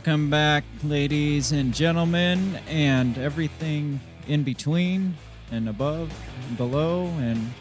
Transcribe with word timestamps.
Welcome 0.00 0.30
back, 0.30 0.64
ladies 0.82 1.52
and 1.52 1.74
gentlemen, 1.74 2.58
and 2.68 3.18
everything 3.18 4.00
in 4.26 4.44
between 4.44 5.14
and 5.52 5.68
above 5.68 6.10
and 6.48 6.56
below 6.56 7.04
and 7.18 7.52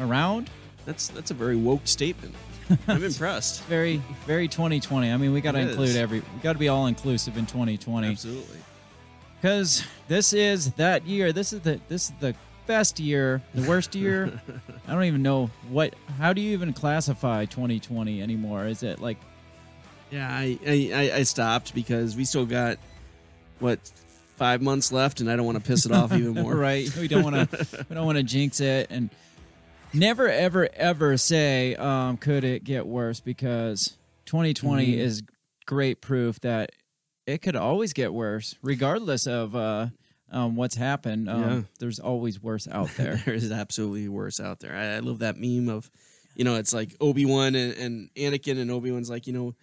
around. 0.00 0.50
That's 0.84 1.08
that's 1.08 1.30
a 1.30 1.34
very 1.34 1.56
woke 1.56 1.86
statement. 1.86 2.34
I'm 2.88 3.02
impressed. 3.02 3.64
Very, 3.64 4.02
very 4.26 4.48
2020. 4.48 5.10
I 5.10 5.16
mean, 5.16 5.32
we 5.32 5.40
got 5.40 5.52
to 5.52 5.60
include 5.60 5.88
is. 5.88 5.96
every. 5.96 6.20
We 6.20 6.40
got 6.42 6.52
to 6.52 6.58
be 6.58 6.68
all 6.68 6.88
inclusive 6.88 7.38
in 7.38 7.46
2020 7.46 8.06
Absolutely. 8.06 8.58
because 9.40 9.82
this 10.08 10.34
is 10.34 10.72
that 10.72 11.06
year. 11.06 11.32
This 11.32 11.54
is 11.54 11.60
the 11.60 11.80
this 11.88 12.10
is 12.10 12.12
the 12.20 12.34
best 12.66 13.00
year, 13.00 13.40
the 13.54 13.66
worst 13.66 13.94
year. 13.94 14.42
I 14.86 14.92
don't 14.92 15.04
even 15.04 15.22
know 15.22 15.48
what. 15.70 15.94
How 16.18 16.34
do 16.34 16.42
you 16.42 16.52
even 16.52 16.74
classify 16.74 17.46
2020 17.46 18.20
anymore? 18.20 18.66
Is 18.66 18.82
it 18.82 19.00
like 19.00 19.16
Yeah, 20.14 20.28
I, 20.30 20.58
I 20.66 21.10
I- 21.16 21.22
stopped 21.24 21.74
because 21.74 22.14
we 22.16 22.24
still 22.24 22.46
got 22.46 22.78
what 23.58 23.78
five 24.36 24.62
months 24.62 24.92
left, 24.92 25.20
and 25.20 25.30
I 25.30 25.36
don't 25.36 25.46
want 25.46 25.58
to 25.58 25.64
piss 25.64 25.86
it 25.86 25.92
off 25.92 26.12
even 26.12 26.34
more. 26.34 26.54
right? 26.68 26.88
We 26.96 27.08
don't 27.08 27.24
want 27.24 27.50
to. 27.50 27.86
we 27.88 27.94
don't 27.94 28.06
want 28.06 28.18
to 28.18 28.24
jinx 28.24 28.60
it, 28.60 28.88
and 28.90 29.10
never, 29.92 30.28
ever, 30.28 30.68
ever 30.74 31.16
say, 31.16 31.74
um, 31.76 32.16
"Could 32.16 32.44
it 32.44 32.64
get 32.64 32.86
worse?" 32.86 33.20
Because 33.20 33.96
2020 34.26 34.86
Mhm. 34.94 34.98
is 34.98 35.22
great 35.66 36.00
proof 36.00 36.40
that 36.40 36.70
it 37.26 37.42
could 37.42 37.56
always 37.56 37.92
get 37.92 38.12
worse, 38.12 38.54
regardless 38.62 39.26
of 39.26 39.56
uh, 39.56 39.86
um, 40.30 40.56
what's 40.56 40.74
happened. 40.76 41.28
Um, 41.28 41.40
Yeah. 41.42 41.62
There's 41.80 41.98
always 41.98 42.42
worse 42.42 42.68
out 42.70 42.90
there. 42.96 43.20
there 43.24 43.34
is 43.34 43.50
absolutely 43.50 44.08
worse 44.08 44.40
out 44.40 44.60
there. 44.60 44.74
I, 44.76 44.96
I 44.96 44.98
love 45.00 45.20
that 45.20 45.38
meme 45.38 45.68
of, 45.68 45.90
you 46.36 46.44
know, 46.44 46.56
it's 46.56 46.72
like 46.74 46.94
Obi 47.00 47.24
Wan 47.24 47.54
and, 47.54 47.72
and 47.74 48.10
Anakin, 48.16 48.58
and 48.60 48.70
Obi 48.70 48.90
Wan's 48.92 49.08
like, 49.10 49.26
you 49.26 49.32
know, 49.32 49.54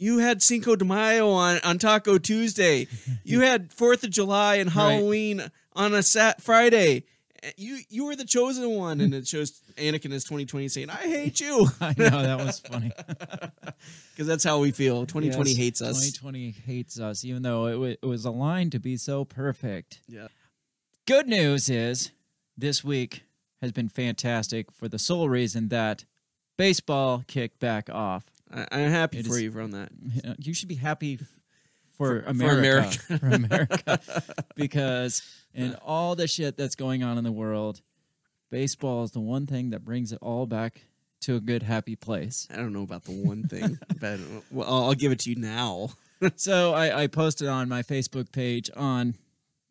you 0.00 0.18
had 0.18 0.42
Cinco 0.42 0.74
de 0.74 0.84
Mayo 0.84 1.28
on, 1.30 1.60
on 1.62 1.78
Taco 1.78 2.18
Tuesday. 2.18 2.88
You 3.24 3.40
had 3.42 3.72
Fourth 3.72 4.02
of 4.02 4.10
July 4.10 4.56
and 4.56 4.74
Right. 4.74 4.92
Halloween 4.94 5.42
on 5.74 5.94
a 5.94 6.02
Sat 6.02 6.42
Friday. 6.42 7.04
You 7.56 7.78
you 7.88 8.04
were 8.06 8.16
the 8.16 8.24
chosen 8.24 8.68
one, 8.70 9.00
and 9.00 9.14
it 9.14 9.26
shows 9.26 9.60
Anakin 9.76 10.12
as 10.12 10.24
2020 10.24 10.68
saying, 10.68 10.90
"I 10.90 10.96
hate 10.96 11.40
you," 11.40 11.68
I 11.80 11.94
know 11.96 12.10
that 12.22 12.38
was 12.38 12.58
funny. 12.58 12.90
because 14.12 14.26
that's 14.26 14.44
how 14.44 14.58
we 14.58 14.72
feel. 14.72 15.06
2020 15.06 15.50
Yes, 15.50 15.58
hates 15.58 15.80
us. 15.82 15.94
2020 16.12 16.50
hates 16.66 17.00
us, 17.00 17.24
even 17.24 17.42
though 17.42 17.66
it, 17.66 17.76
wa- 17.78 17.94
it 18.02 18.06
was 18.06 18.24
aligned 18.24 18.72
to 18.72 18.78
be 18.78 18.96
so 18.96 19.24
perfect. 19.24 20.00
Yeah. 20.08 20.28
Good 21.06 21.28
news 21.28 21.68
is 21.70 22.10
this 22.58 22.84
week 22.84 23.22
has 23.62 23.72
been 23.72 23.88
fantastic 23.88 24.70
for 24.72 24.88
the 24.88 24.98
sole 24.98 25.28
reason 25.28 25.68
that 25.68 26.04
baseball 26.58 27.24
kicked 27.26 27.58
back 27.60 27.88
off. 27.90 28.24
I, 28.52 28.66
I'm 28.72 28.90
happy 28.90 29.18
It 29.18 29.26
for 29.26 29.34
is- 29.36 29.42
you 29.42 29.52
from 29.52 29.70
that. 29.72 29.90
You 30.38 30.54
should 30.54 30.68
be 30.68 30.74
happy 30.76 31.16
for, 31.16 31.26
For- 31.96 32.22
for 32.22 32.28
America, 32.28 32.98
America. 33.08 33.18
for 33.18 33.26
America, 33.28 34.00
because 34.56 35.22
in 35.54 35.74
all 35.84 36.14
the 36.16 36.26
shit 36.26 36.56
that's 36.56 36.74
going 36.74 37.02
on 37.02 37.18
in 37.18 37.24
the 37.24 37.32
world, 37.32 37.80
baseball 38.50 39.04
is 39.04 39.10
the 39.12 39.20
one 39.20 39.46
thing 39.46 39.70
that 39.70 39.84
brings 39.84 40.12
it 40.12 40.18
all 40.22 40.46
back 40.46 40.82
to 41.22 41.36
a 41.36 41.40
good, 41.40 41.62
happy 41.62 41.96
place. 41.96 42.48
I 42.50 42.56
don't 42.56 42.72
know 42.72 42.82
about 42.82 43.04
the 43.04 43.12
one 43.12 43.42
thing, 43.44 43.78
but 44.00 44.18
well, 44.50 44.66
I'll, 44.68 44.84
I'll 44.84 44.94
give 44.94 45.12
it 45.12 45.18
to 45.20 45.30
you 45.30 45.36
now. 45.36 45.90
so 46.36 46.72
I, 46.72 47.02
I 47.02 47.06
posted 47.06 47.48
on 47.48 47.68
my 47.68 47.82
Facebook 47.82 48.32
page 48.32 48.70
on, 48.76 49.14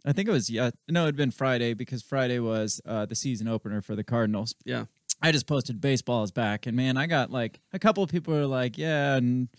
I 0.05 0.13
think 0.13 0.29
it 0.29 0.31
was 0.31 0.49
yeah, 0.49 0.69
no, 0.87 1.03
it'd 1.03 1.15
been 1.15 1.31
Friday 1.31 1.73
because 1.73 2.03
Friday 2.03 2.39
was 2.39 2.79
uh, 2.85 3.05
the 3.05 3.15
season 3.15 3.47
opener 3.47 3.81
for 3.81 3.95
the 3.95 4.03
Cardinals. 4.03 4.53
Yeah. 4.63 4.85
I 5.21 5.31
just 5.31 5.47
posted 5.47 5.81
baseball 5.81 6.23
is 6.23 6.31
back, 6.31 6.65
and 6.65 6.75
man, 6.77 6.97
I 6.97 7.07
got 7.07 7.31
like 7.31 7.59
a 7.73 7.79
couple 7.79 8.03
of 8.03 8.09
people 8.09 8.33
were 8.33 8.45
like, 8.45 8.77
yeah, 8.77 9.15
and 9.15 9.49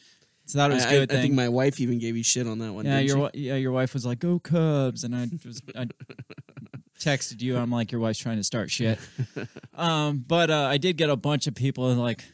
so 0.46 0.58
that 0.58 0.70
was 0.70 0.84
I, 0.84 0.90
good. 0.90 1.12
I, 1.12 1.18
I 1.18 1.20
think 1.20 1.34
my 1.34 1.48
wife 1.48 1.80
even 1.80 1.98
gave 1.98 2.16
you 2.16 2.24
shit 2.24 2.46
on 2.46 2.58
that 2.58 2.72
one. 2.72 2.86
yeah, 2.86 2.98
your 3.00 3.30
she? 3.34 3.40
yeah, 3.40 3.56
your 3.56 3.72
wife 3.72 3.92
was 3.94 4.06
like, 4.06 4.18
"Go 4.20 4.38
Cubs," 4.38 5.04
and 5.04 5.14
I 5.14 5.28
was 5.44 5.62
I 5.76 5.86
texted 6.98 7.40
you. 7.40 7.56
I'm 7.56 7.70
like, 7.70 7.92
your 7.92 8.00
wife's 8.00 8.18
trying 8.18 8.36
to 8.36 8.44
start 8.44 8.70
shit. 8.70 8.98
um, 9.74 10.24
but 10.26 10.50
uh, 10.50 10.64
I 10.64 10.76
did 10.78 10.96
get 10.96 11.10
a 11.10 11.16
bunch 11.16 11.46
of 11.46 11.54
people 11.54 11.92
like 11.94 12.24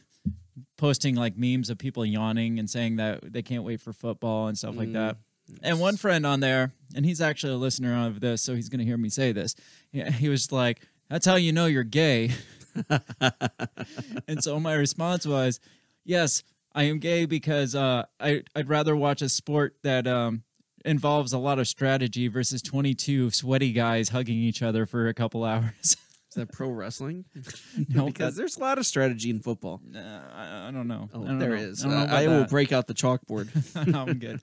posting 0.77 1.15
like 1.15 1.37
memes 1.37 1.69
of 1.69 1.77
people 1.77 2.05
yawning 2.05 2.59
and 2.59 2.69
saying 2.69 2.97
that 2.97 3.33
they 3.33 3.41
can't 3.41 3.63
wait 3.63 3.81
for 3.81 3.93
football 3.93 4.47
and 4.47 4.57
stuff 4.57 4.75
like 4.75 4.89
Mm, 4.89 4.93
that. 4.93 5.17
And 5.63 5.79
one 5.79 5.95
friend 5.97 6.25
on 6.25 6.39
there, 6.41 6.73
and 6.95 7.05
he's 7.05 7.21
actually 7.21 7.53
a 7.53 7.57
listener 7.57 8.05
of 8.05 8.19
this, 8.19 8.41
so 8.41 8.53
he's 8.55 8.67
going 8.69 8.79
to 8.79 8.85
hear 8.85 8.97
me 8.97 9.09
say 9.09 9.31
this. 9.31 9.55
He 9.91 10.27
was 10.29 10.51
like, 10.51 10.81
"That's 11.09 11.25
how 11.25 11.35
you 11.35 11.51
know 11.51 11.65
you're 11.67 11.83
gay." 11.83 12.31
and 14.27 14.43
so 14.43 14.59
my 14.59 14.73
response 14.73 15.25
was, 15.25 15.59
"Yes, 16.05 16.43
I 16.73 16.83
am 16.83 16.99
gay 16.99 17.25
because 17.25 17.75
uh, 17.75 18.05
I 18.19 18.43
I'd 18.55 18.69
rather 18.69 18.95
watch 18.95 19.21
a 19.21 19.29
sport 19.29 19.75
that 19.83 20.07
um, 20.07 20.43
involves 20.85 21.33
a 21.33 21.37
lot 21.37 21.59
of 21.59 21.67
strategy 21.67 22.27
versus 22.27 22.61
22 22.61 23.31
sweaty 23.31 23.71
guys 23.71 24.09
hugging 24.09 24.37
each 24.37 24.61
other 24.61 24.85
for 24.85 25.07
a 25.07 25.13
couple 25.13 25.43
hours." 25.43 25.97
Is 26.29 26.33
that 26.35 26.51
pro 26.51 26.69
wrestling? 26.69 27.23
no, 27.89 28.07
because 28.07 28.35
there's 28.35 28.57
a 28.57 28.59
lot 28.59 28.77
of 28.77 28.85
strategy 28.85 29.29
in 29.29 29.39
football. 29.39 29.81
that- 29.91 30.05
uh, 30.05 30.21
I, 30.35 30.67
I 30.67 30.71
don't 30.71 30.87
know. 30.87 31.09
Oh, 31.13 31.23
I 31.23 31.27
don't 31.27 31.39
there 31.39 31.49
know. 31.55 31.55
is. 31.55 31.85
I, 31.85 31.89
Uh, 31.89 32.05
I 32.07 32.27
will 32.27 32.45
break 32.45 32.71
out 32.73 32.85
the 32.85 32.93
chalkboard. 32.93 33.47
I'm 33.95 34.19
good. 34.19 34.41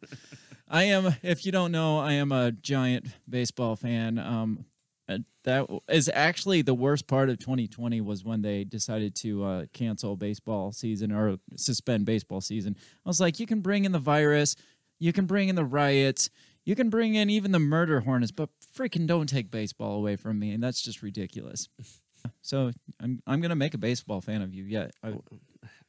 I 0.67 0.85
am. 0.85 1.15
If 1.23 1.45
you 1.45 1.53
don't 1.53 1.71
know, 1.73 1.99
I 1.99 2.15
am 2.15 2.33
a 2.33 2.51
giant 2.53 3.07
baseball 3.29 3.77
fan. 3.77 4.19
Um, 4.19 4.65
uh, 5.09 5.19
that 5.45 5.69
is 5.89 6.11
actually 6.13 6.63
the 6.63 6.75
worst 6.75 7.07
part 7.07 7.29
of 7.29 7.39
2020 7.39 8.01
was 8.01 8.25
when 8.25 8.43
they 8.43 8.65
decided 8.65 9.15
to 9.17 9.45
uh, 9.45 9.65
cancel 9.73 10.17
baseball 10.17 10.73
season 10.73 11.13
or 11.13 11.37
suspend 11.57 12.07
baseball 12.07 12.41
season. 12.41 12.77
I 13.05 13.09
was 13.09 13.21
like, 13.21 13.39
you 13.39 13.47
can 13.47 13.61
bring 13.61 13.85
in 13.85 13.93
the 13.93 13.99
virus, 13.99 14.57
you 14.99 15.13
can 15.13 15.27
bring 15.27 15.49
in 15.49 15.57
the 15.57 15.65
riots, 15.65 16.31
you 16.65 16.75
can 16.75 16.89
bring 16.89 17.15
in 17.15 17.29
even 17.29 17.53
the 17.53 17.59
murder 17.59 18.01
hornets, 18.01 18.33
but 18.33 18.49
freaking 18.77 19.07
don't 19.07 19.29
take 19.29 19.51
baseball 19.51 19.97
away 19.97 20.17
from 20.17 20.39
me, 20.39 20.53
and 20.53 20.63
that's 20.63 20.83
just 20.83 21.03
ridiculous. 21.03 21.69
So 22.41 22.71
I'm 23.01 23.21
I'm 23.27 23.43
gonna 23.43 23.55
make 23.55 23.75
a 23.75 23.79
baseball 23.79 24.23
fan 24.23 24.41
of 24.41 24.55
you. 24.55 24.65
yet. 24.65 24.93
I, 25.03 25.09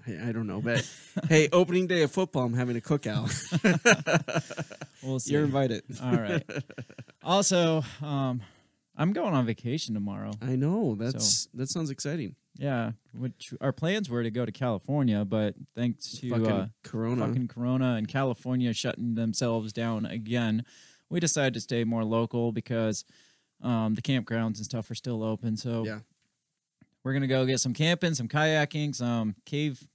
I, 0.06 0.30
I 0.30 0.32
don't 0.34 0.48
know, 0.48 0.62
but 0.62 0.86
hey, 1.30 1.48
opening 1.54 1.88
day 1.88 2.02
of 2.02 2.12
football, 2.12 2.44
I'm 2.44 2.54
having 2.54 2.76
a 2.76 2.82
cookout. 2.82 3.32
we'll 5.04 5.20
see. 5.20 5.32
You're 5.32 5.44
invited. 5.46 5.84
All 6.04 6.16
right. 6.16 6.44
Also, 7.24 7.84
um, 8.02 8.42
I'm 8.98 9.12
going 9.14 9.34
on 9.34 9.46
vacation 9.46 9.94
tomorrow. 9.94 10.32
I 10.42 10.56
know. 10.56 10.96
That's 10.96 11.48
that 11.54 11.70
sounds 11.70 11.90
exciting. 11.90 12.36
Yeah, 12.58 12.92
which 13.14 13.54
our 13.60 13.74
plans 13.74 14.10
were 14.10 14.24
to 14.24 14.32
go 14.32 14.46
to 14.46 14.52
California, 14.52 15.26
but 15.26 15.56
thanks 15.76 16.12
to 16.20 16.30
fucking 16.30 16.46
uh, 16.48 16.68
Corona. 16.84 17.28
fucking 17.28 17.50
Corona 17.50 17.96
and 17.96 18.08
California 18.08 18.74
shutting 18.74 19.16
themselves 19.16 19.74
down 19.74 20.06
again, 20.06 20.64
we 21.10 21.20
decided 21.20 21.54
to 21.56 21.60
stay 21.60 21.84
more 21.84 22.06
local 22.06 22.54
because 22.54 23.04
um, 23.62 23.96
the 23.96 24.02
campgrounds 24.02 24.56
and 24.58 24.66
stuff 24.66 24.90
are 24.90 24.96
still 24.96 25.22
open. 25.24 25.58
So 25.58 25.84
Yeah. 25.86 26.00
we're 27.04 27.12
gonna 27.14 27.28
go 27.28 27.46
get 27.46 27.60
some 27.60 27.74
camping, 27.74 28.14
some 28.14 28.30
kayaking, 28.30 28.96
some 28.96 29.36
cave 29.46 29.86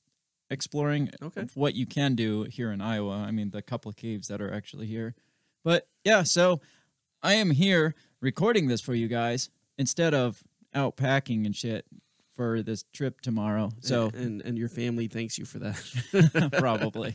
exploring. 0.51 1.11
Okay. 1.23 1.47
What 1.55 1.75
you 1.75 1.87
can 1.87 2.15
do 2.15 2.43
here 2.43 2.73
in 2.73 2.81
Iowa. 2.83 3.25
I 3.27 3.31
mean, 3.31 3.51
the 3.51 3.63
couple 3.63 3.89
of 3.89 3.97
caves 3.97 4.29
that 4.29 4.43
are 4.43 4.53
actually 4.53 4.87
here. 4.87 5.15
But 5.65 5.89
yeah, 6.05 6.25
so 6.25 6.61
I 7.23 7.35
am 7.35 7.51
here 7.51 7.95
recording 8.21 8.69
this 8.69 8.81
for 8.81 8.95
you 8.95 9.09
guys 9.09 9.51
instead 9.79 10.15
of 10.15 10.43
out 10.75 10.97
packing 10.97 11.47
and 11.47 11.55
shit 11.55 11.87
for 12.35 12.63
this 12.63 12.85
trip 12.93 13.21
tomorrow. 13.21 13.71
So 13.81 14.11
and 14.15 14.41
and 14.43 14.57
your 14.59 14.69
family 14.69 15.09
thanks 15.09 15.37
you 15.39 15.45
for 15.45 15.59
that. 15.59 16.51
probably. 16.59 17.15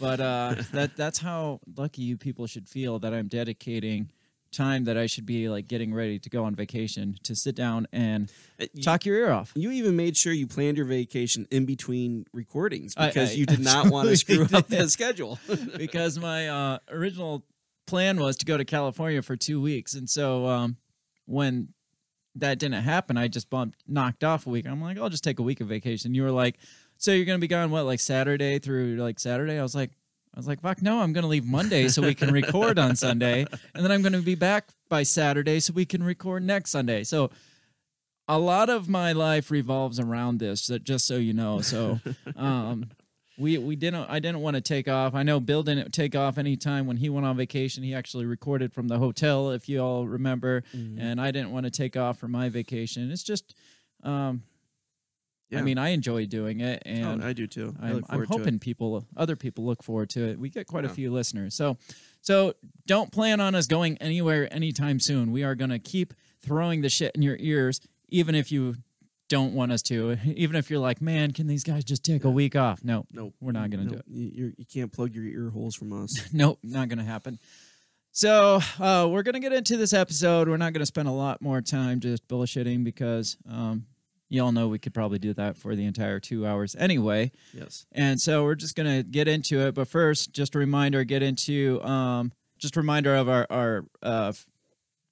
but 0.00 0.20
uh, 0.20 0.54
that 0.72 0.96
that's 0.96 1.18
how 1.18 1.60
lucky 1.76 2.02
you 2.02 2.16
people 2.16 2.46
should 2.46 2.68
feel 2.68 2.98
that 3.00 3.14
I'm 3.14 3.28
dedicating 3.28 4.10
time 4.50 4.84
that 4.84 4.98
I 4.98 5.06
should 5.06 5.24
be 5.24 5.48
like 5.48 5.66
getting 5.66 5.94
ready 5.94 6.18
to 6.18 6.28
go 6.28 6.44
on 6.44 6.54
vacation 6.54 7.16
to 7.22 7.34
sit 7.34 7.54
down 7.54 7.86
and 7.90 8.30
Uh, 8.60 8.66
you- 8.74 8.82
talk 8.82 9.06
your 9.06 9.16
ear 9.16 9.30
off. 9.30 9.52
You 9.54 9.70
even 9.70 9.96
made 9.96 10.14
sure 10.14 10.30
you 10.34 10.46
planned 10.46 10.76
your 10.76 10.84
vacation 10.84 11.46
in 11.50 11.64
between 11.64 12.26
recordings 12.34 12.94
because 12.94 13.30
I 13.30 13.34
you 13.34 13.46
did 13.46 13.60
not 13.60 13.88
want 13.90 14.08
to 14.10 14.16
screw 14.18 14.46
up 14.52 14.66
the 14.68 14.90
schedule. 14.90 15.38
because 15.78 16.18
my 16.18 16.48
uh, 16.50 16.78
original 16.90 17.44
plan 17.92 18.18
was 18.18 18.36
to 18.38 18.46
go 18.46 18.56
to 18.56 18.64
California 18.64 19.20
for 19.20 19.36
two 19.36 19.60
weeks, 19.60 19.92
and 19.92 20.08
so 20.08 20.46
um, 20.46 20.78
when 21.26 21.68
that 22.34 22.58
didn't 22.58 22.82
happen, 22.82 23.18
I 23.18 23.28
just 23.28 23.50
bumped 23.50 23.80
knocked 23.86 24.24
off 24.24 24.46
a 24.46 24.50
week. 24.50 24.66
I'm 24.66 24.80
like, 24.80 24.98
I'll 24.98 25.10
just 25.10 25.22
take 25.22 25.38
a 25.38 25.42
week 25.42 25.60
of 25.60 25.68
vacation. 25.68 26.14
You 26.14 26.22
were 26.22 26.30
like, 26.30 26.56
so 26.96 27.12
you're 27.12 27.26
gonna 27.26 27.38
be 27.38 27.48
gone 27.48 27.70
what 27.70 27.84
like 27.84 28.00
Saturday 28.00 28.58
through 28.58 28.96
like 28.96 29.20
Saturday? 29.20 29.58
I 29.58 29.62
was 29.62 29.74
like. 29.74 29.90
I 30.34 30.38
was 30.38 30.48
like, 30.48 30.62
fuck 30.62 30.80
no, 30.80 31.00
I'm 31.00 31.12
going 31.12 31.24
to 31.24 31.28
leave 31.28 31.44
Monday 31.44 31.88
so 31.88 32.00
we 32.00 32.14
can 32.14 32.32
record 32.40 32.78
on 32.78 32.96
Sunday. 32.96 33.44
And 33.74 33.84
then 33.84 33.92
I'm 33.92 34.00
going 34.00 34.14
to 34.14 34.22
be 34.22 34.34
back 34.34 34.70
by 34.88 35.02
Saturday 35.02 35.60
so 35.60 35.74
we 35.74 35.84
can 35.84 36.02
record 36.02 36.42
next 36.42 36.70
Sunday. 36.70 37.04
So 37.04 37.28
a 38.26 38.38
lot 38.38 38.70
of 38.70 38.88
my 38.88 39.12
life 39.12 39.50
revolves 39.50 40.00
around 40.00 40.38
this, 40.38 40.62
so- 40.62 40.78
just 40.78 41.06
so 41.06 41.16
you 41.18 41.34
know. 41.34 41.60
So 41.60 42.00
um, 42.36 42.88
we 43.42 43.58
we 43.58 43.76
didn't 43.76 44.08
I 44.08 44.18
didn't 44.20 44.40
want 44.40 44.54
to 44.54 44.60
take 44.62 44.88
off. 44.88 45.14
I 45.14 45.22
know 45.22 45.40
Bill 45.40 45.62
didn't 45.62 45.92
take 45.92 46.14
off 46.16 46.38
any 46.38 46.56
time 46.56 46.86
when 46.86 46.96
he 46.96 47.08
went 47.10 47.26
on 47.26 47.36
vacation. 47.36 47.82
He 47.82 47.94
actually 47.94 48.24
recorded 48.24 48.72
from 48.72 48.88
the 48.88 48.98
hotel, 48.98 49.50
if 49.50 49.68
you 49.68 49.80
all 49.80 50.06
remember. 50.06 50.62
And 50.72 51.20
I 51.20 51.30
didn't 51.30 51.50
want 51.50 51.64
to 51.64 51.70
take 51.70 51.96
off 51.96 52.18
for 52.18 52.28
my 52.28 52.48
vacation. 52.48 53.10
It's 53.10 53.22
just 53.22 53.54
um, 54.02 54.42
Yeah. 55.50 55.58
I 55.58 55.62
mean, 55.62 55.76
I 55.78 55.88
enjoy 55.90 56.26
doing 56.26 56.60
it, 56.60 56.82
Oh, 56.86 56.90
and 56.90 57.24
I 57.24 57.32
do 57.34 57.46
too. 57.46 57.74
I 57.80 57.88
I'm, 57.90 57.96
I'm 57.96 58.02
forward 58.04 58.28
to 58.28 58.32
hoping 58.38 58.58
people, 58.58 59.06
other 59.16 59.36
people, 59.36 59.64
look 59.66 59.82
forward 59.82 60.08
to 60.10 60.20
it. 60.30 60.38
We 60.38 60.48
get 60.48 60.66
quite 60.66 60.84
a 60.84 60.88
few 60.88 61.12
listeners, 61.12 61.54
so 61.54 61.76
so 62.22 62.54
don't 62.86 63.12
plan 63.12 63.40
on 63.40 63.54
us 63.54 63.66
going 63.66 63.98
anywhere 63.98 64.52
anytime 64.52 64.98
soon. 65.00 65.30
We 65.32 65.42
are 65.44 65.54
going 65.54 65.70
to 65.70 65.78
keep 65.78 66.14
throwing 66.40 66.80
the 66.82 66.88
shit 66.88 67.14
in 67.14 67.22
your 67.22 67.36
ears, 67.38 67.80
even 68.08 68.34
if 68.34 68.50
you 68.50 68.76
don't 69.28 69.54
want 69.54 69.72
us 69.72 69.82
to. 69.82 70.16
Even 70.36 70.56
if 70.56 70.70
you're 70.70 70.80
like, 70.80 71.00
man, 71.00 71.30
can 71.32 71.46
these 71.46 71.64
guys 71.64 71.84
just 71.84 72.04
take 72.04 72.24
a 72.24 72.30
week 72.30 72.54
off? 72.56 72.84
No, 72.84 73.06
Nope. 73.12 73.34
we're 73.40 73.52
not 73.52 73.70
going 73.70 73.80
to 73.80 73.86
No, 73.86 73.90
do 73.92 73.96
it. 73.98 74.04
You, 74.08 74.30
you're- 74.34 74.54
you 74.58 74.64
can't 74.66 74.92
plug 74.92 75.14
your 75.14 75.24
ear 75.24 75.50
holes 75.50 75.74
from 75.74 75.92
us. 75.92 76.28
Nope, 76.32 76.58
not 76.62 76.88
going 76.88 76.98
to 76.98 77.04
happen. 77.04 77.38
So 78.14 78.60
uh, 78.78 79.08
we're 79.10 79.22
going 79.22 79.32
to 79.34 79.40
get 79.40 79.52
into 79.54 79.76
this 79.78 79.92
episode. 79.94 80.48
We're 80.48 80.58
not 80.58 80.72
going 80.74 80.80
to 80.80 80.86
spend 80.86 81.08
a 81.08 81.12
lot 81.12 81.40
more 81.40 81.62
time 81.62 82.00
just 82.00 82.28
bullshitting 82.28 82.84
because 82.84 83.38
um, 83.50 83.86
you 84.28 84.42
all 84.44 84.52
know 84.52 84.68
we 84.68 84.78
could 84.78 84.92
probably 84.92 85.18
do 85.18 85.32
that 85.34 85.56
for 85.56 85.74
the 85.74 85.86
entire 85.86 86.20
two 86.20 86.46
hours 86.46 86.76
anyway. 86.78 87.32
yes. 87.54 87.86
And 87.92 88.20
so 88.20 88.44
we're 88.44 88.54
just 88.54 88.74
going 88.74 88.86
to 89.02 89.02
get 89.02 89.28
into 89.28 89.60
it. 89.60 89.74
But 89.74 89.88
first, 89.88 90.32
just 90.34 90.54
a 90.54 90.58
reminder 90.58 91.04
get 91.04 91.22
into 91.22 91.82
um, 91.82 92.32
just 92.58 92.76
a 92.76 92.80
reminder 92.80 93.14
of 93.16 93.30
our, 93.30 93.46
our 93.48 93.86
uh, 94.02 94.32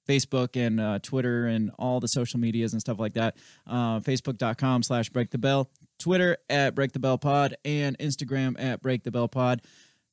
Facebook 0.07 0.55
and 0.55 0.79
uh, 0.79 0.99
Twitter 0.99 1.47
and 1.47 1.71
all 1.77 1.99
the 1.99 2.07
social 2.07 2.39
medias 2.39 2.73
and 2.73 2.81
stuff 2.81 2.99
like 2.99 3.13
that. 3.13 3.37
Uh, 3.67 3.99
Facebook.com 3.99 4.83
slash 4.83 5.09
break 5.09 5.29
the 5.31 5.37
bell, 5.37 5.69
Twitter 5.99 6.37
at 6.49 6.75
break 6.75 6.91
the 6.91 6.99
bell 6.99 7.17
pod, 7.17 7.55
and 7.65 7.97
Instagram 7.99 8.55
at 8.61 8.81
break 8.81 9.03
the 9.03 9.11
bell 9.11 9.27
pod. 9.27 9.61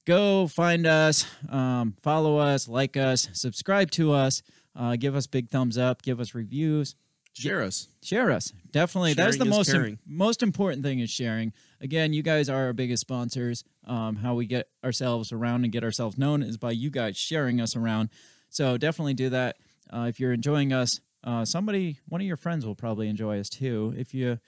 Go 0.07 0.47
find 0.47 0.87
us, 0.87 1.27
um, 1.51 1.95
follow 2.03 2.39
us, 2.39 2.67
like 2.67 2.97
us, 2.97 3.29
subscribe 3.33 3.91
to 3.93 4.13
us, 4.13 4.43
uh, 4.75 4.97
give 4.97 5.15
us 5.15 5.27
big 5.27 5.51
thumbs 5.51 5.77
up, 5.77 6.03
give 6.03 6.19
us 6.21 6.35
reviews, 6.35 6.95
Share 7.35 7.63
us. 7.63 7.87
share 8.03 8.33
us 8.33 8.53
definitely 8.73 9.15
that's 9.15 9.37
the 9.37 9.45
most 9.45 9.71
caring. 9.71 9.99
most 10.05 10.43
important 10.43 10.83
thing 10.83 10.99
is 10.99 11.09
sharing 11.09 11.53
again 11.81 12.13
you 12.13 12.21
guys 12.21 12.49
are 12.49 12.65
our 12.67 12.73
biggest 12.73 13.03
sponsors 13.03 13.63
um, 13.87 14.17
how 14.17 14.35
we 14.35 14.45
get 14.45 14.69
ourselves 14.83 15.31
around 15.31 15.63
and 15.63 15.73
get 15.73 15.85
ourselves 15.85 16.19
known 16.19 16.43
is 16.43 16.57
by 16.57 16.73
you 16.73 16.91
guys 16.91 17.17
sharing 17.17 17.61
us 17.61 17.77
around 17.77 18.09
so 18.49 18.77
definitely 18.77 19.15
do 19.15 19.29
that 19.31 19.57
uh, 19.93 20.07
if 20.09 20.19
you're 20.21 20.33
enjoying 20.33 20.73
us 20.73 21.01
uh, 21.25 21.45
somebody 21.45 21.99
one 22.09 22.21
of 22.21 22.27
your 22.27 22.37
friends 22.37 22.65
will 22.67 22.75
probably 22.75 23.09
enjoy 23.09 23.39
us 23.39 23.49
too 23.49 23.95
if 23.97 24.15
you 24.15 24.39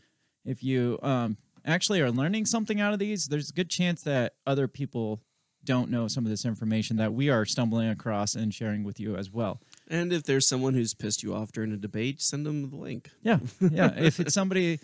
if 0.44 0.62
you 0.62 0.98
um, 1.02 1.36
actually 1.64 2.00
are 2.00 2.10
learning 2.10 2.46
something 2.46 2.80
out 2.80 2.92
of 2.92 2.98
these 2.98 3.26
there's 3.26 3.50
a 3.50 3.52
good 3.52 3.68
chance 3.70 4.02
that 4.02 4.34
other 4.46 4.68
people 4.68 5.20
don't 5.62 5.90
know 5.90 6.08
some 6.08 6.24
of 6.24 6.30
this 6.30 6.44
information 6.46 6.96
that 6.96 7.12
we 7.12 7.28
are 7.28 7.44
stumbling 7.44 7.88
across 7.88 8.34
and 8.34 8.54
sharing 8.54 8.82
with 8.82 8.98
you 8.98 9.14
as 9.16 9.30
well 9.30 9.60
And 9.90 10.12
if 10.12 10.22
there's 10.22 10.46
someone 10.46 10.74
who's 10.74 10.94
pissed 10.94 11.22
you 11.22 11.34
off 11.34 11.50
during 11.52 11.72
a 11.72 11.76
debate, 11.76 12.22
send 12.22 12.46
them 12.46 12.70
the 12.70 12.76
link. 12.76 13.10
Yeah, 13.22 13.40
yeah. 13.60 13.92
if 13.96 14.20
it's 14.20 14.32
somebody, 14.32 14.78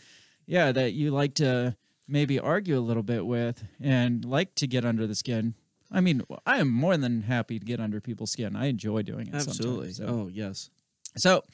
yeah, 0.46 0.72
that 0.72 0.94
you 0.94 1.12
like 1.12 1.34
to 1.34 1.76
maybe 2.08 2.40
argue 2.40 2.76
a 2.76 2.80
little 2.80 3.04
bit 3.04 3.24
with 3.24 3.62
and 3.80 4.24
like 4.24 4.54
to 4.56 4.66
get 4.66 4.84
under 4.84 5.06
the 5.06 5.14
skin. 5.14 5.54
I 5.90 6.00
mean, 6.00 6.22
I 6.44 6.58
am 6.58 6.68
more 6.68 6.96
than 6.96 7.22
happy 7.22 7.58
to 7.58 7.64
get 7.64 7.80
under 7.80 8.00
people's 8.00 8.32
skin. 8.32 8.56
I 8.56 8.66
enjoy 8.66 9.02
doing 9.02 9.28
it. 9.28 9.34
Absolutely. 9.34 9.92
So. 9.92 10.06
Oh, 10.06 10.28
yes. 10.32 10.70
so, 11.16 11.44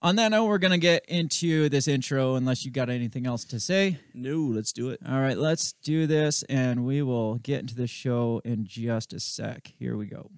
on 0.00 0.16
that 0.16 0.30
note, 0.30 0.46
we're 0.46 0.58
gonna 0.58 0.78
get 0.78 1.04
into 1.06 1.68
this 1.68 1.88
intro. 1.88 2.34
Unless 2.34 2.64
you 2.64 2.70
got 2.70 2.88
anything 2.88 3.26
else 3.26 3.44
to 3.46 3.58
say. 3.58 3.98
No, 4.14 4.38
let's 4.38 4.72
do 4.72 4.90
it. 4.90 5.00
All 5.08 5.20
right, 5.20 5.36
let's 5.36 5.72
do 5.72 6.06
this, 6.06 6.44
and 6.44 6.84
we 6.84 7.02
will 7.02 7.36
get 7.36 7.60
into 7.60 7.74
the 7.74 7.86
show 7.86 8.40
in 8.44 8.64
just 8.66 9.12
a 9.12 9.20
sec. 9.20 9.72
Here 9.78 9.96
we 9.96 10.06
go. 10.06 10.30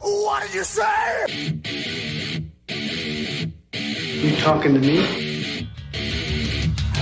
What 0.00 0.42
did 0.42 0.54
you 0.54 0.64
say? 0.64 1.60
You 3.82 4.36
talking 4.36 4.74
to 4.74 4.80
me? 4.80 5.68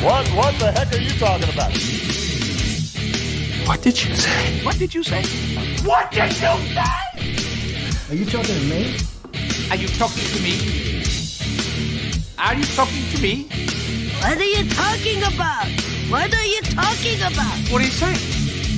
What 0.02 0.26
what 0.30 0.58
the 0.58 0.72
heck 0.72 0.92
are 0.92 1.00
you 1.00 1.10
talking 1.18 1.48
about? 1.52 2.31
What 3.66 3.80
did 3.80 4.04
you 4.04 4.14
say? 4.14 4.64
What 4.64 4.78
did 4.78 4.94
you 4.94 5.02
say? 5.02 5.22
What 5.86 6.10
did 6.10 6.24
you 6.24 6.32
say? 6.32 6.46
Are 8.08 8.14
you 8.14 8.24
talking 8.26 8.54
to 8.54 8.64
me? 8.68 8.96
Are 9.70 9.76
you 9.76 9.88
talking 9.88 10.24
to 10.24 10.42
me? 10.42 11.02
Are 12.38 12.54
you 12.54 12.64
talking 12.64 13.04
to 13.14 13.22
me? 13.22 13.46
What 14.20 14.36
are 14.36 14.42
you 14.42 14.68
talking 14.68 15.22
about? 15.22 15.66
What 16.10 16.34
are 16.34 16.46
you 16.46 16.60
talking 16.62 17.20
about? 17.22 17.58
What 17.70 17.80
are 17.80 17.84
you 17.84 17.90
saying? 17.90 18.18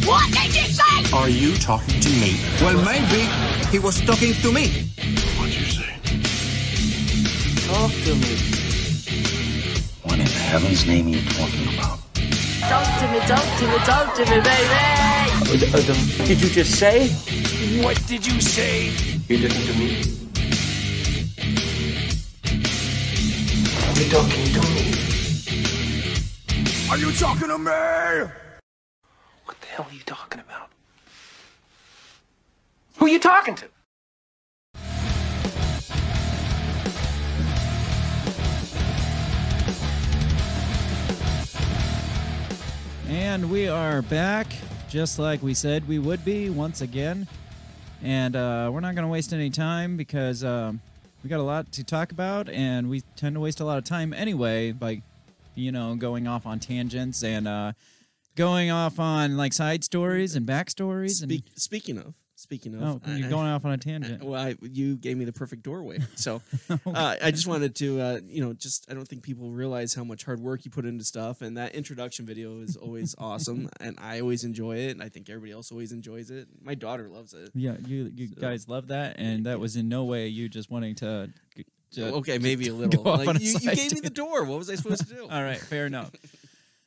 What 0.07 0.31
did 0.33 0.55
you 0.55 0.69
say? 0.69 1.17
Are 1.17 1.31
you 1.31 1.57
talking 1.57 2.01
to 2.01 2.11
me? 2.11 2.37
Well, 2.61 2.77
maybe 2.85 3.27
he 3.71 3.79
was 3.79 4.01
talking 4.03 4.35
to 4.35 4.53
me. 4.53 4.69
What'd 5.39 5.55
you 5.55 5.65
say? 5.65 5.97
Talk 7.67 7.91
to 7.91 8.15
me. 8.15 8.37
What 10.03 10.21
in 10.21 10.27
heaven's 10.27 10.87
name 10.87 11.07
are 11.07 11.11
you 11.11 11.23
talking 11.31 11.79
about? 11.79 12.04
Talk 12.69 12.87
to 12.99 13.07
me, 13.13 13.19
talk 13.21 13.59
to 13.59 13.67
me, 13.69 13.77
talk 13.85 14.15
to 14.15 14.23
me, 14.25 14.41
baby. 14.41 14.79
Did 16.27 16.41
you 16.41 16.49
just 16.49 16.73
say? 16.79 17.09
What 17.83 18.03
did 18.07 18.27
you 18.27 18.41
say? 18.41 18.87
You 19.29 19.39
listen 19.39 19.67
to 19.67 19.75
me. 19.79 19.89
Are 23.85 23.97
you 24.01 24.07
talking 24.11 24.47
to 24.55 24.61
me? 24.73 24.85
Are 26.91 26.99
you 26.99 27.13
talking 27.13 27.49
to 27.49 27.59
me? 27.59 27.71
What 29.45 29.61
the 29.61 29.67
hell 29.67 29.87
are 29.89 29.95
you 29.95 30.03
talking 30.07 30.41
about? 30.41 30.71
Who 32.97 33.07
are 33.07 33.11
you 33.11 33.21
talking 33.21 33.55
to? 33.57 33.74
And 43.15 43.49
we 43.49 43.69
are 43.69 44.03
back, 44.03 44.53
just 44.89 45.21
like 45.21 45.41
we 45.41 45.55
said 45.55 45.87
we 45.87 46.01
would 46.01 46.25
be 46.25 46.51
once 46.51 46.81
again. 46.81 47.29
And 48.03 48.35
uh, 48.35 48.71
we're 48.73 48.81
not 48.81 48.97
going 48.97 49.07
to 49.07 49.11
waste 49.11 49.33
any 49.33 49.51
time 49.51 49.97
because 49.97 50.43
um, 50.43 50.81
we 51.23 51.31
got 51.31 51.39
a 51.39 51.45
lot 51.45 51.71
to 51.73 51.85
talk 51.85 52.11
about, 52.11 52.49
and 52.49 52.91
we 52.91 53.03
tend 53.15 53.37
to 53.37 53.41
waste 53.41 53.61
a 53.61 53.65
lot 53.65 53.79
of 53.79 53.85
time 53.85 54.13
anyway 54.13 54.73
by, 54.73 55.01
you 55.55 55.71
know, 55.71 55.95
going 55.95 56.27
off 56.27 56.45
on 56.45 56.59
tangents 56.59 57.23
and 57.23 57.47
uh, 57.47 57.73
going 58.35 58.73
off 58.73 58.99
on 58.99 59.37
like 59.37 59.53
side 59.53 59.85
stories 59.85 60.35
and 60.35 60.45
backstories. 60.45 61.23
Speak, 61.23 61.45
speaking 61.55 61.99
of, 61.99 62.15
speaking 62.45 62.75
of, 62.77 62.83
oh, 62.83 63.01
you're 63.13 63.27
I- 63.27 63.31
going 63.31 63.47
off 63.49 63.65
on 63.65 63.73
a 63.73 63.77
tangent. 63.79 64.23
well, 64.23 64.41
I, 64.41 64.55
you 64.63 64.97
gave 64.97 65.17
me 65.17 65.25
the 65.25 65.33
perfect 65.33 65.63
doorway. 65.65 65.99
So 66.15 66.41
uh, 66.71 67.17
I 67.21 67.31
just 67.33 67.47
wanted 67.47 67.75
to, 67.77 68.01
uh, 68.01 68.21
you 68.29 68.45
know, 68.45 68.53
just 68.53 68.87
I 68.91 68.95
don't 68.95 69.07
think 69.09 69.23
people 69.23 69.51
realize 69.51 69.93
how 69.95 70.05
much 70.05 70.25
hard 70.25 70.41
work 70.41 70.65
you 70.65 70.71
put 70.71 70.85
into 70.85 71.03
stuff, 71.05 71.43
and 71.43 71.57
that 71.57 71.75
introduction 71.75 72.25
video 72.27 72.61
is 72.61 72.77
always 72.77 73.15
awesome, 73.19 73.69
and 73.81 73.99
I 73.99 74.21
always 74.21 74.45
enjoy 74.45 74.77
it, 74.77 74.91
and 74.93 75.03
I 75.03 75.09
think 75.09 75.29
everybody 75.29 75.53
else 75.53 75.73
always 75.73 75.91
enjoys 75.91 76.31
it. 76.31 76.47
My 76.63 76.75
daughter 76.75 77.09
loves 77.09 77.35
it. 77.35 77.51
yeah, 77.55 77.77
you 77.85 78.11
you 78.15 78.29
guys 78.29 78.69
love 78.69 78.89
that, 78.89 79.17
and 79.19 79.47
that 79.47 79.59
was 79.59 79.75
in 79.77 79.89
no 79.89 80.05
way 80.05 80.29
you 80.29 80.49
just 80.49 80.71
wanting 80.71 80.95
to. 80.97 81.31
to 81.93 82.05
okay, 82.17 82.39
maybe 82.49 82.69
a 82.69 82.75
little. 82.75 83.03
go 83.03 83.11
off 83.11 83.21
on 83.21 83.27
Like, 83.27 83.41
you, 83.41 83.55
you 83.61 83.75
gave 83.75 83.93
me 83.95 84.01
the 84.01 84.11
door. 84.11 84.45
What 84.45 84.59
was 84.59 84.69
I 84.71 84.75
supposed 84.75 85.09
to 85.09 85.15
do? 85.15 85.23
All 85.29 85.43
right, 85.43 85.59
fair 85.59 85.87
enough. 85.87 86.11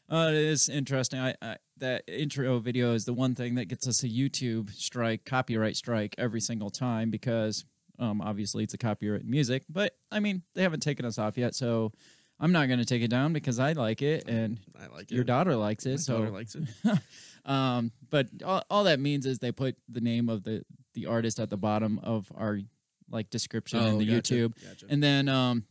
Uh, 0.09 0.27
it 0.29 0.35
is 0.35 0.69
interesting. 0.69 1.19
I, 1.19 1.35
I 1.41 1.57
that 1.77 2.03
intro 2.07 2.59
video 2.59 2.93
is 2.93 3.05
the 3.05 3.13
one 3.13 3.35
thing 3.35 3.55
that 3.55 3.65
gets 3.65 3.87
us 3.87 4.03
a 4.03 4.07
YouTube 4.09 4.73
strike, 4.73 5.25
copyright 5.25 5.75
strike 5.75 6.15
every 6.17 6.41
single 6.41 6.69
time 6.69 7.11
because 7.11 7.65
um, 7.99 8.21
obviously 8.21 8.63
it's 8.63 8.73
a 8.73 8.77
copyright 8.77 9.25
music. 9.25 9.63
But 9.69 9.95
I 10.11 10.19
mean, 10.19 10.43
they 10.55 10.63
haven't 10.63 10.79
taken 10.81 11.05
us 11.05 11.17
off 11.17 11.37
yet, 11.37 11.55
so 11.55 11.91
I'm 12.39 12.51
not 12.51 12.67
going 12.67 12.79
to 12.79 12.85
take 12.85 13.01
it 13.01 13.09
down 13.09 13.33
because 13.33 13.59
I 13.59 13.73
like 13.73 14.01
it 14.01 14.27
and 14.27 14.59
I 14.79 14.87
like 14.87 15.11
it. 15.11 15.15
your 15.15 15.23
daughter 15.23 15.55
likes 15.55 15.85
it. 15.85 15.91
My 15.91 15.95
so 15.97 16.17
daughter 16.19 16.31
likes 16.31 16.55
it. 16.55 16.63
um, 17.45 17.91
but 18.09 18.27
all, 18.45 18.63
all 18.69 18.83
that 18.85 18.99
means 18.99 19.25
is 19.25 19.39
they 19.39 19.51
put 19.51 19.75
the 19.89 20.01
name 20.01 20.29
of 20.29 20.43
the 20.43 20.63
the 20.93 21.05
artist 21.05 21.39
at 21.39 21.49
the 21.51 21.57
bottom 21.57 21.99
of 22.01 22.31
our 22.35 22.59
like 23.09 23.29
description 23.29 23.79
in 23.79 23.95
Oh, 23.95 23.97
the 23.99 24.05
gotcha, 24.05 24.33
YouTube, 24.33 24.53
gotcha. 24.67 24.85
and 24.89 25.01
then 25.03 25.29
um, 25.29 25.65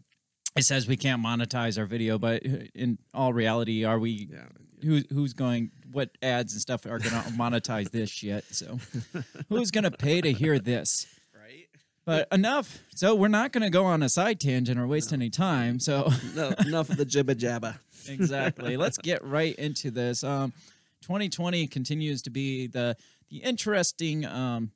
it 0.56 0.64
says 0.64 0.86
we 0.88 0.96
can't 0.96 1.22
monetize 1.22 1.78
our 1.78 1.86
video. 1.86 2.18
But 2.18 2.42
in 2.42 2.98
all 3.14 3.32
reality, 3.32 3.84
are 3.84 3.98
we? 3.98 4.28
Yeah. 4.32 4.44
Who, 4.82 5.02
who's 5.12 5.32
going? 5.32 5.70
What 5.90 6.10
ads 6.20 6.52
and 6.52 6.60
stuff 6.60 6.84
are 6.86 6.98
going 6.98 7.22
to 7.22 7.30
monetize 7.30 7.90
this 7.90 8.10
shit? 8.10 8.44
So, 8.54 8.78
who's 9.48 9.70
going 9.70 9.84
to 9.84 9.90
pay 9.90 10.20
to 10.20 10.32
hear 10.32 10.58
this? 10.58 11.06
Right. 11.34 11.66
But 12.04 12.28
enough. 12.30 12.82
So 12.94 13.14
we're 13.14 13.28
not 13.28 13.52
going 13.52 13.62
to 13.62 13.70
go 13.70 13.84
on 13.84 14.02
a 14.02 14.08
side 14.08 14.38
tangent 14.38 14.78
or 14.78 14.86
waste 14.86 15.12
any 15.12 15.30
time. 15.30 15.80
So 15.80 16.10
No, 16.34 16.52
enough 16.66 16.90
of 16.90 16.98
the 16.98 17.06
jibba 17.06 17.34
jabba. 17.34 17.78
exactly. 18.08 18.76
Let's 18.76 18.98
get 18.98 19.24
right 19.24 19.54
into 19.56 19.90
this. 19.90 20.22
Um, 20.22 20.52
2020 21.02 21.66
continues 21.68 22.22
to 22.22 22.30
be 22.30 22.66
the 22.66 22.96
the 23.28 23.38
interesting 23.38 24.24
um, 24.24 24.70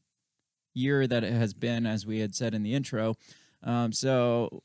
year 0.75 1.07
that 1.07 1.25
it 1.25 1.33
has 1.33 1.55
been, 1.55 1.87
as 1.87 2.07
we 2.07 2.21
had 2.21 2.35
said 2.35 2.55
in 2.55 2.63
the 2.63 2.75
intro. 2.75 3.15
Um, 3.63 3.93
so 3.93 4.63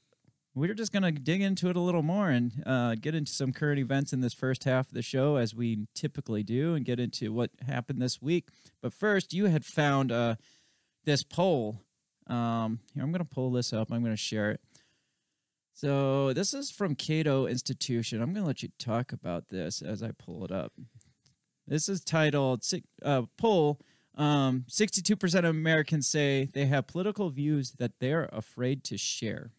we're 0.56 0.74
just 0.74 0.94
going 0.94 1.04
to 1.04 1.12
dig 1.12 1.42
into 1.42 1.70
it 1.70 1.76
a 1.76 1.82
little 1.82 2.02
more 2.02 2.30
and 2.30 2.64
uh, 2.66 2.96
get 2.96 3.14
into 3.14 3.32
some 3.32 3.52
current 3.52 3.78
events 3.78 4.14
in 4.14 4.22
this 4.22 4.34
first 4.34 4.64
half 4.64 4.88
of 4.88 4.94
the 4.94 5.02
show, 5.02 5.36
as 5.36 5.54
we 5.54 5.86
typically 5.94 6.44
do, 6.44 6.74
and 6.74 6.86
get 6.86 6.98
into 6.98 7.34
what 7.34 7.52
happened 7.68 8.02
this 8.02 8.22
week. 8.22 8.48
But 8.82 8.94
first, 8.94 9.34
you 9.34 9.48
had 9.48 9.66
found 9.66 10.14
uh, 10.14 10.36
this 11.04 11.24
poll. 11.24 11.82
Um, 12.28 12.80
here, 12.94 13.04
I'm 13.04 13.12
going 13.12 13.20
to 13.20 13.26
pull 13.26 13.52
this 13.52 13.74
up. 13.74 13.92
I'm 13.92 14.02
going 14.02 14.14
to 14.14 14.18
share 14.18 14.52
it. 14.52 14.62
So 15.74 16.32
this 16.32 16.54
is 16.54 16.72
from 16.72 16.96
Cato 16.96 17.48
Institution. 17.48 18.22
I'm 18.22 18.34
going 18.34 18.44
to 18.44 18.48
let 18.48 18.64
you 18.64 18.70
talk 18.80 19.12
about 19.12 19.50
this 19.50 19.82
as 19.82 20.02
I 20.02 20.12
pull 20.12 20.46
it 20.46 20.52
up. 20.52 20.72
This 21.68 21.90
is 21.90 22.00
titled 22.02 22.64
uh, 23.04 23.24
poll. 23.38 23.82
Um, 24.16 24.64
62% 24.70 25.40
of 25.40 25.46
Americans 25.46 26.08
say 26.08 26.48
they 26.54 26.68
have 26.68 26.88
political 26.88 27.30
views 27.30 27.74
that 27.78 28.00
they're 28.00 28.30
afraid 28.32 28.86
to 28.86 28.98
share. 28.98 29.52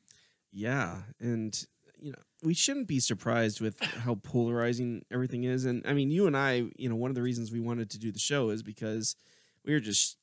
Yeah, 0.53 1.03
and 1.21 1.67
you 1.99 2.13
know 2.13 2.19
we 2.43 2.55
shouldn't 2.55 2.87
be 2.87 3.01
surprised 3.01 3.61
with 3.61 3.81
how 3.81 4.17
polarizing 4.17 5.05
everything 5.11 5.45
is. 5.45 5.65
And 5.65 5.83
I 5.87 5.93
mean, 5.93 6.11
you 6.11 6.27
and 6.27 6.37
I, 6.37 6.65
you 6.77 6.89
know, 6.89 6.97
one 6.97 7.11
of 7.11 7.15
the 7.15 7.23
reasons 7.23 7.51
we 7.51 7.61
wanted 7.61 7.91
to 7.91 7.99
do 7.99 8.13
the 8.13 8.19
show 8.19 8.51
is 8.51 8.63
because 8.63 9.17
we 9.65 9.73
were 9.73 9.81
just 9.81 10.19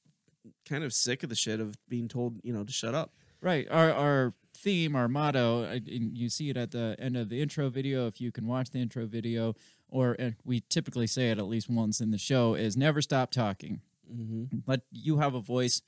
kind 0.68 0.84
of 0.84 0.94
sick 0.94 1.24
of 1.24 1.30
the 1.30 1.36
shit 1.36 1.60
of 1.60 1.76
being 1.88 2.08
told, 2.08 2.40
you 2.44 2.54
know, 2.54 2.64
to 2.64 2.72
shut 2.72 2.96
up. 2.96 3.12
Right. 3.42 3.68
Our 3.70 3.92
our 3.92 4.34
theme, 4.56 4.96
our 4.96 5.08
motto, 5.08 5.64
and 5.64 6.18
you 6.18 6.30
see 6.30 6.50
it 6.50 6.58
at 6.58 6.72
the 6.72 6.96
end 6.98 7.18
of 7.18 7.30
the 7.30 7.42
intro 7.42 7.70
video. 7.70 8.08
If 8.08 8.22
you 8.22 8.32
can 8.32 8.48
watch 8.48 8.70
the 8.72 8.80
intro 8.80 9.06
video, 9.06 9.56
or 9.90 10.16
we 10.46 10.62
typically 10.70 11.08
say 11.08 11.32
it 11.32 11.40
at 11.40 11.46
least 11.46 11.70
once 11.70 12.00
in 12.00 12.12
the 12.12 12.18
show, 12.18 12.54
is 12.54 12.78
never 12.78 13.02
stop 13.02 13.32
talking. 13.32 13.82
Mm-hmm. 14.12 14.60
Let 14.66 14.82
you 14.92 15.18
have 15.18 15.34
a 15.34 15.42
voice, 15.42 15.82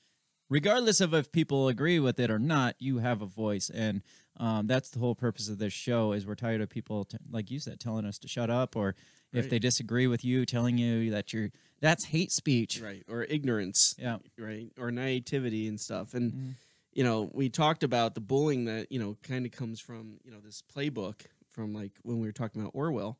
regardless 0.50 1.00
of 1.00 1.13
if 1.13 1.32
people 1.32 1.68
agree 1.68 2.00
with 2.00 2.20
it 2.20 2.30
or 2.30 2.39
not. 2.39 2.75
You 2.80 2.98
have 2.98 3.22
a 3.22 3.25
voice, 3.25 3.70
and 3.70 4.01
um, 4.38 4.68
that's 4.68 4.89
the 4.89 5.00
whole 5.00 5.15
purpose 5.15 5.50
of 5.50 5.58
this 5.58 5.74
show. 5.74 6.12
Is 6.13 6.25
we're 6.25 6.36
tired 6.36 6.62
of 6.62 6.70
people, 6.70 7.06
t- 7.06 7.18
like 7.32 7.50
you 7.51 7.60
said, 7.60 7.80
telling 7.80 8.06
us 8.06 8.18
to 8.20 8.27
shut 8.27 8.50
up, 8.50 8.75
or 8.75 8.96
if 9.34 9.50
they 9.50 9.60
disagree 9.60 10.08
with 10.08 10.24
you, 10.24 10.46
telling 10.46 10.77
you 10.77 11.12
that 11.12 11.34
you're 11.34 11.51
that's 11.82 12.06
hate 12.06 12.32
speech. 12.32 12.80
Right. 12.82 13.04
Or 13.10 13.24
ignorance. 13.24 13.96
Yeah. 14.00 14.18
Right. 14.38 14.72
Or 14.77 14.92
naivety 14.92 15.68
and 15.68 15.80
stuff. 15.80 16.13
And 16.13 16.32
Mhm. 16.34 16.56
you 16.94 17.04
know, 17.04 17.30
we 17.34 17.50
talked 17.50 17.84
about 17.84 18.15
the 18.15 18.22
bullying 18.22 18.63
that, 18.65 18.89
you 18.92 18.98
know, 19.00 19.18
kind 19.24 19.46
of 19.46 19.51
comes 19.51 19.82
from, 19.82 20.20
you 20.24 20.32
know, 20.32 20.39
this 20.39 20.63
playbook 20.74 21.25
from 21.51 21.74
like 21.74 21.92
when 22.04 22.20
we 22.20 22.27
were 22.27 22.32
talking 22.32 22.62
about 22.62 22.72
Orwell, 22.74 23.20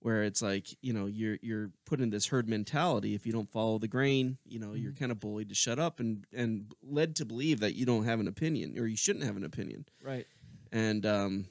where 0.00 0.22
it's 0.24 0.42
like, 0.42 0.76
you 0.82 0.92
know, 0.92 1.06
you're 1.06 1.38
you're 1.40 1.70
put 1.86 2.00
in 2.02 2.10
this 2.10 2.26
herd 2.26 2.46
mentality. 2.50 3.14
If 3.14 3.24
you 3.26 3.32
don't 3.32 3.50
follow 3.50 3.78
the 3.78 3.88
grain, 3.88 4.36
you 4.46 4.58
know, 4.58 4.74
you're 4.74 4.92
kind 4.92 5.10
of 5.10 5.18
bullied 5.20 5.48
to 5.48 5.54
shut 5.54 5.78
up 5.78 5.98
and 6.00 6.26
and 6.34 6.72
led 6.82 7.16
to 7.16 7.24
believe 7.24 7.60
that 7.60 7.74
you 7.74 7.86
don't 7.86 8.04
have 8.04 8.20
an 8.20 8.28
opinion 8.28 8.78
or 8.78 8.86
you 8.86 8.96
shouldn't 8.96 9.24
have 9.24 9.38
an 9.38 9.44
opinion. 9.44 9.86
Right. 10.02 10.26
And 10.72 11.06
um 11.06 11.46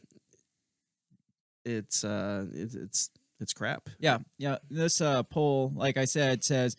it's 1.63 2.03
uh 2.03 2.45
it's 2.53 2.75
it's 2.75 3.09
it's 3.39 3.53
crap. 3.53 3.89
Yeah, 3.99 4.19
yeah. 4.37 4.57
This 4.69 5.01
uh, 5.01 5.23
poll, 5.23 5.73
like 5.75 5.97
I 5.97 6.05
said, 6.05 6.43
says 6.43 6.77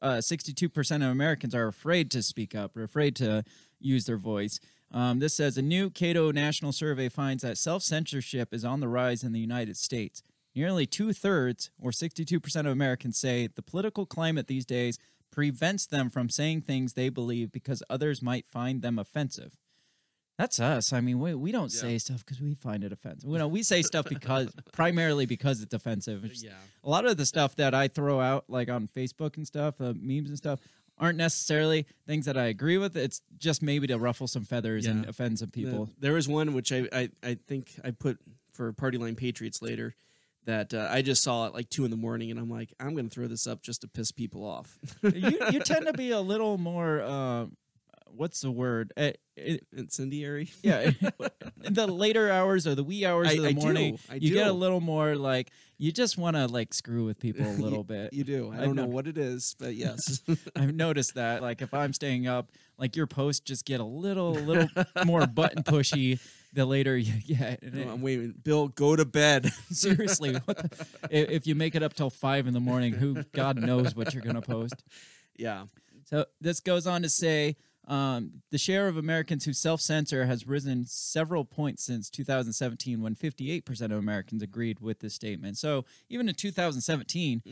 uh, 0.00 0.16
62% 0.16 0.96
of 0.96 1.02
Americans 1.02 1.54
are 1.54 1.68
afraid 1.68 2.10
to 2.10 2.22
speak 2.22 2.54
up 2.54 2.76
or 2.76 2.82
afraid 2.82 3.14
to 3.16 3.44
use 3.80 4.06
their 4.06 4.16
voice. 4.16 4.58
Um, 4.90 5.20
this 5.20 5.34
says 5.34 5.56
a 5.56 5.62
new 5.62 5.90
Cato 5.90 6.32
National 6.32 6.72
Survey 6.72 7.08
finds 7.08 7.42
that 7.42 7.56
self 7.56 7.82
censorship 7.82 8.52
is 8.52 8.64
on 8.64 8.80
the 8.80 8.88
rise 8.88 9.22
in 9.22 9.32
the 9.32 9.40
United 9.40 9.76
States. 9.76 10.22
Nearly 10.54 10.84
two 10.86 11.14
thirds, 11.14 11.70
or 11.80 11.92
62% 11.92 12.56
of 12.60 12.66
Americans, 12.66 13.16
say 13.16 13.46
the 13.46 13.62
political 13.62 14.04
climate 14.04 14.48
these 14.48 14.66
days 14.66 14.98
prevents 15.30 15.86
them 15.86 16.10
from 16.10 16.28
saying 16.28 16.60
things 16.60 16.92
they 16.92 17.08
believe 17.08 17.50
because 17.50 17.82
others 17.88 18.20
might 18.20 18.46
find 18.50 18.82
them 18.82 18.98
offensive. 18.98 19.56
That's 20.42 20.58
us. 20.58 20.92
I 20.92 21.00
mean, 21.00 21.20
we, 21.20 21.34
we 21.34 21.52
don't 21.52 21.70
say 21.70 21.98
stuff 21.98 22.24
because 22.24 22.40
we 22.40 22.54
find 22.54 22.82
it 22.82 22.90
offensive. 22.92 23.30
You 23.30 23.38
know, 23.38 23.46
we 23.46 23.62
say 23.62 23.82
stuff 23.82 24.06
because 24.08 24.52
primarily 24.72 25.24
because 25.24 25.62
it's 25.62 25.72
offensive. 25.72 26.24
It's- 26.24 26.42
Yeah. 26.42 26.50
a 26.82 26.90
lot 26.90 27.06
of 27.06 27.16
the 27.16 27.26
stuff 27.26 27.54
that 27.56 27.74
I 27.74 27.86
throw 27.86 28.20
out, 28.20 28.46
like 28.48 28.68
on 28.68 28.88
Facebook 28.88 29.36
and 29.36 29.46
stuff, 29.46 29.80
uh, 29.80 29.94
memes 29.96 30.28
and 30.30 30.36
stuff, 30.36 30.58
aren't 30.98 31.16
necessarily 31.16 31.86
things 32.08 32.26
that 32.26 32.36
I 32.36 32.46
agree 32.46 32.76
with. 32.76 32.96
It's 32.96 33.22
just 33.38 33.62
maybe 33.62 33.86
to 33.86 33.98
ruffle 33.98 34.26
some 34.26 34.42
feathers 34.44 34.84
and 34.86 35.06
offend 35.06 35.38
some 35.38 35.50
people. 35.50 35.86
The- 35.86 35.92
there 36.00 36.12
was 36.14 36.26
one 36.28 36.54
which 36.54 36.72
I, 36.72 36.88
I, 36.92 37.10
I 37.22 37.34
think 37.46 37.78
I 37.84 37.92
put 37.92 38.18
for 38.52 38.72
Party 38.72 38.98
Line 38.98 39.14
Patriots 39.14 39.62
later 39.62 39.94
that 40.44 40.74
uh, 40.74 40.88
I 40.90 41.02
just 41.02 41.22
saw 41.22 41.46
at 41.46 41.54
like 41.54 41.68
two 41.70 41.84
in 41.84 41.92
the 41.92 41.96
morning, 41.96 42.32
and 42.32 42.40
I'm 42.40 42.50
like, 42.50 42.74
I'm 42.80 42.94
going 42.96 43.08
to 43.08 43.14
throw 43.14 43.28
this 43.28 43.46
up 43.46 43.62
just 43.62 43.82
to 43.82 43.88
piss 43.88 44.10
people 44.10 44.44
off. 44.44 44.76
you 45.04 45.38
you 45.52 45.60
tend 45.64 45.86
to 45.86 45.92
be 45.92 46.10
a 46.10 46.20
little 46.20 46.58
more. 46.58 47.00
Uh, 47.00 47.46
what's 48.14 48.40
the 48.40 48.50
word? 48.50 48.92
Uh, 48.96 49.10
it, 49.36 49.66
Incendiary. 49.76 50.50
yeah, 50.62 50.90
the 51.56 51.86
later 51.86 52.30
hours 52.30 52.66
or 52.66 52.74
the 52.74 52.84
wee 52.84 53.04
hours 53.06 53.28
I- 53.28 53.32
of 53.32 53.42
the 53.42 53.48
I 53.48 53.52
do. 53.52 53.60
morning, 53.60 53.98
I 54.10 54.14
you 54.16 54.34
get 54.34 54.46
a 54.46 54.52
little 54.52 54.80
more 54.80 55.16
like 55.16 55.50
you 55.78 55.90
just 55.92 56.16
want 56.18 56.36
to 56.36 56.46
like 56.46 56.74
screw 56.74 57.04
with 57.06 57.18
people 57.18 57.46
a 57.46 57.50
little 57.58 57.82
bit. 57.84 58.12
You 58.12 58.24
do. 58.24 58.50
I 58.52 58.58
I've 58.58 58.64
don't 58.64 58.76
know 58.76 58.86
what 58.86 59.06
it 59.06 59.18
is, 59.18 59.56
but 59.58 59.74
yes. 59.74 60.20
I've 60.54 60.74
noticed 60.74 61.14
that. 61.14 61.42
Like 61.42 61.62
if 61.62 61.72
I'm 61.74 61.92
staying 61.92 62.26
up, 62.26 62.50
like 62.78 62.94
your 62.96 63.06
posts 63.06 63.40
just 63.40 63.64
get 63.64 63.80
a 63.80 63.84
little, 63.84 64.32
little 64.32 64.68
more 65.04 65.26
button 65.26 65.62
pushy 65.62 66.20
the 66.52 66.66
later 66.66 66.96
you 66.96 67.14
get. 67.26 67.60
It- 67.62 67.74
I'm 67.88 68.02
waiting. 68.02 68.34
Bill, 68.44 68.68
go 68.68 68.94
to 68.94 69.04
bed. 69.04 69.50
seriously, 69.70 70.32
the, 70.32 70.86
if, 71.10 71.30
if 71.30 71.46
you 71.46 71.54
make 71.54 71.74
it 71.74 71.82
up 71.82 71.94
till 71.94 72.10
five 72.10 72.46
in 72.46 72.52
the 72.54 72.60
morning, 72.60 72.92
who 72.92 73.22
God 73.32 73.56
knows 73.56 73.96
what 73.96 74.12
you're 74.14 74.22
gonna 74.22 74.42
post. 74.42 74.74
yeah. 75.36 75.64
So 76.04 76.26
this 76.42 76.60
goes 76.60 76.86
on 76.86 77.02
to 77.02 77.08
say 77.08 77.56
um, 77.88 78.42
the 78.50 78.58
share 78.58 78.86
of 78.88 78.96
Americans 78.96 79.44
who 79.44 79.52
self 79.52 79.80
censor 79.80 80.26
has 80.26 80.46
risen 80.46 80.84
several 80.86 81.44
points 81.44 81.84
since 81.84 82.08
2017, 82.10 83.02
when 83.02 83.14
58% 83.14 83.82
of 83.86 83.92
Americans 83.92 84.42
agreed 84.42 84.80
with 84.80 85.00
this 85.00 85.14
statement. 85.14 85.58
So 85.58 85.84
even 86.08 86.28
in 86.28 86.34
2017, 86.34 87.42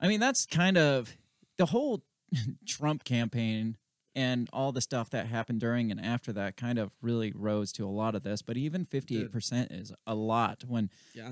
I 0.00 0.08
mean, 0.08 0.20
that's 0.20 0.44
kind 0.46 0.76
of 0.76 1.16
the 1.56 1.66
whole 1.66 2.02
Trump 2.66 3.04
campaign 3.04 3.76
and 4.14 4.48
all 4.52 4.72
the 4.72 4.80
stuff 4.80 5.10
that 5.10 5.26
happened 5.26 5.60
during 5.60 5.90
and 5.90 6.00
after 6.00 6.32
that 6.32 6.56
kind 6.56 6.78
of 6.78 6.90
really 7.00 7.32
rose 7.34 7.72
to 7.72 7.84
a 7.86 7.90
lot 7.90 8.14
of 8.14 8.22
this. 8.24 8.42
But 8.42 8.56
even 8.56 8.84
58% 8.84 9.68
is 9.80 9.92
a 10.06 10.14
lot 10.14 10.64
when, 10.66 10.90
Yeah. 11.14 11.30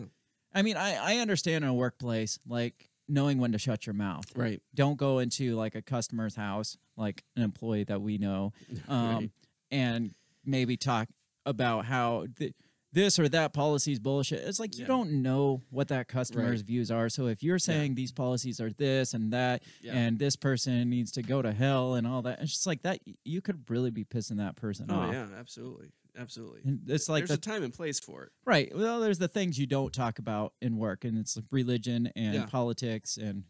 I 0.55 0.63
mean, 0.63 0.77
I, 0.77 1.17
I 1.17 1.19
understand 1.19 1.65
in 1.65 1.71
a 1.71 1.75
workplace, 1.75 2.39
like 2.49 2.89
knowing 3.09 3.39
when 3.39 3.53
to 3.53 3.59
shut 3.59 3.87
your 3.87 3.95
mouth 3.95 4.25
Right. 4.35 4.61
don't 4.75 4.97
go 4.97 5.19
into 5.21 5.55
like 5.55 5.75
a 5.75 5.83
customer's 5.83 6.35
house, 6.35 6.77
like 6.97 7.23
an 7.37 7.43
employee 7.43 7.85
that 7.85 8.01
we 8.03 8.19
know, 8.19 8.53
um, 8.89 9.15
Right. 9.17 9.31
and 9.71 10.15
maybe 10.45 10.77
talk 10.77 11.09
about 11.45 11.85
how 11.87 12.27
th- 12.39 12.55
this 12.93 13.19
or 13.19 13.29
that 13.29 13.53
policy 13.53 13.93
is 13.93 13.99
bullshit. 13.99 14.41
It's 14.49 14.59
like 14.59 14.77
you 14.79 14.87
don't 14.87 15.21
know 15.23 15.63
what 15.71 15.89
that 15.89 16.09
customer's 16.09 16.61
Right. 16.61 16.67
views 16.67 16.91
are. 16.91 17.09
So 17.11 17.27
if 17.27 17.43
you're 17.43 17.59
saying 17.59 17.95
these 17.95 18.11
policies 18.11 18.59
are 18.59 18.71
this 18.73 19.13
and 19.13 19.33
that, 19.35 19.63
Yeah. 19.83 19.95
and 19.95 20.19
this 20.19 20.35
person 20.35 20.89
needs 20.89 21.13
to 21.13 21.23
go 21.23 21.43
to 21.43 21.53
hell 21.53 21.95
and 21.95 22.07
all 22.07 22.23
that, 22.23 22.41
it's 22.41 22.53
just 22.53 22.67
like 22.67 22.83
that. 22.83 23.01
You 23.25 23.43
could 23.43 23.69
really 23.69 23.91
be 23.91 24.05
pissing 24.05 24.39
that 24.39 24.57
person 24.57 24.87
Oh 24.89 24.95
off. 24.95 25.13
yeah. 25.13 25.27
Absolutely. 25.37 25.91
Absolutely. 26.19 26.63
And 26.65 26.81
it's 26.89 27.09
like 27.09 27.27
There's 27.27 27.39
the 27.41 27.51
a 27.51 27.53
time 27.53 27.63
and 27.63 27.73
place 27.75 28.01
for 28.01 28.23
it. 28.25 28.33
Right. 28.45 28.73
Well, 28.75 29.01
there's 29.01 29.19
the 29.19 29.29
things 29.29 29.59
you 29.59 29.67
don't 29.67 29.93
talk 29.93 30.19
about 30.19 30.55
in 30.63 30.77
work, 30.79 31.05
and 31.05 31.19
it's 31.19 31.37
like 31.37 31.45
religion 31.51 32.11
and 32.17 32.35
Yeah. 32.35 32.47
politics 32.47 33.17
and 33.17 33.45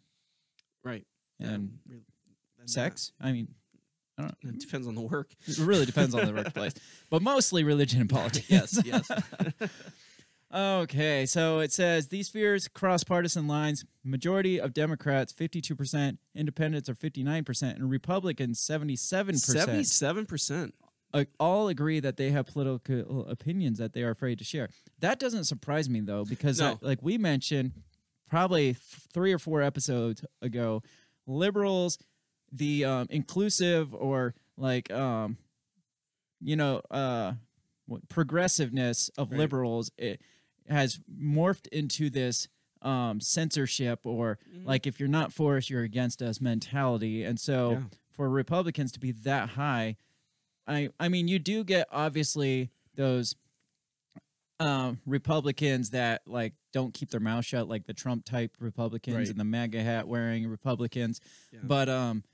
Right. 0.83 1.07
and 1.41 1.79
re- 1.87 2.03
and 2.59 2.69
sex. 2.71 3.13
I 3.21 3.33
mean, 3.33 3.55
I 4.19 4.23
don't 4.23 4.45
know. 4.45 4.51
It 4.51 4.61
depends 4.61 4.87
on 4.87 4.95
the 4.95 5.01
work. 5.03 5.35
It 5.47 5.59
really 5.59 5.87
depends 5.87 6.15
on 6.15 6.27
the 6.27 6.33
workplace, 6.33 6.73
but 7.11 7.23
mostly 7.23 7.63
religion 7.65 8.01
and 8.01 8.11
politics. 8.11 8.49
yes. 8.49 8.81
Yes. 8.85 9.09
Okay, 10.55 11.27
so 11.27 11.59
it 11.59 11.73
says 11.73 12.07
these 12.09 12.29
fears 12.29 12.69
cross 12.69 13.03
partisan 13.03 13.49
lines. 13.49 13.85
Majority 14.05 14.61
of 14.61 14.73
Democrats, 14.73 15.33
52%, 15.33 16.19
independents 16.37 16.89
are 16.89 16.95
59%, 16.95 17.63
and 17.75 17.91
Republicans, 17.91 18.61
77%, 18.61 19.39
Seventy-seven 19.39 20.25
percent. 20.25 20.75
uh, 20.83 20.86
all 21.41 21.69
agree 21.69 22.01
that 22.01 22.17
they 22.17 22.31
have 22.31 22.47
political 22.47 23.27
opinions 23.29 23.79
that 23.79 23.93
they 23.93 24.03
are 24.03 24.11
afraid 24.11 24.39
to 24.39 24.45
share. 24.45 24.69
That 25.01 25.19
doesn't 25.19 25.45
surprise 25.45 25.89
me, 25.89 26.01
though, 26.01 26.25
because, 26.25 26.59
No. 26.61 26.73
uh, 26.73 26.77
like 26.83 27.03
we 27.03 27.17
mentioned 27.19 27.73
probably 28.29 28.75
three 28.75 29.33
or 29.33 29.39
four 29.39 29.63
episodes 29.63 30.25
ago, 30.43 30.83
liberals, 31.27 31.99
the 32.53 32.85
um, 32.85 33.07
inclusive 33.11 33.95
or 33.95 34.35
like, 34.57 34.91
um, 34.91 35.39
you 36.41 36.57
know, 36.57 36.83
uh, 36.91 37.35
progressiveness 38.09 39.09
of 39.17 39.31
Right. 39.31 39.39
liberals 39.39 39.91
it 39.97 40.21
has 40.69 40.99
morphed 41.09 41.69
into 41.69 42.11
this 42.11 42.49
um, 42.83 43.21
censorship 43.21 44.01
or 44.05 44.39
like 44.65 44.87
if 44.87 45.01
you're 45.01 45.09
not 45.09 45.33
for 45.33 45.57
us, 45.57 45.71
you're 45.71 45.83
against 45.83 46.21
us 46.23 46.41
mentality. 46.41 47.23
And 47.25 47.39
so 47.41 47.71
Yeah. 47.73 47.83
for 48.11 48.29
Republicans 48.29 48.93
to 48.93 49.01
be 49.01 49.13
that 49.13 49.51
high, 49.51 49.97
I 50.67 50.89
I 50.99 51.09
mean 51.09 51.29
you 51.29 51.39
do 51.39 51.65
get 51.65 51.87
obviously 51.93 52.71
those 52.95 53.35
um, 54.59 55.01
Republicans 55.05 55.91
that 55.91 56.23
like 56.27 56.55
don't 56.73 56.95
keep 56.95 57.11
their 57.11 57.21
mouth 57.21 57.45
shut, 57.45 57.69
like 57.69 57.87
the 57.87 57.93
Trump 57.93 58.25
type 58.25 58.53
Republicans 58.59 59.17
Right. 59.17 59.29
and 59.29 59.39
the 59.39 59.45
MAGA 59.45 59.83
hat 59.83 60.09
wearing 60.09 60.47
Republicans. 60.49 61.21
Yeah. 61.53 61.61
But 61.63 61.89
um, 61.91 62.25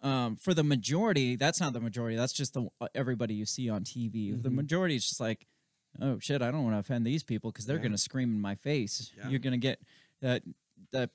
um, 0.00 0.36
for 0.36 0.54
the 0.54 0.64
majority, 0.64 1.36
that's 1.36 1.60
not 1.60 1.74
the 1.74 1.80
majority. 1.80 2.16
That's 2.16 2.32
just 2.32 2.54
the 2.54 2.68
everybody 2.94 3.34
you 3.34 3.44
see 3.46 3.68
on 3.68 3.84
TV. 3.84 4.30
The 4.42 4.48
Mm-hmm. 4.48 4.56
majority 4.56 4.96
is 4.96 5.06
just 5.06 5.20
like, 5.20 5.46
oh 6.00 6.18
shit, 6.20 6.40
I 6.40 6.50
don't 6.50 6.64
want 6.64 6.74
to 6.74 6.80
offend 6.80 7.06
these 7.06 7.22
people 7.22 7.52
because 7.52 7.66
they're 7.66 7.76
Yeah. 7.76 7.82
gonna 7.82 7.98
scream 7.98 8.32
in 8.34 8.40
my 8.40 8.54
face. 8.54 9.12
Yeah. 9.18 9.28
You're 9.28 9.38
gonna 9.38 9.58
get 9.58 9.78
that 10.22 10.42
that 10.92 11.10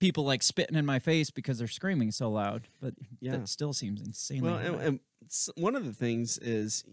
people 0.00 0.24
like 0.24 0.42
spitting 0.42 0.76
in 0.76 0.84
my 0.86 0.98
face 0.98 1.30
because 1.30 1.58
they're 1.58 1.68
screaming 1.68 2.10
so 2.10 2.30
loud. 2.30 2.68
But 2.80 2.94
Yeah. 3.20 3.38
that 3.38 3.48
still 3.48 3.72
seems 3.72 4.00
insanely. 4.02 4.50
Well, 4.50 4.58
and, 4.58 4.76
and 4.80 5.00
one 5.56 5.74
of 5.76 5.84
the 5.84 5.92
things 5.92 6.36
is, 6.38 6.84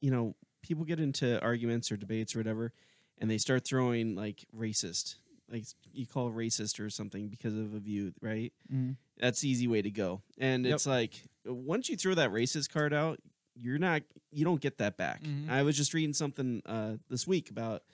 you 0.00 0.10
know, 0.10 0.34
people 0.62 0.84
get 0.84 0.98
into 1.00 1.40
arguments 1.42 1.90
or 1.92 1.96
debates 1.96 2.34
or 2.34 2.38
whatever, 2.38 2.72
and 3.18 3.30
they 3.30 3.38
start 3.38 3.64
throwing 3.64 4.14
like 4.14 4.46
racist, 4.56 5.16
like 5.50 5.64
you 5.92 6.06
call 6.06 6.30
racist 6.30 6.80
or 6.84 6.90
something 6.90 7.28
because 7.28 7.54
of 7.54 7.74
a 7.74 7.78
view, 7.78 8.12
right? 8.20 8.52
Mhm. 8.72 8.96
That's 9.18 9.40
the 9.40 9.48
easy 9.48 9.66
way 9.68 9.82
to 9.82 9.90
go. 9.90 10.22
And 10.38 10.64
Yep. 10.64 10.74
it's 10.74 10.86
like 10.86 11.22
once 11.44 11.88
you 11.88 11.96
throw 11.96 12.14
that 12.14 12.30
racist 12.30 12.70
card 12.70 12.92
out, 12.92 13.20
you're 13.54 13.78
not 13.78 14.02
you 14.32 14.44
don't 14.44 14.60
get 14.60 14.76
that 14.78 14.96
back. 14.98 15.22
Mhm. 15.22 15.48
I 15.48 15.62
was 15.62 15.76
just 15.76 15.94
reading 15.94 16.12
something 16.12 16.60
uh, 16.66 16.96
this 17.08 17.26
week 17.26 17.48
about 17.48 17.84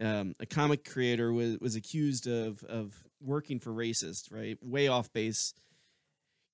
um, 0.00 0.34
a 0.40 0.46
comic 0.46 0.88
creator 0.88 1.32
was 1.32 1.58
was 1.60 1.76
accused 1.76 2.26
of 2.26 2.62
of 2.64 2.94
working 3.22 3.60
for 3.60 3.70
racist, 3.70 4.32
right? 4.32 4.58
Way 4.62 4.88
off 4.88 5.12
base. 5.12 5.54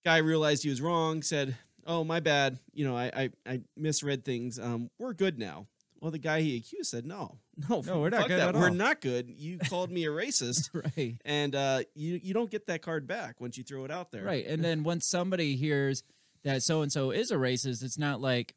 Guy 0.05 0.19
realized 0.19 0.63
he 0.63 0.69
was 0.69 0.81
wrong, 0.81 1.23
said, 1.23 1.57
"Oh, 1.87 2.05
my 2.05 2.21
bad. 2.21 2.59
You 2.73 2.85
know, 2.87 2.97
I 2.97 3.11
I, 3.15 3.31
I 3.47 3.61
misread 3.77 4.25
things. 4.25 4.59
Um, 4.59 4.91
we're 4.99 5.15
good 5.15 5.39
now." 5.39 5.67
Well, 6.01 6.11
the 6.11 6.19
guy 6.19 6.43
he 6.43 6.57
accused 6.57 6.91
said, 6.91 7.07
"No, 7.07 7.39
no, 7.69 7.81
No, 7.81 8.01
we're 8.01 8.11
not 8.11 8.29
good 8.29 8.39
that. 8.39 8.55
at 8.55 8.55
We're 8.55 8.71
not 8.71 9.01
good. 9.01 9.31
You 9.31 9.59
called 9.59 9.91
me 9.91 10.05
a 10.05 10.11
racist." 10.11 10.71
Right. 10.97 11.17
and 11.25 11.55
uh, 11.55 11.81
you 11.95 12.21
you 12.23 12.35
don't 12.35 12.51
get 12.51 12.67
that 12.67 12.83
card 12.83 13.07
back 13.07 13.41
once 13.41 13.57
you 13.57 13.65
throw 13.65 13.85
it 13.85 13.91
out 13.91 14.13
there. 14.13 14.25
Right. 14.25 14.47
And 14.47 14.63
then 14.65 14.83
once 14.85 15.07
somebody 15.07 15.57
hears 15.57 16.03
that 16.45 16.63
so 16.63 16.83
and 16.83 16.93
so 16.93 17.11
is 17.11 17.31
a 17.31 17.37
racist, 17.37 17.83
it's 17.83 17.99
not 17.99 18.21
like 18.21 18.55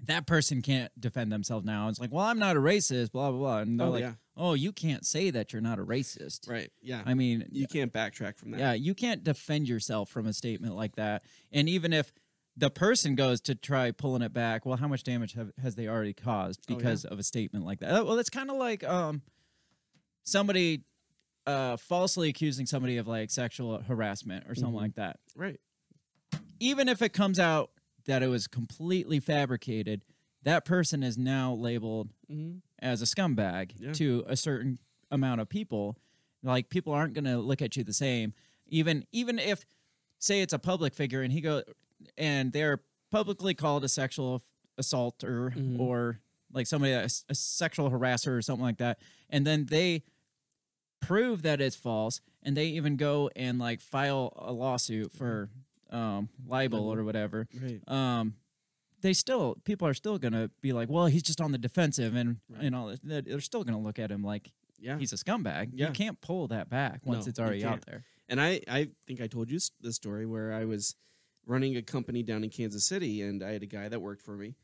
that 0.00 0.26
person 0.26 0.62
can't 0.62 0.90
defend 1.00 1.30
themselves 1.30 1.64
now. 1.64 1.88
It's 1.88 2.00
like, 2.00 2.10
well, 2.12 2.24
I'm 2.26 2.38
not 2.38 2.56
a 2.56 2.60
racist, 2.60 3.12
blah, 3.12 3.30
blah, 3.30 3.38
blah. 3.38 3.58
And 3.58 3.78
they're 3.78 3.86
Oh, 3.86 3.90
like, 3.90 4.00
yeah. 4.00 4.14
oh, 4.36 4.54
you 4.54 4.72
can't 4.72 5.06
say 5.06 5.30
that 5.30 5.52
you're 5.52 5.62
not 5.62 5.78
a 5.78 5.84
racist. 5.84 6.48
Right. 6.50 6.70
Yeah. 6.80 7.02
I 7.06 7.14
mean, 7.14 7.46
you 7.52 7.66
can't 7.68 7.92
backtrack 7.92 8.36
from 8.36 8.50
that. 8.52 8.60
yeah, 8.60 8.72
you 8.72 8.94
can't 8.94 9.22
defend 9.22 9.68
yourself 9.68 10.08
from 10.08 10.26
a 10.26 10.32
statement 10.32 10.74
like 10.74 10.96
that. 10.96 11.22
And 11.52 11.68
even 11.68 11.92
if 11.92 12.12
the 12.56 12.68
person 12.68 13.14
goes 13.14 13.40
to 13.42 13.54
try 13.54 13.92
pulling 13.92 14.22
it 14.22 14.32
back, 14.32 14.66
well, 14.66 14.76
how 14.76 14.88
much 14.88 15.04
damage 15.04 15.34
have, 15.34 15.52
has 15.62 15.74
they 15.76 15.86
already 15.88 16.12
caused 16.12 16.60
Oh, 16.68 16.72
yeah. 16.72 16.76
because 16.78 17.04
of 17.04 17.18
a 17.18 17.22
statement 17.22 17.64
like 17.64 17.78
that? 17.80 17.90
Uh, 18.00 18.04
Well, 18.04 18.18
it's 18.18 18.28
kind 18.30 18.50
of 18.50 18.56
like 18.56 18.82
um, 18.84 19.22
somebody 20.24 20.82
uh, 21.46 21.76
falsely 21.76 22.28
accusing 22.28 22.66
somebody 22.66 22.96
of 22.98 23.06
like 23.08 23.30
sexual 23.30 23.78
harassment 23.82 24.46
or 24.48 24.54
something 24.54 24.78
Mhm. 24.78 24.82
like 24.82 24.94
that. 24.94 25.18
Right. 25.36 25.60
Even 26.60 26.88
if 26.88 27.02
it 27.02 27.12
comes 27.12 27.38
out 27.40 27.70
that 28.06 28.22
it 28.22 28.28
was 28.28 28.46
completely 28.46 29.20
fabricated, 29.20 30.04
that 30.42 30.64
person 30.64 31.02
is 31.02 31.16
now 31.18 31.52
labeled 31.52 32.10
Mhm. 32.30 32.62
as 32.78 33.00
a 33.02 33.04
scumbag 33.04 33.72
Yeah. 33.78 33.92
to 33.92 34.24
a 34.26 34.36
certain 34.36 34.78
amount 35.10 35.40
of 35.40 35.48
people. 35.48 35.96
Like 36.42 36.68
people 36.68 36.92
aren't 36.92 37.14
going 37.14 37.24
to 37.26 37.38
look 37.38 37.62
at 37.62 37.76
you 37.76 37.84
the 37.84 37.92
same. 37.92 38.34
Even 38.66 39.06
even 39.12 39.38
if 39.38 39.64
say 40.18 40.40
it's 40.40 40.52
a 40.52 40.58
public 40.58 40.94
figure 40.94 41.22
and 41.22 41.32
he 41.32 41.40
go 41.40 41.62
and 42.16 42.52
they're 42.52 42.80
publicly 43.10 43.54
called 43.54 43.84
a 43.84 43.88
sexual 43.88 44.42
assaulter 44.78 45.50
Mhm. 45.56 45.78
or 45.78 46.20
like 46.52 46.66
somebody 46.66 46.92
a, 46.92 47.08
a 47.28 47.34
sexual 47.34 47.90
harasser 47.90 48.36
or 48.36 48.42
something 48.42 48.64
like 48.64 48.78
that, 48.78 48.98
and 49.30 49.46
then 49.46 49.66
they 49.66 50.02
prove 51.00 51.42
that 51.42 51.60
it's 51.60 51.76
false, 51.76 52.20
and 52.42 52.56
they 52.56 52.66
even 52.68 52.96
go 52.96 53.30
and 53.34 53.58
like 53.58 53.80
file 53.80 54.32
a 54.36 54.52
lawsuit 54.52 55.12
for 55.12 55.50
um, 55.92 56.28
libel 56.46 56.88
or 56.92 57.04
whatever 57.04 57.46
Right. 57.60 57.80
um, 57.88 58.34
they 59.02 59.12
still 59.12 59.56
people 59.64 59.86
are 59.86 59.94
still 59.94 60.18
gonna 60.18 60.50
be 60.60 60.72
like, 60.72 60.88
well, 60.88 61.06
he's 61.06 61.22
just 61.22 61.40
on 61.40 61.52
the 61.52 61.58
defensive, 61.58 62.14
and 62.14 62.38
Right. 62.48 62.64
and 62.64 62.74
all 62.74 62.86
that. 62.88 63.00
They're 63.04 63.22
they're 63.22 63.40
still 63.40 63.62
gonna 63.64 63.80
look 63.80 63.98
at 63.98 64.10
him 64.10 64.22
like 64.24 64.52
Yeah. 64.80 64.98
he's 64.98 65.12
a 65.12 65.16
scumbag. 65.16 65.70
Yeah. 65.74 65.88
You 65.88 65.92
can't 65.92 66.20
pull 66.20 66.48
that 66.48 66.68
back 66.70 67.04
once 67.04 67.26
No, 67.26 67.30
it's 67.30 67.38
already 67.38 67.64
out 67.64 67.84
there. 67.86 68.04
And 68.28 68.40
I, 68.40 68.60
I 68.68 68.88
think 69.06 69.20
I 69.20 69.26
told 69.26 69.50
you 69.50 69.58
the 69.80 69.92
story 69.92 70.24
where 70.26 70.52
I 70.52 70.64
was 70.64 70.94
running 71.44 71.76
a 71.76 71.82
company 71.82 72.22
down 72.22 72.44
in 72.44 72.50
Kansas 72.50 72.86
City, 72.86 73.20
and 73.22 73.42
I 73.42 73.52
had 73.52 73.62
a 73.62 73.66
guy 73.66 73.88
that 73.88 74.00
worked 74.00 74.22
for 74.22 74.36
me, 74.36 74.54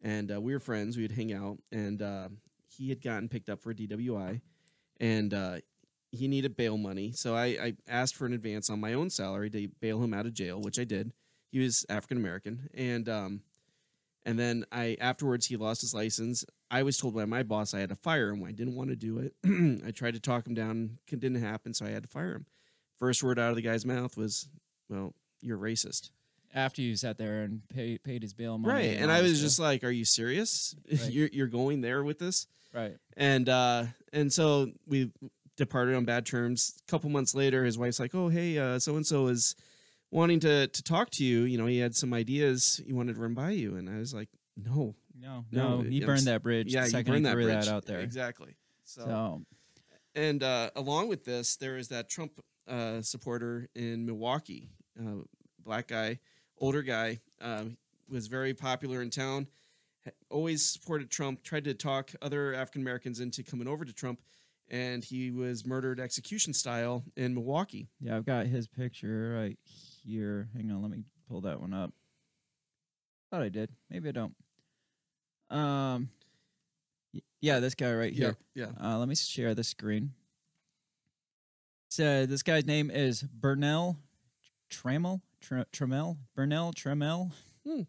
and 0.00 0.30
uh, 0.32 0.40
we 0.40 0.52
were 0.52 0.60
friends. 0.60 0.96
We 0.96 1.02
would 1.02 1.12
hang 1.12 1.32
out, 1.32 1.58
and 1.72 2.00
uh, 2.00 2.28
he 2.68 2.88
had 2.88 3.02
gotten 3.02 3.28
picked 3.28 3.48
up 3.50 3.60
for 3.60 3.72
a 3.72 3.74
DWI, 3.74 4.40
and 5.00 5.34
uh, 5.34 5.58
he 6.10 6.28
needed 6.28 6.56
bail 6.56 6.76
money. 6.76 7.12
So 7.12 7.34
I, 7.34 7.44
I 7.46 7.74
asked 7.88 8.16
for 8.16 8.26
an 8.26 8.32
advance 8.32 8.68
on 8.70 8.80
my 8.80 8.92
own 8.94 9.10
salary 9.10 9.50
to 9.50 9.68
bail 9.80 10.02
him 10.02 10.12
out 10.12 10.26
of 10.26 10.34
jail, 10.34 10.60
which 10.60 10.78
I 10.78 10.84
did. 10.84 11.12
He 11.50 11.58
was 11.58 11.84
African 11.88 12.16
American, 12.16 12.68
and 12.74 13.08
um, 13.08 13.40
and 14.24 14.38
then 14.38 14.64
I 14.70 14.96
afterwards 15.00 15.46
he 15.46 15.56
lost 15.56 15.80
his 15.80 15.94
license. 15.94 16.44
I 16.70 16.84
was 16.84 16.96
told 16.96 17.14
by 17.14 17.24
my 17.24 17.42
boss 17.42 17.74
I 17.74 17.80
had 17.80 17.88
to 17.88 17.96
fire 17.96 18.30
him. 18.30 18.44
I 18.44 18.52
didn't 18.52 18.76
want 18.76 18.90
to 18.90 18.96
do 18.96 19.18
it. 19.18 19.34
I 19.86 19.90
tried 19.90 20.14
to 20.14 20.20
talk 20.20 20.46
him 20.46 20.54
down, 20.54 20.98
it 21.10 21.18
didn't 21.18 21.42
happen, 21.42 21.74
so 21.74 21.86
I 21.86 21.90
had 21.90 22.04
to 22.04 22.08
fire 22.08 22.34
him. 22.34 22.46
First 23.00 23.22
word 23.24 23.38
out 23.38 23.50
of 23.50 23.56
the 23.56 23.62
guy's 23.62 23.84
mouth 23.84 24.16
was, 24.16 24.48
"Well, 24.88 25.14
you're 25.40 25.58
racist." 25.58 26.10
After 26.52 26.82
you 26.82 26.96
sat 26.96 27.16
there 27.16 27.42
and 27.42 27.62
pay, 27.68 27.96
paid 27.98 28.22
his 28.22 28.34
bail 28.34 28.58
money, 28.58 28.88
right, 28.88 28.96
and 28.98 29.10
I 29.10 29.22
was 29.22 29.38
stuff. 29.38 29.42
just 29.46 29.58
like, 29.60 29.84
"Are 29.84 29.90
you 29.90 30.04
serious? 30.04 30.74
Right. 30.90 31.10
you're 31.10 31.28
you're 31.32 31.46
going 31.46 31.80
there 31.80 32.04
with 32.04 32.18
this?" 32.18 32.46
right. 32.74 32.96
And 33.16 33.48
uh, 33.48 33.84
and 34.12 34.32
so 34.32 34.70
we 34.86 35.10
departed 35.60 35.94
on 35.94 36.04
bad 36.04 36.26
terms. 36.26 36.80
A 36.86 36.90
couple 36.90 37.08
months 37.10 37.34
later, 37.34 37.64
his 37.64 37.78
wife's 37.78 38.00
like, 38.00 38.14
"Oh, 38.14 38.28
hey, 38.28 38.54
so 38.80 38.96
and 38.96 39.06
so 39.06 39.28
is 39.28 39.54
wanting 40.10 40.40
to 40.40 40.66
to 40.66 40.82
talk 40.82 41.10
to 41.10 41.24
you. 41.24 41.42
You 41.42 41.56
know, 41.58 41.66
he 41.66 41.78
had 41.78 41.94
some 41.94 42.12
ideas 42.12 42.80
he 42.84 42.92
wanted 42.92 43.14
to 43.14 43.20
run 43.20 43.34
by 43.34 43.50
you." 43.50 43.76
And 43.76 43.88
I 43.88 43.98
was 43.98 44.12
like, 44.12 44.28
"No, 44.56 44.96
No, 45.16 45.44
No, 45.52 45.82
no, 45.82 45.88
he 45.88 46.04
burned 46.04 46.26
that 46.26 46.42
bridge. 46.42 46.72
yeah, 46.74 46.80
the 46.80 46.86
you 46.86 46.90
second 46.90 47.12
burned 47.12 47.26
he 47.26 47.30
that 47.30 47.32
threw 47.32 47.46
that 47.46 47.68
out 47.68 47.84
there. 47.86 48.00
exactly." 48.00 48.56
So, 48.84 49.02
So 49.02 49.42
and 50.16 50.42
uh, 50.42 50.70
along 50.74 51.08
with 51.08 51.24
this, 51.24 51.56
there 51.56 51.76
is 51.76 51.88
that 51.88 52.08
Trump 52.08 52.40
uh, 52.66 53.00
supporter 53.02 53.68
in 53.74 54.04
Milwaukee, 54.06 54.68
uh, 54.98 55.22
black 55.62 55.86
guy, 55.88 56.18
older 56.58 56.82
guy, 56.82 57.20
um, 57.40 57.76
was 58.08 58.26
very 58.26 58.54
popular 58.54 59.02
in 59.02 59.10
town. 59.10 59.46
Always 60.30 60.64
supported 60.66 61.10
Trump. 61.10 61.42
Tried 61.42 61.64
to 61.64 61.74
talk 61.74 62.10
other 62.22 62.54
African 62.54 62.80
Americans 62.82 63.20
into 63.20 63.42
coming 63.42 63.68
over 63.68 63.84
to 63.84 63.92
Trump, 63.92 64.20
and 64.70 65.02
he 65.04 65.30
was 65.30 65.66
murdered 65.66 65.98
execution 66.00 66.52
style 66.52 67.02
in 67.16 67.34
Milwaukee. 67.34 67.88
yeah, 68.00 68.16
I've 68.16 68.26
got 68.26 68.46
his 68.46 68.66
picture 68.68 69.34
right 69.38 69.58
here. 70.04 70.48
Hang 70.54 70.70
on, 70.70 70.82
let 70.82 70.90
me 70.90 71.04
pull 71.28 71.40
that 71.42 71.60
one 71.60 71.74
up. 71.74 71.92
Thought 73.30 73.42
I 73.42 73.48
did. 73.48 73.70
Maybe 73.90 74.08
I 74.08 74.12
don't. 74.12 74.34
Um. 75.50 76.10
Yeah, 77.40 77.58
this 77.60 77.74
guy 77.74 77.92
right 77.94 78.12
here. 78.12 78.36
yeah. 78.54 78.66
Uh, 78.82 78.98
let 78.98 79.08
me 79.08 79.14
share 79.14 79.54
the 79.54 79.64
screen. 79.64 80.12
So 81.88 82.26
this 82.26 82.42
guy's 82.42 82.66
name 82.66 82.90
is 82.90 83.24
Bernell 83.24 83.96
Trammell. 84.70 85.22
Tre- 85.40 85.64
Trammell? 85.72 86.18
Bernell 86.36 86.72
Trammell? 86.74 87.32
Hmm, 87.66 87.82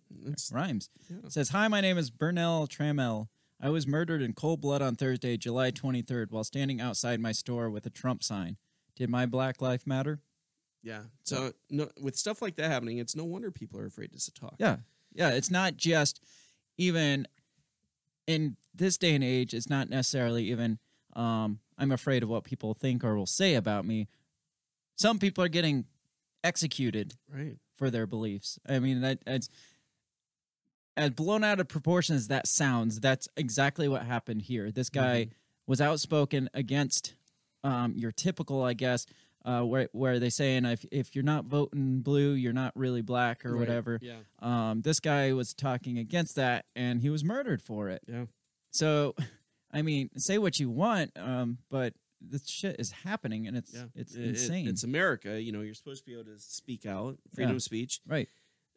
Rhymes. 0.52 0.90
Yeah. 1.10 1.18
Says, 1.28 1.50
Hi, 1.50 1.68
my 1.68 1.82
name 1.82 1.98
is 1.98 2.10
Bernell 2.10 2.68
Trammell. 2.68 3.28
I 3.62 3.70
was 3.70 3.86
murdered 3.86 4.22
in 4.22 4.34
cold 4.34 4.60
blood 4.62 4.82
on 4.82 4.96
Thursday, 4.96 5.38
July 5.38 5.72
23rd, 5.72 6.32
while 6.32 6.44
standing 6.44 6.82
outside 6.82 7.20
my 7.20 7.32
store 7.32 7.70
with 7.70 7.86
a 7.86 7.90
Trump 7.92 8.24
sign. 8.24 8.58
Did 8.96 9.10
my 9.10 9.26
black 9.26 9.62
life 9.62 9.86
matter? 9.88 10.20
yeah. 10.84 11.04
So 11.24 11.54
no, 11.70 11.90
with 12.02 12.18
stuff 12.18 12.42
like 12.42 12.56
that 12.56 12.72
happening, 12.72 12.98
it's 12.98 13.16
no 13.16 13.24
wonder 13.24 13.52
people 13.52 13.80
are 13.80 13.86
afraid 13.86 14.12
to 14.14 14.32
talk. 14.34 14.56
Yeah. 14.58 14.78
Yeah. 15.14 15.30
It's 15.30 15.52
not 15.52 15.78
just 15.78 16.20
even 16.78 17.28
in 18.26 18.58
this 18.74 18.98
day 18.98 19.14
and 19.14 19.24
age, 19.24 19.54
it's 19.54 19.70
not 19.70 19.90
necessarily 19.90 20.46
even 20.46 20.80
um, 21.14 21.60
I'm 21.78 21.92
afraid 21.92 22.24
of 22.24 22.30
what 22.30 22.44
people 22.46 22.74
think 22.74 23.04
or 23.04 23.16
will 23.16 23.26
say 23.28 23.54
about 23.56 23.86
me. 23.86 24.08
Some 24.96 25.20
people 25.20 25.44
are 25.44 25.48
getting 25.50 25.86
executed 26.44 27.14
Right. 27.32 27.58
for 27.76 27.90
their 27.92 28.08
beliefs. 28.08 28.58
I 28.68 28.80
mean, 28.80 29.02
that 29.02 29.20
it's 29.28 29.50
as 30.98 31.12
blown 31.12 31.44
out 31.44 31.60
of 31.60 31.68
proportion 31.68 32.16
as 32.16 32.28
that 32.28 32.48
sounds. 32.48 33.00
That's 33.00 33.28
exactly 33.38 33.88
what 33.88 34.04
happened 34.04 34.44
here. 34.44 34.72
This 34.72 34.90
guy 34.90 35.30
was 35.68 35.80
outspoken 35.82 36.50
against 36.54 37.16
um, 37.64 37.94
your 37.96 38.12
typical, 38.12 38.64
I 38.64 38.74
guess, 38.74 39.06
uh, 39.46 39.62
where 39.62 39.90
where 39.94 40.20
they 40.20 40.30
saying 40.30 40.66
if 40.66 40.86
if 40.92 41.16
you're 41.16 41.24
not 41.24 41.46
voting 41.46 42.02
blue, 42.02 42.34
you're 42.34 42.54
not 42.54 42.74
really 42.76 43.02
black 43.02 43.46
or 43.46 43.52
Right. 43.54 43.60
whatever. 43.60 44.00
Yeah. 44.02 44.18
Um, 44.40 44.82
this 44.82 45.00
guy 45.00 45.34
was 45.34 45.54
talking 45.54 45.98
against 45.98 46.36
that, 46.36 46.66
and 46.76 47.02
he 47.02 47.10
was 47.10 47.24
murdered 47.24 47.62
for 47.62 47.90
it. 47.90 48.04
Yeah. 48.08 48.26
So, 48.72 49.16
I 49.72 49.82
mean, 49.82 50.10
say 50.18 50.38
what 50.38 50.60
you 50.60 50.70
want, 50.70 51.12
um, 51.16 51.58
but 51.70 51.94
this 52.20 52.48
shit 52.48 52.76
is 52.80 52.92
happening, 52.92 53.48
and 53.48 53.58
it's 53.58 53.74
Yeah. 53.74 53.86
it's 53.96 54.14
It- 54.16 54.22
it- 54.22 54.30
insane. 54.30 54.68
it's 54.68 54.84
America. 54.84 55.42
You 55.42 55.52
know, 55.52 55.62
you're 55.62 55.74
supposed 55.74 56.04
to 56.04 56.06
be 56.06 56.14
able 56.14 56.26
to 56.26 56.38
speak 56.40 56.86
out, 56.86 57.18
freedom 57.34 57.52
Yeah. 57.54 57.56
of 57.56 57.64
speech. 57.64 58.02
right. 58.06 58.30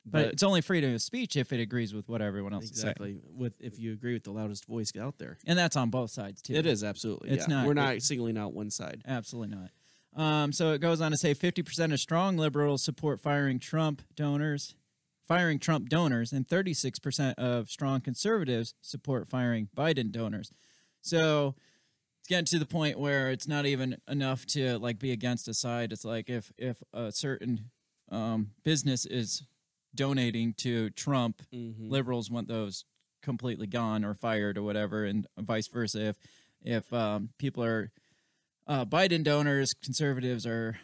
But, 0.06 0.26
it's 0.26 0.42
only 0.42 0.60
freedom 0.60 0.94
of 0.94 1.00
speech 1.00 1.34
if 1.36 1.52
it 1.52 1.60
agrees 1.60 1.94
with 1.94 2.08
what 2.08 2.20
everyone 2.20 2.52
else 2.52 2.64
is 2.64 2.80
saying. 2.80 2.90
exactly 2.90 3.16
with 3.34 3.54
if 3.60 3.78
you 3.78 3.92
agree 3.92 4.12
with 4.12 4.24
the 4.24 4.32
loudest 4.32 4.66
voice 4.66 4.92
out 5.00 5.18
there. 5.18 5.38
And 5.46 5.58
that's 5.58 5.76
on 5.76 5.88
both 5.90 6.10
sides 6.10 6.42
too. 6.42 6.54
It 6.54 6.66
is 6.66 6.84
absolutely. 6.84 7.30
It's 7.30 7.48
yeah. 7.48 7.56
not- 7.56 7.66
We're 7.66 7.74
not 7.74 8.02
singling 8.02 8.36
out 8.36 8.52
one 8.52 8.70
side. 8.70 9.02
Absolutely 9.06 9.56
not. 9.56 9.70
Um, 10.16 10.52
so 10.52 10.72
it 10.72 10.80
goes 10.80 11.00
on 11.00 11.10
to 11.10 11.16
say 11.16 11.34
50% 11.34 11.92
of 11.92 11.98
strong 11.98 12.36
liberals 12.36 12.84
support 12.84 13.20
firing 13.20 13.58
Trump 13.58 14.02
donors, 14.14 14.76
firing 15.26 15.58
Trump 15.58 15.88
donors, 15.88 16.32
and 16.32 16.46
36% 16.46 17.34
of 17.34 17.68
strong 17.68 18.00
conservatives 18.00 18.74
support 18.80 19.28
firing 19.28 19.68
Biden 19.76 20.12
donors. 20.12 20.52
So 21.00 21.56
it's 22.20 22.28
getting 22.28 22.44
to 22.46 22.58
the 22.58 22.66
point 22.66 22.98
where 22.98 23.30
it's 23.30 23.48
not 23.48 23.66
even 23.66 23.96
enough 24.08 24.46
to 24.46 24.78
like 24.78 24.98
be 24.98 25.12
against 25.12 25.48
a 25.48 25.54
side. 25.54 25.92
It's 25.92 26.04
like 26.04 26.30
if 26.30 26.52
if 26.58 26.82
a 26.92 27.10
certain 27.10 27.70
um, 28.10 28.52
business 28.62 29.04
is 29.06 29.42
donating 29.94 30.54
to 30.54 30.90
Trump, 30.90 31.42
Mhm. 31.52 31.90
liberals 31.90 32.30
want 32.30 32.48
those 32.48 32.84
completely 33.22 33.66
gone 33.66 34.04
or 34.04 34.14
fired 34.14 34.58
or 34.58 34.62
whatever, 34.62 35.04
and 35.04 35.26
vice 35.38 35.68
versa. 35.68 36.00
If 36.08 36.16
if 36.62 36.92
um, 36.92 37.30
people 37.38 37.62
are 37.62 37.90
uh, 38.66 38.84
Biden 38.86 39.22
donors, 39.22 39.74
conservatives 39.74 40.46
are 40.46 40.78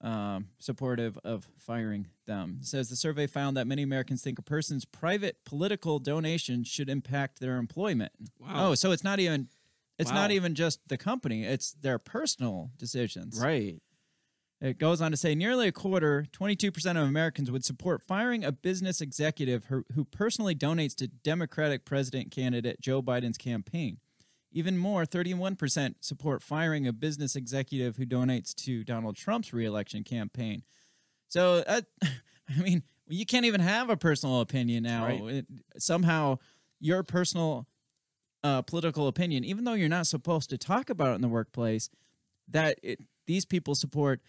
um, 0.00 0.48
supportive 0.58 1.18
of 1.24 1.48
firing 1.58 2.08
them. 2.26 2.58
It 2.60 2.66
says 2.66 2.88
the 2.90 2.96
survey 2.96 3.26
found 3.26 3.56
that 3.56 3.66
many 3.66 3.82
Americans 3.82 4.22
think 4.22 4.38
a 4.38 4.42
person's 4.42 4.84
private 4.84 5.44
political 5.44 5.98
donation 5.98 6.62
should 6.62 6.88
impact 6.90 7.40
their 7.40 7.56
employment. 7.56 8.12
Wow. 8.38 8.70
Oh, 8.70 8.74
so 8.74 8.92
it's 8.92 9.02
not 9.04 9.18
even 9.18 9.48
it's 9.98 10.10
not 10.10 10.30
even 10.32 10.54
just 10.54 10.80
the 10.88 10.96
company; 10.98 11.44
it's 11.44 11.72
their 11.72 11.98
personal 11.98 12.70
decisions. 12.76 13.40
Right. 13.40 13.80
It 14.60 14.78
goes 14.78 15.00
on 15.00 15.10
to 15.10 15.16
say 15.16 15.34
nearly 15.34 15.68
a 15.68 15.72
quarter, 15.72 16.26
22% 16.32 16.90
of 16.90 17.08
Americans 17.08 17.50
would 17.50 17.64
support 17.64 18.00
firing 18.00 18.44
a 18.44 18.52
business 18.52 19.00
executive 19.00 19.66
who, 19.66 19.84
who 19.94 20.04
personally 20.04 20.54
donates 20.54 20.94
to 20.96 21.08
Democratic 21.08 21.84
president 21.84 22.30
candidate 22.30 22.80
Joe 22.80 23.02
Biden's 23.02 23.36
campaign. 23.36 23.98
Even 24.52 24.78
more, 24.78 25.04
31% 25.04 25.96
support 26.00 26.42
firing 26.42 26.86
a 26.86 26.92
business 26.92 27.34
executive 27.34 27.96
who 27.96 28.06
donates 28.06 28.54
to 28.54 28.84
Donald 28.84 29.16
Trump's 29.16 29.52
reelection 29.52 30.04
campaign. 30.04 30.62
So, 31.28 31.64
uh, 31.66 31.82
I 32.48 32.62
mean, 32.62 32.84
you 33.08 33.26
can't 33.26 33.44
even 33.44 33.60
have 33.60 33.90
a 33.90 33.96
personal 33.96 34.40
opinion 34.40 34.84
now. 34.84 35.04
Right. 35.04 35.22
It, 35.22 35.46
somehow, 35.78 36.38
your 36.80 37.02
personal 37.02 37.66
uh, 38.44 38.62
political 38.62 39.08
opinion, 39.08 39.44
even 39.44 39.64
though 39.64 39.72
you're 39.72 39.88
not 39.88 40.06
supposed 40.06 40.50
to 40.50 40.58
talk 40.58 40.90
about 40.90 41.12
it 41.12 41.14
in 41.16 41.20
the 41.20 41.28
workplace, 41.28 41.90
that 42.48 42.78
it, 42.82 43.00
these 43.26 43.44
people 43.44 43.74
support 43.74 44.20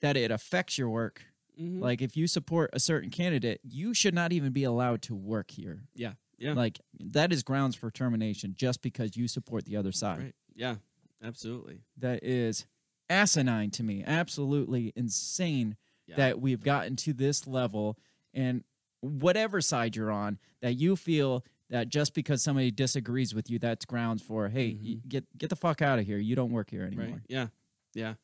that 0.00 0.16
it 0.16 0.30
affects 0.30 0.78
your 0.78 0.88
work. 0.90 1.22
Mhm. 1.60 1.80
Like 1.80 2.00
if 2.02 2.16
you 2.16 2.26
support 2.26 2.70
a 2.72 2.80
certain 2.80 3.10
candidate, 3.10 3.60
you 3.62 3.92
should 3.94 4.14
not 4.14 4.32
even 4.32 4.52
be 4.52 4.64
allowed 4.64 5.02
to 5.02 5.14
work 5.14 5.50
here. 5.50 5.84
Yeah. 5.94 6.14
Yeah. 6.38 6.54
Like 6.54 6.80
that 6.98 7.32
is 7.32 7.42
grounds 7.42 7.76
for 7.76 7.90
termination 7.90 8.54
just 8.56 8.80
because 8.80 9.16
you 9.16 9.28
support 9.28 9.64
the 9.66 9.76
other 9.76 9.92
side. 9.92 10.18
right. 10.20 10.34
Yeah. 10.54 10.76
Absolutely. 11.22 11.82
That 11.98 12.24
is 12.24 12.66
asinine 13.10 13.70
to 13.72 13.82
me. 13.82 14.02
Absolutely 14.06 14.92
insane 14.96 15.76
Yeah. 16.06 16.16
that 16.16 16.40
we've 16.40 16.62
gotten 16.62 16.96
to 16.96 17.12
this 17.12 17.46
level 17.46 17.98
and 18.32 18.64
whatever 19.00 19.60
side 19.60 19.96
you're 19.96 20.10
on 20.10 20.38
that 20.60 20.74
you 20.74 20.96
feel 20.96 21.44
that 21.68 21.88
just 21.88 22.14
because 22.14 22.42
somebody 22.42 22.70
disagrees 22.70 23.34
with 23.34 23.48
you 23.50 23.58
that's 23.58 23.84
grounds 23.84 24.22
for 24.22 24.48
hey 24.48 24.76
y- 24.82 25.00
get 25.08 25.24
get 25.38 25.48
the 25.50 25.56
fuck 25.56 25.80
out 25.82 25.98
of 25.98 26.06
here 26.06 26.18
you 26.18 26.34
don't 26.36 26.50
work 26.52 26.70
here 26.70 26.82
anymore 26.84 27.04
Mm-hmm. 27.06 27.12
Right. 27.14 27.22
Yeah. 27.28 27.46
Yeah. 27.94 28.14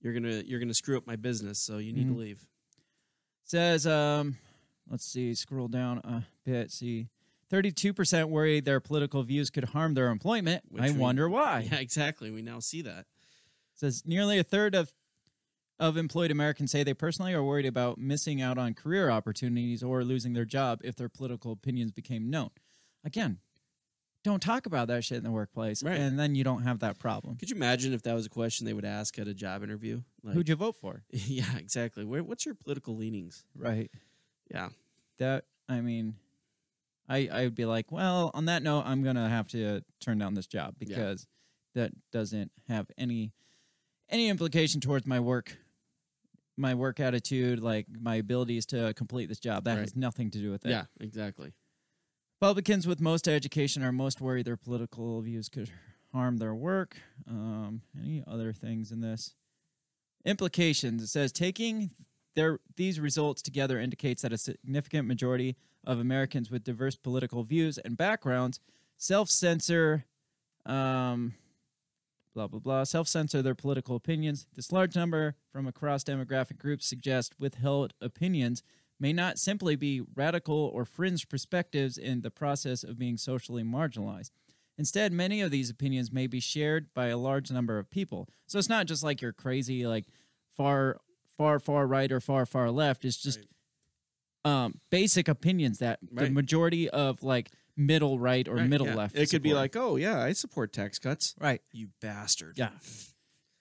You're 0.00 0.12
gonna 0.14 0.42
you're 0.46 0.60
gonna 0.60 0.74
screw 0.74 0.96
up 0.96 1.06
my 1.06 1.16
business, 1.16 1.58
so 1.60 1.78
you 1.78 1.92
need 1.92 2.06
Mhm. 2.06 2.12
to 2.12 2.18
leave. 2.18 2.46
says 3.44 3.86
um 3.86 4.36
let's 4.90 5.04
see 5.04 5.34
scroll 5.34 5.68
down 5.68 5.98
a 5.98 6.26
bit 6.44 6.70
see 6.70 7.08
32% 7.50 8.28
worry 8.28 8.60
their 8.60 8.78
political 8.78 9.22
views 9.22 9.48
could 9.48 9.64
harm 9.64 9.94
their 9.94 10.10
employment 10.10 10.62
Which 10.68 10.82
i 10.82 10.90
we- 10.90 10.98
wonder 10.98 11.28
why 11.30 11.60
Yeah, 11.70 11.78
exactly. 11.78 12.30
We 12.30 12.42
now 12.42 12.58
see 12.60 12.82
that. 12.82 13.06
says 13.74 14.02
nearly 14.06 14.38
a 14.38 14.44
third 14.44 14.74
of 14.74 14.92
of 15.80 15.96
employed 15.96 16.30
Americans 16.30 16.72
say 16.72 16.82
they 16.84 16.92
personally 16.92 17.32
are 17.32 17.42
worried 17.42 17.64
about 17.66 17.96
missing 17.98 18.42
out 18.42 18.58
on 18.58 18.74
career 18.74 19.08
opportunities 19.10 19.82
or 19.82 20.04
losing 20.04 20.32
their 20.34 20.44
job 20.44 20.80
if 20.84 20.96
their 20.96 21.08
political 21.08 21.52
opinions 21.52 21.92
became 21.92 22.28
known. 22.28 22.50
Again, 23.04 23.38
don't 24.28 24.40
talk 24.42 24.66
about 24.66 24.88
that 24.88 25.04
shit 25.04 25.18
in 25.18 25.24
the 25.24 25.30
workplace, 25.30 25.82
Right. 25.82 25.98
and 25.98 26.18
then 26.18 26.34
you 26.34 26.44
don't 26.44 26.62
have 26.62 26.78
that 26.80 26.98
problem. 26.98 27.36
Could 27.36 27.50
you 27.50 27.56
imagine 27.56 27.92
if 27.92 28.02
that 28.02 28.14
was 28.14 28.26
a 28.26 28.28
question 28.30 28.66
they 28.66 28.72
would 28.72 28.84
ask 28.84 29.18
at 29.18 29.26
a 29.28 29.34
job 29.34 29.62
interview? 29.62 30.02
Like, 30.22 30.34
Who'd 30.34 30.48
you 30.48 30.56
vote 30.56 30.76
for? 30.76 31.02
yeah, 31.10 31.56
exactly. 31.58 32.04
Where, 32.04 32.22
what's 32.22 32.44
your 32.46 32.54
political 32.54 32.96
leanings? 32.96 33.44
Right. 33.56 33.90
Yeah. 34.50 34.68
That 35.18 35.44
I 35.68 35.80
mean, 35.80 36.14
I 37.08 37.28
I 37.32 37.44
would 37.44 37.54
be 37.54 37.64
like, 37.64 37.90
well, 37.90 38.30
on 38.34 38.44
that 38.46 38.62
note, 38.62 38.84
I'm 38.86 39.02
gonna 39.02 39.28
have 39.28 39.48
to 39.48 39.82
turn 40.00 40.18
down 40.18 40.34
this 40.34 40.46
job 40.46 40.74
because 40.78 41.26
that 41.74 41.92
doesn't 42.12 42.50
have 42.68 42.86
any 42.96 43.32
any 44.08 44.28
implication 44.28 44.80
towards 44.80 45.06
my 45.06 45.20
work 45.20 45.58
my 46.56 46.74
work 46.74 46.98
attitude 46.98 47.60
like 47.60 47.86
my 48.00 48.16
abilities 48.16 48.66
to 48.66 48.92
complete 48.94 49.28
this 49.28 49.38
job 49.38 49.62
that 49.64 49.78
has 49.78 49.94
nothing 49.94 50.28
to 50.30 50.38
do 50.38 50.50
with 50.50 50.64
it 50.66 50.70
Yeah, 50.70 50.84
exactly. 51.00 51.52
Republicans 52.40 52.86
with 52.86 53.00
most 53.00 53.26
education 53.26 53.82
are 53.82 53.90
most 53.90 54.20
worried 54.20 54.46
their 54.46 54.56
political 54.56 55.20
views 55.20 55.48
could 55.48 55.70
harm 56.12 56.36
their 56.36 56.54
work. 56.54 56.96
Um, 57.28 57.82
any 58.00 58.22
other 58.28 58.52
things 58.52 58.92
in 58.92 59.00
this? 59.00 59.34
Implications. 60.24 61.02
It 61.02 61.08
says 61.08 61.32
taking 61.32 61.90
their 62.36 62.60
these 62.76 63.00
results 63.00 63.42
together 63.42 63.80
indicates 63.80 64.22
that 64.22 64.32
a 64.32 64.38
significant 64.38 65.08
majority 65.08 65.56
of 65.84 65.98
americans 65.98 66.50
with 66.50 66.62
diverse 66.62 66.94
political 66.94 67.42
views 67.42 67.78
and 67.78 67.96
backgrounds 67.96 68.60
self-censor 68.96 70.04
um, 70.66 71.34
blah 72.34 72.46
blah 72.46 72.60
blah 72.60 72.84
self-censor 72.84 73.42
their 73.42 73.56
political 73.56 73.96
opinions. 73.96 74.46
This 74.54 74.70
large 74.70 74.94
number 74.94 75.34
from 75.50 75.66
across 75.66 76.04
demographic 76.04 76.58
groups 76.58 76.86
suggest 76.86 77.34
withheld 77.40 77.94
opinions 78.00 78.62
may 79.00 79.12
not 79.12 79.38
simply 79.38 79.76
be 79.76 80.02
radical 80.14 80.56
or 80.56 80.84
fringe 80.84 81.28
perspectives 81.28 81.96
in 81.98 82.22
the 82.22 82.30
process 82.30 82.82
of 82.82 82.98
being 82.98 83.16
socially 83.16 83.62
marginalized. 83.62 84.30
Instead 84.76 85.12
many 85.12 85.40
of 85.40 85.50
these 85.50 85.70
opinions 85.70 86.12
may 86.12 86.26
be 86.26 86.40
shared 86.40 86.92
by 86.94 87.06
a 87.06 87.16
large 87.16 87.50
number 87.50 87.78
of 87.78 87.90
people. 87.90 88.28
So 88.46 88.58
it's 88.58 88.68
not 88.68 88.86
just 88.86 89.02
like 89.02 89.20
you're 89.20 89.32
crazy 89.32 89.86
like 89.86 90.06
far 90.56 90.98
far 91.36 91.58
far 91.60 91.86
right 91.86 92.10
or 92.10 92.20
far 92.20 92.46
far 92.46 92.70
left. 92.70 93.04
It's 93.04 93.16
just 93.16 93.40
um 94.44 94.80
basic 94.90 95.28
opinions 95.28 95.78
that 95.78 95.98
the 96.12 96.30
majority 96.30 96.88
of 96.88 97.22
like 97.22 97.50
middle 97.76 98.18
right 98.18 98.46
or 98.48 98.56
Right, 98.56 98.68
middle 98.68 98.86
yeah. 98.88 98.94
left 98.94 99.16
It 99.16 99.30
could 99.30 99.42
be 99.42 99.54
like, 99.54 99.76
oh 99.76 99.96
yeah, 99.96 100.20
I 100.22 100.32
support 100.32 100.72
tax 100.72 100.98
cuts. 100.98 101.34
right. 101.40 101.60
You 101.72 101.88
bastard. 102.00 102.58
yeah. 102.58 102.70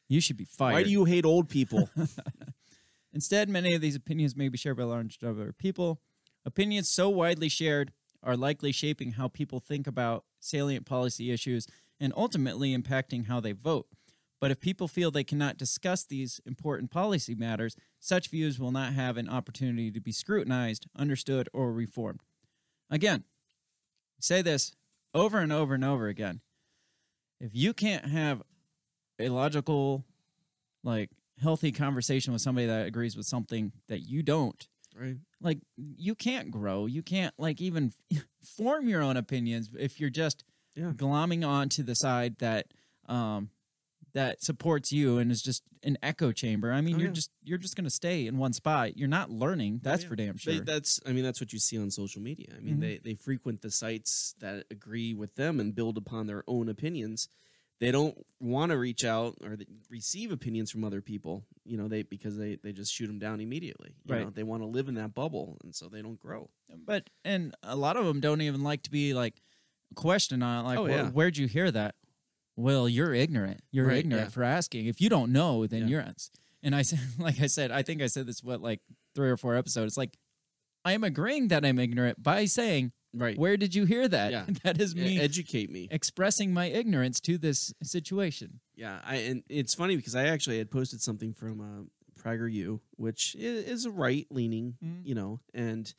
You 0.10 0.21
should 0.21 0.38
be 0.38 0.45
fired 0.45 0.73
Why 0.73 0.84
do 0.84 0.89
you 0.89 1.04
hate 1.06 1.26
old 1.26 1.50
people? 1.50 1.89
Instead, 3.17 3.49
many 3.49 3.73
of 3.73 3.82
these 3.82 3.95
opinions 3.95 4.36
may 4.36 4.47
be 4.47 4.60
shared 4.60 4.77
by 4.77 4.84
a 4.84 4.86
large 4.86 5.17
number 5.23 5.49
of 5.49 5.58
people. 5.58 5.99
Opinions 6.45 6.88
so 6.88 7.10
widely 7.10 7.49
shared 7.49 7.91
are 8.21 8.38
likely 8.38 8.71
shaping 8.71 9.13
how 9.13 9.27
people 9.27 9.60
think 9.60 9.88
about 9.88 10.23
salient 10.39 10.86
policy 10.86 11.32
issues 11.32 11.65
and 11.99 12.13
ultimately 12.15 12.77
impacting 12.77 13.25
how 13.25 13.39
they 13.39 13.53
vote. 13.53 13.88
But 14.39 14.51
if 14.51 14.60
people 14.60 14.88
feel 14.88 15.10
they 15.10 15.23
cannot 15.23 15.58
discuss 15.58 16.03
these 16.03 16.39
important 16.45 16.91
policy 16.91 17.34
matters, 17.34 17.75
such 17.99 18.30
views 18.30 18.60
will 18.60 18.71
not 18.71 18.93
have 18.93 19.17
an 19.17 19.30
opportunity 19.30 19.89
to 19.89 19.99
be 19.99 20.12
scrutinized, 20.12 20.86
understood, 20.95 21.49
or 21.53 21.73
reformed. 21.73 22.21
Again, 22.91 23.23
say 24.19 24.43
this 24.43 24.75
over 25.15 25.39
and 25.39 25.51
over 25.51 25.73
and 25.73 25.84
over 25.84 26.08
again. 26.08 26.41
If 27.41 27.56
you 27.56 27.73
can't 27.73 28.06
have 28.06 28.43
a 29.17 29.30
logical, 29.30 30.06
like 30.84 31.10
healthy 31.41 31.71
conversation 31.71 32.34
with 32.34 32.41
somebody 32.41 32.67
that 32.67 32.88
agrees 32.88 33.15
with 33.15 33.26
something 33.26 33.71
that 33.88 34.00
you 34.00 34.23
don't, 34.23 34.67
right. 35.00 35.17
like 35.41 35.60
you 35.78 36.15
can't 36.15 36.52
grow. 36.52 36.86
You 36.86 37.04
can't 37.04 37.34
like 37.38 37.62
even 37.62 37.93
form 38.43 38.88
your 38.88 39.02
own 39.02 39.17
opinions 39.17 39.69
if 39.78 40.00
you're 40.00 40.10
just 40.10 40.43
Yeah. 40.76 40.91
glomming 40.95 41.47
onto 41.47 41.84
the 41.84 41.95
side 41.95 42.38
that 42.39 42.67
um 43.08 43.50
that 44.13 44.41
supports 44.43 44.91
you 44.91 45.19
and 45.19 45.32
is 45.32 45.43
just 45.43 45.62
an 45.84 45.95
echo 46.02 46.32
chamber. 46.32 46.71
I 46.71 46.82
mean, 46.82 46.95
Oh, 46.95 47.00
you're 47.00 47.10
yeah. 47.10 47.13
just 47.13 47.30
you're 47.43 47.58
just 47.60 47.76
gonna 47.76 47.89
stay 47.91 48.26
in 48.26 48.38
one 48.39 48.54
spot. 48.54 48.97
You're 48.97 49.08
not 49.08 49.30
learning. 49.30 49.82
That's 49.84 50.04
yeah. 50.04 50.10
for 50.10 50.15
damn 50.15 50.38
sure. 50.38 50.54
They, 50.54 50.60
that's 50.62 51.00
I 51.06 51.12
mean 51.12 51.23
that's 51.23 51.39
what 51.39 51.54
you 51.54 51.60
see 51.60 51.78
on 51.78 51.91
social 51.91 52.21
media. 52.21 52.47
I 52.58 52.60
mean 52.62 52.78
Mhm. 52.78 52.82
they 52.82 52.97
they 53.04 53.13
frequent 53.13 53.62
the 53.62 53.69
sites 53.69 54.34
that 54.39 54.65
agree 54.71 55.13
with 55.13 55.36
them 55.36 55.60
and 55.60 55.76
build 55.76 55.97
upon 55.97 56.26
their 56.26 56.43
own 56.47 56.67
opinions. 56.67 57.30
They 57.80 57.92
don't 57.92 58.18
want 58.40 58.72
to 58.72 58.78
reach 58.78 59.06
out 59.06 59.36
or 59.44 59.56
th- 59.56 59.68
receive 59.90 60.32
opinions 60.32 60.72
from 60.72 60.84
other 60.84 61.00
people, 61.02 61.46
you 61.63 61.78
know, 61.78 61.88
they 61.88 62.02
because 62.04 62.36
they 62.38 62.56
they 62.63 62.72
just 62.72 62.92
shoot 62.94 63.06
them 63.08 63.20
down 63.20 63.40
immediately. 63.40 63.96
You 64.06 64.16
Right. 64.16 64.24
know, 64.24 64.30
they 64.32 64.44
want 64.44 64.63
to 64.63 64.68
live 64.68 64.88
in 64.88 64.96
that 64.96 65.13
bubble 65.13 65.58
and 65.63 65.76
so 65.76 65.88
they 65.88 66.02
don't 66.02 66.20
grow. 66.20 66.50
but 66.86 67.10
and 67.24 67.54
a 67.63 67.76
lot 67.76 67.96
of 67.98 68.06
them 68.06 68.20
don't 68.20 68.42
even 68.42 68.63
like 68.63 68.82
to 68.84 68.92
be 68.92 69.13
like 69.13 69.42
questioned 69.96 70.44
on 70.44 70.66
like 70.66 70.78
Oh, 70.80 70.86
"Wh- 70.86 70.90
yeah. 70.90 71.10
where'd 71.12 71.38
you 71.38 71.48
hear 71.48 71.72
that 71.72 71.96
well 72.56 72.90
you're 72.90 73.13
ignorant 73.13 73.62
you're 73.72 73.88
Right, 73.88 73.98
ignorant 74.00 74.26
yeah. 74.28 74.30
for 74.32 74.44
asking 74.44 74.88
if 74.88 75.00
you 75.00 75.10
don't 75.10 75.32
know 75.32 75.66
then 75.68 75.84
Yeah. 75.84 75.88
you're 75.88 76.02
uns- 76.02 76.32
and 76.63 76.76
i 76.76 76.82
said 76.82 77.00
like 77.20 77.40
i 77.40 77.48
said 77.48 77.72
i 77.72 77.84
think 77.84 78.02
i 78.02 78.08
said 78.08 78.26
this 78.26 78.44
what 78.44 78.62
like 78.62 78.82
three 79.16 79.30
or 79.30 79.38
four 79.38 79.56
episodes 79.56 79.96
like 79.98 80.18
i 80.84 80.92
am 80.92 81.04
agreeing 81.06 81.48
that 81.50 81.63
i'm 81.63 81.80
ignorant 81.80 82.22
by 82.22 82.44
saying 82.46 82.92
Right. 83.17 83.38
where 83.38 83.58
did 83.58 83.73
you 83.75 83.86
hear 83.86 84.08
that 84.08 84.32
Yeah. 84.32 84.45
that 84.63 84.80
is 84.82 84.95
me 84.95 85.19
educate 85.19 85.69
me. 85.71 85.88
expressing 85.91 86.53
my 86.53 86.65
ignorance 86.65 87.19
to 87.21 87.38
this 87.38 87.73
situation 87.84 88.60
Yeah, 88.75 88.99
I 89.06 89.15
and 89.30 89.43
it's 89.49 89.73
funny 89.73 89.95
because 89.95 90.15
I 90.15 90.25
actually 90.27 90.58
had 90.60 90.69
posted 90.71 91.01
something 91.01 91.34
from 91.34 91.60
uh, 91.62 92.21
Prager 92.21 92.51
U, 92.51 92.82
which 92.95 93.36
is 93.38 93.86
a 93.86 93.91
right 93.91 94.25
leaning, 94.32 94.77
Mhm. 94.84 95.06
you 95.06 95.15
know, 95.15 95.39
and 95.53 95.93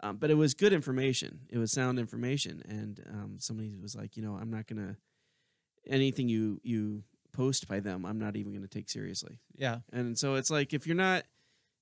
um, 0.00 0.16
but 0.18 0.30
it 0.30 0.34
was 0.34 0.54
good 0.54 0.72
information. 0.72 1.40
It 1.50 1.58
was 1.58 1.72
sound 1.72 1.98
information, 1.98 2.62
and 2.68 3.02
um, 3.10 3.36
somebody 3.40 3.74
was 3.76 3.96
like, 3.96 4.16
you 4.16 4.22
know, 4.22 4.34
I'm 4.40 4.50
not 4.50 4.66
gonna 4.68 4.96
anything 5.86 6.28
you 6.28 6.60
you 6.62 7.02
post 7.32 7.68
by 7.68 7.80
them, 7.80 8.04
I'm 8.04 8.18
not 8.18 8.36
even 8.36 8.52
gonna 8.52 8.66
take 8.68 8.88
seriously. 8.90 9.38
yeah 9.56 9.80
And 9.92 10.18
so 10.18 10.34
it's 10.34 10.50
like 10.50 10.72
if 10.72 10.86
you're 10.86 10.96
not 10.96 11.24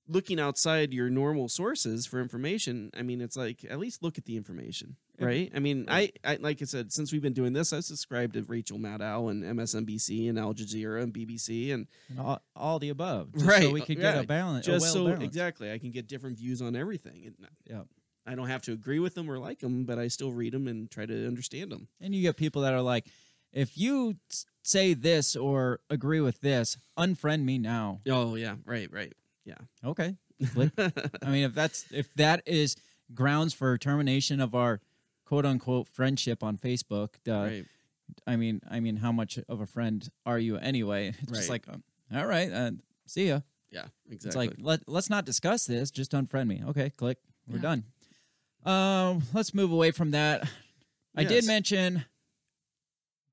looking 0.07 0.39
outside 0.39 0.93
your 0.93 1.09
normal 1.09 1.49
sources 1.49 2.05
for 2.05 2.21
information, 2.21 2.91
I 2.97 3.01
mean, 3.01 3.21
it's 3.21 3.35
like 3.35 3.65
at 3.69 3.79
least 3.79 4.01
look 4.03 4.17
at 4.17 4.25
the 4.25 4.37
information, 4.37 4.95
right? 5.19 5.51
I 5.55 5.59
mean, 5.59 5.85
I, 5.89 6.11
I 6.23 6.37
like 6.37 6.61
I 6.61 6.65
said, 6.65 6.91
since 6.93 7.11
we've 7.11 7.21
been 7.21 7.33
doing 7.33 7.53
this, 7.53 7.73
I 7.73 7.79
subscribed 7.81 8.33
to 8.35 8.43
Rachel 8.43 8.77
Maddow 8.79 9.29
and 9.29 9.43
MSNBC 9.43 10.29
and 10.29 10.39
Al 10.39 10.53
Jazeera 10.53 11.03
and 11.03 11.13
BBC 11.13 11.73
and 11.73 11.87
And 12.09 12.19
all, 12.19 12.41
all 12.55 12.79
the 12.79 12.89
above, 12.89 13.29
right, 13.33 13.63
So 13.63 13.71
we 13.71 13.81
could 13.81 13.99
get 13.99 14.15
yeah, 14.15 14.21
a 14.21 14.25
balance. 14.25 14.65
Just 14.65 14.83
well 14.85 14.93
so 14.93 15.05
balance. 15.05 15.23
exactly, 15.23 15.71
I 15.71 15.77
can 15.77 15.91
get 15.91 16.07
different 16.07 16.37
views 16.37 16.61
on 16.61 16.75
everything. 16.75 17.23
And 17.25 17.35
Yeah. 17.65 17.81
I 18.29 18.35
don't 18.35 18.49
have 18.49 18.61
to 18.63 18.73
agree 18.73 18.99
with 18.99 19.15
them 19.15 19.31
or 19.31 19.39
like 19.39 19.59
them, 19.59 19.85
but 19.85 19.97
I 19.97 20.09
still 20.09 20.33
read 20.33 20.51
them 20.53 20.67
and 20.67 20.91
try 20.91 21.05
to 21.05 21.27
understand 21.27 21.71
them. 21.71 21.87
And 22.01 22.13
you 22.13 22.21
get 22.21 22.35
people 22.35 22.61
that 22.63 22.73
are 22.73 22.81
like, 22.81 23.07
if 23.53 23.77
you 23.77 24.17
say 24.63 24.93
this 24.93 25.33
or 25.33 25.79
agree 25.89 26.19
with 26.19 26.41
this, 26.41 26.77
unfriend 26.99 27.43
me 27.45 27.57
now. 27.57 28.01
Oh 28.09 28.35
yeah, 28.35 28.55
right, 28.65 28.91
right, 28.91 29.13
yeah. 29.47 29.55
Okay. 29.89 30.15
Click. 30.53 30.71
I 30.77 31.29
mean, 31.29 31.43
if 31.45 31.53
that's 31.55 31.85
if 31.91 32.13
that 32.15 32.43
is 32.45 32.75
grounds 33.13 33.53
for 33.53 33.77
termination 33.77 34.39
of 34.41 34.53
our 34.53 34.79
quote 35.25 35.45
unquote 35.45 35.87
friendship 35.87 36.43
on 36.43 36.57
Facebook, 36.57 37.15
uh, 37.27 37.31
right. 37.49 37.65
I 38.27 38.35
mean, 38.35 38.61
I 38.69 38.79
mean, 38.79 38.97
how 38.97 39.11
much 39.11 39.39
of 39.49 39.61
a 39.61 39.65
friend 39.65 40.07
are 40.25 40.37
you 40.39 40.57
anyway? 40.57 41.07
It's 41.21 41.31
just 41.31 41.49
Right. 41.49 41.65
like, 41.67 41.73
um, 41.73 41.83
all 42.13 42.25
right, 42.27 42.51
uh, 42.51 42.71
see 43.07 43.29
ya. 43.29 43.39
Yeah, 43.71 43.85
exactly. 44.09 44.27
It's 44.27 44.35
like 44.35 44.53
let 44.59 44.87
let's 44.87 45.09
not 45.09 45.25
discuss 45.25 45.65
this. 45.65 45.91
Just 45.91 46.11
unfriend 46.11 46.47
me. 46.47 46.61
Okay, 46.69 46.89
click. 46.91 47.17
We're 47.47 47.57
Yeah. 47.57 47.61
done. 47.61 47.83
Um, 48.65 49.23
let's 49.33 49.53
move 49.53 49.71
away 49.71 49.91
from 49.91 50.11
that. 50.11 50.47
I 51.15 51.23
did 51.23 51.45
mention 51.47 52.05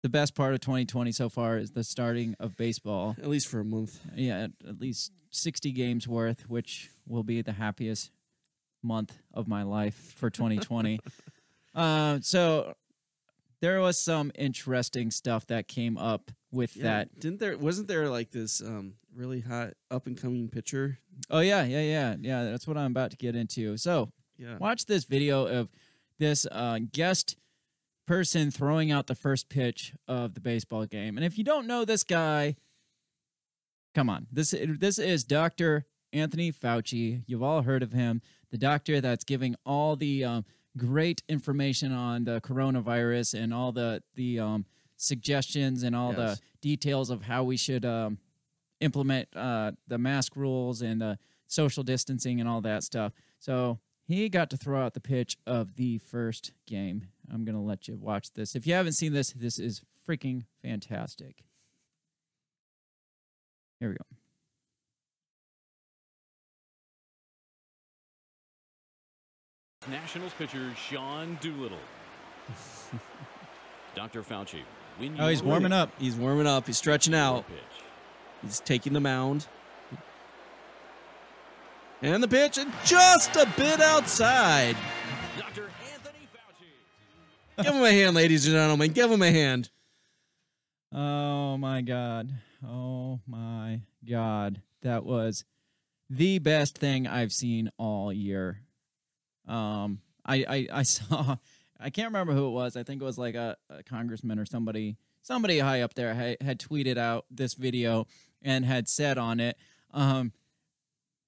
the 0.02 0.08
best 0.08 0.34
part 0.34 0.54
of 0.54 0.60
2020 0.60 1.12
so 1.12 1.28
far 1.28 1.58
is 1.58 1.72
the 1.72 1.82
starting 1.84 2.34
of 2.38 2.56
baseball. 2.56 3.14
at 3.18 3.28
least 3.28 3.48
for 3.48 3.60
a 3.60 3.64
month. 3.64 4.00
Yeah, 4.14 4.44
at, 4.44 4.50
at 4.68 4.80
least 4.80 5.12
60 5.34 5.72
games 5.72 6.06
worth, 6.08 6.48
which 6.48 6.90
will 7.06 7.22
be 7.22 7.42
the 7.42 7.52
happiest 7.52 8.10
month 8.82 9.18
of 9.32 9.48
my 9.48 9.62
life 9.62 10.14
for 10.16 10.30
2020. 10.30 11.00
uh, 11.74 12.18
so 12.22 12.74
there 13.60 13.80
was 13.80 13.98
some 13.98 14.30
interesting 14.34 15.10
stuff 15.10 15.46
that 15.46 15.68
came 15.68 15.96
up 15.96 16.30
with 16.52 16.76
Yeah, 16.76 16.82
that. 16.84 17.18
didn't 17.20 17.40
there? 17.40 17.56
Wasn't 17.58 17.88
there 17.88 18.08
like 18.08 18.30
this 18.30 18.60
um, 18.60 18.94
really 19.14 19.40
hot 19.40 19.74
up 19.90 20.06
and 20.06 20.20
coming 20.20 20.48
pitcher? 20.48 20.98
Oh 21.30 21.40
yeah, 21.40 21.64
yeah, 21.64 21.80
yeah, 21.80 22.16
yeah. 22.20 22.44
That's 22.44 22.66
what 22.66 22.76
I'm 22.76 22.90
about 22.90 23.10
to 23.12 23.16
get 23.16 23.34
into. 23.34 23.76
So 23.76 24.10
Yeah, 24.36 24.58
watch 24.58 24.86
this 24.86 25.04
video 25.04 25.46
of 25.46 25.70
this 26.18 26.46
uh, 26.52 26.78
guest 26.92 27.36
person 28.06 28.50
throwing 28.50 28.92
out 28.92 29.06
the 29.06 29.14
first 29.14 29.48
pitch 29.48 29.94
of 30.06 30.34
the 30.34 30.40
baseball 30.40 30.84
game. 30.84 31.16
And 31.16 31.24
if 31.24 31.38
you 31.38 31.44
don't 31.44 31.66
know 31.66 31.84
this 31.86 32.04
guy, 32.04 32.56
come 33.94 34.10
on. 34.10 34.26
This 34.32 34.54
this 34.78 34.98
is 34.98 35.24
Dr. 35.24 35.86
Anthony 36.12 36.52
Fauci. 36.52 37.22
You've 37.26 37.42
all 37.42 37.62
heard 37.62 37.82
of 37.82 37.92
him, 37.92 38.20
the 38.50 38.58
doctor 38.58 39.00
that's 39.00 39.24
giving 39.24 39.56
all 39.64 39.96
the 39.96 40.24
um, 40.24 40.44
great 40.76 41.22
information 41.28 41.92
on 41.92 42.24
the 42.24 42.40
coronavirus 42.40 43.34
and 43.40 43.52
all 43.54 43.72
the 43.72 44.02
the 44.14 44.38
um, 44.40 44.66
suggestions 44.96 45.82
and 45.82 45.94
all 45.96 46.14
Yes. 46.16 46.38
the 46.38 46.40
details 46.60 47.10
of 47.10 47.22
how 47.22 47.44
we 47.44 47.56
should 47.56 47.84
um, 47.84 48.18
implement 48.80 49.28
uh, 49.36 49.72
the 49.86 49.98
mask 49.98 50.36
rules 50.36 50.82
and 50.82 51.00
the 51.00 51.18
social 51.46 51.82
distancing 51.82 52.40
and 52.40 52.48
all 52.48 52.60
that 52.62 52.82
stuff. 52.82 53.12
So 53.38 53.78
he 54.06 54.28
got 54.28 54.50
to 54.50 54.56
throw 54.56 54.82
out 54.84 54.94
the 54.94 55.00
pitch 55.00 55.36
of 55.46 55.76
the 55.76 55.98
first 55.98 56.52
game. 56.66 57.08
I'm 57.32 57.44
going 57.44 57.54
to 57.54 57.60
let 57.60 57.86
you 57.88 57.96
watch 57.96 58.32
this. 58.32 58.54
If 58.54 58.66
you 58.66 58.74
haven't 58.74 58.92
seen 58.94 59.12
this, 59.12 59.32
this 59.32 59.58
is 59.58 59.82
freaking 60.08 60.44
fantastic. 60.62 61.44
Here 63.84 63.90
we 63.90 63.96
go. 63.96 64.04
Nationals 69.90 70.32
pitcher 70.38 70.72
Sean 70.76 71.38
Doolittle. 71.42 71.78
Dr. 73.94 74.22
Fauci, 74.22 74.62
when 74.98 75.20
Oh, 75.20 75.28
he's 75.28 75.42
warming 75.42 75.72
ready, 75.72 75.74
up. 75.82 75.90
he's 75.98 76.16
warming 76.16 76.46
up. 76.46 76.66
He's 76.66 76.78
stretching 76.78 77.14
out. 77.14 77.46
pitch. 77.46 77.56
He's 78.42 78.60
taking 78.60 78.92
the 78.92 79.00
mound. 79.00 79.46
And 82.02 82.22
the 82.22 82.28
pitch, 82.28 82.58
and 82.58 82.72
just 82.84 83.36
a 83.36 83.46
bit 83.56 83.80
outside. 83.80 84.76
Dr. 85.38 85.70
Anthony 85.92 86.28
Fauci. 86.34 87.64
Give 87.64 87.74
him 87.74 87.82
a 87.82 87.92
hand, 87.92 88.16
ladies 88.16 88.46
and 88.46 88.54
gentlemen. 88.54 88.92
Give 88.92 89.10
him 89.10 89.22
a 89.22 89.30
hand. 89.30 89.70
Oh 90.92 91.56
my 91.58 91.82
god. 91.82 92.30
Oh 92.66 93.20
my 93.26 93.80
god. 94.08 94.62
That 94.82 95.04
was 95.04 95.44
the 96.10 96.38
best 96.38 96.78
thing 96.78 97.06
I've 97.06 97.32
seen 97.32 97.70
all 97.78 98.12
year. 98.12 98.60
Um 99.46 100.00
I 100.24 100.44
I, 100.48 100.68
I 100.72 100.82
saw 100.84 101.36
I 101.78 101.90
can't 101.90 102.08
remember 102.08 102.32
who 102.32 102.46
it 102.46 102.50
was. 102.52 102.76
I 102.76 102.82
think 102.82 103.02
it 103.02 103.04
was 103.04 103.18
like 103.18 103.34
a, 103.34 103.56
a 103.70 103.82
congressman 103.82 104.38
or 104.38 104.46
somebody 104.46 104.96
somebody 105.22 105.58
high 105.58 105.80
up 105.82 105.94
there 105.94 106.14
had, 106.14 106.36
had 106.42 106.58
tweeted 106.60 106.96
out 106.98 107.24
this 107.30 107.54
video 107.54 108.06
and 108.42 108.64
had 108.64 108.88
said 108.88 109.16
on 109.18 109.40
it 109.40 109.56
um 109.92 110.32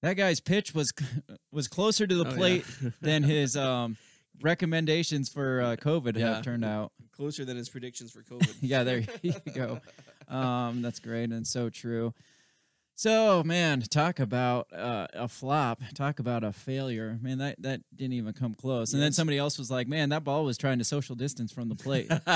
that 0.02 0.14
guy's 0.14 0.40
pitch 0.40 0.74
was 0.74 0.92
was 1.52 1.66
closer 1.68 2.06
to 2.06 2.14
the 2.14 2.24
Oh, 2.26 2.30
yeah. 2.30 2.36
plate 2.36 2.64
than 3.00 3.22
his 3.22 3.56
um 3.56 3.96
recommendations 4.42 5.30
for 5.30 5.62
uh, 5.62 5.76
COVID 5.76 6.16
Yeah. 6.18 6.34
have 6.36 6.44
turned 6.44 6.64
out. 6.64 6.92
Closer 7.12 7.46
than 7.46 7.56
his 7.56 7.70
predictions 7.70 8.10
for 8.12 8.22
COVID. 8.22 8.54
yeah, 8.60 8.82
there 8.84 9.02
you 9.22 9.32
go. 9.54 9.80
Um, 10.28 10.82
that's 10.82 10.98
great 11.00 11.30
and 11.30 11.46
so 11.46 11.68
true. 11.70 12.12
So, 12.98 13.42
man, 13.44 13.82
talk 13.82 14.18
about 14.20 14.72
uh, 14.72 15.06
a 15.12 15.28
flop. 15.28 15.82
Talk 15.94 16.18
about 16.18 16.42
a 16.42 16.52
failure. 16.52 17.18
Man, 17.20 17.36
that, 17.38 17.60
that 17.60 17.82
didn't 17.94 18.14
even 18.14 18.32
come 18.32 18.54
close. 18.54 18.94
And 18.94 19.02
then 19.02 19.12
somebody 19.12 19.36
else 19.36 19.58
was 19.58 19.70
like, 19.70 19.86
man, 19.86 20.08
that 20.08 20.24
ball 20.24 20.44
was 20.46 20.56
trying 20.56 20.78
to 20.78 20.84
social 20.84 21.14
distance 21.14 21.52
from 21.52 21.68
the 21.68 21.74
plate. 21.74 22.10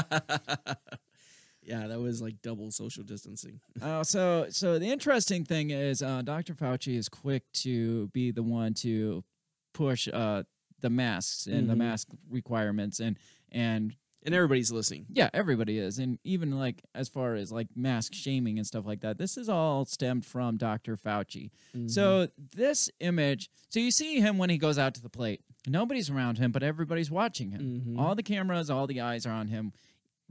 yeah, 1.62 1.86
that 1.86 1.98
was 2.00 2.20
like 2.20 2.40
double 2.42 2.70
social 2.70 3.04
distancing. 3.04 3.60
uh, 3.82 4.04
so, 4.04 4.46
so 4.50 4.78
the 4.78 4.90
interesting 4.90 5.44
thing 5.44 5.70
is 5.70 6.02
uh, 6.02 6.22
Dr. 6.22 6.54
Fauci 6.54 6.96
is 6.96 7.08
quick 7.08 7.44
to 7.54 8.08
be 8.08 8.30
the 8.30 8.42
one 8.42 8.74
to 8.74 9.24
push 9.72 10.08
uh, 10.12 10.42
the 10.80 10.90
masks 10.90 11.46
and 11.46 11.68
the 11.70 11.74
Mhm. 11.74 11.78
mask 11.78 12.08
requirements 12.30 13.00
and 13.00 13.16
and 13.52 13.94
And 14.22 14.34
everybody's 14.34 14.70
listening. 14.70 15.06
Yeah, 15.10 15.30
everybody 15.32 15.78
is. 15.78 15.98
And 15.98 16.18
even 16.24 16.58
like 16.58 16.82
as 16.94 17.08
far 17.08 17.34
as 17.36 17.50
like 17.50 17.68
mask 17.74 18.12
shaming 18.12 18.58
and 18.58 18.66
stuff 18.66 18.84
like 18.84 19.00
that, 19.00 19.16
this 19.16 19.38
is 19.38 19.48
all 19.48 19.86
stemmed 19.86 20.26
from 20.26 20.58
Dr. 20.58 20.96
Fauci. 20.96 21.50
So 21.86 22.28
this 22.54 22.90
image, 23.00 23.48
so 23.70 23.80
you 23.80 23.90
see 23.90 24.20
him 24.20 24.36
when 24.36 24.50
he 24.50 24.58
goes 24.58 24.78
out 24.78 24.94
to 24.94 25.02
the 25.02 25.08
plate. 25.08 25.40
Nobody's 25.66 26.10
around 26.10 26.36
him, 26.38 26.52
but 26.52 26.62
everybody's 26.62 27.10
watching 27.10 27.50
him. 27.50 27.82
Mhm. 27.86 27.98
All 27.98 28.14
the 28.14 28.22
cameras, 28.22 28.68
all 28.68 28.86
the 28.86 29.00
eyes 29.00 29.24
are 29.24 29.32
on 29.32 29.48
him, 29.48 29.72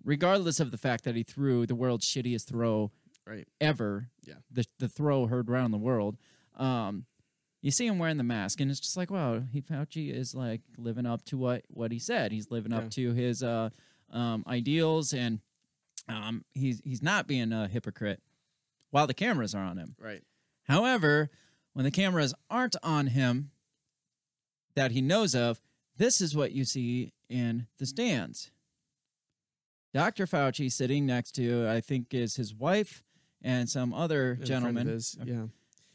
regardless 0.03 0.59
of 0.59 0.71
the 0.71 0.77
fact 0.77 1.03
that 1.03 1.15
he 1.15 1.23
threw 1.23 1.65
the 1.65 1.75
world's 1.75 2.05
shittiest 2.05 2.47
throw 2.47 2.91
Right. 3.25 3.47
ever. 3.61 4.09
Yeah. 4.23 4.35
The 4.51 4.65
the 4.79 4.87
throw 4.89 5.27
heard 5.27 5.49
around 5.49 5.71
the 5.71 5.77
world. 5.77 6.17
Um 6.55 7.05
you 7.61 7.71
see 7.71 7.85
him 7.87 7.99
wearing 7.99 8.17
the 8.17 8.23
mask, 8.23 8.61
and 8.61 8.69
it's 8.71 8.79
just 8.79 8.95
like, 8.97 9.11
wow, 9.11 9.41
he 9.51 9.61
Fauci 9.61 10.13
is 10.13 10.33
like 10.33 10.61
living 10.77 11.05
up 11.05 11.23
to 11.25 11.37
what 11.37 11.63
what 11.69 11.91
he 11.91 11.99
said. 11.99 12.31
He's 12.31 12.49
living 12.51 12.71
Yeah. 12.71 12.79
up 12.79 12.89
to 12.91 13.13
his 13.13 13.43
uh, 13.43 13.69
um, 14.11 14.43
ideals, 14.47 15.13
and 15.13 15.39
um, 16.07 16.45
he's 16.53 16.81
he's 16.83 17.01
not 17.03 17.27
being 17.27 17.51
a 17.51 17.67
hypocrite 17.67 18.21
while 18.91 19.07
the 19.07 19.13
cameras 19.13 19.53
are 19.53 19.63
on 19.63 19.77
him. 19.77 19.95
Right. 19.99 20.23
However, 20.63 21.29
when 21.73 21.83
the 21.83 21.91
cameras 21.91 22.33
aren't 22.49 22.75
on 22.83 23.07
him, 23.07 23.51
that 24.75 24.91
he 24.91 25.01
knows 25.01 25.35
of, 25.35 25.61
this 25.97 26.21
is 26.21 26.35
what 26.35 26.51
you 26.53 26.63
see 26.65 27.13
in 27.29 27.67
the 27.77 27.85
stands. 27.85 28.51
Dr. 29.93 30.25
Fauci 30.27 30.71
sitting 30.71 31.05
next 31.05 31.31
to, 31.33 31.67
I 31.67 31.81
think, 31.81 32.13
is 32.13 32.35
his 32.35 32.53
wife 32.53 33.03
and 33.41 33.67
some 33.69 33.93
other 33.93 34.31
In 34.31 34.35
front 34.37 34.41
of 34.41 34.47
gentleman 34.47 34.87
his- 34.87 35.17
yeah. 35.23 35.45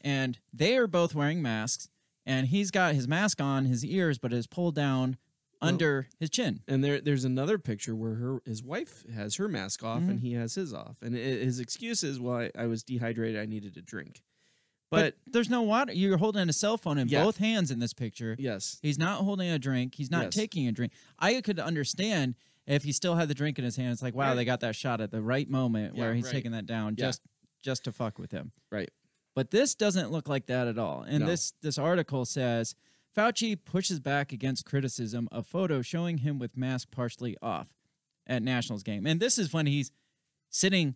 And 0.05 0.39
they 0.53 0.77
are 0.77 0.87
both 0.87 1.13
wearing 1.13 1.41
masks 1.41 1.89
and 2.25 2.47
he's 2.47 2.71
got 2.71 2.95
his 2.95 3.07
mask 3.07 3.41
on 3.41 3.65
his 3.65 3.83
ears 3.83 4.17
but 4.17 4.31
is 4.31 4.47
pulled 4.47 4.75
down 4.75 5.17
under 5.61 6.07
his 6.19 6.29
chin 6.29 6.61
And 6.67 6.83
there, 6.83 7.01
there's 7.01 7.23
another 7.25 7.57
picture 7.57 7.95
where 7.95 8.15
her 8.15 8.39
his 8.45 8.61
wife 8.63 9.03
has 9.13 9.35
her 9.35 9.47
mask 9.47 9.83
off 9.83 10.01
Mm-hmm. 10.01 10.09
and 10.11 10.19
he 10.19 10.33
has 10.33 10.55
his 10.55 10.73
off, 10.73 10.97
and 11.01 11.15
i 11.15 11.19
his 11.19 11.59
excuse 11.59 12.03
is, 12.03 12.19
"Well, 12.19 12.37
I, 12.37 12.51
I 12.57 12.67
was 12.67 12.83
dehydrated. 12.83 13.39
I 13.41 13.45
needed 13.45 13.75
a 13.77 13.81
drink." 13.81 14.21
but, 14.91 15.15
But, 15.25 15.33
there's 15.33 15.49
no 15.49 15.63
water 15.63 15.91
you're 15.93 16.17
holding 16.17 16.47
a 16.47 16.53
cell 16.53 16.77
phone 16.77 16.97
in 16.99 17.07
Yeah. 17.07 17.23
both 17.23 17.37
hands 17.37 17.71
in 17.71 17.79
this 17.79 17.93
picture 17.93 18.35
yes, 18.37 18.77
he's 18.83 18.99
not 18.99 19.21
holding 19.21 19.49
a 19.49 19.57
drink 19.57 19.95
he's 19.95 20.11
not 20.11 20.25
Yes. 20.25 20.35
taking 20.35 20.67
a 20.67 20.71
drink 20.71 20.91
i 21.17 21.41
could 21.41 21.59
understand 21.59 22.35
if 22.67 22.83
he 22.83 22.91
still 22.91 23.15
had 23.15 23.27
the 23.27 23.33
drink 23.33 23.57
in 23.57 23.65
his 23.65 23.75
hand 23.77 23.91
it's 23.93 24.03
like 24.03 24.13
wow 24.13 24.27
Right. 24.29 24.35
they 24.35 24.45
got 24.45 24.59
that 24.59 24.75
shot 24.75 25.01
at 25.01 25.09
the 25.09 25.21
right 25.21 25.49
moment 25.49 25.95
where 25.95 26.13
he's 26.13 26.25
right. 26.25 26.31
taking 26.33 26.51
that 26.51 26.65
down 26.67 26.95
Yeah. 26.97 27.07
just 27.07 27.21
just 27.63 27.83
to 27.85 27.91
fuck 27.91 28.19
with 28.19 28.31
him 28.31 28.51
right. 28.71 28.89
But 29.35 29.51
this 29.51 29.75
doesn't 29.75 30.11
look 30.11 30.27
like 30.29 30.45
that 30.47 30.67
at 30.67 30.79
all. 30.79 31.03
And 31.03 31.19
No. 31.19 31.25
this 31.27 31.51
this 31.61 31.77
article 31.77 32.25
says 32.25 32.73
Fauci 33.15 33.55
pushes 33.63 33.99
back 33.99 34.31
against 34.31 34.65
criticism 34.65 35.27
of 35.31 35.45
photo 35.45 35.81
showing 35.81 36.19
him 36.19 36.39
with 36.39 36.57
mask 36.57 36.89
partially 36.91 37.37
off 37.41 37.73
at 38.25 38.41
Nationals 38.41 38.81
game. 38.83 39.05
And 39.05 39.19
this 39.19 39.37
is 39.37 39.53
when 39.53 39.67
he's 39.67 39.91
sitting 40.49 40.95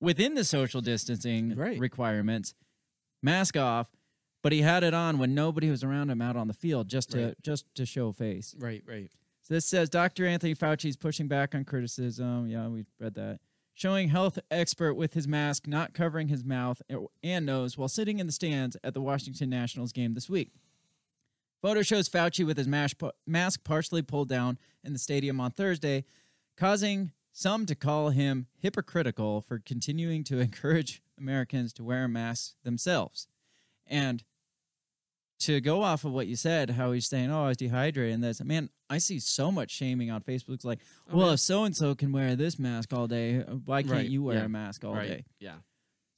within 0.00 0.34
the 0.34 0.44
social 0.44 0.80
distancing 0.80 1.54
Right. 1.54 1.78
requirements, 1.78 2.54
mask 3.22 3.56
off, 3.56 3.88
but 4.42 4.52
he 4.52 4.62
had 4.62 4.82
it 4.82 4.92
on 4.94 5.18
when 5.18 5.34
nobody 5.34 5.70
was 5.70 5.84
around 5.84 6.10
him 6.10 6.20
out 6.20 6.36
on 6.36 6.48
the 6.48 6.54
field 6.54 6.88
just 6.88 7.10
to 7.12 7.26
Right. 7.26 7.42
just 7.42 7.66
to 7.76 7.86
show 7.86 8.12
face. 8.12 8.54
Right, 8.58 8.82
right. 8.86 9.10
So 9.42 9.54
this 9.54 9.66
says 9.66 9.88
Dr. 9.88 10.26
Anthony 10.26 10.54
Fauci 10.54 10.88
is 10.88 10.96
pushing 10.96 11.28
back 11.28 11.54
on 11.54 11.64
criticism. 11.64 12.48
Yeah, 12.48 12.68
we 12.68 12.84
read 12.98 13.14
that. 13.14 13.40
Showing 13.74 14.08
health 14.08 14.38
expert 14.50 14.94
with 14.94 15.14
his 15.14 15.26
mask 15.26 15.66
not 15.66 15.94
covering 15.94 16.28
his 16.28 16.44
mouth 16.44 16.82
and 17.22 17.46
nose 17.46 17.78
while 17.78 17.88
sitting 17.88 18.18
in 18.18 18.26
the 18.26 18.32
stands 18.32 18.76
at 18.84 18.94
the 18.94 19.00
Washington 19.00 19.48
Nationals 19.48 19.92
game 19.92 20.14
this 20.14 20.28
week. 20.28 20.52
Photo 21.62 21.82
shows 21.82 22.08
Fauci 22.08 22.44
with 22.44 22.58
his 22.58 22.66
mask, 22.68 23.64
partially 23.64 24.02
pulled 24.02 24.28
down 24.28 24.58
in 24.82 24.92
the 24.92 24.98
stadium 24.98 25.40
on 25.40 25.52
Thursday, 25.52 26.04
causing 26.56 27.12
some 27.32 27.66
to 27.66 27.74
call 27.74 28.10
him 28.10 28.46
hypocritical 28.58 29.40
for 29.40 29.58
continuing 29.58 30.24
to 30.24 30.38
encourage 30.40 31.02
Americans 31.18 31.72
to 31.74 31.84
wear 31.84 32.08
masks 32.08 32.56
themselves. 32.64 33.28
And 33.86 34.24
to 35.42 35.60
go 35.60 35.82
off 35.82 36.04
of 36.04 36.12
what 36.12 36.26
you 36.26 36.36
said, 36.36 36.70
how 36.70 36.92
he's 36.92 37.06
saying, 37.08 37.30
"Oh, 37.30 37.44
I 37.44 37.48
was 37.48 37.56
dehydrated," 37.56 38.14
and 38.14 38.24
this, 38.24 38.42
man, 38.42 38.68
I 38.90 38.98
see 38.98 39.18
so 39.20 39.50
much 39.52 39.70
shaming 39.70 40.10
on 40.10 40.20
Facebook. 40.22 40.54
It's 40.54 40.64
like, 40.64 40.80
oh, 41.10 41.16
well, 41.16 41.30
if 41.30 41.40
so 41.40 41.64
and 41.64 41.76
so 41.76 41.94
can 41.94 42.12
wear 42.12 42.34
this 42.36 42.58
mask 42.58 42.92
all 42.92 43.06
day, 43.06 43.38
why 43.64 43.82
can't 43.82 43.92
Right, 43.94 44.08
you 44.08 44.22
wear 44.22 44.38
yeah, 44.38 44.44
a 44.44 44.48
mask 44.48 44.84
all 44.84 44.94
right. 44.94 45.08
day? 45.08 45.24
Yeah. 45.40 45.54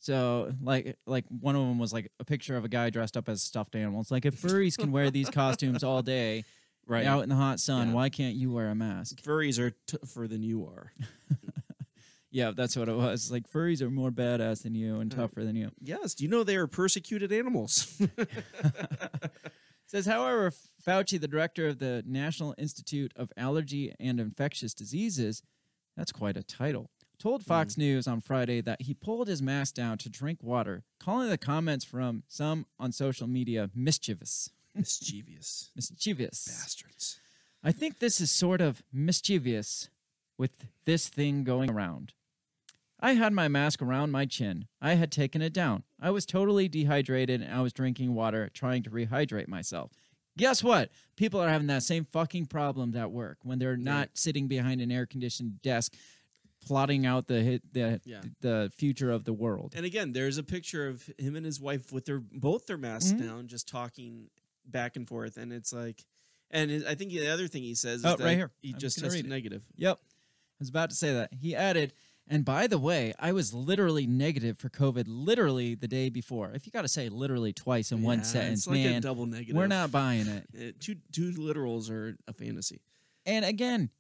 So, 0.01 0.53
like, 0.61 0.99
like 1.07 1.25
one 1.29 1.57
of 1.57 1.63
them 1.67 1.79
was 1.79 1.93
like 1.93 2.11
a 2.21 2.25
picture 2.25 2.57
of 2.57 2.65
a 2.65 2.69
guy 2.69 2.91
dressed 2.91 3.17
up 3.17 3.29
as 3.29 3.39
a 3.43 3.45
stuffed 3.45 3.75
animal. 3.75 4.01
It's 4.03 4.11
like 4.11 4.27
if 4.27 4.41
furries 4.41 4.77
can 4.77 4.93
wear 4.93 5.11
these 5.11 5.31
costumes 5.31 5.83
all 5.83 6.03
day, 6.03 6.45
Right. 6.87 7.07
out 7.07 7.23
in 7.23 7.31
the 7.31 7.35
hot 7.37 7.61
sun, 7.61 7.89
Yeah. 7.89 7.95
why 7.95 8.11
can't 8.11 8.35
you 8.37 8.53
wear 8.53 8.69
a 8.69 8.75
mask? 8.75 9.23
Furries 9.23 9.59
are 9.59 9.73
tougher 9.87 10.29
than 10.29 10.43
you 10.43 10.67
are. 10.67 10.93
Yeah, 12.35 12.51
that's 12.51 12.77
what 12.77 12.89
it 12.89 12.97
was. 12.97 13.31
Like 13.31 13.49
furries 13.49 13.81
are 13.81 13.91
more 13.91 14.11
badass 14.11 14.65
than 14.65 14.75
you 14.75 14.97
and 14.97 15.09
mm. 15.09 15.15
tougher 15.15 15.45
than 15.45 15.55
you. 15.55 15.71
Yes. 15.81 16.15
Do 16.15 16.25
you 16.25 16.31
know 16.31 16.43
they 16.43 16.57
are 16.57 16.67
persecuted 16.67 17.33
animals? 17.33 17.97
says, 19.87 20.07
however, 20.07 20.53
Fauci, 20.85 21.21
the 21.21 21.29
director 21.29 21.69
of 21.69 21.79
the 21.79 22.03
National 22.05 22.53
Institute 22.59 23.13
of 23.15 23.31
Allergy 23.37 23.95
and 24.01 24.19
Infectious 24.19 24.75
Diseases, 24.75 25.45
that's 25.97 26.11
quite 26.11 26.37
a 26.37 26.43
title, 26.43 26.91
told 27.21 27.43
mm. 27.43 27.47
Fox 27.47 27.79
News 27.79 28.09
on 28.09 28.21
Friday 28.21 28.61
that 28.63 28.83
he 28.83 28.95
pulled 28.95 29.29
his 29.29 29.41
mask 29.41 29.77
down 29.77 29.97
to 29.99 30.11
drink 30.11 30.43
water, 30.43 30.83
calling 30.99 31.31
the 31.31 31.39
comments 31.39 31.85
from 31.85 32.25
some 32.27 32.67
on 32.81 32.91
social 32.91 33.29
media 33.29 33.71
mischievous. 33.77 34.51
Mischievous 34.75 35.71
Mischievous. 35.77 36.49
bastards. 36.49 37.21
I 37.63 37.71
think 37.71 38.01
this 38.01 38.21
is 38.21 38.33
sort 38.33 38.61
of 38.61 38.83
mischievous 38.93 39.89
with 40.37 40.67
this 40.85 41.07
thing 41.07 41.45
going 41.45 41.71
around. 41.71 42.13
I 43.05 43.13
had 43.15 43.33
my 43.33 43.49
mask 43.49 43.83
around 43.83 44.11
my 44.13 44.25
chin. 44.25 44.67
I 44.81 44.95
had 44.95 45.13
taken 45.13 45.43
it 45.43 45.53
down. 45.53 45.83
I 46.01 46.11
was 46.11 46.25
totally 46.25 46.69
dehydrated 46.69 47.43
and 47.43 47.53
I 47.53 47.61
was 47.61 47.73
drinking 47.73 48.15
water, 48.15 48.51
trying 48.55 48.83
to 48.85 48.91
rehydrate 48.91 49.47
myself. 49.49 49.93
Guess 50.39 50.65
what? 50.65 50.91
People 51.15 51.39
are 51.41 51.49
having 51.49 51.67
that 51.69 51.83
same 51.83 52.05
fucking 52.07 52.47
problem 52.47 52.97
at 52.97 53.11
work 53.13 53.39
when 53.43 53.59
they're 53.59 53.77
not 53.77 54.11
sitting 54.15 54.49
behind 54.49 54.81
an 54.81 54.91
air 54.91 55.07
conditioned 55.07 55.61
desk 55.63 55.95
plotting 56.67 57.05
out 57.05 57.27
the 57.27 57.43
hit 57.43 57.63
the 57.75 58.01
Yeah. 58.07 58.23
the 58.41 58.73
future 58.75 59.11
of 59.11 59.25
the 59.25 59.35
world. 59.35 59.75
And 59.77 59.85
again, 59.85 60.13
there's 60.13 60.39
a 60.39 60.43
picture 60.43 60.89
of 60.89 61.09
him 61.19 61.37
and 61.37 61.45
his 61.45 61.61
wife 61.61 61.93
with 61.93 62.07
their 62.07 62.21
both 62.21 62.67
their 62.67 62.79
masks 62.79 63.13
Mm-hmm. 63.13 63.27
down, 63.27 63.49
just 63.49 63.69
talking 63.69 64.31
back 64.65 64.97
and 64.97 65.07
forth. 65.07 65.37
And 65.37 65.53
it's 65.53 65.73
like, 65.75 66.05
and 66.51 66.71
it- 66.71 66.87
I 66.87 66.95
think 66.95 67.13
the 67.13 67.29
other 67.29 67.49
thing 67.49 67.63
he 67.63 67.75
says 67.75 68.01
is 68.01 68.07
Oh, 68.07 68.17
that 68.17 68.25
right 68.25 68.37
here. 68.37 68.51
he 68.63 68.73
I'm 68.73 68.79
just 68.79 68.99
tested 68.99 69.27
negative. 69.29 69.63
Yep. 69.77 69.99
I 70.03 70.57
was 70.59 70.71
about 70.71 70.89
to 70.91 70.97
say 70.97 71.13
that. 71.13 71.35
He 71.35 71.55
added, 71.55 71.93
and 72.29 72.45
by 72.45 72.67
the 72.67 72.79
way, 72.79 73.13
I 73.19 73.33
was 73.33 73.53
literally 73.53 74.07
negative 74.07 74.59
for 74.59 74.69
COVID 74.71 75.05
literally 75.07 75.75
the 75.75 75.89
day 75.89 76.09
before. 76.09 76.53
If 76.55 76.65
you 76.67 76.73
got 76.73 76.83
to 76.83 76.89
say 76.89 77.09
literally 77.09 77.53
twice 77.53 77.93
in 77.93 78.03
one 78.03 78.25
sentence, 78.25 78.61
it's 78.61 78.67
like 78.67 78.79
a 78.79 78.85
man, 78.85 79.03
double 79.03 79.27
negative. 79.27 79.55
we're 79.57 79.67
not 79.67 79.91
buying 79.91 80.27
it. 80.27 80.47
Uh, 80.57 80.73
two 80.81 80.97
two 81.13 81.33
literals 81.33 81.91
are 81.91 82.17
a 82.29 82.33
fantasy. 82.33 82.81
And 83.27 83.45
again, 83.45 83.91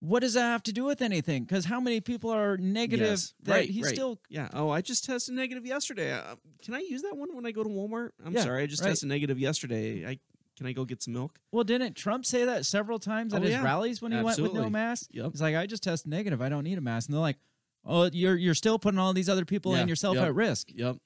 what 0.00 0.20
does 0.20 0.32
that 0.34 0.42
have 0.42 0.62
to 0.64 0.72
do 0.72 0.84
with 0.84 1.02
anything? 1.02 1.44
Because 1.44 1.66
how 1.66 1.78
many 1.80 2.00
people 2.00 2.30
are 2.30 2.56
negative 2.56 3.06
Yes. 3.08 3.34
that 3.42 3.52
right, 3.52 3.68
he's 3.68 3.84
right. 3.84 3.94
still 3.94 4.18
yeah. 4.30 4.48
Oh, 4.54 4.70
I 4.70 4.80
just 4.80 5.04
tested 5.04 5.34
negative 5.34 5.66
yesterday. 5.66 6.12
Uh, 6.12 6.36
can 6.64 6.72
I 6.74 6.78
use 6.80 7.02
that 7.02 7.16
one 7.16 7.34
when 7.34 7.44
I 7.44 7.50
go 7.52 7.62
to 7.62 7.68
Walmart? 7.68 8.10
I'm 8.24 8.32
Yeah, 8.32 8.42
sorry, 8.44 8.62
I 8.62 8.66
just 8.66 8.82
right. 8.82 8.88
tested 8.90 9.08
negative 9.10 9.38
yesterday. 9.38 10.06
I 10.06 10.18
can 10.60 10.66
I 10.66 10.72
go 10.72 10.84
get 10.84 11.02
some 11.02 11.14
milk? 11.14 11.38
Well, 11.52 11.64
didn't 11.64 11.94
Trump 11.94 12.26
say 12.26 12.44
that 12.44 12.66
several 12.66 12.98
times 12.98 13.32
at 13.32 13.40
Oh, 13.40 13.44
his 13.44 13.52
yeah. 13.52 13.64
rallies 13.64 14.02
when 14.02 14.12
he 14.12 14.20
went 14.20 14.38
with 14.38 14.52
no 14.52 14.68
mask? 14.68 15.08
Yep. 15.10 15.30
He's 15.32 15.40
like, 15.40 15.56
I 15.56 15.64
just 15.64 15.82
tested 15.82 16.10
negative. 16.10 16.42
I 16.42 16.50
don't 16.50 16.64
need 16.64 16.76
a 16.76 16.82
mask. 16.82 17.08
And 17.08 17.14
they're 17.14 17.20
like, 17.22 17.38
Oh, 17.82 18.10
you're 18.12 18.36
you're 18.36 18.52
still 18.54 18.78
putting 18.78 18.98
all 18.98 19.14
these 19.14 19.30
other 19.30 19.46
people 19.46 19.72
Yeah, 19.72 19.78
and 19.80 19.88
yourself 19.88 20.16
yep. 20.16 20.26
at 20.26 20.34
risk. 20.34 20.68
Yep, 20.74 20.96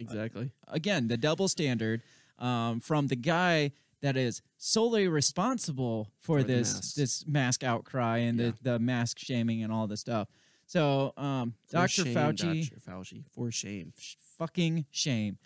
exactly. 0.00 0.50
again 0.66 1.06
the 1.06 1.16
double 1.16 1.46
standard 1.46 2.02
um, 2.40 2.80
from 2.80 3.06
the 3.06 3.14
guy 3.14 3.70
that 4.02 4.16
is 4.16 4.42
solely 4.56 5.06
responsible 5.06 6.10
for, 6.18 6.40
For 6.40 6.42
this 6.42 6.74
masks. 6.74 6.94
this 6.94 7.24
mask 7.28 7.62
outcry 7.62 8.18
and 8.18 8.36
Yeah. 8.40 8.50
the, 8.62 8.72
the 8.72 8.78
mask 8.80 9.20
shaming 9.20 9.62
and 9.62 9.72
all 9.72 9.86
this 9.86 10.00
stuff. 10.00 10.26
So, 10.66 11.12
um, 11.16 11.54
Dr. 11.70 11.88
shame, 11.88 12.14
Fauci, 12.16 12.68
Dr. 12.68 12.80
Fauci, 12.90 13.24
for 13.32 13.52
shame. 13.52 13.92
fucking 14.38 14.86
shame. 14.90 15.38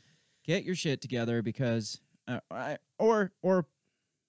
Get 0.45 0.65
your 0.65 0.75
shit 0.77 1.01
together 1.03 1.43
because, 1.43 2.01
uh, 2.29 2.41
I, 2.51 2.77
or 2.99 3.33
or 3.43 3.67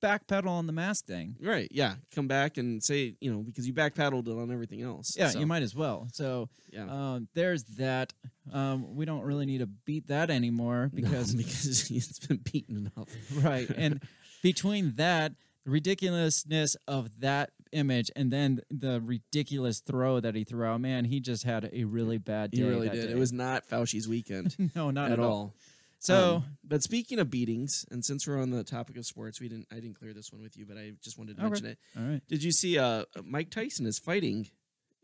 backpedal 0.02 0.48
on 0.48 0.66
the 0.66 0.72
mask 0.72 1.06
thing. 1.06 1.36
Right? 1.42 1.68
Yeah. 1.72 1.96
Come 2.16 2.28
back 2.28 2.58
and 2.58 2.82
say 2.84 3.16
you 3.20 3.32
know 3.34 3.40
because 3.40 3.68
you 3.68 3.74
backpedaled 3.74 4.28
it 4.28 4.32
on 4.32 4.50
everything 4.52 4.82
else. 4.82 5.16
Yeah, 5.18 5.28
so, 5.30 5.40
you 5.40 5.46
might 5.46 5.62
as 5.64 5.76
well. 5.76 6.08
So, 6.14 6.48
Yeah. 6.72 6.86
um, 6.90 7.28
there's 7.34 7.64
that. 7.78 8.14
Um, 8.54 8.96
we 8.96 9.06
don't 9.06 9.24
really 9.24 9.46
need 9.46 9.58
to 9.60 9.68
beat 9.68 10.08
that 10.08 10.30
anymore 10.30 10.90
because 10.96 11.34
because 11.36 11.88
because 11.90 11.92
it's 12.10 12.26
been 12.26 12.38
beaten 12.38 12.78
enough. 12.96 13.10
right 13.44 13.70
and 13.70 14.02
between 14.42 14.94
that 14.96 15.34
ridiculousness 15.66 16.76
of 16.88 17.10
that 17.20 17.52
image 17.72 18.10
and 18.16 18.32
then 18.32 18.62
the 18.72 19.02
ridiculous 19.02 19.80
throw 19.82 20.20
that 20.20 20.34
he 20.36 20.44
threw 20.44 20.66
out 20.66 20.82
man 20.82 21.06
he 21.06 21.20
just 21.20 21.44
had 21.44 21.70
a 21.74 21.84
really 21.84 22.18
bad 22.18 22.52
day 22.52 22.62
He 22.62 22.68
really 22.68 22.90
did. 22.90 23.08
day. 23.08 23.12
It 23.12 23.18
was 23.18 23.32
not 23.34 23.68
Fauci's 23.68 24.08
weekend 24.08 24.56
no 24.76 24.92
not 24.92 25.12
at 25.12 25.20
all. 25.20 25.54
So 26.00 26.38
Um, 26.38 26.58
but 26.64 26.82
speaking 26.84 27.20
of 27.20 27.30
beatings, 27.30 27.86
and 27.92 28.04
since 28.04 28.26
we're 28.28 28.42
on 28.42 28.50
the 28.52 28.64
topic 28.64 28.98
of 28.98 29.06
sports, 29.06 29.40
we 29.40 29.48
didn't. 29.50 29.68
I 29.72 29.76
didn't 29.76 29.96
clear 30.00 30.14
this 30.14 30.32
one 30.32 30.42
with 30.42 30.58
you, 30.58 30.66
but 30.66 30.78
I 30.78 30.94
just 31.04 31.18
wanted 31.18 31.38
to 31.38 31.44
mention 31.44 31.66
it. 31.68 31.78
all 31.98 32.04
right 32.04 32.22
Did 32.28 32.44
you 32.44 32.52
see? 32.52 32.78
Uh, 32.78 33.06
Mike 33.24 33.50
Tyson 33.50 33.86
is 33.86 34.00
fighting 34.00 34.48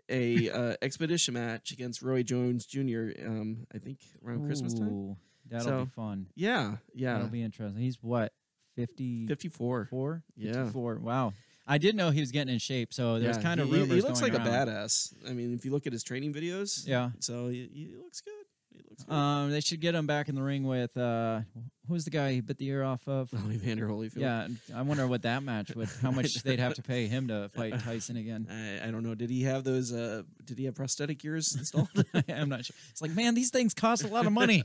a 0.10 0.50
uh, 0.50 0.76
expedition 0.82 1.34
match 1.34 1.72
against 1.72 2.02
Roy 2.02 2.24
Jones 2.24 2.66
Jr. 2.66 3.10
Um, 3.26 3.66
I 3.74 3.80
think 3.80 4.00
around 4.26 4.46
Christmas 4.46 4.74
time. 4.74 4.90
Ooh, 4.90 5.18
that'll 5.50 5.66
So, 5.68 5.86
be 5.86 5.92
fun 5.92 6.28
Yeah, 6.36 6.78
yeah. 6.94 7.14
that'll 7.14 7.28
be 7.30 7.42
interesting 7.44 7.82
he's 7.82 7.98
what 8.02 8.32
54 8.76 9.28
Fifty-four. 9.28 10.24
Yeah. 10.36 10.54
54 10.66 11.00
wow 11.00 11.34
i 11.68 11.78
did 11.80 11.96
know 11.96 12.12
he 12.12 12.20
was 12.20 12.32
getting 12.32 12.54
in 12.54 12.60
shape 12.60 12.94
so 12.94 13.18
there's 13.20 13.38
Yeah, 13.38 13.42
kind 13.44 13.60
of 13.60 13.68
he- 13.68 13.74
he- 13.76 13.82
rumors 13.82 13.96
He, 13.96 14.02
looks 14.08 14.22
like 14.22 14.34
around. 14.34 14.48
a 14.48 14.52
badass. 14.52 15.14
I 15.28 15.34
mean, 15.34 15.54
if 15.56 15.66
you 15.66 15.72
look 15.72 15.88
at 15.88 15.94
his 15.94 16.04
training 16.04 16.34
videos, 16.34 16.86
Yeah. 16.88 17.10
So 17.20 17.48
he, 17.50 17.68
he 17.74 17.96
looks 17.96 18.22
good. 18.22 18.45
He 18.76 18.82
looks 18.90 19.04
good. 19.04 19.14
um 19.14 19.52
they 19.52 19.62
should 19.62 19.80
get 19.80 19.96
him 19.96 20.06
back 20.08 20.30
in 20.30 20.36
the 20.36 20.42
ring 20.44 20.64
with 20.66 20.96
uh 20.98 21.42
who's 21.88 22.04
the 22.06 22.10
guy 22.12 22.34
he 22.34 22.42
bit 22.42 22.58
the 22.58 22.68
ear 22.68 22.84
off 22.84 23.08
of 23.08 23.32
Evander 23.52 23.88
Holyfield. 23.88 24.18
Yeah, 24.18 24.48
I 24.76 24.82
wonder 24.82 25.06
what 25.08 25.22
that 25.24 25.44
match 25.44 25.76
would. 25.76 25.90
How 26.02 26.12
much 26.12 26.34
they'd 26.44 26.60
have 26.60 26.74
to 26.76 26.82
pay 26.82 27.08
him 27.08 27.28
to 27.30 27.50
fight 27.50 27.80
Tyson 27.84 28.18
again. 28.18 28.48
I, 28.50 28.88
I 28.88 28.92
don't 28.92 29.04
know. 29.04 29.16
Did 29.16 29.30
he 29.30 29.44
have 29.44 29.64
those? 29.64 29.94
Uh, 29.94 30.24
did 30.44 30.58
he 30.58 30.66
have 30.66 30.76
prosthetic 30.76 31.24
ears 31.24 31.56
installed? 31.56 31.90
I'm 32.28 32.50
not 32.50 32.66
sure. 32.66 32.76
It's 32.92 33.02
like, 33.02 33.12
man, 33.12 33.36
these 33.36 33.50
things 33.52 33.74
cost 33.74 34.04
a 34.04 34.08
lot 34.08 34.26
of 34.26 34.32
money. 34.34 34.64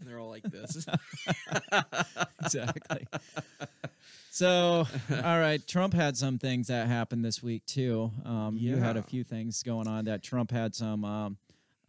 And 0.00 0.08
they're 0.08 0.18
all 0.18 0.30
like 0.30 0.44
this. 0.44 0.86
exactly. 2.42 3.06
So, 4.30 4.86
all 5.10 5.38
right, 5.40 5.64
Trump 5.66 5.92
had 5.92 6.16
some 6.16 6.38
things 6.38 6.68
that 6.68 6.86
happened 6.86 7.24
this 7.24 7.42
week 7.42 7.66
too. 7.66 8.10
Um, 8.24 8.56
You 8.58 8.76
had 8.76 8.96
a 8.96 9.02
few 9.02 9.24
things 9.24 9.62
going 9.62 9.86
on 9.88 10.04
that 10.06 10.22
Trump 10.22 10.50
had 10.50 10.74
some 10.74 11.04
um, 11.04 11.36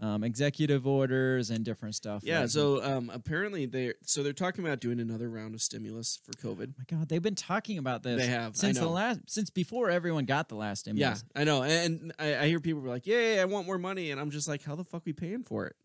um, 0.01 0.23
executive 0.23 0.87
orders 0.87 1.49
and 1.51 1.63
different 1.63 1.93
stuff. 1.95 2.23
Yeah, 2.25 2.47
so 2.47 2.83
um, 2.83 3.11
apparently 3.13 3.65
they 3.67 3.93
so 4.03 4.23
they're 4.23 4.33
talking 4.33 4.65
about 4.65 4.79
doing 4.79 4.99
another 4.99 5.29
round 5.29 5.53
of 5.53 5.61
stimulus 5.61 6.19
for 6.23 6.31
COVID. 6.33 6.73
my 6.77 6.83
God, 6.97 7.07
they've 7.07 7.21
been 7.21 7.35
talking 7.35 7.77
about 7.77 8.01
this. 8.03 8.19
They 8.21 8.27
have, 8.27 8.55
since 8.57 8.79
the 8.79 8.87
last, 8.87 9.19
since 9.27 9.49
before 9.51 9.89
everyone 9.91 10.25
got 10.25 10.49
the 10.49 10.55
last 10.55 10.79
stimulus. 10.79 11.23
Yeah. 11.35 11.41
I 11.41 11.43
know, 11.45 11.61
and 11.63 12.11
I, 12.17 12.35
I 12.35 12.47
hear 12.47 12.59
people 12.59 12.81
be 12.81 12.89
like, 12.89 13.05
"Yeah, 13.05 13.37
I 13.41 13.45
want 13.45 13.67
more 13.67 13.77
money," 13.77 14.09
and 14.11 14.19
I'm 14.19 14.31
just 14.31 14.47
like, 14.47 14.63
"How 14.63 14.75
the 14.75 14.83
fuck 14.83 15.03
we 15.05 15.13
paying 15.13 15.43
for 15.43 15.67
it?" 15.67 15.75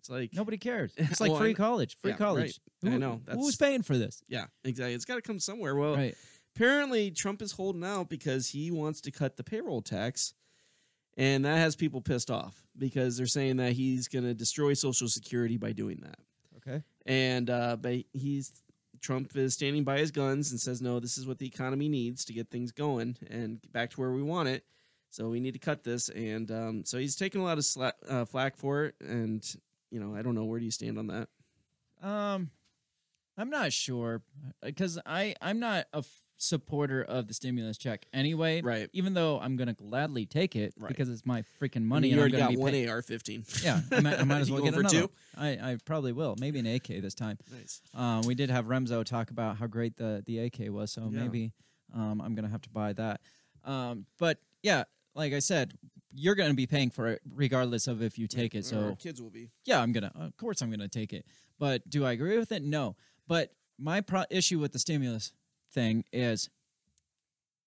It's 0.00 0.08
like, 0.10 0.32
Nobody 0.32 0.56
cares. 0.56 0.92
It's 0.96 1.20
like 1.20 1.30
Well, 1.30 1.38
free 1.40 1.52
college. 1.54 1.96
Free 2.00 2.12
yeah, 2.12 2.16
college. 2.16 2.58
right. 2.82 2.94
I 2.94 2.96
know, 2.96 3.20
that's- 3.26 3.36
Who's 3.44 3.56
paying 3.56 3.82
for 3.82 3.98
this? 3.98 4.22
yeah, 4.28 4.46
exactly. 4.64 4.94
It's 4.94 5.04
got 5.04 5.16
to 5.16 5.20
come 5.22 5.38
somewhere. 5.38 5.76
Well, 5.76 5.94
Right. 5.94 6.14
apparently 6.56 7.10
Trump 7.10 7.42
is 7.42 7.52
holding 7.52 7.84
out 7.84 8.08
because 8.08 8.48
he 8.48 8.70
wants 8.70 9.00
to 9.02 9.10
cut 9.10 9.36
the 9.36 9.44
payroll 9.44 9.82
tax, 9.82 10.32
and 11.16 11.44
that 11.44 11.58
has 11.58 11.76
people 11.76 12.00
pissed 12.00 12.30
off 12.30 12.62
because 12.76 13.16
they're 13.16 13.26
saying 13.26 13.56
that 13.58 13.72
he's 13.72 14.08
going 14.08 14.24
to 14.24 14.34
destroy 14.34 14.74
Social 14.74 15.08
Security 15.08 15.56
by 15.56 15.72
doing 15.72 16.00
that. 16.02 16.18
Okay. 16.58 16.82
and 17.06 17.48
uh, 17.48 17.76
but 17.80 18.04
he's 18.12 18.52
Trump 19.00 19.34
is 19.34 19.54
standing 19.54 19.82
by 19.82 19.98
his 19.98 20.10
guns 20.10 20.50
and 20.50 20.60
says, 20.60 20.82
"No, 20.82 21.00
this 21.00 21.16
is 21.16 21.26
what 21.26 21.38
the 21.38 21.46
economy 21.46 21.88
needs 21.88 22.24
to 22.26 22.32
get 22.32 22.50
things 22.50 22.70
going 22.70 23.16
and 23.30 23.60
get 23.62 23.72
back 23.72 23.90
to 23.90 24.00
where 24.00 24.12
we 24.12 24.22
want 24.22 24.48
it. 24.48 24.64
So 25.08 25.28
we 25.28 25.40
need 25.40 25.52
to 25.52 25.58
cut 25.58 25.84
this." 25.84 26.10
And 26.10 26.50
um, 26.50 26.84
so 26.84 26.98
he's 26.98 27.16
taking 27.16 27.40
a 27.40 27.44
lot 27.44 27.56
of 27.58 27.64
sla- 27.64 27.92
uh, 28.08 28.24
flack 28.26 28.56
for 28.56 28.84
it. 28.84 28.94
And 29.00 29.42
you 29.90 30.00
know, 30.00 30.14
I 30.14 30.22
don't 30.22 30.34
know 30.34 30.44
where 30.44 30.58
do 30.58 30.64
you 30.66 30.70
stand 30.70 30.98
on 30.98 31.06
that. 31.06 31.28
Um, 32.06 32.50
I'm 33.38 33.50
not 33.50 33.72
sure 33.72 34.20
because 34.62 34.98
I 35.06 35.34
I'm 35.40 35.60
not 35.60 35.86
a 35.94 36.04
supporter 36.40 37.02
of 37.02 37.28
the 37.28 37.34
stimulus 37.34 37.76
check 37.76 38.06
anyway. 38.12 38.62
Right. 38.62 38.88
Even 38.92 39.14
though 39.14 39.38
I'm 39.40 39.56
gonna 39.56 39.74
gladly 39.74 40.24
take 40.26 40.56
it 40.56 40.72
Right. 40.78 40.88
because 40.88 41.08
it's 41.08 41.26
my 41.26 41.44
freaking 41.60 41.82
money. 41.84 42.08
you 42.08 42.14
and 42.14 42.20
already 42.20 42.36
got 42.38 42.56
one 42.56 42.72
pay- 42.72 42.86
AR-15. 42.88 43.62
Yeah, 43.62 43.80
I 43.92 44.00
might, 44.00 44.18
I 44.20 44.24
might 44.24 44.40
as 44.40 44.50
well 44.50 44.62
get 44.62 44.74
for 44.74 44.80
another. 44.80 45.02
two? 45.02 45.10
I 45.36 45.48
I 45.72 45.76
probably 45.84 46.12
will. 46.12 46.36
Maybe 46.38 46.58
an 46.58 46.66
AK 46.66 46.88
this 47.02 47.14
time. 47.14 47.38
Nice. 47.52 47.82
Um, 47.94 48.22
we 48.22 48.34
did 48.34 48.50
have 48.50 48.66
Remzo 48.66 49.04
talk 49.04 49.30
about 49.30 49.58
how 49.58 49.66
great 49.66 49.96
the 49.96 50.22
the 50.26 50.38
AK 50.38 50.70
was, 50.70 50.90
so 50.92 51.02
Yeah. 51.02 51.20
maybe 51.20 51.52
um, 51.94 52.20
I'm 52.20 52.34
gonna 52.34 52.48
have 52.48 52.62
to 52.62 52.70
buy 52.70 52.92
that. 52.94 53.20
Um, 53.64 54.06
but 54.18 54.38
yeah, 54.62 54.84
like 55.14 55.32
I 55.34 55.40
said, 55.40 55.74
you're 56.12 56.34
gonna 56.34 56.54
be 56.54 56.66
paying 56.66 56.88
for 56.90 57.08
it 57.08 57.20
regardless 57.34 57.86
of 57.86 58.02
if 58.02 58.18
you 58.18 58.26
take 58.26 58.54
it. 58.54 58.60
Our 58.72 58.90
So 58.90 58.96
kids 58.98 59.20
will 59.20 59.30
be. 59.30 59.50
yeah, 59.66 59.80
I'm 59.80 59.92
gonna. 59.92 60.10
Of 60.14 60.36
course, 60.36 60.62
I'm 60.62 60.70
gonna 60.70 60.88
take 60.88 61.12
it. 61.12 61.26
But 61.58 61.88
do 61.90 62.04
I 62.06 62.12
agree 62.12 62.38
with 62.38 62.50
it? 62.52 62.62
No. 62.62 62.96
But 63.28 63.52
my 63.78 64.00
pro- 64.00 64.24
issue 64.30 64.58
with 64.58 64.72
the 64.72 64.78
stimulus 64.78 65.32
thing 65.72 66.04
is 66.12 66.48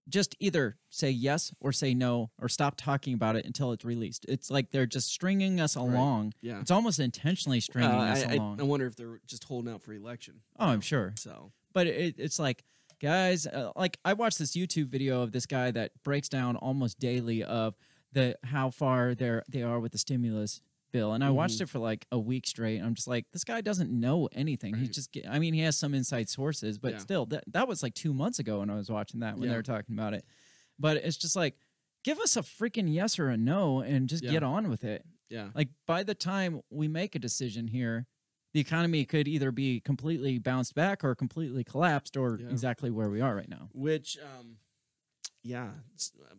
just 0.09 0.35
either 0.39 0.75
say 0.89 1.09
yes 1.09 1.53
or 1.61 1.71
say 1.71 1.93
no 1.93 2.29
or 2.41 2.49
stop 2.49 2.75
talking 2.75 3.13
about 3.13 3.37
it 3.37 3.45
until 3.45 3.71
it's 3.71 3.85
released. 3.85 4.25
It's 4.27 4.51
like 4.51 4.71
they're 4.71 4.85
just 4.85 5.07
stringing 5.09 5.61
us 5.61 5.75
along. 5.75 6.33
Yeah. 6.41 6.59
It's 6.59 6.71
almost 6.71 6.99
intentionally 6.99 7.61
stringing 7.61 7.91
Uh, 7.91 7.99
us 8.11 8.25
I, 8.25 8.31
I, 8.31 8.33
along. 8.35 8.59
I 8.59 8.63
wonder 8.63 8.85
if 8.85 8.95
they're 8.97 9.21
just 9.25 9.45
holding 9.45 9.73
out 9.73 9.81
for 9.81 9.93
election. 9.93 10.41
oh, 10.59 10.67
I'm 10.67 10.81
sure. 10.81 11.13
So 11.17 11.51
But 11.71 11.87
it, 11.87 12.15
it's 12.17 12.37
like, 12.37 12.65
guys, 13.01 13.47
uh, 13.47 13.71
like 13.77 13.97
I 14.03 14.11
watched 14.13 14.39
this 14.39 14.57
YouTube 14.57 14.87
video 14.87 15.21
of 15.21 15.31
this 15.31 15.45
guy 15.45 15.71
that 15.71 15.91
breaks 16.03 16.27
down 16.27 16.57
almost 16.57 16.99
daily 16.99 17.41
of 17.43 17.75
the 18.11 18.37
how 18.43 18.69
far 18.71 19.15
they're 19.15 19.43
they 19.49 19.63
are 19.63 19.79
with 19.79 19.93
the 19.93 19.97
stimulus 19.97 20.61
bill, 20.93 21.11
and 21.11 21.21
I 21.23 21.29
watched 21.31 21.55
Mm-hmm. 21.55 21.63
it 21.63 21.69
for 21.69 21.79
like 21.79 22.05
a 22.13 22.17
week 22.19 22.47
straight. 22.47 22.77
And 22.77 22.85
I'm 22.85 22.93
just 22.95 23.07
like, 23.09 23.25
this 23.33 23.43
guy 23.43 23.59
doesn't 23.59 23.91
know 23.91 24.29
anything. 24.31 24.75
He's 24.75 24.89
just, 24.89 25.09
I 25.29 25.39
mean, 25.39 25.53
he 25.53 25.59
has 25.61 25.75
some 25.77 25.93
inside 25.93 26.29
sources, 26.29 26.77
but 26.77 26.93
Yeah. 26.93 26.97
still, 26.99 27.25
that 27.27 27.43
that 27.47 27.67
was 27.67 27.83
like 27.83 27.93
two 27.95 28.13
months 28.13 28.39
ago 28.39 28.59
when 28.59 28.69
I 28.69 28.75
was 28.75 28.89
watching 28.89 29.19
that 29.19 29.37
when 29.37 29.49
they 29.49 29.55
were 29.57 29.63
talking 29.63 29.93
about 29.93 30.13
it. 30.13 30.23
But 30.79 30.97
it's 30.97 31.17
just 31.17 31.35
like, 31.35 31.57
give 32.05 32.19
us 32.19 32.37
a 32.37 32.41
freaking 32.41 32.91
yes 32.93 33.19
or 33.19 33.27
a 33.29 33.35
no, 33.37 33.81
and 33.81 34.07
just 34.07 34.23
Yeah. 34.23 34.31
get 34.31 34.43
on 34.43 34.69
with 34.69 34.83
it. 34.85 35.03
yeah, 35.29 35.49
Like 35.55 35.69
by 35.87 36.03
the 36.03 36.15
time 36.15 36.61
we 36.69 36.87
make 36.87 37.15
a 37.15 37.19
decision 37.19 37.67
here, 37.67 38.05
the 38.53 38.59
economy 38.59 39.03
could 39.03 39.27
either 39.27 39.51
be 39.51 39.79
completely 39.79 40.37
bounced 40.37 40.75
back 40.75 41.03
or 41.03 41.15
completely 41.15 41.63
collapsed 41.63 42.15
or 42.15 42.39
Yeah. 42.39 42.49
exactly 42.49 42.91
where 42.91 43.09
we 43.09 43.19
are 43.19 43.35
right 43.35 43.49
now. 43.49 43.69
which 43.73 44.17
um, 44.19 44.57
yeah, 45.41 45.71
uh, 46.21 46.35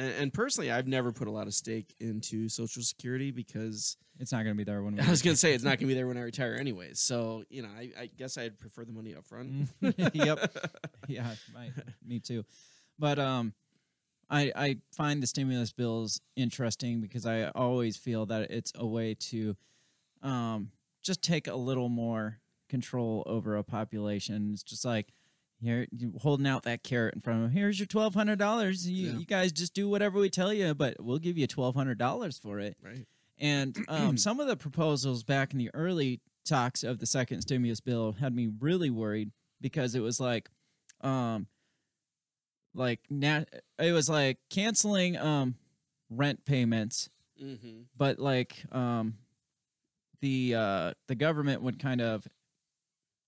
and, 0.00 0.14
and 0.14 0.32
personally, 0.32 0.70
I've 0.70 0.86
never 0.86 1.12
put 1.12 1.28
a 1.28 1.30
lot 1.30 1.46
of 1.46 1.54
stake 1.54 1.94
into 2.00 2.48
Social 2.48 2.82
Security 2.82 3.30
because 3.30 3.96
It's 4.18 4.32
not 4.32 4.44
going 4.44 4.54
to 4.54 4.58
be 4.58 4.64
there 4.64 4.82
when 4.82 4.98
I 5.06 5.10
was 5.10 5.22
gonna 5.22 5.36
say 5.36 5.52
it's 5.52 5.64
not 5.64 5.78
gonna 5.78 5.88
be 5.88 5.94
there 5.94 6.06
when 6.06 6.16
I 6.16 6.22
retire 6.22 6.54
anyways. 6.54 7.00
So 7.00 7.44
you 7.50 7.62
know, 7.62 7.68
I, 7.68 7.90
I 7.98 8.06
guess 8.06 8.38
I'd 8.38 8.58
prefer 8.58 8.84
the 8.84 8.92
money 8.92 9.14
up 9.14 9.26
front. 9.26 9.68
yep. 10.14 10.56
Yeah, 11.06 11.34
my, 11.54 11.70
me 12.06 12.18
too. 12.20 12.44
But 12.98 13.18
um 13.18 13.52
I 14.28 14.52
I 14.54 14.76
find 14.92 15.22
the 15.22 15.26
stimulus 15.26 15.72
bills 15.72 16.20
interesting 16.36 17.00
because 17.00 17.26
I 17.26 17.48
always 17.48 17.96
feel 17.96 18.26
that 18.26 18.50
it's 18.50 18.72
a 18.74 18.86
way 18.86 19.14
to 19.14 19.56
um 20.22 20.70
just 21.02 21.22
take 21.22 21.46
a 21.46 21.54
little 21.56 21.88
more 21.88 22.38
control 22.68 23.22
over 23.26 23.56
a 23.56 23.64
population. 23.64 24.50
It's 24.52 24.62
just 24.62 24.84
like 24.84 25.08
you're, 25.60 25.86
you're 25.90 26.12
holding 26.20 26.46
out 26.46 26.62
that 26.64 26.82
carrot 26.82 27.14
in 27.14 27.20
front 27.20 27.38
of 27.38 27.42
them. 27.44 27.52
Here's 27.52 27.78
your 27.78 27.86
twelve 27.86 28.14
hundred 28.14 28.38
dollars. 28.38 28.88
You, 28.88 29.06
Yeah. 29.12 29.18
you 29.18 29.26
guys 29.26 29.52
just 29.52 29.74
do 29.74 29.88
whatever 29.88 30.18
we 30.18 30.30
tell 30.30 30.52
you, 30.52 30.74
but 30.74 30.96
we'll 31.00 31.18
give 31.18 31.36
you 31.38 31.46
twelve 31.46 31.74
hundred 31.74 31.98
dollars 31.98 32.38
for 32.38 32.58
it. 32.60 32.76
Right. 32.82 33.06
And 33.38 33.76
um, 33.88 34.16
some 34.18 34.40
of 34.40 34.46
the 34.48 34.56
proposals 34.56 35.22
back 35.22 35.52
in 35.52 35.58
the 35.58 35.70
early 35.74 36.20
talks 36.44 36.82
of 36.82 36.98
the 36.98 37.06
second 37.06 37.42
stimulus 37.42 37.80
bill 37.80 38.12
had 38.20 38.34
me 38.34 38.48
really 38.60 38.90
worried 38.90 39.30
because 39.60 39.94
it 39.94 40.00
was 40.00 40.18
like, 40.20 40.48
um, 41.02 41.46
like 42.74 43.00
nat- 43.10 43.48
it 43.78 43.92
was 43.92 44.08
like 44.08 44.38
canceling 44.48 45.16
um 45.16 45.54
rent 46.08 46.44
payments, 46.44 47.08
Mm-hmm. 47.42 47.82
but 47.96 48.18
like 48.18 48.56
um 48.72 49.14
the 50.20 50.54
uh 50.54 50.92
the 51.08 51.14
government 51.14 51.62
would 51.62 51.78
kind 51.78 52.00
of 52.02 52.26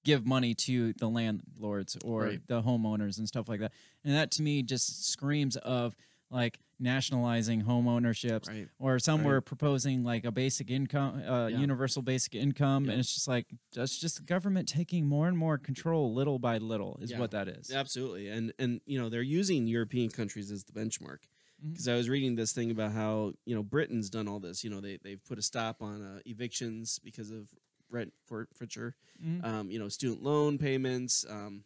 give 0.04 0.26
money 0.26 0.54
to 0.54 0.92
the 0.94 1.08
landlords 1.08 1.96
or 2.04 2.22
Right. 2.24 2.46
the 2.46 2.62
homeowners 2.62 3.18
and 3.18 3.28
stuff 3.28 3.48
like 3.48 3.60
that. 3.60 3.72
And 4.04 4.14
that 4.14 4.30
to 4.32 4.42
me 4.42 4.62
just 4.62 5.04
screams 5.10 5.56
of 5.58 5.94
like 6.30 6.58
nationalizing 6.80 7.60
home 7.60 7.86
ownerships 7.86 8.48
Right. 8.48 8.68
or 8.78 8.98
some 8.98 9.22
were 9.22 9.34
Right. 9.36 9.44
proposing 9.44 10.02
like 10.02 10.24
a 10.24 10.32
basic 10.32 10.70
income 10.70 11.16
uh, 11.22 11.46
Yeah. 11.48 11.58
universal 11.60 12.02
basic 12.02 12.34
income 12.34 12.86
Yeah. 12.86 12.92
and 12.92 13.00
it's 13.00 13.14
just 13.14 13.28
like 13.28 13.46
that's 13.72 13.98
just 13.98 14.16
the 14.16 14.22
government 14.22 14.68
taking 14.68 15.06
more 15.06 15.28
and 15.28 15.36
more 15.38 15.58
control 15.58 16.12
little 16.12 16.38
by 16.38 16.58
little 16.58 16.98
is 17.00 17.10
Yeah. 17.10 17.18
what 17.20 17.30
that 17.32 17.48
is 17.48 17.70
Absolutely, 17.70 18.28
and 18.28 18.52
and 18.58 18.80
you 18.86 18.98
know 18.98 19.08
they're 19.08 19.22
using 19.22 19.66
European 19.66 20.10
countries 20.10 20.50
as 20.50 20.64
the 20.64 20.72
benchmark. 20.72 21.18
Mm-hmm. 21.62 21.70
Because 21.72 21.86
I 21.86 21.94
was 21.96 22.08
reading 22.08 22.34
this 22.34 22.52
thing 22.52 22.70
about 22.72 22.92
how 22.92 23.34
you 23.44 23.54
know 23.54 23.62
Britain's 23.62 24.10
done 24.10 24.26
all 24.26 24.40
this. 24.40 24.64
You 24.64 24.70
know 24.70 24.80
they 24.80 24.96
they've 25.02 25.22
put 25.24 25.38
a 25.38 25.42
stop 25.42 25.80
on 25.82 26.02
uh, 26.02 26.20
evictions 26.26 26.98
because 26.98 27.30
of 27.30 27.48
rent 27.92 28.12
forfeiture. 28.24 28.96
Mhm. 29.22 29.44
Um, 29.44 29.70
you 29.70 29.78
know 29.78 29.88
student 29.88 30.22
loan 30.22 30.58
payments. 30.58 31.24
Um, 31.28 31.64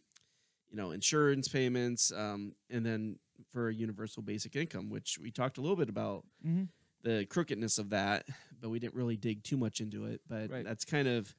you 0.69 0.75
know 0.77 0.91
insurance 0.91 1.47
payments. 1.47 2.11
Um, 2.11 2.53
and 2.69 2.85
then 2.85 3.19
for 3.51 3.69
universal 3.71 4.21
basic 4.21 4.55
income, 4.55 4.89
which 4.89 5.17
we 5.19 5.31
talked 5.31 5.57
a 5.57 5.61
little 5.61 5.77
bit 5.77 5.89
about 5.89 6.25
Mhm. 6.45 6.69
the 7.03 7.25
crookedness 7.27 7.77
of 7.77 7.89
that, 7.91 8.27
but 8.59 8.69
we 8.69 8.79
didn't 8.79 8.95
really 8.95 9.15
dig 9.17 9.43
too 9.43 9.57
much 9.57 9.79
into 9.81 10.05
it. 10.05 10.21
But 10.27 10.49
Right. 10.51 10.65
that's 10.65 10.83
kind 10.85 11.07
of 11.07 11.35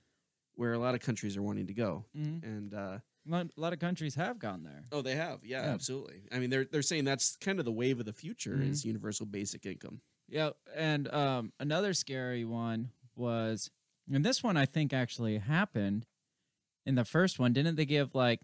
where 0.55 0.73
a 0.73 0.79
lot 0.79 0.95
of 0.95 1.01
countries 1.01 1.37
are 1.37 1.43
wanting 1.43 1.67
to 1.67 1.75
go. 1.75 2.07
Mhm. 2.17 2.43
And 2.43 2.75
uh, 2.75 3.01
a 3.31 3.49
lot, 3.57 3.73
of 3.73 3.79
countries 3.79 4.15
have 4.15 4.39
gone 4.39 4.63
there 4.63 4.87
Oh, 4.91 5.03
they 5.03 5.15
have. 5.17 5.45
Yeah, 5.45 5.63
Yeah. 5.65 5.75
absolutely. 5.75 6.23
I 6.33 6.39
mean, 6.39 6.49
they're 6.51 6.65
they're 6.65 6.83
saying 6.83 7.05
that's 7.05 7.37
kind 7.37 7.59
of 7.59 7.65
the 7.65 7.73
wave 7.73 8.01
of 8.01 8.07
the 8.07 8.13
future 8.13 8.57
Mhm. 8.57 8.71
is 8.71 8.85
universal 8.85 9.27
basic 9.27 9.67
income. 9.67 10.01
Yeah, 10.29 10.51
and 10.75 11.09
um, 11.09 11.53
another 11.61 11.93
scary 11.95 12.45
one 12.45 12.93
was, 13.17 13.71
and 14.13 14.25
this 14.25 14.43
one 14.43 14.57
I 14.57 14.67
think 14.67 14.93
actually 14.93 15.39
happened 15.39 16.07
in 16.87 16.95
the 16.95 17.05
first 17.05 17.39
one. 17.39 17.53
Didn't 17.53 17.77
they 17.77 17.85
give 17.87 18.15
like 18.15 18.41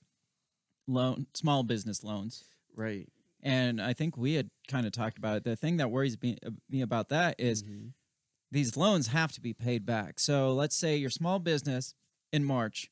loan 0.86 1.26
small 1.34 1.62
business 1.62 2.02
loans? 2.04 2.44
Right. 2.76 3.08
And 3.42 3.80
I 3.80 3.92
think 3.92 4.16
we 4.16 4.34
had 4.34 4.50
kind 4.68 4.86
of 4.86 4.92
talked 4.92 5.18
about 5.18 5.36
it. 5.38 5.44
The 5.44 5.56
thing 5.56 5.76
that 5.76 5.90
worries 5.90 6.20
me, 6.22 6.38
me 6.70 6.80
about 6.80 7.08
that 7.10 7.36
is 7.38 7.62
Mm-hmm. 7.62 7.88
these 8.50 8.76
loans 8.76 9.08
have 9.08 9.32
to 9.32 9.40
be 9.40 9.52
paid 9.52 9.84
back. 9.84 10.18
So 10.20 10.52
let's 10.52 10.76
say 10.76 10.96
your 10.96 11.10
small 11.10 11.38
business 11.38 11.94
in 12.32 12.44
March 12.44 12.90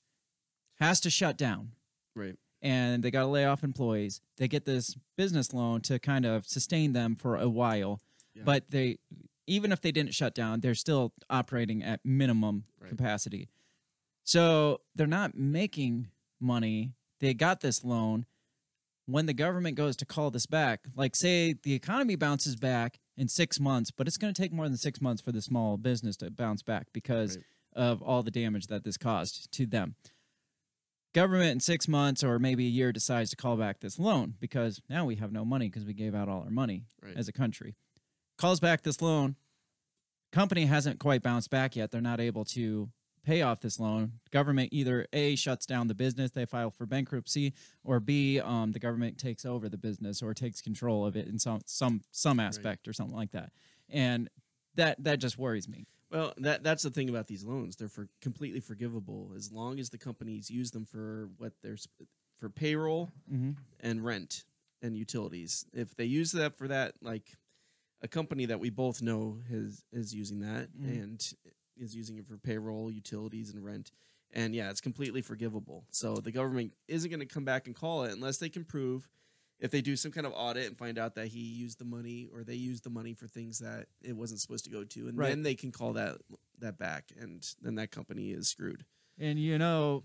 has 0.80 1.00
to 1.00 1.10
shut 1.10 1.36
down 1.38 1.72
Right. 2.14 2.36
and 2.60 3.02
they 3.02 3.10
got 3.10 3.20
to 3.22 3.26
lay 3.26 3.44
off 3.46 3.62
employees. 3.64 4.20
They 4.36 4.48
get 4.48 4.64
this 4.64 4.96
business 5.16 5.52
loan 5.54 5.80
to 5.82 5.98
kind 5.98 6.26
of 6.26 6.46
sustain 6.46 6.92
them 6.92 7.14
for 7.16 7.36
a 7.36 7.48
while, 7.48 8.00
Yeah. 8.34 8.42
but 8.44 8.70
they 8.70 8.98
even 9.46 9.72
if 9.72 9.80
they 9.80 9.92
didn't 9.92 10.14
shut 10.14 10.34
down, 10.34 10.60
they're 10.60 10.74
still 10.74 11.12
operating 11.30 11.82
at 11.82 12.00
minimum 12.04 12.64
Right. 12.80 12.90
capacity. 12.90 13.48
So 14.24 14.80
they're 14.94 15.06
not 15.06 15.36
making 15.36 16.08
money. 16.40 16.94
They 17.20 17.34
got 17.34 17.60
this 17.60 17.82
loan. 17.84 18.26
When 19.06 19.26
the 19.26 19.34
government 19.34 19.76
goes 19.76 19.96
to 19.96 20.06
call 20.06 20.30
this 20.30 20.46
back, 20.46 20.86
like 20.94 21.16
say 21.16 21.54
the 21.54 21.74
economy 21.74 22.14
bounces 22.14 22.54
back 22.56 23.00
in 23.16 23.26
six 23.28 23.58
months, 23.58 23.90
but 23.90 24.06
it's 24.06 24.16
going 24.16 24.32
to 24.32 24.40
take 24.40 24.52
more 24.52 24.68
than 24.68 24.76
six 24.78 25.00
months 25.00 25.20
for 25.20 25.32
the 25.32 25.42
small 25.42 25.76
business 25.76 26.16
to 26.18 26.30
bounce 26.30 26.62
back 26.62 26.86
because 26.92 27.36
Right. 27.36 27.44
of 27.74 28.00
all 28.02 28.22
the 28.22 28.30
damage 28.30 28.68
that 28.68 28.84
this 28.84 28.96
caused 28.96 29.50
to 29.52 29.66
them 29.66 29.96
government 31.14 31.50
in 31.52 31.60
six 31.60 31.86
months 31.88 32.24
or 32.24 32.38
maybe 32.38 32.64
a 32.66 32.70
year 32.70 32.90
decides 32.92 33.30
to 33.30 33.36
call 33.36 33.56
back 33.56 33.80
this 33.80 33.98
loan 33.98 34.34
because 34.40 34.80
now 34.88 35.04
we 35.04 35.16
have 35.16 35.30
no 35.32 35.44
money 35.44 35.66
because 35.68 35.84
we 35.84 35.92
gave 35.92 36.14
out 36.14 36.28
all 36.28 36.42
our 36.42 36.50
money 36.50 36.84
Right. 37.02 37.16
as 37.16 37.28
a 37.28 37.32
country. 37.32 37.76
Calls 38.42 38.58
back 38.58 38.82
this 38.82 39.00
loan. 39.00 39.36
Company 40.32 40.66
hasn't 40.66 40.98
quite 40.98 41.22
bounced 41.22 41.48
back 41.48 41.76
yet. 41.76 41.92
They're 41.92 42.00
not 42.00 42.18
able 42.18 42.44
to 42.46 42.90
pay 43.24 43.40
off 43.40 43.60
this 43.60 43.78
loan. 43.78 44.14
Government 44.32 44.70
either 44.72 45.06
A 45.12 45.36
shuts 45.36 45.64
down 45.64 45.86
the 45.86 45.94
business, 45.94 46.32
they 46.32 46.44
file 46.44 46.72
for 46.72 46.84
bankruptcy, 46.84 47.52
or 47.84 48.00
B, 48.00 48.40
um, 48.40 48.72
the 48.72 48.80
government 48.80 49.16
takes 49.16 49.44
over 49.44 49.68
the 49.68 49.78
business 49.78 50.24
or 50.24 50.34
takes 50.34 50.60
control 50.60 51.06
of 51.06 51.14
it 51.14 51.28
in 51.28 51.38
some 51.38 51.60
some 51.66 52.00
some 52.10 52.40
aspect 52.40 52.88
or 52.88 52.92
something 52.92 53.14
like 53.14 53.30
that. 53.30 53.52
And 53.88 54.28
that 54.74 55.04
that 55.04 55.20
just 55.20 55.38
worries 55.38 55.68
me. 55.68 55.86
Well, 56.10 56.34
that 56.38 56.64
that's 56.64 56.82
the 56.82 56.90
thing 56.90 57.08
about 57.08 57.28
these 57.28 57.44
loans. 57.44 57.76
They're 57.76 57.86
for 57.88 58.08
completely 58.20 58.58
forgivable 58.58 59.34
as 59.36 59.52
long 59.52 59.78
as 59.78 59.90
the 59.90 59.98
companies 59.98 60.50
use 60.50 60.72
them 60.72 60.84
for 60.84 61.28
what 61.36 61.52
they're 61.62 61.78
for 62.40 62.48
payroll 62.48 63.12
Mhm. 63.32 63.54
and 63.78 64.04
rent 64.04 64.42
and 64.82 64.96
utilities. 64.96 65.64
If 65.72 65.94
they 65.94 66.06
use 66.06 66.32
that 66.32 66.58
for 66.58 66.66
that, 66.66 66.96
like 67.00 67.36
a 68.02 68.08
company 68.08 68.46
that 68.46 68.60
we 68.60 68.68
both 68.70 69.00
know 69.00 69.40
is 69.48 69.84
is 69.92 70.14
using 70.14 70.40
that 70.40 70.68
Mhm. 70.76 70.84
and 71.02 71.34
is 71.76 71.94
using 71.96 72.16
it 72.18 72.26
for 72.26 72.36
payroll, 72.36 72.90
utilities, 72.90 73.50
and 73.50 73.64
rent. 73.64 73.92
And 74.30 74.54
yeah, 74.54 74.70
it's 74.70 74.80
completely 74.80 75.22
forgivable. 75.22 75.86
So 75.90 76.16
the 76.16 76.32
government 76.32 76.74
isn't 76.88 77.08
going 77.10 77.20
to 77.20 77.26
come 77.26 77.44
back 77.44 77.66
and 77.66 77.74
call 77.76 78.04
it 78.04 78.12
unless 78.12 78.38
they 78.38 78.48
can 78.48 78.64
prove 78.64 79.08
if 79.58 79.70
they 79.70 79.80
do 79.80 79.94
some 79.94 80.10
kind 80.10 80.26
of 80.26 80.32
audit 80.34 80.66
and 80.66 80.76
find 80.76 80.98
out 80.98 81.14
that 81.14 81.28
he 81.28 81.40
used 81.40 81.78
the 81.78 81.84
money 81.84 82.28
or 82.32 82.42
they 82.42 82.54
used 82.56 82.82
the 82.84 82.90
money 82.90 83.14
for 83.14 83.28
things 83.28 83.58
that 83.60 83.86
it 84.02 84.16
wasn't 84.16 84.40
supposed 84.40 84.64
to 84.64 84.70
go 84.70 84.84
to, 84.84 85.06
and 85.08 85.16
Right. 85.18 85.28
then 85.28 85.42
they 85.42 85.54
can 85.54 85.70
call 85.72 85.92
that 85.94 86.20
that 86.58 86.78
back, 86.78 87.12
and 87.16 87.42
then 87.62 87.74
that 87.76 87.90
company 87.90 88.30
is 88.32 88.48
screwed. 88.48 88.84
and 89.18 89.38
you 89.38 89.58
know, 89.58 90.02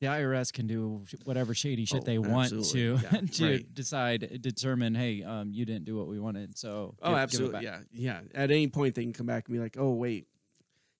the 0.00 0.06
IRS 0.06 0.52
can 0.52 0.66
do 0.66 1.04
whatever 1.24 1.54
shady 1.54 1.84
shit 1.84 2.02
Oh, 2.02 2.04
they 2.04 2.18
want 2.18 2.50
to. 2.50 2.98
Yeah, 3.02 3.20
to 3.32 3.44
right. 3.46 3.74
decide, 3.74 4.38
determine, 4.40 4.94
hey, 4.94 5.22
um, 5.24 5.50
you 5.52 5.64
didn't 5.64 5.84
do 5.86 5.96
what 5.96 6.06
we 6.06 6.20
wanted, 6.20 6.56
so 6.56 6.94
Oh, 7.02 7.08
give- 7.08 7.14
give 7.14 7.18
absolutely. 7.18 7.52
back. 7.52 7.62
Yeah, 7.64 7.80
yeah. 7.92 8.20
At 8.34 8.50
any 8.50 8.68
point, 8.68 8.94
they 8.94 9.02
can 9.02 9.12
come 9.12 9.26
back 9.26 9.48
and 9.48 9.54
be 9.54 9.60
like, 9.60 9.76
"Oh, 9.78 9.92
wait, 9.92 10.28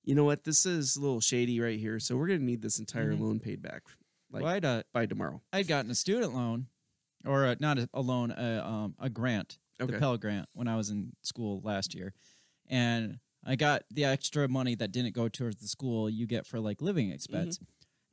you 0.04 0.14
know 0.14 0.24
what? 0.24 0.44
This 0.44 0.66
is 0.66 0.96
a 0.96 1.00
little 1.00 1.20
shady 1.20 1.60
right 1.60 1.78
here. 1.78 2.00
So 2.00 2.16
we're 2.16 2.26
gonna 2.28 2.38
need 2.40 2.62
this 2.62 2.78
entire 2.78 3.12
Mhm. 3.12 3.20
loan 3.20 3.40
paid 3.40 3.62
back, 3.62 3.82
like 4.30 4.42
Well, 4.42 4.52
I'd, 4.52 4.64
uh, 4.64 4.82
by 4.92 5.06
tomorrow." 5.06 5.42
I'd 5.52 5.68
gotten 5.68 5.90
a 5.90 5.94
student 5.94 6.34
loan, 6.34 6.66
or 7.24 7.44
a, 7.44 7.56
not 7.60 7.78
a, 7.78 7.88
a 7.94 8.00
loan, 8.00 8.30
a, 8.32 8.64
um, 8.66 8.94
a 8.98 9.08
grant, 9.10 9.58
Okay. 9.80 9.92
the 9.92 9.98
Pell 9.98 10.16
Grant, 10.18 10.48
when 10.54 10.66
I 10.66 10.76
was 10.76 10.90
in 10.90 11.12
school 11.22 11.60
last 11.62 11.94
year, 11.94 12.12
and 12.66 13.20
I 13.44 13.54
got 13.54 13.84
the 13.90 14.04
extra 14.04 14.48
money 14.48 14.74
that 14.74 14.90
didn't 14.90 15.14
go 15.14 15.28
towards 15.28 15.56
the 15.62 15.68
school 15.68 16.10
you 16.10 16.26
get 16.26 16.46
for 16.46 16.58
like 16.58 16.82
living 16.82 17.10
expense, 17.10 17.60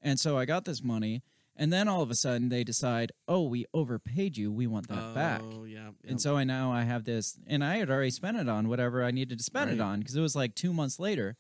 and 0.06 0.18
so 0.20 0.38
I 0.38 0.46
got 0.46 0.64
this 0.64 0.82
money, 0.82 1.22
and 1.58 1.74
then 1.74 1.88
all 1.90 2.02
of 2.02 2.10
a 2.12 2.16
sudden 2.16 2.48
they 2.50 2.64
decide, 2.64 3.12
oh, 3.28 3.44
we 3.44 3.66
overpaid 3.74 4.38
you, 4.38 4.52
we 4.52 4.68
want 4.68 4.88
that 4.88 5.14
back. 5.14 5.42
Oh, 5.44 5.64
yeah. 5.66 5.90
And 6.08 6.22
so 6.22 6.38
I 6.38 6.44
now 6.46 6.72
I 6.72 6.84
have 6.84 7.04
this, 7.04 7.38
and 7.48 7.64
I 7.64 7.78
had 7.78 7.90
already 7.90 8.12
spent 8.12 8.38
it 8.38 8.48
on 8.48 8.70
whatever 8.70 9.04
I 9.04 9.12
needed 9.12 9.38
to 9.40 9.44
spend 9.44 9.72
it 9.72 9.82
on 9.82 10.00
because 10.00 10.16
it 10.16 10.22
was 10.22 10.36
like 10.36 10.56
two 10.56 10.72
months 10.72 11.00
later, 11.00 11.36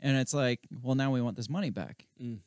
and 0.00 0.16
it's 0.16 0.34
like, 0.34 0.60
well, 0.82 0.94
now 0.94 1.10
we 1.10 1.20
want 1.20 1.36
this 1.36 1.48
money 1.50 1.70
back. 1.70 2.06
Mm. 2.22 2.38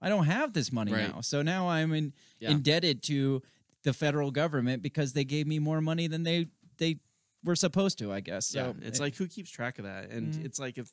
I 0.00 0.08
don't 0.08 0.24
have 0.26 0.52
this 0.52 0.72
money 0.72 0.92
Right. 0.92 1.08
now, 1.14 1.20
so 1.20 1.42
now 1.42 1.68
I'm 1.68 1.92
in, 1.94 2.12
Yeah. 2.40 2.50
indebted 2.50 3.02
to 3.04 3.42
the 3.84 3.92
federal 3.92 4.30
government 4.30 4.82
because 4.82 5.12
they 5.12 5.24
gave 5.24 5.46
me 5.46 5.58
more 5.58 5.80
money 5.80 6.06
than 6.06 6.22
they 6.24 6.48
they 6.78 6.98
were 7.44 7.56
supposed 7.56 7.98
to. 7.98 8.12
I 8.12 8.20
guess. 8.20 8.46
So 8.46 8.74
yeah, 8.80 8.86
it's 8.88 8.98
it- 8.98 9.02
like 9.02 9.14
who 9.16 9.26
keeps 9.28 9.50
track 9.50 9.78
of 9.78 9.84
that? 9.84 10.10
And 10.10 10.34
Mhm. 10.34 10.44
it's 10.44 10.58
like 10.58 10.76
if 10.78 10.90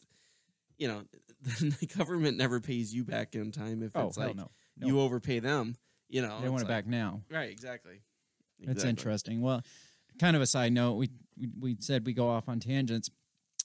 you 0.78 0.88
know 0.88 1.04
the 1.60 1.88
government 1.98 2.38
never 2.38 2.60
pays 2.60 2.94
you 2.94 3.04
back 3.04 3.36
in 3.36 3.52
time 3.52 3.82
if 3.84 3.92
oh 3.96 4.08
it's 4.08 4.18
like 4.18 4.36
no, 4.36 4.50
no. 4.78 4.88
you 4.88 5.00
overpay 5.00 5.40
them. 5.40 5.76
You 6.10 6.22
know, 6.24 6.40
they 6.42 6.50
want 6.50 6.62
it 6.64 6.66
like- 6.66 6.86
back 6.86 6.88
now. 6.88 7.22
Right, 7.32 7.50
exactly. 7.50 8.02
That's 8.60 8.72
Exactly. 8.72 8.90
interesting. 8.90 9.42
Well, 9.42 9.64
kind 10.20 10.36
of 10.36 10.42
a 10.42 10.46
side 10.46 10.74
note, 10.74 10.94
we, 10.96 11.10
we 11.40 11.48
we 11.60 11.78
said 11.80 12.06
we 12.06 12.14
go 12.14 12.30
off 12.30 12.50
on 12.50 12.60
tangents. 12.60 13.10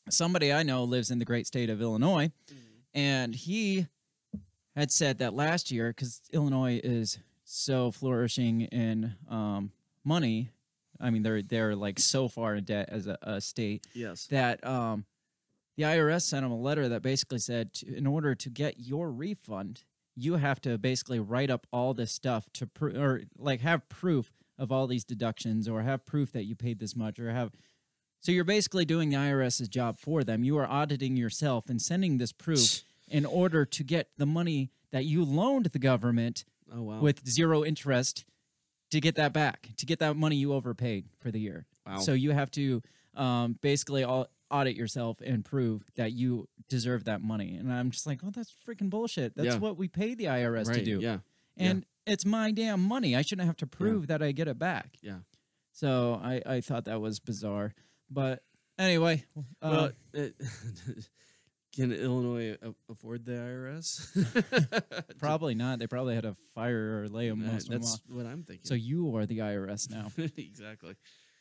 Somebody 0.08 0.52
I 0.52 0.62
know 0.62 0.84
lives 0.84 1.10
in 1.10 1.18
the 1.18 1.24
great 1.24 1.46
state 1.46 1.68
of 1.70 1.80
Illinois, 1.82 2.30
and 2.92 3.34
he 3.34 3.88
had 4.76 4.92
said 4.92 5.18
that 5.18 5.34
last 5.34 5.70
year 5.70 5.88
because 5.88 6.20
Illinois 6.32 6.80
is 6.84 7.18
so 7.44 7.90
flourishing 7.90 8.62
in 8.62 9.14
um, 9.28 9.72
money. 10.04 10.50
I 11.00 11.10
mean, 11.10 11.22
they're 11.22 11.42
they're 11.42 11.74
like 11.74 11.98
so 11.98 12.28
far 12.28 12.54
in 12.54 12.64
debt 12.64 12.88
as 12.90 13.06
a, 13.08 13.18
a 13.22 13.40
state 13.40 13.86
Yes. 13.94 14.26
that 14.28 14.64
um, 14.64 15.06
the 15.76 15.84
IRS 15.84 16.22
sent 16.22 16.44
him 16.44 16.52
a 16.52 16.58
letter 16.58 16.88
that 16.88 17.02
basically 17.02 17.38
said, 17.38 17.72
to, 17.74 17.96
in 17.96 18.06
order 18.06 18.34
to 18.34 18.50
get 18.50 18.78
your 18.78 19.10
refund, 19.10 19.84
you 20.14 20.36
have 20.36 20.60
to 20.62 20.78
basically 20.78 21.18
write 21.18 21.50
up 21.50 21.66
all 21.72 21.94
this 21.94 22.12
stuff 22.12 22.48
to 22.54 22.66
prove, 22.66 22.96
or 22.96 23.22
like 23.36 23.60
have 23.60 23.88
proof 23.88 24.32
of 24.58 24.70
all 24.70 24.86
these 24.86 25.04
deductions, 25.04 25.68
or 25.68 25.82
have 25.82 26.06
proof 26.06 26.30
that 26.32 26.44
you 26.44 26.54
paid 26.54 26.78
this 26.78 26.94
much, 26.94 27.18
or 27.18 27.30
have. 27.32 27.50
So 28.20 28.30
you're 28.32 28.44
basically 28.44 28.84
doing 28.84 29.10
the 29.10 29.16
IRS's 29.16 29.68
job 29.68 29.98
for 29.98 30.22
them. 30.22 30.44
You 30.44 30.56
are 30.58 30.66
auditing 30.66 31.16
yourself 31.16 31.68
and 31.68 31.82
sending 31.82 32.18
this 32.18 32.32
proof 32.32 32.82
in 33.08 33.26
order 33.26 33.64
to 33.64 33.84
get 33.84 34.10
the 34.16 34.26
money 34.26 34.70
that 34.92 35.04
you 35.04 35.24
loaned 35.24 35.66
the 35.66 35.78
government 35.78 36.44
Oh 36.72 36.82
wow. 36.82 37.00
with 37.00 37.28
zero 37.28 37.64
interest 37.64 38.24
to 38.90 39.00
get 39.00 39.16
that 39.16 39.32
back, 39.32 39.70
to 39.76 39.84
get 39.86 39.98
that 39.98 40.16
money 40.16 40.36
you 40.36 40.52
overpaid 40.54 41.06
for 41.18 41.30
the 41.30 41.40
year. 41.40 41.66
Wow. 41.86 41.98
So 41.98 42.12
you 42.12 42.30
have 42.30 42.50
to 42.52 42.80
um, 43.14 43.58
basically 43.60 44.04
all, 44.04 44.28
audit 44.54 44.76
yourself 44.76 45.20
and 45.20 45.44
prove 45.44 45.82
that 45.96 46.12
you 46.12 46.48
deserve 46.68 47.04
that 47.04 47.20
money. 47.20 47.56
And 47.56 47.72
I'm 47.72 47.90
just 47.90 48.06
like, 48.06 48.20
oh, 48.24 48.30
that's 48.30 48.54
freaking 48.66 48.88
bullshit. 48.88 49.34
That's 49.36 49.54
Yeah. 49.54 49.58
what 49.58 49.76
we 49.76 49.88
pay 49.88 50.14
the 50.14 50.26
IRS 50.26 50.66
to 50.66 50.70
Right, 50.70 50.84
do. 50.84 51.00
Yeah. 51.00 51.18
And 51.56 51.84
it's 52.06 52.24
my 52.24 52.52
damn 52.52 52.80
money. 52.80 53.16
I 53.16 53.22
shouldn't 53.22 53.46
have 53.46 53.56
to 53.58 53.66
prove 53.66 54.06
that 54.06 54.22
I 54.22 54.32
get 54.32 54.46
it 54.48 54.58
back. 54.58 54.96
Yeah. 55.02 55.18
So 55.72 56.20
I, 56.22 56.40
I 56.46 56.60
thought 56.60 56.84
that 56.84 57.00
was 57.00 57.18
bizarre. 57.18 57.74
But 58.10 58.42
anyway, 58.78 59.24
uh, 59.36 59.40
Well, 59.62 59.90
it, 60.12 60.34
can 61.74 61.92
Illinois 61.92 62.56
a- 62.62 62.74
afford 62.92 63.24
the 63.24 63.32
IRS? 63.32 65.08
probably 65.18 65.54
not. 65.56 65.78
They 65.80 65.86
probably 65.88 66.14
had 66.14 66.22
to 66.24 66.36
fire 66.54 67.02
or 67.02 67.08
lay 67.08 67.28
them 67.28 67.42
Uh, 67.42 67.52
most 67.52 67.64
of 67.66 67.70
them 67.72 67.80
That's 67.80 68.00
what 68.08 68.26
I'm 68.26 68.44
thinking. 68.44 68.64
So 68.66 68.74
you 68.74 69.16
are 69.16 69.26
the 69.26 69.38
IRS 69.38 69.90
now. 69.90 70.12
exactly. 70.36 70.94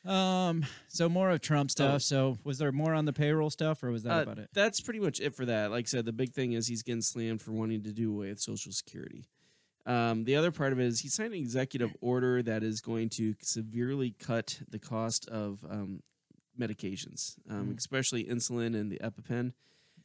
Um. 0.05 0.65
So 0.89 1.07
more 1.09 1.29
of 1.31 1.41
Trump 1.41 1.71
stuff. 1.71 1.95
Oh. 1.95 1.97
So 1.97 2.37
was 2.43 2.57
there 2.57 2.71
more 2.71 2.93
on 2.93 3.05
the 3.05 3.13
payroll 3.13 3.49
stuff, 3.49 3.83
or 3.83 3.91
was 3.91 4.03
that 4.03 4.19
Uh, 4.19 4.21
about 4.23 4.39
it? 4.39 4.49
That's 4.53 4.81
pretty 4.81 4.99
much 4.99 5.19
it 5.19 5.33
for 5.35 5.45
that. 5.45 5.71
Like 5.71 5.85
I 5.85 5.87
said, 5.87 6.05
the 6.05 6.11
big 6.13 6.33
thing 6.33 6.53
is 6.53 6.67
he's 6.67 6.83
getting 6.83 7.01
slammed 7.01 7.41
for 7.41 7.51
wanting 7.51 7.83
to 7.83 7.93
do 7.93 8.11
away 8.11 8.29
with 8.29 8.39
Social 8.41 8.71
Security. 8.71 9.25
Um, 9.85 10.23
the 10.23 10.35
other 10.35 10.51
part 10.51 10.71
of 10.73 10.79
it 10.79 10.85
is 10.85 11.01
he 11.01 11.09
signed 11.09 11.33
an 11.33 11.39
executive 11.39 11.91
order 12.01 12.41
that 12.43 12.63
is 12.63 12.79
going 12.81 13.09
to 13.11 13.35
severely 13.41 14.11
cut 14.11 14.61
the 14.69 14.79
cost 14.79 15.27
of 15.27 15.65
um, 15.69 16.01
medications, 16.59 17.35
um, 17.49 17.75
especially 17.77 18.23
insulin 18.25 18.75
and 18.79 18.91
the 18.91 18.99
EpiPen, 19.03 19.51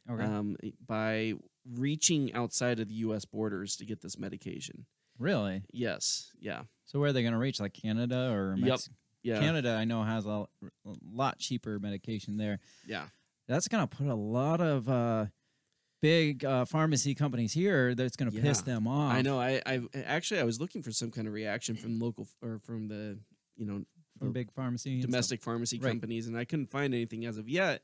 Okay. 0.09 0.23
um, 0.23 0.57
by 0.85 1.33
reaching 1.65 2.33
outside 2.33 2.79
of 2.79 2.87
the 2.89 2.95
U.S. 2.95 3.23
borders 3.25 3.75
to 3.77 3.85
get 3.85 4.01
this 4.01 4.17
medication. 4.17 4.85
really? 5.17 5.63
Yes. 5.71 6.31
Yeah. 6.39 6.63
So 6.85 6.99
where 6.99 7.09
are 7.09 7.13
they 7.13 7.21
going 7.21 7.33
to 7.33 7.39
reach? 7.39 7.59
Like 7.59 7.73
Canada 7.73 8.31
or 8.31 8.55
Yep. 8.57 8.79
Yeah. 9.23 9.39
Canada? 9.39 9.75
I 9.75 9.85
know 9.85 10.03
has 10.03 10.25
a, 10.25 10.47
lot 11.13 11.39
cheaper 11.39 11.79
medication 11.79 12.37
there. 12.37 12.59
Yeah. 12.87 13.05
That's 13.47 13.67
going 13.67 13.85
to 13.87 13.95
put 13.95 14.07
a 14.07 14.15
lot 14.15 14.61
of 14.61 14.87
uh, 14.87 15.25
big 16.01 16.45
uh, 16.45 16.65
pharmacy 16.65 17.15
companies 17.15 17.53
here. 17.53 17.95
That's 17.95 18.15
going 18.15 18.31
to 18.31 18.41
piss 18.41 18.61
them 18.61 18.87
off. 18.87 19.13
I 19.13 19.21
know. 19.21 19.39
I, 19.39 19.61
I 19.65 19.81
actually 20.05 20.39
I 20.39 20.43
was 20.43 20.59
looking 20.59 20.83
for 20.83 20.91
some 20.91 21.11
kind 21.11 21.27
of 21.27 21.33
reaction 21.33 21.75
from 21.75 21.99
local 21.99 22.27
or 22.41 22.59
from 22.59 22.87
the 22.87 23.17
you 23.57 23.65
know 23.65 23.83
from 24.19 24.31
big 24.31 24.51
pharmacy, 24.51 25.01
domestic 25.01 25.41
pharmacy 25.41 25.79
Right. 25.79 25.89
companies, 25.89 26.27
and 26.27 26.37
I 26.37 26.45
couldn't 26.45 26.69
find 26.71 26.93
anything 26.93 27.25
as 27.25 27.37
of 27.37 27.49
yet. 27.49 27.81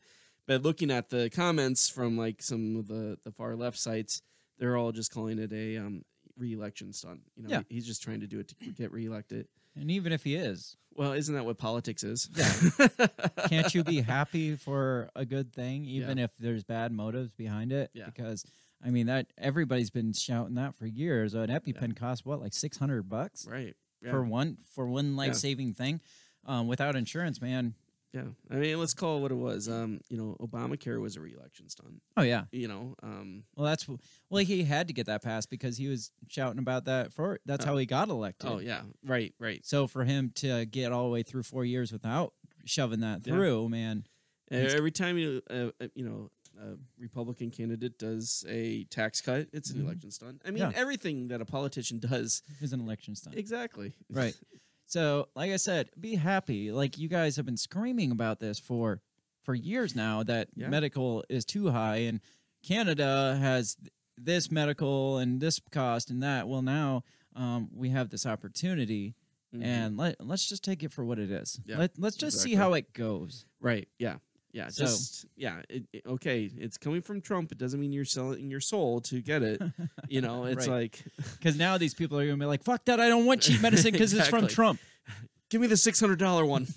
But 0.47 0.61
looking 0.63 0.91
at 0.91 1.09
the 1.09 1.29
comments 1.31 1.89
from 1.89 2.17
like 2.17 2.41
some 2.43 2.75
of 2.77 2.88
the 2.88 3.17
the 3.23 3.31
far 3.31 3.55
left 3.55 3.77
sites, 3.79 4.21
they're 4.59 4.77
all 4.77 4.91
just 4.91 5.11
calling 5.11 5.39
it 5.39 5.51
a 5.51 5.77
um, 5.77 6.03
re-election 6.38 6.93
stunt. 6.93 7.21
You 7.36 7.43
know, 7.43 7.49
Yeah. 7.49 7.61
he's 7.69 7.86
just 7.88 8.03
trying 8.03 8.19
to 8.21 8.27
do 8.27 8.39
it 8.39 8.49
to 8.49 8.55
get 8.71 8.91
reelected. 8.91 9.47
And 9.76 9.91
even 9.91 10.11
if 10.11 10.23
he 10.23 10.36
is, 10.36 10.78
Well, 10.95 11.11
isn't 11.13 11.34
that 11.34 11.45
what 11.45 11.57
politics 11.57 12.03
is? 12.03 12.30
Yeah. 12.36 13.07
Can't 13.47 13.73
you 13.73 13.84
be 13.84 14.01
happy 14.01 14.55
for 14.55 15.09
a 15.15 15.26
good 15.26 15.53
thing, 15.53 15.86
even 15.86 16.17
if 16.17 16.32
there's 16.39 16.63
bad 16.63 16.91
motives 16.91 17.32
behind 17.32 17.71
it? 17.71 17.91
Yeah. 17.93 18.05
Because 18.05 18.45
I 18.84 18.89
mean 18.89 19.07
that 19.07 19.28
everybody's 19.38 19.89
been 19.89 20.13
shouting 20.13 20.55
that 20.55 20.76
for 20.76 20.86
years. 20.86 21.34
An 21.34 21.47
EpiPen 21.49 21.95
costs 21.95 22.26
what, 22.26 22.39
like 22.41 22.53
six 22.53 22.78
hundred 22.78 23.09
bucks 23.09 23.45
right. 23.49 23.76
Yeah. 24.01 24.11
for 24.11 24.23
one 24.23 24.57
for 24.73 24.88
one 24.88 25.15
life 25.15 25.36
saving 25.36 25.73
thing. 25.73 26.01
Um, 26.47 26.67
without 26.67 26.95
insurance, 26.95 27.41
man. 27.41 27.73
Yeah. 28.16 28.24
I 28.49 28.55
mean, 28.55 28.80
let's 28.80 28.93
call 28.93 29.18
it 29.18 29.22
what 29.22 29.32
it 29.32 29.36
was. 29.36 29.68
Um, 29.70 29.99
you 30.09 30.18
know, 30.18 30.38
Obamacare 30.39 30.99
was 31.01 31.16
a 31.18 31.22
re-election 31.22 31.68
stunt. 31.70 32.01
Oh 32.18 32.22
yeah. 32.24 32.45
You 32.51 32.68
know, 32.68 32.95
um, 33.03 33.43
Well, 33.55 33.66
that's 33.68 33.88
well 33.88 34.43
he 34.43 34.63
had 34.63 34.88
to 34.88 34.93
get 34.93 35.05
that 35.07 35.22
passed 35.22 35.49
because 35.49 35.78
he 35.78 35.88
was 35.88 36.11
shouting 36.30 36.59
about 36.59 36.86
that 36.86 37.13
for. 37.13 37.39
That's 37.45 37.66
how 37.66 37.76
he 37.78 37.86
got 37.86 38.09
elected. 38.09 38.49
oh 38.49 38.59
yeah, 38.59 38.82
right, 39.05 39.34
right. 39.39 39.66
So 39.66 39.86
for 39.88 40.05
him 40.05 40.32
to 40.36 40.66
get 40.66 40.91
all 40.91 41.03
the 41.03 41.11
way 41.11 41.24
through 41.24 41.43
four 41.43 41.66
years 41.66 41.91
without 41.91 42.34
shoving 42.66 43.01
that 43.01 43.22
Yeah. 43.26 43.34
through, 43.34 43.70
man. 43.70 44.05
Uh, 44.51 44.55
Every 44.55 44.91
time 44.91 45.18
you, 45.18 45.41
uh, 45.49 45.70
uh, 45.82 45.88
you 45.95 46.05
know, 46.07 46.30
a 46.61 46.78
Republican 46.99 47.49
candidate 47.51 47.97
does 47.99 48.45
a 48.47 48.86
tax 48.86 49.20
cut, 49.20 49.47
it's 49.51 49.72
an 49.72 49.82
election 49.84 50.09
stunt. 50.11 50.41
I 50.45 50.51
mean, 50.51 50.61
Mm-hmm. 50.63 50.72
Yeah. 50.72 50.80
everything 50.80 51.28
that 51.30 51.41
a 51.41 51.45
politician 51.45 51.99
does, 51.99 52.43
is 52.61 52.72
an 52.72 52.80
election 52.80 53.16
stunt. 53.16 53.36
exactly. 53.36 53.93
Right. 54.09 54.36
So, 54.88 55.29
like 55.36 55.51
I 55.51 55.57
said, 55.57 55.89
be 55.99 56.15
happy. 56.15 56.71
Like 56.71 56.97
you 56.97 57.07
guys 57.09 57.36
have 57.38 57.45
been 57.45 57.57
screaming 57.57 58.11
about 58.11 58.39
this 58.39 58.59
for 58.59 59.01
for 59.43 59.53
years 59.55 59.95
now 59.95 60.23
that 60.23 60.47
Yeah. 60.55 60.69
medical 60.69 61.23
is 61.29 61.45
too 61.45 61.69
high 61.69 61.97
and 61.97 62.19
Canada 62.63 63.38
has 63.39 63.77
this 64.17 64.49
medical 64.51 65.17
and 65.17 65.39
this 65.39 65.59
cost 65.71 66.09
and 66.09 66.23
that. 66.23 66.47
Well, 66.47 66.61
now 66.63 67.03
um, 67.36 67.69
we 67.73 67.89
have 67.89 68.09
this 68.09 68.25
opportunity 68.25 69.15
and 69.61 69.95
let 69.95 70.15
let's 70.19 70.49
just 70.49 70.65
take 70.65 70.83
it 70.83 70.91
for 70.91 71.05
what 71.05 71.17
it 71.17 71.31
is. 71.31 71.59
Mm-hmm. 71.61 71.71
Yeah, 71.71 71.77
Let, 71.77 71.91
let's 71.97 72.17
just 72.17 72.41
see 72.41 72.55
how 72.55 72.73
it 72.73 72.91
goes. 72.91 73.45
Right. 73.61 73.88
Yeah. 73.97 74.17
Yeah. 74.56 74.70
So- 74.70 74.86
Just 74.86 75.26
yeah. 75.36 75.62
It, 75.70 75.84
it- 75.91 76.06
okay. 76.08 76.49
It's 76.58 76.78
coming 76.78 77.01
from 77.01 77.20
Trump. 77.20 77.51
It 77.51 77.58
doesn't 77.58 77.80
mean 77.80 77.91
you're 77.91 78.06
selling 78.06 78.49
your 78.49 78.62
soul 78.62 79.01
to 79.01 79.22
get 79.22 79.43
it. 79.43 79.62
You 80.08 80.22
know, 80.22 80.45
it's 80.51 80.68
Right. 80.68 80.82
like, 80.93 81.03
Because 81.38 81.58
now 81.58 81.78
these 81.78 81.93
people 81.93 82.18
are 82.18 82.26
going 82.26 82.38
to 82.39 82.43
be 82.43 82.47
like, 82.47 82.64
"Fuck 82.64 82.86
that! 82.86 82.99
I 83.01 83.10
don't 83.10 83.26
want 83.26 83.41
cheap 83.41 83.62
medicine 83.62 83.91
because 83.91 84.14
it's 84.14 84.30
from 84.30 84.47
Trump." 84.47 84.80
give 85.49 85.60
me 85.62 85.68
the 85.68 85.76
six 85.78 85.99
hundred 85.99 86.20
dollar 86.20 86.45
one. 86.45 86.68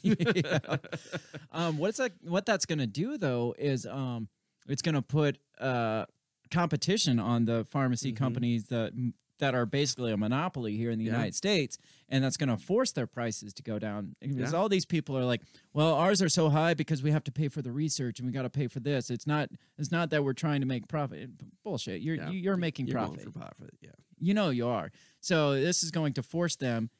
Um, 1.52 1.78
what's 1.78 1.98
that? 1.98 2.12
What 2.22 2.46
that's 2.46 2.66
going 2.66 2.78
to 2.80 2.86
do 2.86 3.16
though 3.18 3.54
is 3.58 3.86
um, 3.86 4.28
it's 4.68 4.82
going 4.82 4.94
to 4.94 5.02
put 5.02 5.38
uh, 5.60 6.04
competition 6.50 7.18
on 7.18 7.44
the 7.44 7.64
pharmacy 7.70 8.12
companies, 8.12 8.64
the 8.64 8.90
m- 8.94 9.14
that 9.38 9.54
are 9.54 9.66
basically 9.66 10.12
a 10.12 10.16
monopoly 10.16 10.76
here 10.76 10.90
in 10.90 10.98
the 10.98 11.04
Yeah. 11.04 11.12
United 11.12 11.34
States, 11.34 11.78
and 12.08 12.22
that's 12.24 12.36
going 12.36 12.48
to 12.48 12.56
force 12.56 12.92
their 12.92 13.06
prices 13.06 13.52
to 13.54 13.62
go 13.62 13.78
down. 13.78 14.16
Because 14.20 14.52
Yeah. 14.52 14.58
all 14.58 14.68
these 14.68 14.84
people 14.84 15.16
are 15.16 15.24
like, 15.24 15.42
"Well, 15.72 15.94
ours 15.94 16.20
are 16.22 16.28
so 16.28 16.50
high 16.50 16.74
because 16.74 17.02
we 17.02 17.10
have 17.10 17.24
to 17.24 17.32
pay 17.32 17.48
for 17.48 17.62
the 17.62 17.72
research 17.72 18.18
and 18.18 18.26
we 18.26 18.32
got 18.32 18.42
to 18.42 18.50
pay 18.50 18.66
for 18.66 18.80
this." 18.80 19.10
It's 19.10 19.26
not. 19.26 19.50
It's 19.78 19.90
not 19.92 20.10
that 20.10 20.24
we're 20.24 20.32
trying 20.32 20.60
to 20.60 20.66
make 20.66 20.88
profit. 20.88 21.30
Bullshit. 21.62 22.02
You're 22.02 22.16
Yeah. 22.16 22.30
you're 22.30 22.56
making 22.56 22.86
You're 22.88 22.96
going 23.00 23.08
profit. 23.16 23.24
for 23.24 23.38
profit. 23.38 23.74
Yeah. 23.80 23.90
You 24.18 24.34
know 24.34 24.50
you 24.50 24.66
are. 24.66 24.90
So 25.20 25.54
this 25.54 25.82
is 25.82 25.90
going 25.90 26.12
to 26.14 26.22
force 26.22 26.56
them 26.56 26.90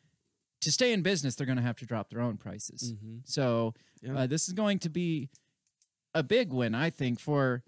to 0.61 0.73
stay 0.73 0.93
in 0.93 1.03
business. 1.03 1.35
They're 1.35 1.47
going 1.47 1.57
to 1.57 1.63
have 1.63 1.77
to 1.79 1.87
drop 1.87 2.11
their 2.11 2.21
own 2.21 2.37
prices. 2.37 2.95
So 3.25 3.75
Yeah. 4.03 4.17
uh, 4.21 4.27
this 4.27 4.49
is 4.49 4.55
going 4.55 4.79
to 4.81 4.89
be 4.89 5.29
a 6.15 6.23
big 6.23 6.53
win, 6.53 6.75
I 6.75 6.91
think, 6.91 7.21
for 7.21 7.63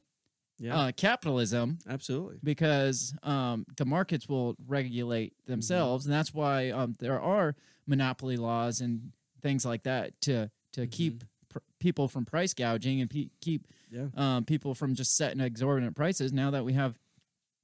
Yeah. 0.61 0.79
uh, 0.79 0.93
capitalism 0.93 1.79
Absolutely. 1.89 2.39
because 2.45 3.15
um, 3.23 3.65
the 3.79 3.87
markets 3.87 4.29
will 4.29 4.57
regulate 4.69 5.33
themselves, 5.47 6.05
and 6.05 6.13
that's 6.15 6.35
why 6.35 6.71
um, 6.71 6.95
there 6.99 7.19
are 7.21 7.57
monopoly 7.87 8.37
laws 8.37 8.81
and 8.83 9.13
things 9.43 9.65
like 9.65 9.83
that 9.85 10.21
to 10.23 10.51
to 10.75 10.87
keep 10.87 11.25
pr- 11.49 11.59
people 11.81 12.07
from 12.09 12.25
price 12.27 12.53
gouging 12.55 13.01
and 13.01 13.09
pe- 13.11 13.31
keep 13.41 13.67
Yeah. 13.91 14.07
um, 14.17 14.45
people 14.45 14.75
from 14.75 14.95
just 14.95 15.17
setting 15.17 15.41
exorbitant 15.41 15.97
prices. 15.97 16.33
Now 16.33 16.51
that 16.51 16.65
we 16.65 16.75
have 16.75 16.99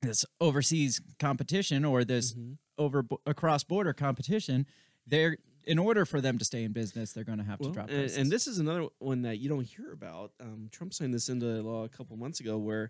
this 0.03 0.25
overseas 0.41 1.01
competition 1.19 1.85
or 1.85 2.03
this 2.05 2.35
over 2.79 3.05
across 3.27 3.63
border 3.63 3.93
competition, 3.93 4.67
they're 5.07 5.37
in 5.67 5.79
order 5.79 6.05
for 6.05 6.21
them 6.21 6.39
to 6.39 6.45
stay 6.45 6.63
in 6.65 6.73
business, 6.73 7.13
they're 7.13 7.25
going 7.25 7.39
to 7.39 7.45
have 7.45 7.59
to 7.61 7.71
drop 7.73 7.89
and, 7.91 8.11
and 8.11 8.31
this 8.31 8.47
is 8.47 8.59
another 8.59 8.87
one 8.99 9.23
that 9.23 9.39
you 9.39 9.49
don't 9.49 9.65
hear 9.67 9.93
about. 9.93 10.33
Um, 10.41 10.69
Trump 10.71 10.95
signed 10.95 11.13
this 11.13 11.29
into 11.29 11.47
law 11.63 11.85
a 11.85 11.89
couple 11.89 12.17
months 12.17 12.41
ago, 12.41 12.57
where 12.59 12.89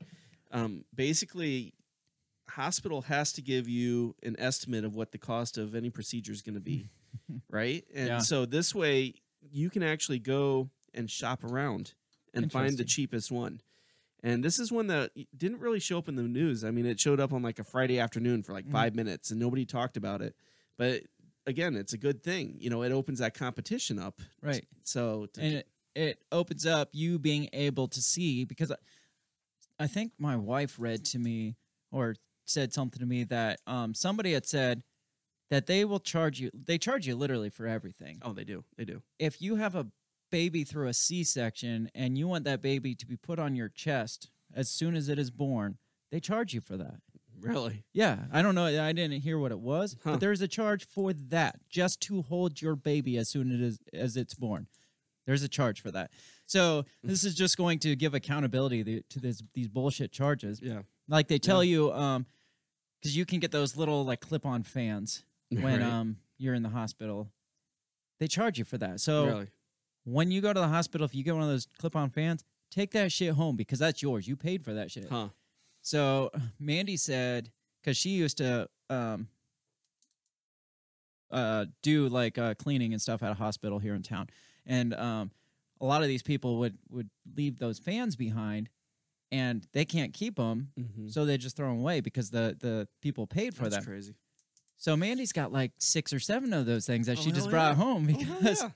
um, 0.52 0.84
basically 0.94 1.72
hospital 2.48 3.02
has 3.02 3.32
to 3.32 3.42
give 3.42 3.68
you 3.68 4.14
an 4.22 4.36
estimate 4.38 4.84
of 4.84 4.94
what 4.94 5.12
the 5.12 5.18
cost 5.18 5.58
of 5.58 5.74
any 5.74 5.90
procedure 5.90 6.32
is 6.32 6.42
going 6.42 6.54
to 6.54 6.60
be, 6.60 6.88
right? 7.50 7.84
And 7.94 8.06
Yeah. 8.08 8.18
so 8.18 8.46
this 8.46 8.74
way 8.74 9.14
you 9.40 9.70
can 9.70 9.82
actually 9.82 10.18
go 10.18 10.70
and 10.94 11.10
shop 11.10 11.44
around 11.44 11.94
and 12.34 12.50
find 12.52 12.76
the 12.76 12.84
cheapest 12.84 13.30
one. 13.30 13.60
And 14.22 14.42
this 14.44 14.58
is 14.58 14.72
one 14.72 14.86
that 14.88 15.12
didn't 15.36 15.60
really 15.60 15.78
show 15.80 15.98
up 15.98 16.08
in 16.08 16.16
the 16.16 16.22
news. 16.22 16.64
I 16.64 16.70
mean, 16.70 16.86
it 16.86 16.98
showed 16.98 17.20
up 17.20 17.32
on 17.32 17.42
like 17.42 17.58
a 17.58 17.64
Friday 17.64 17.98
afternoon 17.98 18.42
for 18.42 18.52
like 18.52 18.64
Mm-hmm. 18.64 18.72
five 18.72 18.94
minutes, 18.94 19.30
and 19.30 19.38
nobody 19.40 19.64
talked 19.64 19.96
about 19.96 20.20
it. 20.22 20.34
But 20.78 21.02
again, 21.46 21.76
it's 21.76 21.92
a 21.92 21.98
good 21.98 22.22
thing. 22.22 22.56
You 22.60 22.70
know, 22.70 22.82
it 22.82 22.92
opens 22.92 23.18
that 23.20 23.34
competition 23.34 23.98
up. 23.98 24.20
Right. 24.42 24.64
So 24.82 25.26
to 25.34 25.40
and 25.40 25.54
it, 25.54 25.68
it 25.94 26.22
opens 26.32 26.66
up 26.66 26.90
you 26.92 27.18
being 27.18 27.48
able 27.52 27.88
to 27.88 28.02
see 28.02 28.44
because 28.44 28.70
I, 28.70 28.76
I 29.78 29.86
think 29.86 30.12
my 30.18 30.36
wife 30.36 30.76
read 30.78 31.04
to 31.06 31.18
me 31.18 31.56
or 31.92 32.14
said 32.46 32.72
something 32.72 33.00
to 33.00 33.06
me 33.06 33.24
that 33.24 33.60
um, 33.66 33.94
somebody 33.94 34.32
had 34.32 34.46
said 34.46 34.82
that 35.50 35.66
they 35.66 35.84
will 35.84 36.00
charge 36.00 36.40
you 36.40 36.50
they 36.52 36.78
charge 36.78 37.06
you 37.06 37.14
literally 37.16 37.50
for 37.50 37.66
everything 37.66 38.18
Oh, 38.22 38.32
they 38.32 38.44
do. 38.44 38.64
They 38.76 38.84
do. 38.84 39.02
if 39.18 39.40
you 39.40 39.56
have 39.56 39.74
a 39.74 39.86
baby 40.30 40.64
through 40.64 40.88
a 40.88 40.94
c-section 40.94 41.88
and 41.94 42.18
you 42.18 42.26
want 42.28 42.44
that 42.44 42.60
baby 42.62 42.94
to 42.96 43.06
be 43.06 43.16
put 43.16 43.38
on 43.38 43.54
your 43.54 43.68
chest 43.68 44.28
as 44.54 44.68
soon 44.68 44.94
as 44.96 45.08
it 45.08 45.18
is 45.18 45.30
born 45.30 45.78
they 46.10 46.20
charge 46.20 46.52
you 46.54 46.60
for 46.60 46.76
that 46.76 46.96
Really? 47.40 47.84
yeah, 47.92 48.24
I 48.32 48.42
don't 48.42 48.54
know. 48.54 48.66
I 48.66 48.92
didn't 48.92 49.20
hear 49.20 49.38
what 49.38 49.52
it 49.52 49.58
was, 49.60 49.96
Huh. 50.04 50.12
but 50.12 50.20
there's 50.20 50.40
a 50.40 50.48
charge 50.48 50.86
for 50.86 51.12
that 51.12 51.60
just 51.68 52.00
to 52.02 52.22
hold 52.22 52.60
your 52.62 52.76
baby 52.76 53.16
as 53.18 53.28
soon 53.28 53.62
as 53.62 53.78
as 53.92 54.16
it's 54.16 54.34
born. 54.34 54.66
There's 55.26 55.42
a 55.42 55.48
charge 55.48 55.80
for 55.80 55.90
that. 55.90 56.10
So 56.46 56.84
this 57.02 57.24
is 57.24 57.34
just 57.34 57.56
going 57.56 57.80
to 57.80 57.96
give 57.96 58.14
accountability 58.14 59.02
to, 59.10 59.18
this, 59.20 59.42
these 59.54 59.66
bullshit 59.66 60.12
charges. 60.12 60.60
Yeah. 60.62 60.82
Like 61.08 61.26
they 61.26 61.38
tell 61.38 61.64
you, 61.64 61.92
um, 61.92 62.26
because 63.00 63.16
you 63.16 63.26
can 63.26 63.40
get 63.40 63.50
those 63.50 63.76
little 63.76 64.04
like 64.04 64.20
clip-on 64.20 64.62
fans 64.62 65.24
when 65.50 65.62
Right. 65.64 65.82
um 65.82 66.18
you're 66.38 66.54
in 66.54 66.62
the 66.62 66.68
hospital. 66.68 67.28
They 68.20 68.28
charge 68.28 68.58
you 68.58 68.64
for 68.64 68.78
that. 68.78 69.00
So 69.00 69.26
really? 69.26 69.46
when 70.04 70.30
you 70.30 70.40
go 70.40 70.52
to 70.52 70.60
the 70.60 70.68
hospital, 70.68 71.04
if 71.04 71.14
you 71.14 71.24
get 71.24 71.34
one 71.34 71.42
of 71.42 71.48
those 71.48 71.66
clip-on 71.78 72.10
fans, 72.10 72.44
take 72.70 72.92
that 72.92 73.10
shit 73.12 73.34
home 73.34 73.56
because 73.56 73.78
that's 73.78 74.00
yours. 74.02 74.26
You 74.28 74.36
paid 74.36 74.62
for 74.64 74.72
that 74.74 74.90
shit. 74.90 75.08
Huh. 75.10 75.28
So 75.86 76.32
Mandy 76.58 76.96
said 76.96 77.50
because 77.80 77.96
she 77.96 78.10
used 78.10 78.38
to 78.38 78.68
um 78.90 79.28
uh 81.30 81.66
do 81.82 82.08
like 82.08 82.38
uh 82.38 82.54
cleaning 82.54 82.92
and 82.92 83.00
stuff 83.00 83.22
at 83.22 83.30
a 83.30 83.34
hospital 83.34 83.78
here 83.78 83.94
in 83.94 84.02
town, 84.02 84.28
and 84.66 84.92
um 84.94 85.30
a 85.80 85.84
lot 85.86 86.02
of 86.02 86.08
these 86.08 86.22
people 86.22 86.58
would 86.58 86.76
would 86.90 87.08
leave 87.36 87.58
those 87.58 87.78
fans 87.78 88.16
behind, 88.16 88.68
and 89.30 89.66
they 89.72 89.84
can't 89.84 90.12
keep 90.12 90.36
them, 90.36 90.72
Mhm. 90.78 91.12
so 91.12 91.24
they 91.24 91.36
just 91.38 91.56
throw 91.56 91.68
them 91.68 91.78
away 91.80 92.00
because 92.00 92.30
the 92.30 92.56
the 92.58 92.88
people 93.00 93.26
paid 93.26 93.54
for 93.54 93.64
That's 93.64 93.76
them. 93.76 93.84
crazy. 93.84 94.14
So 94.78 94.96
Mandy's 94.96 95.32
got 95.32 95.52
like 95.52 95.72
six 95.78 96.12
or 96.12 96.20
seven 96.20 96.52
of 96.52 96.66
those 96.66 96.84
things 96.86 97.06
that 97.06 97.18
Oh, 97.18 97.22
she 97.22 97.32
just 97.32 97.48
brought 97.50 97.76
yeah. 97.76 97.84
home 97.84 98.04
Oh, 98.04 98.14
because 98.18 98.60
yeah. 98.62 98.70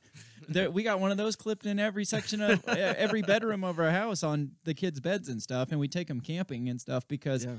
There, 0.49 0.70
we 0.70 0.82
got 0.82 1.01
one 1.01 1.11
of 1.11 1.16
those 1.16 1.36
clipped 1.36 1.66
in 1.66 1.78
every 1.78 2.05
section 2.05 2.41
of 2.41 2.66
every 2.68 3.22
bedroom 3.22 3.64
of 3.64 3.78
our 3.78 3.91
house 3.91 4.22
on 4.22 4.53
the 4.64 4.74
kids' 4.74 5.01
beds 5.01 5.28
and 5.28 5.43
stuff, 5.43 5.70
and 5.70 5.80
we 5.80 5.88
take 5.88 6.09
them 6.09 6.20
camping 6.20 6.68
and 6.68 6.80
stuff 6.80 7.07
because, 7.09 7.45
Yeah. 7.45 7.57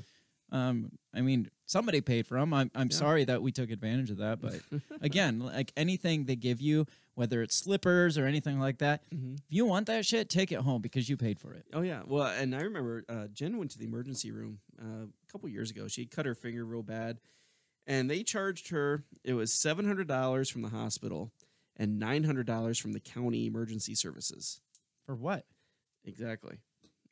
um, 0.50 0.92
I 1.14 1.20
mean, 1.20 1.48
somebody 1.66 2.00
paid 2.00 2.26
for 2.26 2.38
them. 2.38 2.52
I'm 2.54 2.70
I'm 2.74 2.90
sorry 2.90 3.24
that 3.24 3.42
we 3.42 3.52
took 3.52 3.70
advantage 3.70 4.10
of 4.10 4.18
that, 4.18 4.40
but 4.40 4.60
again, 5.00 5.38
like 5.40 5.72
anything 5.76 6.24
they 6.26 6.36
give 6.36 6.60
you, 6.60 6.86
whether 7.14 7.42
it's 7.42 7.54
slippers 7.56 8.16
or 8.18 8.26
anything 8.26 8.58
like 8.58 8.78
that, 8.78 9.02
Mm-hmm. 9.14 9.34
if 9.34 9.40
you 9.50 9.64
want 9.66 9.86
that 9.86 10.04
shit, 10.06 10.28
take 10.30 10.50
it 10.52 10.60
home 10.60 10.80
because 10.82 11.08
you 11.08 11.16
paid 11.16 11.38
for 11.38 11.52
it. 11.52 11.66
Oh 11.72 11.82
yeah. 11.82 12.02
Well, 12.06 12.26
and 12.26 12.54
I 12.54 12.60
remember 12.62 13.04
uh, 13.08 13.26
Jen 13.32 13.58
went 13.58 13.70
to 13.72 13.78
the 13.78 13.84
emergency 13.84 14.30
room 14.30 14.58
uh, 14.80 15.04
a 15.06 15.32
couple 15.32 15.48
years 15.48 15.70
ago. 15.70 15.88
She 15.88 16.06
cut 16.06 16.24
her 16.26 16.34
finger 16.34 16.64
real 16.64 16.82
bad, 16.82 17.18
and 17.86 18.08
they 18.10 18.22
charged 18.22 18.70
her. 18.70 19.04
It 19.24 19.34
was 19.34 19.52
seven 19.52 19.86
hundred 19.86 20.08
dollars 20.08 20.48
from 20.50 20.62
the 20.62 20.70
hospital 20.70 21.30
and 21.76 21.98
nine 21.98 22.24
hundred 22.24 22.46
dollars 22.46 22.78
from 22.78 22.92
the 22.92 23.00
county 23.00 23.46
emergency 23.46 23.94
services. 23.94 24.60
For 25.06 25.14
what? 25.14 25.44
Exactly. 26.04 26.58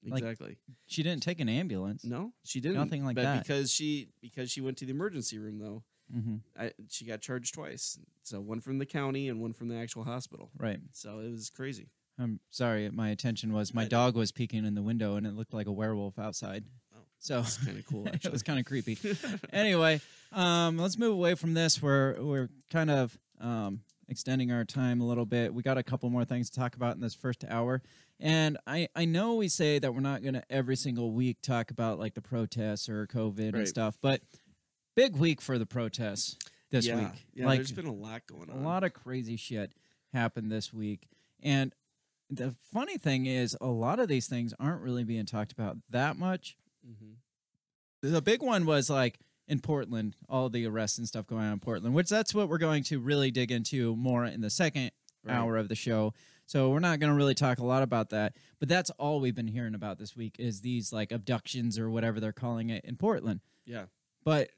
Like- 0.07 0.23
Exactly. 0.23 0.57
She 0.87 1.03
didn't 1.03 1.23
take 1.23 1.41
an 1.41 1.49
ambulance. 1.49 2.05
no, 2.05 2.33
she 2.45 2.61
didn't. 2.61 2.79
Nothing 2.79 3.05
like 3.05 3.17
but 3.17 3.23
that. 3.23 3.43
because 3.47 3.71
she 3.71 4.09
because 4.23 4.51
she 4.51 4.61
went 4.63 4.79
to 4.79 4.85
the 4.87 4.93
emergency 4.93 5.39
room 5.39 5.59
though. 5.59 5.83
hmm 6.11 6.37
I, 6.59 6.73
she 6.89 7.05
got 7.05 7.21
charged 7.21 7.53
twice. 7.55 7.99
So 8.23 8.41
one 8.41 8.61
from 8.61 8.79
the 8.79 8.87
county 8.87 9.29
and 9.29 9.41
one 9.43 9.53
from 9.53 9.69
the 9.69 9.77
actual 9.77 10.05
hospital. 10.05 10.51
Right. 10.57 10.81
So 10.93 11.19
it 11.21 11.31
was 11.31 11.51
crazy. 11.51 11.89
I'm 12.19 12.41
sorry. 12.51 12.89
My 12.91 13.11
attention 13.11 13.53
was 13.53 13.75
my 13.75 13.83
I- 13.85 13.89
dog 13.89 14.17
was 14.17 14.33
peeking 14.33 14.65
in 14.65 14.75
the 14.75 14.83
window 14.83 15.17
and 15.17 15.27
it 15.27 15.35
looked 15.35 15.53
like 15.55 15.67
a 15.67 15.73
werewolf 15.73 16.19
outside. 16.19 16.65
Oh, 16.95 17.01
So 17.19 17.41
It's 17.41 17.59
kind 17.63 17.79
of 17.79 17.87
cool. 17.87 18.07
it 18.07 18.15
Actually. 18.15 18.31
was 18.33 18.43
kind 18.43 18.59
of 18.59 18.65
creepy. 18.65 18.97
anyway, 19.53 20.01
um, 20.33 20.79
let's 20.79 20.97
move 20.99 21.13
away 21.13 21.35
from 21.35 21.53
this. 21.55 21.83
We're 21.83 22.17
we're 22.23 22.49
kind 22.71 22.91
of 22.91 23.19
um, 23.39 23.81
extending 24.11 24.51
our 24.53 24.65
time 24.65 25.01
a 25.01 25.07
little 25.07 25.25
bit. 25.25 25.55
We 25.55 25.63
got 25.63 25.79
a 25.79 25.83
couple 25.83 26.11
more 26.11 26.25
things 26.25 26.51
to 26.51 26.59
talk 26.59 26.75
about 26.77 26.97
in 26.97 27.01
this 27.01 27.15
first 27.15 27.45
hour, 27.49 27.81
and 28.19 28.59
I 28.67 28.89
I 28.95 29.07
know 29.07 29.37
we 29.37 29.49
say 29.49 29.79
that 29.79 29.95
we're 29.95 30.01
not 30.01 30.23
going 30.23 30.35
to 30.35 30.43
every 30.51 30.77
single 30.77 31.13
week 31.13 31.41
talk 31.41 31.71
about 31.71 31.99
like 31.99 32.15
the 32.15 32.21
protests 32.21 32.89
or 32.89 33.07
COVID 33.07 33.55
and 33.55 33.69
stuff, 33.69 33.97
but 34.03 34.21
big 34.95 35.17
week 35.17 35.41
for 35.41 35.59
the 35.59 35.67
protests 35.67 36.37
this 36.71 36.87
yeah. 36.87 36.97
week. 36.97 37.27
Yeah. 37.35 37.47
like 37.47 37.59
there's 37.59 37.73
been 37.73 37.87
a 37.87 37.93
lot 37.93 38.27
going 38.27 38.51
on. 38.51 38.59
a 38.59 38.61
lot 38.61 38.85
of 38.85 38.93
crazy 38.93 39.37
shit 39.37 39.73
happened 40.13 40.51
this 40.51 40.73
week. 40.73 41.09
And 41.43 41.75
the 42.29 42.55
funny 42.73 42.99
thing 42.99 43.27
is, 43.27 43.57
a 43.61 43.67
lot 43.67 43.99
of 43.99 44.09
these 44.09 44.29
things 44.29 44.55
aren't 44.61 44.83
really 44.83 45.05
being 45.05 45.27
talked 45.27 45.53
about 45.53 45.79
that 45.89 46.17
much. 46.17 46.57
Mhm. 46.87 47.15
The 48.03 48.23
big 48.23 48.43
one 48.43 48.67
was 48.67 48.89
like 48.89 49.19
in 49.51 49.61
Portland, 49.61 50.17
all 50.29 50.49
the 50.49 50.65
arrests 50.67 50.97
and 50.97 51.07
stuff 51.07 51.27
going 51.27 51.43
on 51.45 51.53
in 51.53 51.61
Portland, 51.61 51.95
which 51.95 52.09
that's 52.09 52.35
what 52.35 52.49
we're 52.49 52.57
going 52.59 52.83
to 52.85 52.99
really 52.99 53.31
dig 53.31 53.51
into 53.53 53.95
more 53.97 54.25
in 54.25 54.41
the 54.41 54.51
second 54.51 54.93
Right. 55.23 55.35
hour 55.37 55.59
of 55.59 55.69
the 55.69 55.75
show. 55.75 56.15
So 56.47 56.71
we're 56.71 56.79
not 56.81 56.99
going 56.99 57.11
to 57.11 57.17
really 57.17 57.35
talk 57.35 57.59
a 57.59 57.65
lot 57.67 57.83
about 57.83 58.09
that. 58.09 58.35
But 58.59 58.71
that's 58.71 58.89
all 58.99 59.21
we've 59.21 59.35
been 59.35 59.49
hearing 59.49 59.75
about 59.75 59.99
this 59.99 60.17
week 60.17 60.37
is 60.39 60.63
these 60.63 60.95
like 60.95 61.13
abductions 61.13 61.79
or 61.79 61.91
whatever 61.91 62.21
they're 62.21 62.33
calling 62.33 62.71
it 62.71 62.83
in 62.87 62.97
Portland 62.97 63.41
Yeah. 63.67 63.85
but 64.25 64.49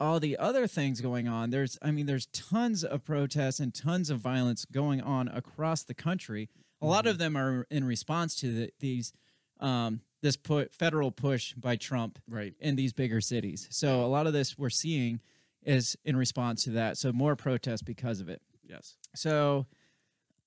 all 0.00 0.18
the 0.18 0.38
other 0.38 0.66
things 0.66 1.02
going 1.02 1.28
on 1.28 1.50
there's 1.50 1.76
i 1.82 1.90
mean 1.90 2.06
there's 2.06 2.24
tons 2.32 2.82
of 2.82 3.04
protests 3.04 3.60
and 3.60 3.74
tons 3.74 4.08
of 4.08 4.18
violence 4.18 4.64
going 4.64 5.02
on 5.02 5.28
across 5.28 5.82
the 5.82 5.92
country 5.92 6.48
a 6.80 6.86
lot 6.86 7.06
of 7.06 7.18
them 7.18 7.36
are 7.36 7.66
in 7.70 7.84
response 7.84 8.34
to 8.36 8.50
the, 8.50 8.70
these 8.80 9.12
um, 9.60 10.00
this 10.22 10.36
put 10.36 10.72
federal 10.74 11.10
push 11.10 11.54
by 11.54 11.76
trump 11.76 12.18
Right. 12.28 12.54
in 12.60 12.76
these 12.76 12.92
bigger 12.92 13.20
cities 13.20 13.66
so 13.70 14.04
a 14.04 14.06
lot 14.06 14.26
of 14.26 14.32
this 14.32 14.58
we're 14.58 14.70
seeing 14.70 15.20
is 15.62 15.96
in 16.04 16.16
response 16.16 16.64
to 16.64 16.70
that 16.70 16.96
so 16.98 17.12
more 17.12 17.36
protests 17.36 17.82
because 17.82 18.20
of 18.20 18.28
it 18.28 18.40
Yes. 18.68 18.96
so 19.14 19.66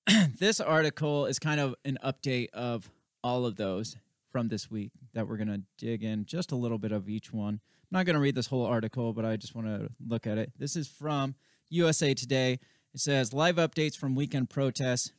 this 0.38 0.60
article 0.60 1.26
is 1.26 1.38
kind 1.38 1.60
of 1.60 1.74
an 1.84 1.98
update 2.04 2.50
of 2.50 2.90
all 3.22 3.46
of 3.46 3.56
those 3.56 3.96
from 4.30 4.48
this 4.48 4.70
week 4.70 4.90
that 5.14 5.26
we're 5.28 5.36
going 5.36 5.48
to 5.48 5.62
dig 5.78 6.02
in 6.02 6.24
just 6.26 6.52
a 6.52 6.56
little 6.56 6.76
bit 6.78 6.92
of 6.92 7.08
each 7.08 7.32
one. 7.32 7.54
I'm 7.54 7.98
not 7.98 8.04
going 8.06 8.14
to 8.14 8.20
read 8.20 8.34
this 8.34 8.48
whole 8.48 8.66
article, 8.66 9.12
but 9.12 9.24
I 9.24 9.36
just 9.36 9.54
want 9.54 9.68
to 9.68 9.88
look 10.06 10.26
at 10.26 10.36
it. 10.36 10.52
This 10.58 10.74
is 10.76 10.88
from 10.88 11.36
USA 11.70 12.12
Today. 12.14 12.58
It 12.92 13.00
says 13.00 13.32
live 13.32 13.56
updates 13.56 13.96
from 13.96 14.14
weekend 14.14 14.50
protests. 14.50 15.12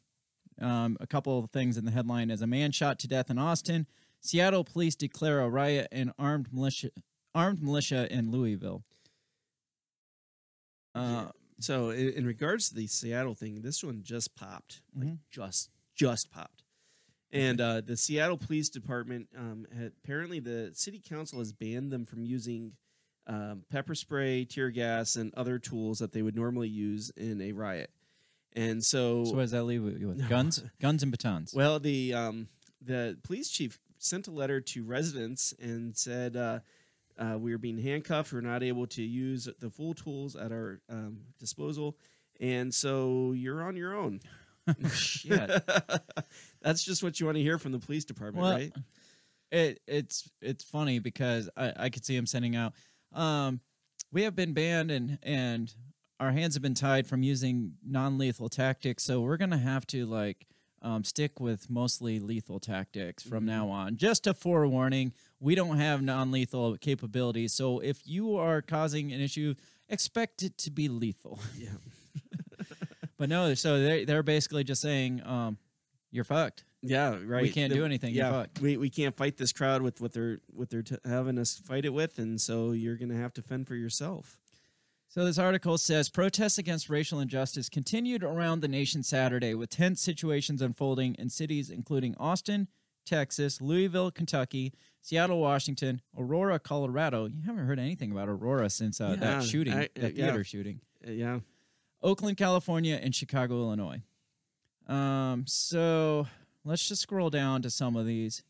Um, 0.62 0.98
a 1.00 1.08
couple 1.08 1.40
of 1.40 1.50
things 1.50 1.78
in 1.78 1.86
the 1.86 1.92
headline 1.92 2.30
is 2.30 2.42
a 2.42 2.48
man 2.48 2.72
shot 2.72 3.00
to 3.00 3.08
death 3.08 3.30
in 3.30 3.38
Austin. 3.40 3.88
Seattle 4.26 4.64
police 4.64 4.96
declare 4.96 5.40
a 5.42 5.50
riot 5.50 5.88
and 5.92 6.12
armed 6.18 6.52
militia 6.52 6.90
armed 7.34 7.62
militia 7.62 8.12
in 8.12 8.32
Louisville. 8.32 8.84
Uh, 10.94 11.30
So 11.60 11.90
in, 11.90 12.10
in 12.10 12.26
regards 12.26 12.70
to 12.70 12.76
the 12.76 12.88
Seattle 12.88 13.34
thing, 13.34 13.62
this 13.62 13.82
one 13.84 14.02
just 14.04 14.36
popped, 14.36 14.82
like 14.96 15.08
Mhm. 15.08 15.20
just 15.32 15.70
just 15.96 16.30
popped. 16.32 16.64
And 17.32 17.60
uh, 17.62 17.82
the 17.82 17.96
Seattle 17.98 18.38
Police 18.38 18.70
Department 18.70 19.30
um, 19.38 19.66
had, 19.76 19.94
apparently 20.04 20.40
the 20.40 20.72
city 20.74 21.00
council 21.00 21.40
has 21.40 21.54
banned 21.54 21.92
them 21.92 22.06
from 22.06 22.26
using 22.26 22.74
um, 23.28 23.64
pepper 23.70 23.96
spray, 23.96 24.46
tear 24.46 24.70
gas, 24.70 25.16
and 25.16 25.34
other 25.36 25.58
tools 25.58 26.00
that 26.00 26.12
they 26.12 26.22
would 26.22 26.36
normally 26.36 26.68
use 26.68 27.10
in 27.18 27.42
a 27.42 27.54
riot. 27.54 27.90
And 28.54 28.84
so, 28.84 29.26
So 29.26 29.32
what 29.32 29.42
does 29.42 29.52
that 29.52 29.64
leave 29.64 30.00
you 30.00 30.10
with? 30.10 30.30
Guns, 30.30 30.64
guns 30.80 31.02
and 31.04 31.12
batons. 31.12 31.54
well, 31.54 31.80
the 31.80 32.14
um, 32.14 32.48
the 32.82 33.18
police 33.24 33.50
chief 33.50 33.80
sent 34.06 34.28
a 34.28 34.32
letter 34.32 34.62
to 34.62 34.84
residents 34.84 35.54
and 35.60 35.96
said 35.98 36.36
uh, 36.36 36.60
uh, 37.18 37.38
we 37.40 37.54
are 37.54 37.58
being 37.58 37.78
handcuffed. 37.78 38.32
We're 38.32 38.42
not 38.42 38.64
able 38.64 38.88
to 38.88 39.02
use 39.02 39.50
the 39.60 39.70
full 39.70 39.94
tools 39.94 40.36
at 40.36 40.52
our 40.52 40.80
um, 40.90 41.20
disposal, 41.40 41.98
and 42.40 42.74
so 42.74 43.34
you're 43.34 43.64
on 43.64 43.76
your 43.76 43.96
own. 43.96 44.22
Shit. 44.94 45.50
That's 46.62 46.84
just 46.84 47.04
what 47.04 47.20
you 47.20 47.26
want 47.26 47.38
to 47.38 47.44
hear 47.44 47.58
from 47.58 47.72
the 47.72 47.80
police 47.80 48.06
department, 48.06 48.44
Well, 48.44 48.54
right? 48.54 48.74
It 49.52 49.80
it's 49.88 50.30
it's 50.42 50.64
funny 50.64 51.00
because 51.00 51.50
I 51.56 51.74
I 51.78 51.90
could 51.90 52.06
see 52.06 52.16
him 52.16 52.26
sending 52.26 52.56
out. 52.56 52.74
Um, 53.14 53.62
we 54.12 54.24
have 54.24 54.36
been 54.36 54.54
banned 54.54 54.92
and 54.92 55.20
and 55.24 55.74
our 56.20 56.32
hands 56.32 56.56
have 56.56 56.64
been 56.64 56.74
tied 56.74 57.08
from 57.08 57.24
using 57.24 57.74
non-lethal 57.86 58.50
tactics, 58.50 59.04
so 59.04 59.22
we're 59.22 59.38
gonna 59.38 59.58
have 59.58 59.86
to 59.88 60.06
like 60.06 60.48
um, 60.82 61.04
stick 61.04 61.40
with 61.40 61.70
mostly 61.70 62.20
lethal 62.20 62.60
tactics 62.60 63.24
from 63.24 63.40
Mm-hmm. 63.40 63.46
now 63.48 63.70
on. 63.70 63.98
Just 63.98 64.28
a 64.28 64.34
forewarning, 64.34 65.14
we 65.40 65.56
don't 65.56 65.78
have 65.78 66.02
non-lethal 66.02 66.78
capabilities, 66.78 67.54
so 67.54 67.80
if 67.80 68.02
you 68.06 68.38
are 68.38 68.62
causing 68.62 69.12
an 69.12 69.20
issue, 69.22 69.56
expect 69.90 70.44
it 70.44 70.58
to 70.60 70.72
be 70.72 70.88
lethal. 70.88 71.40
Yeah. 71.58 71.70
But 73.18 73.30
no, 73.30 73.54
so 73.54 73.80
they 73.82 74.04
they're 74.04 74.24
basically 74.24 74.66
just 74.66 74.82
saying, 74.82 75.22
um, 75.26 75.58
you're 76.12 76.26
fucked. 76.26 76.66
Yeah, 76.82 77.18
right. 77.26 77.44
We 77.44 77.50
can't 77.50 77.72
do 77.74 77.86
anything, 77.86 78.14
Yeah, 78.14 78.30
fucked. 78.32 78.60
we 78.60 78.76
we 78.76 78.90
can't 78.90 79.16
fight 79.16 79.38
this 79.38 79.54
crowd 79.54 79.82
with 79.82 80.02
what 80.02 80.12
they're 80.12 80.40
what 80.52 80.70
they're 80.70 80.84
t- 80.84 80.98
having 81.06 81.38
us 81.40 81.56
fight 81.58 81.86
it 81.86 81.94
with, 81.94 82.20
and 82.20 82.40
so 82.42 82.74
you're 82.74 82.98
gonna 82.98 83.16
have 83.16 83.34
to 83.36 83.42
fend 83.42 83.68
for 83.68 83.76
yourself. 83.76 84.38
So 85.16 85.24
this 85.24 85.38
article 85.38 85.78
says 85.78 86.10
protests 86.10 86.58
against 86.58 86.90
racial 86.90 87.22
injustice 87.22 87.70
continued 87.70 88.22
around 88.22 88.60
the 88.60 88.68
nation 88.68 89.02
Saturday 89.02 89.54
with 89.54 89.70
tense 89.70 90.02
situations 90.02 90.62
unfolding 90.62 91.16
in 91.16 91.30
cities 91.30 91.70
including 91.70 92.16
Austin, 92.18 92.68
Texas, 93.06 93.62
Louisville, 93.62 94.12
Kentucky, 94.12 94.74
Seattle, 95.02 95.40
Washington, 95.40 96.02
Aurora, 96.20 96.60
Colorado. 96.60 97.28
You 97.28 97.44
haven't 97.46 97.66
heard 97.66 97.80
anything 97.80 98.12
about 98.12 98.28
Aurora 98.28 98.70
since 98.70 99.00
uh, 99.00 99.12
Yeah, 99.12 99.16
that 99.16 99.44
shooting, 99.46 99.74
I- 99.74 99.90
that 99.96 100.16
yeah. 100.16 100.26
theater 100.26 100.44
shooting. 100.44 100.82
Uh, 101.08 101.12
yeah, 101.12 101.40
Oakland, 102.04 102.36
California, 102.36 103.00
and 103.02 103.16
Chicago, 103.16 103.56
Illinois. 103.60 104.02
Um, 104.86 105.46
so 105.48 106.28
let's 106.66 106.90
just 106.90 107.02
scroll 107.02 107.30
down 107.30 107.62
to 107.62 107.70
some 107.70 107.96
of 107.96 108.06
these 108.06 108.44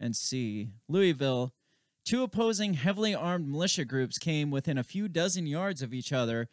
and 0.00 0.16
see. 0.16 0.70
Louisville, 0.88 1.52
two 2.04 2.22
opposing 2.22 2.74
heavily 2.74 3.14
armed 3.14 3.48
militia 3.48 3.84
groups 3.84 4.18
came 4.18 4.50
within 4.50 4.78
a 4.78 4.84
few 4.84 5.08
dozen 5.08 5.46
yards 5.46 5.82
of 5.82 5.94
each 5.94 6.12
other 6.12 6.48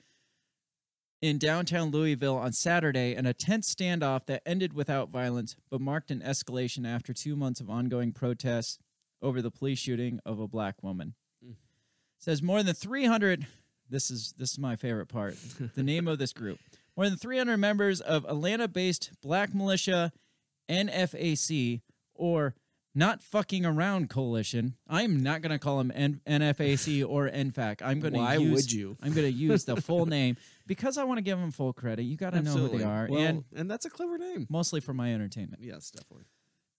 in 1.22 1.38
downtown 1.38 1.92
Louisville 1.92 2.38
on 2.38 2.52
Saturday 2.52 3.16
in 3.16 3.26
a 3.26 3.34
tense 3.34 3.74
standoff 3.74 4.26
that 4.26 4.42
ended 4.46 4.74
without 4.74 5.10
violence 5.10 5.56
but 5.70 5.82
marked 5.82 6.10
an 6.10 6.22
escalation 6.22 6.88
after 6.88 7.14
two 7.14 7.36
months 7.36 7.60
of 7.60 7.70
ongoing 7.70 8.12
protests 8.12 8.80
over 9.22 9.42
the 9.42 9.52
police 9.52 9.80
shooting 9.80 10.20
of 10.26 10.40
a 10.40 10.48
black 10.48 10.82
woman. 10.82 11.14
Hmm. 11.44 11.52
Says 12.18 12.42
more 12.42 12.64
than 12.64 12.74
300 12.74 13.46
this 13.90 14.10
is 14.10 14.34
this 14.38 14.54
is 14.54 14.60
my 14.60 14.76
favorite 14.76 15.08
part. 15.08 15.36
the 15.76 15.84
name 15.84 16.08
of 16.08 16.18
this 16.18 16.34
group. 16.34 16.60
More 16.96 17.08
than 17.08 17.18
300 17.18 17.58
members 17.58 18.02
of 18.02 18.26
Atlanta-based 18.26 19.12
black 19.22 19.54
militia 19.54 20.12
NFAC 20.70 21.82
or 22.16 22.56
Not 22.94 23.24
Fucking 23.24 23.66
Around 23.66 24.10
Coalition. 24.10 24.76
I'm 24.88 25.24
not 25.24 25.42
going 25.42 25.52
to 25.52 25.60
call 25.60 25.78
them 25.78 25.92
N- 25.96 26.20
NFAC 26.28 27.08
or 27.08 27.30
NFAC. 27.30 27.82
I'm 27.82 28.02
going 28.02 28.14
to 28.14 28.20
Why 28.20 28.36
use 28.36 28.52
would 28.54 28.72
you? 28.72 28.98
I'm 29.02 29.14
going 29.14 29.26
to 29.28 29.32
use 29.32 29.64
the 29.64 29.78
full 29.82 30.06
name 30.18 30.36
because 30.68 30.98
I 30.98 31.06
want 31.06 31.18
to 31.18 31.22
give 31.22 31.40
them 31.40 31.52
full 31.52 31.72
credit. 31.72 32.04
You 32.04 32.18
got 32.18 32.34
to 32.34 32.42
know 32.42 32.52
who 32.54 32.78
they 32.78 32.84
are 32.84 33.08
Well, 33.10 33.22
and 33.22 33.44
and 33.56 33.72
that's 33.72 33.86
a 33.86 33.90
clever 33.90 34.18
name. 34.18 34.46
mostly 34.50 34.82
for 34.82 34.94
my 34.94 35.14
entertainment. 35.14 35.64
Yes, 35.64 35.90
definitely. 35.92 36.26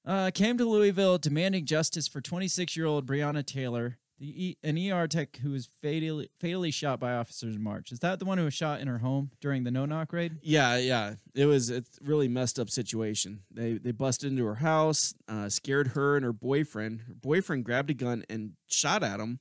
Uh, 0.05 0.31
came 0.35 0.59
to 0.59 0.65
Louisville 0.69 1.17
demanding 1.17 1.65
justice 1.65 2.09
for 2.09 2.21
26 2.21 2.77
year 2.77 2.87
old 2.87 3.07
Breonna 3.07 3.47
Taylor, 3.47 3.99
the 4.23 4.45
e- 4.51 4.57
an 4.63 4.79
ER 4.79 5.09
tech 5.09 5.37
who 5.39 5.51
was 5.51 5.67
fatally, 5.83 6.31
fatally 6.41 6.71
shot 6.71 7.01
by 7.01 7.13
officers 7.13 7.57
in 7.57 7.63
March. 7.63 7.91
Is 7.91 7.99
that 7.99 8.21
the 8.21 8.25
one 8.25 8.39
who 8.39 8.45
was 8.45 8.55
shot 8.55 8.81
in 8.81 8.87
her 8.87 8.99
home 8.99 9.33
during 9.41 9.65
the 9.65 9.73
no 9.73 9.85
knock 9.85 10.13
raid? 10.13 10.37
Yeah, 10.43 10.77
yeah. 10.77 11.15
It 11.35 11.47
was 11.47 11.71
a 11.71 11.83
really 12.01 12.29
messed 12.29 12.59
up 12.61 12.71
situation. 12.71 13.41
They 13.51 13.75
they 13.75 13.91
busted 13.91 14.31
into 14.31 14.45
her 14.47 14.55
house, 14.57 15.13
uh, 15.27 15.49
scared 15.49 15.89
her 15.89 16.15
and 16.15 16.25
her 16.25 16.33
boyfriend. 16.33 17.01
Her 17.09 17.15
boyfriend 17.15 17.65
grabbed 17.65 17.91
a 17.91 17.95
gun 17.95 18.25
and 18.31 18.53
shot 18.69 19.03
at 19.03 19.19
him. 19.19 19.41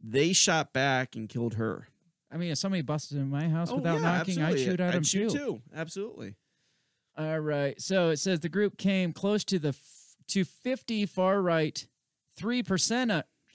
They 0.00 0.32
shot 0.32 0.72
back 0.72 1.16
and 1.16 1.28
killed 1.28 1.54
her. 1.54 1.88
I 2.30 2.36
mean, 2.36 2.52
if 2.52 2.58
somebody 2.58 2.82
busted 2.82 3.18
in 3.18 3.30
my 3.30 3.48
house 3.48 3.72
without 3.72 3.94
Oh, 3.98 4.00
yeah, 4.00 4.02
knocking, 4.18 4.38
I'd 4.38 4.42
absolutely. 4.52 4.64
shoot 4.64 4.80
at 4.80 4.88
I'd 4.88 4.94
them 4.94 5.02
shoot 5.04 5.30
too. 5.32 5.38
too. 5.38 5.62
Absolutely. 5.74 6.34
All 7.16 7.40
right. 7.40 7.80
So 7.80 8.10
it 8.10 8.18
says 8.18 8.40
the 8.40 8.48
group 8.48 8.76
came 8.78 9.12
close 9.12 9.44
to 9.44 9.58
the 9.58 9.68
f- 9.70 10.16
to 10.28 10.44
50 10.44 11.06
far 11.06 11.40
right, 11.42 11.86
three 12.36 12.62
percent 12.62 13.10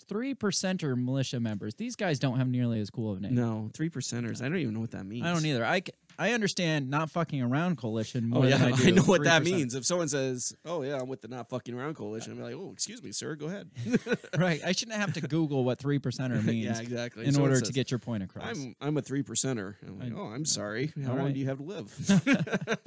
three 0.10 0.34
percenter 0.36 1.02
militia 1.02 1.40
members. 1.40 1.76
These 1.76 1.96
guys 1.96 2.20
don't 2.20 2.38
have 2.38 2.48
nearly 2.48 2.82
as 2.82 2.90
cool 2.90 3.14
of 3.14 3.20
a 3.20 3.22
name. 3.22 3.36
No, 3.36 3.70
three 3.74 3.90
percenters. 3.90 4.42
I 4.42 4.50
don't 4.50 4.58
even 4.58 4.74
know 4.74 4.80
what 4.82 4.92
that 4.92 5.06
means. 5.06 5.26
I 5.26 5.32
don't 5.32 5.46
either. 5.46 5.64
I, 5.64 5.84
I 6.18 6.34
understand 6.34 6.90
not 6.90 7.10
fucking 7.12 7.42
around 7.42 7.78
coalition 7.78 8.26
oh, 8.34 8.36
more 8.36 8.44
Oh 8.46 8.48
yeah, 8.48 8.58
than 8.58 8.74
I 8.74 8.76
do. 8.76 8.88
I 8.88 8.92
know 8.92 9.04
what 9.04 9.24
that 9.24 9.44
3%. 9.44 9.46
means. 9.46 9.76
If 9.76 9.86
someone 9.86 10.10
says, 10.10 10.54
"Oh 10.66 10.82
yeah, 10.82 10.98
I'm 11.00 11.08
with 11.08 11.22
the 11.22 11.30
not 11.30 11.48
fucking 11.50 11.74
around 11.74 11.96
coalition," 11.96 12.34
I'm 12.34 12.42
like, 12.42 12.56
"Oh, 12.56 12.72
excuse 12.74 13.02
me, 13.02 13.12
sir, 13.14 13.36
go 13.36 13.46
ahead." 13.46 13.70
right. 14.38 14.60
I 14.66 14.74
shouldn't 14.74 14.98
have 14.98 15.14
to 15.14 15.22
Google 15.22 15.64
what 15.64 15.80
three 15.80 16.00
percenter 16.00 16.44
means. 16.44 16.66
yeah, 16.66 16.82
exactly. 16.82 17.26
In 17.26 17.40
order 17.40 17.62
to 17.62 17.72
get 17.72 17.92
your 17.92 18.00
point 18.00 18.24
across. 18.24 18.48
I'm 18.48 18.76
I'm 18.82 18.98
a 18.98 19.02
three 19.02 19.24
percenter. 19.24 19.76
I'm 19.88 20.00
like, 20.00 20.12
I- 20.12 20.16
"Oh, 20.20 20.34
I'm 20.34 20.46
sorry. 20.46 20.92
How 21.06 21.12
all 21.12 21.18
long 21.18 21.26
right. 21.28 21.34
do 21.34 21.40
you 21.40 21.46
have 21.46 21.58
to 21.60 21.64
live?" 21.64 22.78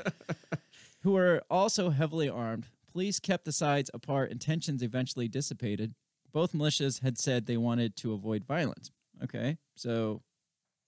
who 1.03 1.13
were 1.13 1.43
also 1.51 1.91
heavily 1.91 2.29
armed. 2.29 2.67
Police 2.93 3.19
kept 3.19 3.45
the 3.47 3.53
sides 3.53 3.91
apart 3.95 4.31
and 4.31 4.41
tensions 4.41 4.83
eventually 4.83 5.27
dissipated. 5.27 5.95
Both 6.33 6.53
militias 6.53 7.03
had 7.03 7.19
said 7.19 7.47
they 7.47 7.57
wanted 7.57 7.97
to 7.97 8.13
avoid 8.13 8.45
violence. 8.45 8.91
Okay, 9.23 9.59
so 9.77 10.23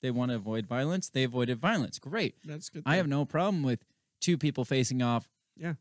they 0.03 0.11
want 0.11 0.31
to 0.31 0.37
avoid 0.37 0.67
violence. 0.67 1.09
They 1.09 1.25
avoided 1.25 1.59
violence. 1.61 1.99
Great. 1.99 2.35
That's 2.45 2.69
good. 2.69 2.83
I 2.87 2.97
have 2.97 3.07
no 3.07 3.25
problem 3.25 3.63
with 3.63 3.85
two 4.21 4.37
people 4.39 4.65
facing 4.65 5.03
off. 5.03 5.29
Yeah. 5.57 5.75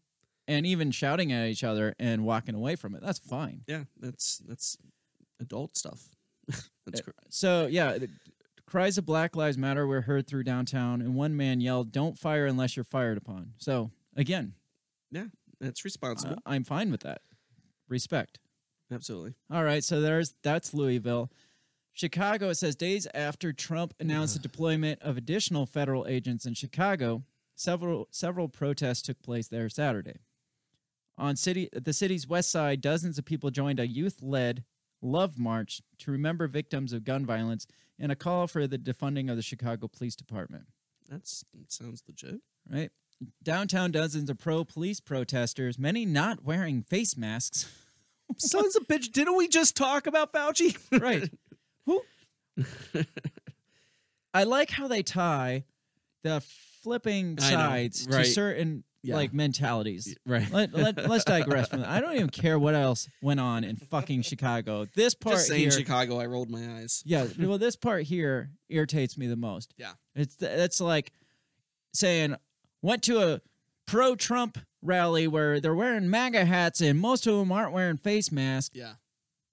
And 0.48 0.66
even 0.66 0.92
shouting 0.92 1.32
at 1.32 1.48
each 1.48 1.64
other 1.64 1.96
and 1.98 2.26
walking 2.26 2.54
away 2.54 2.76
from 2.76 2.94
it. 2.96 3.02
That's 3.02 3.20
fine. 3.20 3.64
Yeah, 3.68 3.86
that's 4.00 4.40
that's 4.48 4.78
adult 5.40 5.78
stuff. 5.78 6.10
that's 6.86 7.00
Uh, 7.00 7.04
cr- 7.04 7.10
So 7.30 7.68
yeah, 7.68 7.98
the 7.98 8.10
cries 8.66 8.98
of 8.98 9.06
Black 9.06 9.36
Lives 9.38 9.58
Matter 9.58 9.88
were 9.88 10.02
heard 10.02 10.28
through 10.28 10.44
downtown, 10.44 11.02
and 11.02 11.16
one 11.16 11.36
man 11.38 11.62
yelled, 11.62 11.92
"Don't 11.94 12.18
fire 12.20 12.46
unless 12.46 12.76
you're 12.76 12.84
fired 12.84 13.18
upon." 13.18 13.54
So 13.58 13.92
again, 14.18 14.54
yeah, 15.12 15.28
that's 15.62 15.86
responsible. 15.86 16.36
uh, 16.36 16.40
I'm 16.46 16.66
fine 16.66 16.92
with 16.92 17.02
that. 17.02 17.22
Respect. 17.88 18.40
Absolutely. 18.94 19.34
All 19.52 19.64
right, 19.64 19.84
so 19.84 20.02
there's 20.02 20.36
that's 20.44 20.74
Louisville. 20.74 21.32
Chicago, 21.94 22.50
it 22.50 22.56
says 22.56 22.76
days 22.76 23.08
after 23.14 23.54
Trump 23.54 23.94
announced 24.00 24.34
the 24.34 24.40
deployment 24.48 25.02
of 25.02 25.18
additional 25.18 25.66
federal 25.66 26.08
agents 26.08 26.46
in 26.46 26.54
Chicago, 26.54 27.24
several 27.56 28.08
several 28.12 28.50
protests 28.50 29.02
took 29.02 29.22
place 29.22 29.48
there 29.48 29.70
Saturday. 29.70 30.18
On 31.18 31.36
city 31.36 31.70
the 31.72 31.94
city's 31.94 32.28
west 32.28 32.52
side, 32.52 32.82
dozens 32.82 33.18
of 33.18 33.26
people 33.26 33.52
joined 33.52 33.80
a 33.80 33.88
youth-led 33.88 34.64
love 35.02 35.38
march 35.38 35.82
to 36.00 36.12
remember 36.12 36.48
victims 36.48 36.94
of 36.94 37.04
gun 37.04 37.26
violence 37.26 37.68
and 38.00 38.12
a 38.12 38.16
call 38.16 38.48
for 38.48 38.68
the 38.68 38.78
defunding 38.78 39.30
of 39.30 39.36
the 39.36 39.44
Chicago 39.44 39.88
Police 39.88 40.16
Department. 40.16 40.66
That's 41.10 41.46
that 41.54 41.72
sounds 41.72 42.04
legit. 42.08 42.42
Right? 42.70 42.92
Downtown 43.42 43.92
dozens 43.92 44.30
of 44.30 44.40
pro-police 44.40 45.00
protesters, 45.00 45.78
many 45.78 46.06
not 46.06 46.44
wearing 46.44 46.82
face 46.82 47.16
masks. 47.16 47.72
Sons 48.38 48.76
of 48.76 48.88
bitch! 48.88 49.12
Didn't 49.12 49.36
we 49.38 49.48
just 49.48 49.76
talk 49.76 50.08
about 50.08 50.32
Fauci? 50.34 50.78
right. 51.02 51.30
Who? 51.86 52.02
I 54.34 54.44
like 54.46 54.70
how 54.72 54.88
they 54.88 55.04
tie 55.04 55.66
the 56.24 56.42
flipping 56.82 57.38
I 57.42 57.52
know, 57.52 57.56
sides 57.58 58.08
right. 58.10 58.26
to 58.26 58.32
certain 58.32 58.84
Yeah. 59.04 59.16
like 59.16 59.34
mentalities. 59.34 60.16
right. 60.26 60.50
Let, 60.52 60.74
let, 60.74 60.98
let's 61.10 61.24
digress 61.26 61.70
from 61.70 61.82
that. 61.82 61.90
I 61.90 62.00
don't 62.00 62.16
even 62.16 62.30
care 62.30 62.58
what 62.58 62.74
else 62.76 63.08
went 63.22 63.40
on 63.40 63.64
in 63.64 63.76
fucking 63.76 64.24
Chicago. 64.24 64.88
This 64.96 65.14
part 65.14 65.36
Just 65.36 65.48
saying, 65.48 65.62
here, 65.62 65.72
Chicago. 65.72 66.20
I 66.20 66.26
rolled 66.26 66.50
my 66.50 66.78
eyes. 66.78 67.04
yeah. 67.06 67.28
Well, 67.40 67.58
this 67.58 67.76
part 67.76 68.04
here 68.04 68.50
irritates 68.70 69.18
me 69.18 69.28
the 69.28 69.36
most. 69.36 69.74
Yeah. 69.78 69.92
It's 70.16 70.38
it's 70.42 70.82
like 70.82 71.12
saying 71.94 72.36
went 72.82 73.04
to 73.04 73.20
a 73.22 73.42
pro 73.86 74.16
Trump 74.16 74.58
rally 74.84 75.28
where 75.28 75.60
they're 75.60 75.74
wearing 75.76 76.10
MAGA 76.10 76.46
hats 76.46 76.82
and 76.82 77.00
most 77.00 77.26
of 77.26 77.38
them 77.38 77.52
aren't 77.52 77.72
wearing 77.74 77.98
face 77.98 78.32
masks. 78.32 78.76
Yeah. 78.76 78.94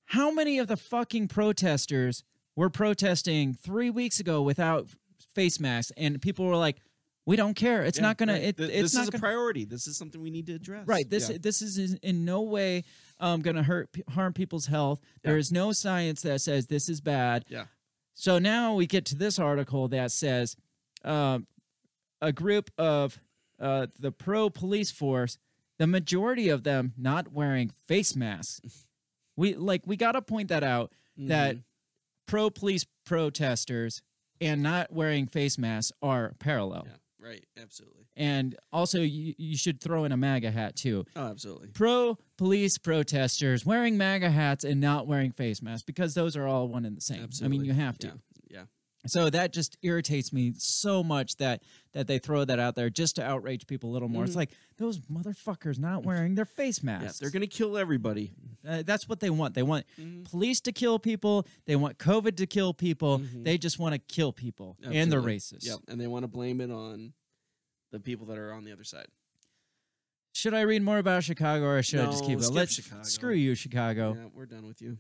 How 0.06 0.30
many 0.32 0.58
of 0.58 0.66
the 0.66 0.76
fucking 0.76 1.28
protesters 1.28 2.24
were 2.56 2.68
protesting 2.70 3.54
three 3.54 3.90
weeks 3.90 4.18
ago 4.18 4.42
without 4.42 4.88
face 5.34 5.60
masks, 5.60 5.92
and 5.96 6.20
people 6.20 6.44
were 6.46 6.56
like, 6.56 6.78
"We 7.26 7.36
don't 7.36 7.54
care. 7.54 7.84
It's 7.84 7.98
Yeah, 7.98 8.02
not 8.02 8.16
gonna. 8.18 8.32
right. 8.32 8.42
It, 8.42 8.56
Th- 8.56 8.68
it's 8.70 8.82
this 8.82 8.94
not 8.94 9.02
is 9.02 9.08
a 9.08 9.12
gonna, 9.12 9.20
priority. 9.20 9.64
This 9.64 9.86
is 9.86 9.96
something 9.96 10.20
we 10.20 10.30
need 10.30 10.46
to 10.46 10.54
address. 10.54 10.86
Right. 10.88 11.08
This 11.08 11.30
Yeah. 11.30 11.38
this 11.40 11.62
is 11.62 11.94
in- 11.94 12.24
no 12.24 12.42
way 12.42 12.82
um, 13.20 13.40
going 13.40 13.56
to 13.56 13.62
hurt 13.62 13.88
harm 14.10 14.32
people's 14.32 14.66
health. 14.66 15.00
There 15.22 15.36
is 15.38 15.52
no 15.52 15.70
science 15.72 16.22
that 16.22 16.40
says 16.40 16.66
this 16.66 16.88
is 16.88 17.00
bad. 17.00 17.44
Yeah. 17.48 17.66
So 18.14 18.38
now 18.40 18.74
we 18.74 18.86
get 18.86 19.04
to 19.06 19.14
this 19.14 19.38
article 19.38 19.86
that 19.88 20.10
says 20.10 20.56
um, 21.04 21.46
a 22.20 22.32
group 22.32 22.70
of 22.76 23.20
uh, 23.60 23.86
the 23.98 24.10
pro 24.12 24.50
police 24.50 24.90
force, 24.90 25.38
the 25.78 25.86
majority 25.86 26.48
of 26.48 26.62
them 26.64 26.92
not 26.96 27.32
wearing 27.32 27.70
face 27.86 28.16
masks. 28.16 28.86
we 29.36 29.54
like 29.54 29.82
we 29.86 29.96
got 29.96 30.12
to 30.12 30.22
point 30.22 30.48
that 30.48 30.62
out 30.64 30.92
that 31.16 31.56
Mm-hmm. 31.56 31.60
pro 32.26 32.48
police 32.50 32.86
protesters 33.04 34.02
and 34.40 34.62
not 34.62 34.92
wearing 34.92 35.26
face 35.26 35.58
masks 35.58 35.92
are 36.02 36.34
parallel. 36.38 36.86
Yeah. 36.86 37.28
Right. 37.28 37.44
Absolutely. 37.60 38.06
And 38.16 38.56
also, 38.72 39.00
you, 39.00 39.34
you 39.36 39.56
should 39.56 39.80
throw 39.80 40.04
in 40.04 40.12
a 40.12 40.16
MAGA 40.16 40.50
hat 40.50 40.74
too 40.76 41.04
Oh, 41.14 41.26
absolutely. 41.28 41.68
pro 41.68 42.16
police 42.38 42.78
protesters 42.78 43.64
wearing 43.66 43.98
MAGA 43.98 44.30
hats 44.30 44.64
and 44.64 44.80
not 44.80 45.06
wearing 45.06 45.30
face 45.32 45.60
masks 45.62 45.82
because 45.84 46.14
those 46.14 46.36
are 46.36 46.46
all 46.46 46.68
one 46.68 46.84
and 46.86 46.96
the 46.96 47.00
same. 47.02 47.22
Absolutely. 47.22 47.56
I 47.56 47.60
mean, 47.60 47.66
you 47.66 47.74
have 47.74 47.98
to. 47.98 48.06
Yeah. 48.06 48.12
Yeah. 48.50 48.62
So 49.06 49.28
that 49.30 49.52
just 49.52 49.76
irritates 49.82 50.32
me 50.32 50.52
so 50.56 51.02
much 51.02 51.36
that 51.36 51.62
that 51.92 52.06
they 52.06 52.18
throw 52.18 52.44
that 52.44 52.58
out 52.60 52.76
there 52.76 52.88
just 52.90 53.16
to 53.16 53.24
outrage 53.24 53.66
people 53.66 53.90
a 53.90 53.92
little 53.92 54.08
more. 54.08 54.24
It's 54.24 54.36
like 54.36 54.50
those 54.78 54.98
motherfuckers 55.00 55.78
not 55.78 56.04
wearing 56.04 56.34
their 56.36 56.44
face 56.44 56.82
masks. 56.82 57.02
Mm-hmm. 57.02 57.06
Yeah. 57.06 57.12
They're 57.20 57.30
gonna 57.32 57.46
kill 57.48 57.76
everybody. 57.76 58.32
Uh, 58.66 58.82
that's 58.86 59.08
what 59.08 59.20
they 59.20 59.30
want. 59.30 59.54
They 59.54 59.62
want 59.62 59.86
Mm-hmm. 60.00 60.22
police 60.24 60.60
to 60.62 60.72
kill 60.72 60.98
people. 60.98 61.46
They 61.66 61.76
want 61.76 61.98
COVID 61.98 62.36
to 62.36 62.46
kill 62.46 62.72
people. 62.74 63.20
They 63.34 63.58
just 63.58 63.78
want 63.78 63.94
to 63.94 63.98
kill 63.98 64.32
people, 64.32 64.76
and 64.84 65.10
they're 65.10 65.20
racist. 65.22 65.66
Yep. 65.66 65.78
And 65.88 66.00
they 66.00 66.06
want 66.06 66.22
to 66.24 66.28
blame 66.28 66.60
it 66.60 66.70
on 66.70 67.12
the 67.90 67.98
people 68.00 68.26
that 68.26 68.38
are 68.38 68.52
on 68.52 68.64
the 68.64 68.72
other 68.72 68.84
side. 68.84 69.06
Should 70.32 70.54
I 70.54 70.60
read 70.60 70.82
more 70.82 70.98
about 70.98 71.24
Chicago, 71.24 71.64
or 71.66 71.82
should 71.82 72.00
I 72.00 72.06
just 72.06 72.22
No, 72.22 72.28
keep 72.28 72.38
it? 72.38 72.50
Let's 72.52 72.72
Chicago. 72.74 73.02
screw 73.02 73.34
you, 73.34 73.56
Chicago. 73.56 74.14
Yeah, 74.16 74.28
we're 74.32 74.46
done 74.46 74.66
with 74.68 74.80
you. 74.80 74.98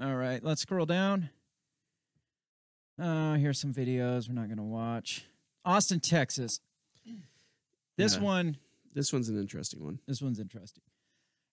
All 0.00 0.16
right, 0.16 0.42
let's 0.42 0.62
scroll 0.62 0.86
down. 0.86 1.30
Uh, 3.00 3.34
here's 3.34 3.60
some 3.60 3.72
videos 3.72 4.28
we're 4.28 4.34
not 4.34 4.46
going 4.48 4.56
to 4.58 4.62
watch. 4.64 5.24
Austin, 5.68 6.00
Texas. 6.00 6.60
This 7.96 8.14
Yeah. 8.14 8.22
one, 8.22 8.56
This 8.94 9.12
one's 9.12 9.28
an 9.28 9.38
interesting 9.38 9.84
one. 9.84 10.00
this 10.06 10.22
one's 10.22 10.38
interesting. 10.38 10.82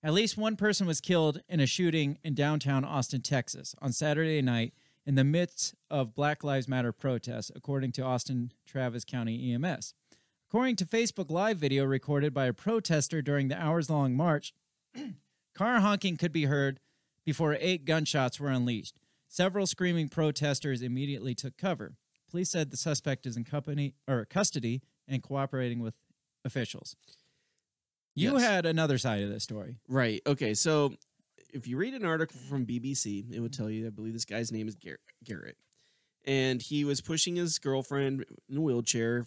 At 0.01 0.13
least 0.13 0.37
one 0.37 0.55
person 0.55 0.87
was 0.87 1.01
killed 1.01 1.41
in 1.49 1.59
a 1.59 1.65
shooting 1.65 2.17
in 2.23 2.33
downtown 2.33 2.85
Austin, 2.85 3.21
Texas 3.21 3.75
on 3.79 3.91
Saturday 3.91 4.41
night 4.41 4.73
in 5.05 5.15
the 5.15 5.25
midst 5.25 5.75
of 5.89 6.15
Black 6.15 6.45
Lives 6.45 6.67
Matter 6.69 6.93
protests, 6.93 7.51
according 7.55 7.91
to 7.93 8.03
Austin 8.03 8.53
Travis 8.65 9.03
County 9.03 9.51
EMS. 9.51 9.93
According 10.47 10.77
to 10.77 10.85
Facebook 10.85 11.29
Live 11.29 11.57
video 11.57 11.83
recorded 11.83 12.33
by 12.33 12.45
a 12.45 12.53
protester 12.53 13.21
during 13.21 13.49
the 13.49 13.61
hours 13.61 13.89
long 13.89 14.15
march, 14.15 14.53
car 15.53 15.81
honking 15.81 16.15
could 16.15 16.31
be 16.31 16.45
heard 16.45 16.79
before 17.25 17.57
eight 17.59 17.83
gunshots 17.83 18.39
were 18.39 18.49
unleashed. 18.49 18.97
Several 19.27 19.67
screaming 19.67 20.07
protesters 20.07 20.81
immediately 20.81 21.35
took 21.35 21.57
cover. 21.57 21.97
Police 22.29 22.49
said 22.51 22.71
the 22.71 22.77
suspect 22.77 23.25
is 23.25 23.37
in 23.37 23.43
company 23.43 23.93
or 24.07 24.25
custody 24.25 24.81
and 25.07 25.21
cooperating 25.23 25.79
with 25.79 25.93
officials. 26.43 26.95
You 28.15 28.33
Yes. 28.33 28.41
had 28.43 28.65
another 28.65 28.97
side 28.97 29.23
of 29.23 29.29
this 29.29 29.43
story. 29.43 29.77
Right. 29.87 30.21
Okay. 30.25 30.53
So 30.53 30.95
if 31.53 31.67
you 31.67 31.77
read 31.77 31.93
an 31.93 32.05
article 32.05 32.39
from 32.49 32.65
BBC, 32.65 33.25
it 33.31 33.39
would 33.39 33.53
tell 33.53 33.69
you, 33.69 33.87
I 33.87 33.89
believe 33.89 34.13
this 34.13 34.25
guy's 34.25 34.51
name 34.51 34.67
is 34.67 34.75
Garrett. 35.23 35.57
And 36.23 36.61
he 36.61 36.83
was 36.83 37.01
pushing 37.01 37.35
his 37.35 37.59
girlfriend 37.59 38.25
in 38.49 38.57
a 38.57 38.61
wheelchair 38.61 39.25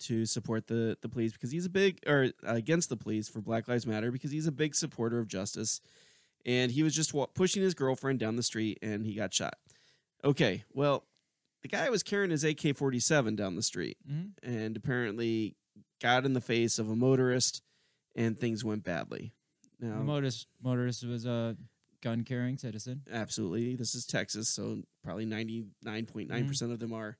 to 0.00 0.26
support 0.26 0.66
the, 0.66 0.98
the 1.00 1.08
police 1.08 1.32
because 1.32 1.52
he's 1.52 1.66
a 1.66 1.70
big, 1.70 2.00
or 2.06 2.32
against 2.42 2.88
the 2.88 2.96
police 2.96 3.28
for 3.28 3.40
Black 3.40 3.68
Lives 3.68 3.86
Matter 3.86 4.10
because 4.10 4.32
he's 4.32 4.46
a 4.46 4.52
big 4.52 4.74
supporter 4.74 5.18
of 5.20 5.28
justice. 5.28 5.80
And 6.44 6.72
he 6.72 6.82
was 6.82 6.94
just 6.94 7.14
pushing 7.34 7.62
his 7.62 7.74
girlfriend 7.74 8.18
down 8.18 8.36
the 8.36 8.42
street 8.42 8.78
and 8.82 9.04
he 9.06 9.14
got 9.14 9.32
shot. 9.32 9.54
Okay. 10.24 10.64
Well, 10.72 11.04
the 11.64 11.68
guy 11.68 11.88
was 11.88 12.02
carrying 12.02 12.30
his 12.30 12.44
AK 12.44 12.74
47 12.76 13.34
down 13.34 13.56
the 13.56 13.62
street 13.62 13.96
Mhm. 14.08 14.32
and 14.42 14.76
apparently 14.76 15.56
got 16.00 16.26
in 16.26 16.34
the 16.34 16.40
face 16.40 16.78
of 16.78 16.90
a 16.90 16.94
motorist 16.94 17.62
and 18.14 18.38
things 18.38 18.62
went 18.62 18.84
badly. 18.84 19.32
Now, 19.80 19.98
The 19.98 20.04
motorist, 20.04 20.46
motorist 20.62 21.04
was 21.04 21.24
a 21.24 21.56
gun 22.02 22.22
carrying 22.22 22.58
citizen. 22.58 23.02
absolutely, 23.10 23.76
this 23.76 23.94
is 23.94 24.04
Texas, 24.04 24.48
so 24.50 24.82
probably 25.02 25.24
ninety 25.24 25.64
nine 25.82 26.04
point 26.04 26.28
nine 26.28 26.40
Mm-hmm. 26.40 26.48
percent 26.48 26.72
of 26.72 26.80
them 26.80 26.92
are, 26.92 27.16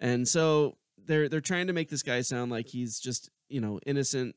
and 0.00 0.28
so 0.28 0.78
they're 0.96 1.28
they're 1.28 1.40
trying 1.40 1.66
to 1.66 1.72
make 1.72 1.88
this 1.90 2.04
guy 2.04 2.20
sound 2.22 2.52
like 2.52 2.68
he's 2.68 3.00
just 3.00 3.30
you 3.48 3.60
know 3.60 3.80
innocent, 3.84 4.36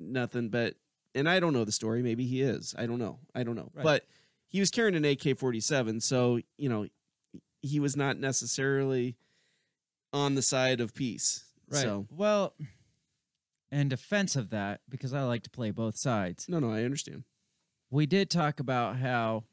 nothing. 0.00 0.48
But 0.48 0.74
and 1.14 1.28
I 1.28 1.38
don't 1.38 1.52
know 1.52 1.64
the 1.64 1.70
story. 1.72 2.02
Maybe 2.02 2.26
he 2.26 2.42
is. 2.42 2.74
I 2.76 2.86
don't 2.86 2.98
know. 2.98 3.20
I 3.36 3.44
don't 3.44 3.54
know. 3.54 3.70
Right. 3.72 3.84
But 3.84 4.06
he 4.48 4.58
was 4.58 4.70
carrying 4.70 4.96
an 4.96 5.04
AK 5.04 5.34
forty 5.38 5.60
seven, 5.60 6.00
so 6.00 6.40
you 6.58 6.68
know 6.68 6.88
he 7.64 7.80
was 7.80 7.96
not 7.96 8.18
necessarily 8.18 9.16
on 10.12 10.34
the 10.34 10.42
side 10.42 10.80
of 10.80 10.94
peace. 10.94 11.44
So 11.70 12.06
well, 12.10 12.54
in 13.72 13.88
defense 13.88 14.36
of 14.36 14.50
that, 14.50 14.80
because 14.88 15.12
I 15.14 15.22
like 15.24 15.42
to 15.44 15.50
play 15.50 15.70
both 15.70 15.96
sides, 15.96 16.46
no, 16.48 16.58
no, 16.60 16.70
I 16.70 16.84
understand. 16.84 17.24
we 17.90 18.06
did 18.06 18.30
talk 18.30 18.60
about 18.60 18.96
how 18.96 19.44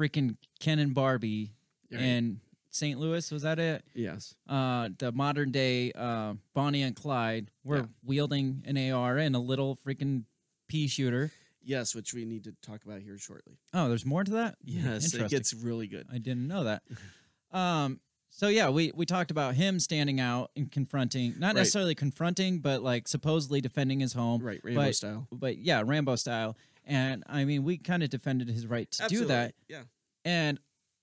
freaking 0.00 0.36
Ken 0.60 0.78
and 0.78 0.94
Barbie 0.94 1.52
Right. 1.90 2.00
in 2.00 2.40
St. 2.70 3.00
Louis 3.00 3.28
was 3.32 3.42
that 3.42 3.58
it? 3.58 3.84
Yes. 3.94 4.34
Uh, 4.48 4.90
the 4.96 5.10
modern 5.10 5.50
day 5.50 5.90
uh, 5.92 6.34
Bonnie 6.54 6.82
and 6.82 6.94
Clyde 6.94 7.50
were 7.64 7.78
Yeah. 7.78 7.86
wielding 8.04 8.62
an 8.66 8.76
AR 8.76 9.18
and 9.18 9.34
a 9.34 9.40
little 9.40 9.76
freaking 9.84 10.24
pea 10.68 10.86
shooter. 10.86 11.32
Yes, 11.62 11.94
which 11.94 12.14
we 12.14 12.24
need 12.24 12.44
to 12.44 12.52
talk 12.62 12.84
about 12.84 13.00
here 13.02 13.18
shortly. 13.18 13.58
Oh, 13.74 13.88
there's 13.88 14.06
more 14.06 14.24
to 14.24 14.30
that. 14.32 14.56
Yes, 14.64 15.12
it 15.14 15.28
gets 15.30 15.52
really 15.54 15.86
good. 15.86 16.06
I 16.12 16.18
didn't 16.18 16.46
know 16.48 16.64
that. 16.64 16.82
Um, 17.52 17.98
so 18.28 18.46
yeah, 18.46 18.68
we 18.68 18.92
we 18.94 19.04
talked 19.06 19.32
about 19.32 19.56
him 19.56 19.80
standing 19.80 20.20
out 20.20 20.52
and 20.54 20.70
confronting, 20.70 21.34
not 21.38 21.48
Right. 21.48 21.56
necessarily 21.56 21.96
confronting, 21.96 22.60
but 22.60 22.80
like 22.80 23.08
supposedly 23.08 23.60
defending 23.60 23.98
his 23.98 24.12
home, 24.12 24.40
Right, 24.40 24.60
Rambo 24.62 24.80
but, 24.84 24.94
style. 24.94 25.26
But 25.32 25.58
yeah, 25.58 25.82
Rambo 25.84 26.14
style. 26.14 26.56
And 26.84 27.24
I 27.26 27.44
mean, 27.44 27.64
we 27.64 27.76
kind 27.76 28.04
of 28.04 28.08
defended 28.10 28.48
his 28.48 28.68
right 28.68 28.88
to 28.92 29.08
do 29.08 29.24
that. 29.24 29.54
Yeah. 29.68 29.82
And 30.24 30.60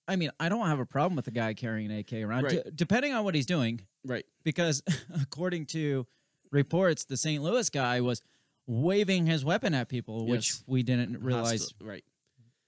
I 0.08 0.16
mean, 0.16 0.32
I 0.40 0.48
don't 0.48 0.68
have 0.68 0.80
a 0.80 0.86
problem 0.86 1.18
with 1.18 1.26
the 1.26 1.32
guy 1.32 1.54
carrying 1.54 1.92
an 1.92 1.98
AK 1.98 2.14
around, 2.24 2.46
Right. 2.46 2.64
d- 2.64 2.72
depending 2.74 3.12
on 3.12 3.26
what 3.26 3.36
he's 3.36 3.46
doing, 3.46 3.82
Right. 4.06 4.26
because 4.46 4.82
according 5.22 5.66
to 5.68 6.08
reports, 6.50 7.04
the 7.04 7.18
St. 7.18 7.44
Louis 7.44 7.70
guy 7.70 8.00
was 8.00 8.22
waving 8.68 9.26
his 9.26 9.44
weapon 9.46 9.74
at 9.74 9.90
people, 9.90 10.26
which 10.28 10.50
Yes. 10.52 10.64
we 10.68 10.84
didn't 10.84 11.22
realize 11.22 11.62
Hostile- 11.62 11.88
Right. 11.88 12.04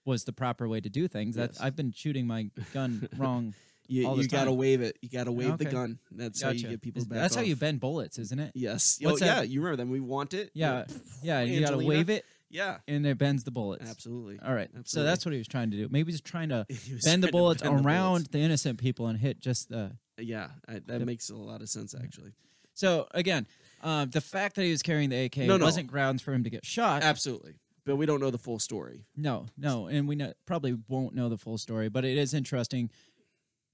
was 0.06 0.24
the 0.24 0.34
proper 0.34 0.68
way 0.68 0.80
to 0.82 0.90
do 0.90 1.08
things. 1.08 1.36
That 1.36 1.52
Yes. 1.54 1.60
I've 1.62 1.76
been 1.76 1.92
shooting 1.92 2.26
my 2.26 2.50
gun 2.74 3.08
wrong. 3.18 3.54
You, 3.88 4.06
all 4.08 4.16
you 4.16 4.24
this 4.24 4.32
got 4.32 4.44
to 4.46 4.52
time. 4.52 4.58
wave 4.58 4.82
it. 4.82 4.98
You 5.02 5.10
got 5.10 5.24
to 5.26 5.32
wave 5.32 5.58
the 5.58 5.66
Okay. 5.66 5.72
gun. 5.72 6.00
That's 6.12 6.42
how 6.42 6.50
you 6.52 6.60
Gotcha. 6.62 6.70
get 6.74 6.82
people 6.82 7.02
Is- 7.02 7.08
back 7.08 7.18
That's 7.20 7.36
how 7.36 7.42
off. 7.42 7.48
you 7.48 7.56
bend 7.56 7.80
bullets, 7.80 8.18
isn't 8.20 8.40
it? 8.40 8.52
Yes. 8.56 9.00
What's 9.02 9.22
oh, 9.22 9.26
that? 9.26 9.36
yeah. 9.38 9.42
You 9.44 9.62
remember 9.62 9.78
them. 9.78 9.90
We 9.90 10.00
want 10.00 10.34
it. 10.34 10.52
Yeah, 10.54 10.86
yeah. 11.24 11.42
You 11.42 11.60
got 11.60 11.68
to 11.70 11.74
Angelina? 11.74 11.90
wave 11.90 12.10
it, 12.12 12.24
Yeah. 12.52 12.78
and 12.88 13.06
it 13.08 13.18
bends 13.18 13.44
the 13.46 13.52
bullets. 13.52 13.90
Absolutely. 13.90 14.40
All 14.46 14.54
right. 14.54 14.70
So 14.86 15.02
that's 15.04 15.26
what 15.26 15.32
he 15.34 15.40
was 15.40 15.48
trying 15.48 15.72
to 15.72 15.78
do. 15.78 15.88
Maybe 15.90 16.12
he's 16.12 16.22
trying 16.22 16.50
to 16.50 16.66
He 16.70 16.94
was 16.94 17.04
bend 17.04 17.24
the 17.24 17.28
trying 17.28 17.32
to 17.32 17.32
bullets 17.32 17.64
bend 17.64 17.80
the 17.80 17.84
around 17.84 18.10
bullets. 18.12 18.28
the 18.30 18.40
innocent 18.40 18.80
people 18.80 19.08
and 19.08 19.18
hit 19.20 19.40
just 19.40 19.70
the. 19.70 19.98
Yeah. 20.20 20.50
I, 20.68 20.80
that 20.86 21.02
makes 21.04 21.30
a 21.32 21.36
lot 21.36 21.62
of 21.64 21.70
sense, 21.70 21.96
actually. 21.96 22.34
So 22.76 23.08
again, 23.12 23.48
um, 23.82 24.10
the 24.10 24.22
fact 24.22 24.56
that 24.56 24.64
he 24.64 24.72
was 24.72 24.82
carrying 24.84 25.10
the 25.10 25.26
AK 25.26 25.38
No, 25.40 25.58
no. 25.58 25.66
wasn't 25.66 25.88
grounds 25.88 26.22
for 26.22 26.34
him 26.34 26.44
to 26.44 26.50
get 26.50 26.66
shot. 26.66 27.04
Absolutely. 27.04 27.56
But 27.86 27.96
we 27.96 28.06
don't 28.06 28.20
know 28.20 28.30
the 28.30 28.38
full 28.38 28.60
story. 28.60 29.06
No, 29.16 29.48
no, 29.58 29.88
and 29.88 30.08
we 30.08 30.16
know, 30.16 30.34
probably 30.46 30.78
won't 30.88 31.16
know 31.16 31.30
the 31.30 31.38
full 31.38 31.58
story, 31.58 31.90
but 31.90 32.06
it 32.06 32.18
is 32.18 32.34
interesting 32.34 32.90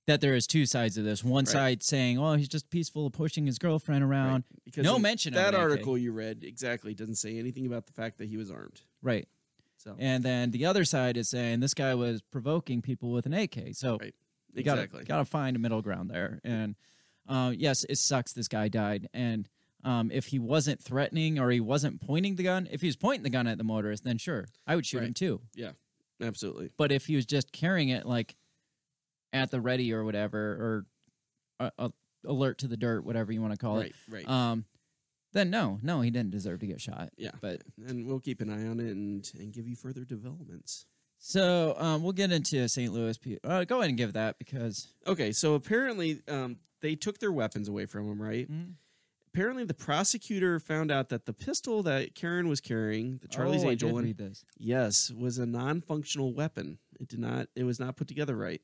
that 0.08 0.22
there 0.22 0.36
is 0.36 0.46
two 0.48 0.66
sides 0.68 0.98
of 0.98 1.04
this. 1.04 1.24
One 1.24 1.46
Right. 1.46 1.48
side 1.52 1.84
saying, 1.84 2.20
"Oh, 2.20 2.36
he's 2.36 2.48
just 2.48 2.70
peaceful 2.70 3.10
pushing 3.10 3.48
his 3.48 3.58
girlfriend 3.58 4.04
around,". 4.04 4.44
Because 4.64 4.84
no 4.84 4.98
in 4.98 5.02
mention 5.02 5.34
of 5.34 5.38
that 5.42 5.56
an 5.56 5.60
AK. 5.60 5.62
article 5.62 5.98
you 5.98 6.12
read 6.12 6.44
exactly 6.44 6.94
doesn't 6.94 7.16
say 7.16 7.38
anything 7.40 7.66
about 7.66 7.88
the 7.88 7.94
fact 7.94 8.20
that 8.20 8.28
he 8.30 8.38
was 8.38 8.52
armed. 8.52 8.82
right? 9.02 9.28
So 9.78 9.96
And 10.00 10.24
then 10.24 10.52
the 10.52 10.66
other 10.66 10.86
side 10.86 11.18
is 11.18 11.28
saying 11.30 11.60
this 11.60 11.74
guy 11.74 11.94
was 11.96 12.22
provoking 12.22 12.82
people 12.82 13.12
with 13.12 13.26
an 13.26 13.34
AK. 13.34 13.74
So 13.74 13.98
right. 13.98 14.16
you 14.54 14.64
gotta, 14.64 14.84
Exactly. 14.84 15.04
gotta 15.06 15.26
find 15.26 15.56
a 15.56 15.60
middle 15.60 15.82
ground 15.82 16.10
there. 16.10 16.40
And 16.44 16.76
uh, 17.28 17.54
yes, 17.56 17.84
it 17.90 17.98
sucks 17.98 18.32
this 18.34 18.48
guy 18.48 18.68
died. 18.70 19.10
And 19.14 19.50
um, 19.86 20.12
if 20.12 20.26
he 20.28 20.40
wasn't 20.40 20.82
threatening 20.82 21.40
or 21.40 21.50
he 21.52 21.60
wasn't 21.62 22.02
pointing 22.02 22.36
the 22.36 22.44
gun, 22.44 22.68
if 22.72 22.82
he 22.82 22.88
was 22.88 22.96
pointing 22.98 23.24
the 23.24 23.30
gun 23.30 23.48
at 23.48 23.58
the 23.58 23.64
motorist, 23.64 24.04
then 24.04 24.18
sure, 24.18 24.48
I 24.68 24.76
would 24.76 24.86
shoot 24.86 25.04
him 25.04 25.14
too. 25.14 25.42
yeah. 25.56 25.72
Absolutely. 26.22 26.72
But 26.78 26.92
if 26.94 27.08
he 27.08 27.16
was 27.18 27.26
just 27.26 27.52
carrying 27.52 27.90
it 27.90 28.06
like 28.06 28.36
at 29.34 29.52
the 29.52 29.60
ready 29.60 29.92
or 29.94 30.04
whatever, 30.06 30.40
or 30.40 30.86
uh, 31.60 31.70
uh, 31.78 31.90
alert 32.26 32.58
to 32.60 32.68
the 32.70 32.78
dirt, 32.78 33.04
whatever 33.06 33.32
you 33.34 33.42
want 33.42 33.52
to 33.54 33.58
call 33.60 33.78
Right. 33.78 33.88
it, 33.88 33.96
Right. 34.14 34.28
um, 34.30 34.64
then 35.34 35.50
no, 35.50 35.78
no, 35.84 36.00
he 36.00 36.10
didn't 36.12 36.32
deserve 36.32 36.62
to 36.62 36.68
get 36.68 36.80
shot. 36.80 37.10
yeah. 37.18 37.32
But 37.42 37.64
and 37.86 38.08
we'll 38.08 38.22
keep 38.22 38.40
an 38.40 38.50
eye 38.50 38.66
on 38.66 38.80
it 38.80 38.92
and 38.92 39.30
and 39.38 39.52
give 39.52 39.68
you 39.68 39.76
further 39.76 40.06
developments. 40.06 40.86
So 41.18 41.76
um, 41.78 42.02
we'll 42.02 42.14
get 42.14 42.32
into 42.32 42.66
St. 42.70 42.94
Louis. 42.94 43.18
P- 43.18 43.40
Uh, 43.44 43.66
go 43.66 43.80
ahead 43.80 43.90
and 43.90 43.98
give 43.98 44.14
that 44.14 44.38
because 44.40 44.88
Okay, 45.06 45.32
so 45.34 45.54
apparently 45.56 46.22
um, 46.30 46.58
they 46.82 46.96
took 46.96 47.20
their 47.20 47.32
weapons 47.34 47.68
away 47.68 47.86
from 47.88 48.10
him, 48.10 48.22
right? 48.22 48.50
Mm-hmm. 48.50 48.72
Apparently, 49.36 49.66
the 49.66 49.74
prosecutor 49.74 50.62
found 50.62 50.90
out 50.90 51.10
that 51.10 51.26
the 51.26 51.34
pistol 51.34 51.84
that 51.84 52.16
Karen 52.16 52.48
was 52.48 52.62
carrying, 52.62 53.18
the 53.22 53.28
Charlie's 53.28 53.66
oh, 53.66 53.70
Angel 53.70 53.92
one, 53.92 54.16
yes, 54.58 55.12
was 55.12 55.38
a 55.38 55.46
non-functional 55.46 56.34
weapon. 56.34 56.78
It 57.02 57.10
did 57.10 57.20
not. 57.20 57.50
It 57.54 57.66
was 57.66 57.78
not 57.78 57.98
put 57.98 58.08
together 58.08 58.38
right. 58.38 58.62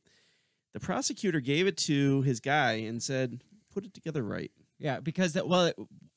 The 0.73 0.79
prosecutor 0.79 1.41
gave 1.41 1.67
it 1.67 1.75
to 1.79 2.21
his 2.21 2.39
guy 2.39 2.73
and 2.73 3.03
said, 3.03 3.43
"Put 3.73 3.83
it 3.83 3.93
together 3.93 4.23
right." 4.23 4.51
Yeah, 4.79 5.01
because 5.01 5.33
that 5.33 5.45
well, 5.45 5.65
it, 5.65 5.75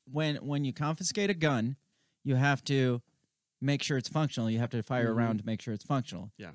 when 0.08 0.36
when 0.36 0.64
you 0.64 0.72
confiscate 0.72 1.30
a 1.30 1.34
gun, 1.34 1.74
you 2.22 2.36
have 2.36 2.62
to 2.66 3.02
make 3.60 3.82
sure 3.82 3.98
it's 3.98 4.08
functional. 4.08 4.48
You 4.48 4.60
have 4.60 4.70
to 4.70 4.84
fire 4.84 5.08
Mhm. 5.08 5.16
around 5.16 5.38
to 5.38 5.46
make 5.46 5.62
sure 5.62 5.74
it's 5.74 5.84
functional. 5.84 6.30
Yeah. 6.38 6.52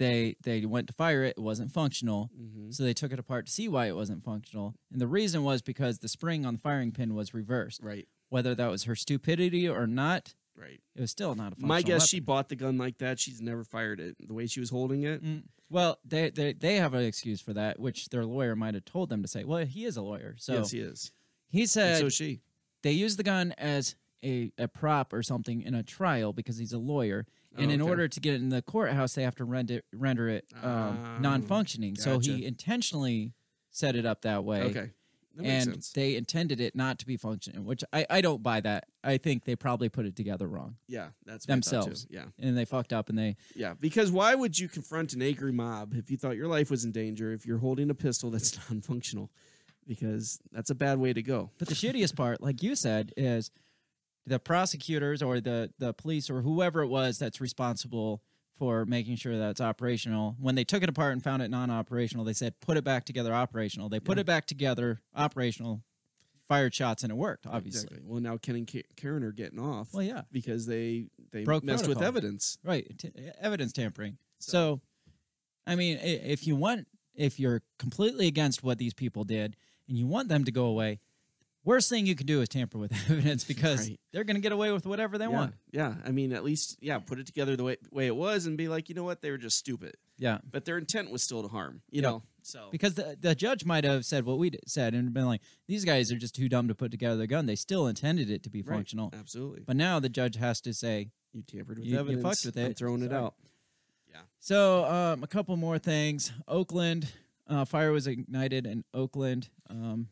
They 0.00 0.36
they 0.42 0.64
went 0.64 0.86
to 0.88 0.94
fire 0.94 1.22
it, 1.24 1.34
it 1.36 1.40
wasn't 1.42 1.70
functional. 1.72 2.30
Mhm. 2.34 2.72
So 2.74 2.82
they 2.84 2.94
took 2.94 3.12
it 3.12 3.18
apart 3.18 3.44
to 3.46 3.52
see 3.52 3.68
why 3.68 3.86
it 3.86 3.94
wasn't 3.94 4.24
functional. 4.24 4.74
And 4.90 4.98
the 5.00 5.06
reason 5.06 5.42
was 5.44 5.60
because 5.60 5.98
the 5.98 6.08
spring 6.08 6.46
on 6.46 6.54
the 6.54 6.60
firing 6.60 6.90
pin 6.90 7.14
was 7.14 7.34
reversed. 7.34 7.82
Right. 7.82 8.08
Whether 8.30 8.54
that 8.54 8.68
was 8.70 8.84
her 8.84 8.96
stupidity 8.96 9.68
or 9.68 9.86
not, 9.86 10.34
Right. 10.56 10.80
it 10.96 11.00
was 11.02 11.10
still 11.10 11.34
not 11.34 11.48
a 11.48 11.56
functional 11.56 11.68
My 11.68 11.82
guess, 11.82 12.00
weapon. 12.00 12.06
she 12.06 12.20
bought 12.20 12.48
the 12.48 12.56
gun 12.56 12.78
like 12.78 12.96
that. 12.98 13.18
She's 13.20 13.42
never 13.42 13.62
fired 13.62 14.00
it. 14.00 14.16
The 14.26 14.32
way 14.32 14.46
she 14.46 14.60
was 14.60 14.70
holding 14.70 15.02
it. 15.02 15.22
Mm. 15.22 15.42
Well, 15.68 15.98
they, 16.04 16.30
they 16.30 16.54
they 16.54 16.76
have 16.76 16.94
an 16.94 17.04
excuse 17.04 17.40
for 17.42 17.52
that, 17.52 17.78
which 17.78 18.08
their 18.08 18.24
lawyer 18.24 18.56
might 18.56 18.72
have 18.74 18.86
told 18.86 19.10
them 19.10 19.20
to 19.22 19.28
say. 19.28 19.44
Well, 19.44 19.66
he 19.66 19.84
is 19.84 19.96
a 19.98 20.02
lawyer, 20.02 20.34
so 20.38 20.54
yes, 20.54 20.70
he 20.70 20.80
is. 20.80 21.12
he 21.48 21.60
And 21.60 21.70
said 21.70 21.98
so 22.00 22.08
she. 22.08 22.40
they 22.82 22.92
used 22.92 23.18
the 23.18 23.22
gun 23.22 23.52
as 23.58 23.96
a, 24.24 24.50
a 24.58 24.66
prop 24.66 25.12
or 25.12 25.22
something 25.22 25.60
in 25.62 25.74
a 25.74 25.82
trial 25.82 26.32
because 26.32 26.56
he's 26.56 26.72
a 26.72 26.78
lawyer. 26.78 27.26
And 27.56 27.70
Oh, 27.70 27.74
in 27.74 27.82
okay. 27.82 27.90
order 27.90 28.08
to 28.08 28.20
get 28.20 28.34
it 28.34 28.40
in 28.40 28.48
the 28.50 28.62
courthouse, 28.62 29.14
they 29.14 29.22
have 29.24 29.34
to 29.36 29.44
render 29.44 29.74
it, 29.78 29.84
render 29.92 30.28
it 30.28 30.46
um, 30.62 30.98
Oh, 31.04 31.20
non-functioning. 31.20 31.96
So 31.96 32.18
he 32.18 32.44
intentionally 32.44 33.32
set 33.70 33.96
it 33.96 34.06
up 34.06 34.22
that 34.22 34.44
way. 34.44 34.62
Okay. 34.62 34.90
That 35.36 35.46
and 35.46 35.64
sense. 35.64 35.92
they 35.92 36.16
intended 36.16 36.60
it 36.60 36.74
not 36.74 36.98
to 36.98 37.06
be 37.06 37.16
functioning, 37.16 37.64
which 37.64 37.84
I, 37.92 38.04
I 38.10 38.20
don't 38.20 38.42
buy 38.42 38.60
that. 38.60 38.86
I 39.04 39.16
think 39.16 39.44
they 39.44 39.54
probably 39.54 39.88
put 39.88 40.04
it 40.04 40.16
together 40.16 40.48
wrong 40.48 40.76
yeah, 40.88 41.10
that's 41.24 41.46
themselves. 41.46 42.06
Yeah. 42.10 42.24
And 42.38 42.58
they 42.58 42.64
fucked 42.64 42.92
up 42.92 43.08
and 43.08 43.16
they 43.16 43.36
Yeah, 43.54 43.74
because 43.80 44.10
why 44.10 44.34
would 44.34 44.58
you 44.58 44.68
confront 44.68 45.12
an 45.12 45.22
angry 45.22 45.52
mob 45.52 45.94
if 45.94 46.10
you 46.10 46.16
thought 46.16 46.36
your 46.36 46.48
life 46.48 46.68
was 46.68 46.84
in 46.84 46.90
danger 46.90 47.32
if 47.32 47.46
you're 47.46 47.58
holding 47.58 47.90
a 47.90 47.94
pistol 47.94 48.30
that's 48.30 48.58
non-functional? 48.70 49.30
Because 49.86 50.40
that's 50.52 50.70
a 50.70 50.74
bad 50.74 50.98
way 50.98 51.12
to 51.12 51.22
go. 51.22 51.50
But 51.58 51.68
the 51.68 51.74
shittiest 51.74 52.14
part, 52.16 52.42
like 52.42 52.62
you 52.62 52.74
said, 52.74 53.12
is 53.16 53.50
the 54.26 54.38
prosecutors 54.38 55.22
or 55.22 55.40
the 55.40 55.70
the 55.78 55.92
police 55.92 56.30
or 56.30 56.42
whoever 56.42 56.82
it 56.82 56.88
was 56.88 57.18
that's 57.18 57.40
responsible 57.40 58.22
for 58.58 58.84
making 58.84 59.16
sure 59.16 59.38
that 59.38 59.50
it's 59.50 59.60
operational. 59.60 60.36
When 60.38 60.54
they 60.54 60.64
took 60.64 60.82
it 60.82 60.88
apart 60.88 61.12
and 61.12 61.22
found 61.24 61.42
it 61.42 61.50
non-operational, 61.50 62.24
they 62.26 62.34
said 62.34 62.60
put 62.60 62.76
it 62.76 62.84
back 62.84 63.04
together 63.06 63.32
operational. 63.32 63.88
They 63.88 64.00
put 64.00 64.18
it 64.18 64.26
back 64.26 64.46
together 64.46 65.00
operational, 65.16 65.82
fired 66.46 66.74
shots, 66.74 67.02
and 67.02 67.10
it 67.10 67.16
worked. 67.16 67.46
Obviously, 67.46 67.84
Exactly. 67.84 68.00
Well, 68.04 68.20
now 68.20 68.36
Ken 68.36 68.56
and 68.56 68.70
Ka- 68.70 68.80
Karen 68.96 69.24
are 69.24 69.32
getting 69.32 69.58
off. 69.58 69.94
Well, 69.94 70.02
yeah. 70.02 70.22
because 70.30 70.66
they 70.66 71.06
they 71.32 71.44
Broke 71.44 71.64
messed 71.64 71.88
with 71.88 72.02
evidence. 72.02 72.58
right? 72.62 72.86
T- 72.98 73.10
evidence 73.40 73.72
tampering. 73.72 74.18
So, 74.38 74.80
I 75.66 75.74
mean, 75.74 75.98
if 76.02 76.46
you 76.46 76.54
want, 76.54 76.86
if 77.14 77.40
you're 77.40 77.62
completely 77.78 78.26
against 78.26 78.62
what 78.62 78.76
these 78.78 78.94
people 78.94 79.24
did 79.24 79.56
and 79.88 79.96
you 79.96 80.06
want 80.06 80.28
them 80.28 80.44
to 80.44 80.52
go 80.52 80.66
away. 80.66 81.00
Worst 81.64 81.90
thing 81.90 82.06
you 82.06 82.14
can 82.14 82.26
do 82.26 82.40
is 82.40 82.48
tamper 82.48 82.78
with 82.78 82.90
evidence 83.10 83.44
because 83.44 83.88
Right. 83.88 84.00
they're 84.12 84.24
going 84.24 84.36
to 84.36 84.40
get 84.40 84.52
away 84.52 84.72
with 84.72 84.86
whatever 84.86 85.18
they 85.18 85.26
yeah. 85.26 85.30
want. 85.30 85.54
Yeah, 85.72 85.94
I 86.04 86.10
mean, 86.10 86.32
at 86.32 86.42
least 86.42 86.78
yeah, 86.80 86.98
put 86.98 87.18
it 87.18 87.26
together 87.26 87.54
the 87.56 87.64
way 87.64 87.76
way 87.90 88.06
it 88.06 88.16
was, 88.16 88.46
and 88.46 88.56
be 88.56 88.68
like, 88.68 88.88
you 88.88 88.94
know 88.94 89.04
what, 89.04 89.20
they 89.20 89.30
were 89.30 89.36
just 89.38 89.58
stupid, 89.58 89.94
Yeah. 90.18 90.38
but 90.50 90.64
their 90.64 90.78
intent 90.78 91.10
was 91.10 91.22
still 91.22 91.42
to 91.42 91.48
harm. 91.48 91.82
You 91.90 92.00
Yeah. 92.02 92.08
know, 92.08 92.22
so 92.42 92.68
because 92.72 92.94
the, 92.94 93.16
the 93.20 93.34
judge 93.34 93.66
might 93.66 93.84
have 93.84 94.06
said 94.06 94.24
what 94.24 94.38
we 94.38 94.50
said 94.66 94.94
and 94.94 95.12
been 95.12 95.26
like 95.26 95.42
these 95.68 95.84
guys 95.84 96.10
are 96.10 96.16
just 96.16 96.34
too 96.34 96.48
dumb 96.48 96.68
to 96.68 96.74
put 96.74 96.90
together 96.90 97.16
the 97.16 97.26
gun 97.26 97.44
they 97.44 97.54
still 97.56 97.86
intended 97.86 98.30
it 98.30 98.42
to 98.44 98.48
be 98.50 98.62
Right. 98.62 98.76
functional 98.76 99.10
absolutely, 99.12 99.60
but 99.66 99.76
now 99.76 100.00
the 100.00 100.08
judge 100.08 100.36
has 100.36 100.62
to 100.62 100.72
say 100.72 101.10
you 101.34 101.42
tampered 101.42 101.78
with 101.78 101.86
you- 101.86 101.98
you 102.08 102.22
fucked 102.22 102.46
with 102.46 102.56
I'm 102.56 102.70
it. 102.70 102.78
throwing 102.78 103.02
it 103.02 103.12
out. 103.12 103.34
Yeah. 104.10 104.22
so 104.40 104.86
um, 104.86 105.22
a 105.22 105.26
couple 105.26 105.54
more 105.58 105.78
things 105.78 106.32
oakland 106.48 107.12
uh, 107.46 107.64
fire 107.66 107.92
was 107.92 108.06
ignited 108.06 108.66
in 108.66 108.84
oakland 108.94 109.50
um, 109.68 110.08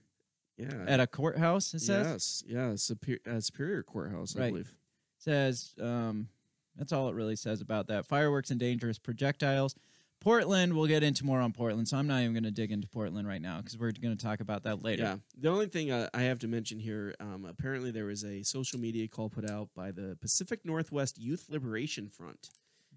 Yeah, 0.58 0.84
at 0.88 0.98
a 1.00 1.06
courthouse 1.06 1.72
it 1.72 1.80
says 1.80 2.06
yes, 2.06 2.44
yeah, 2.46 2.74
Superior, 2.76 3.20
uh, 3.30 3.40
Superior 3.40 3.82
Courthouse, 3.84 4.36
I 4.36 4.40
Right. 4.40 4.48
believe. 4.50 4.74
says 5.18 5.74
um, 5.80 6.28
that's 6.76 6.92
all 6.92 7.08
it 7.08 7.14
really 7.14 7.36
says 7.36 7.60
about 7.60 7.86
that 7.88 8.06
fireworks 8.06 8.50
and 8.50 8.58
dangerous 8.60 8.98
projectiles 8.98 9.74
portland 10.20 10.74
we'll 10.74 10.88
get 10.88 11.04
into 11.04 11.24
more 11.24 11.40
on 11.40 11.52
portland 11.52 11.86
so 11.86 11.96
i'm 11.96 12.08
not 12.08 12.20
even 12.20 12.32
going 12.32 12.42
to 12.42 12.50
dig 12.50 12.72
into 12.72 12.88
portland 12.88 13.28
right 13.28 13.40
now 13.40 13.58
because 13.58 13.78
we're 13.78 13.92
going 13.92 14.16
to 14.16 14.20
talk 14.24 14.40
about 14.40 14.64
that 14.64 14.82
later 14.82 15.02
Yeah. 15.04 15.16
The 15.40 15.48
only 15.48 15.66
thing 15.66 15.92
uh, 15.92 16.08
I 16.12 16.22
have 16.22 16.40
to 16.40 16.48
mention 16.48 16.80
here, 16.80 17.14
um, 17.20 17.44
apparently 17.48 17.92
there 17.92 18.06
was 18.06 18.24
a 18.24 18.42
social 18.42 18.80
media 18.80 19.06
call 19.06 19.28
put 19.28 19.48
out 19.48 19.68
by 19.76 19.92
the 19.92 20.16
Pacific 20.20 20.64
Northwest 20.64 21.18
Youth 21.20 21.46
Liberation 21.48 22.08
Front, 22.08 22.50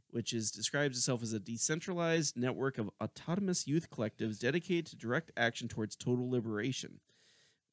which 0.09 0.33
is 0.33 0.49
describes 0.49 0.97
itself 0.97 1.21
as 1.21 1.31
a 1.31 1.39
decentralized 1.39 2.35
network 2.35 2.79
of 2.79 2.89
autonomous 2.99 3.67
youth 3.67 3.91
collectives 3.91 4.39
dedicated 4.39 4.87
to 4.87 4.95
direct 4.95 5.29
action 5.37 5.67
towards 5.67 5.95
total 5.95 6.27
liberation. 6.27 6.99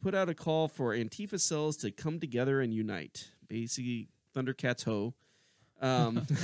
Put 0.00 0.14
out 0.14 0.28
a 0.28 0.34
call 0.34 0.68
for 0.68 0.94
Antifa 0.94 1.40
cells 1.40 1.76
to 1.78 1.90
come 1.90 2.20
together 2.20 2.60
and 2.60 2.72
unite. 2.72 3.28
Basically, 3.48 4.08
Thundercats 4.34 4.84
ho. 4.84 5.14
Um, 5.80 6.26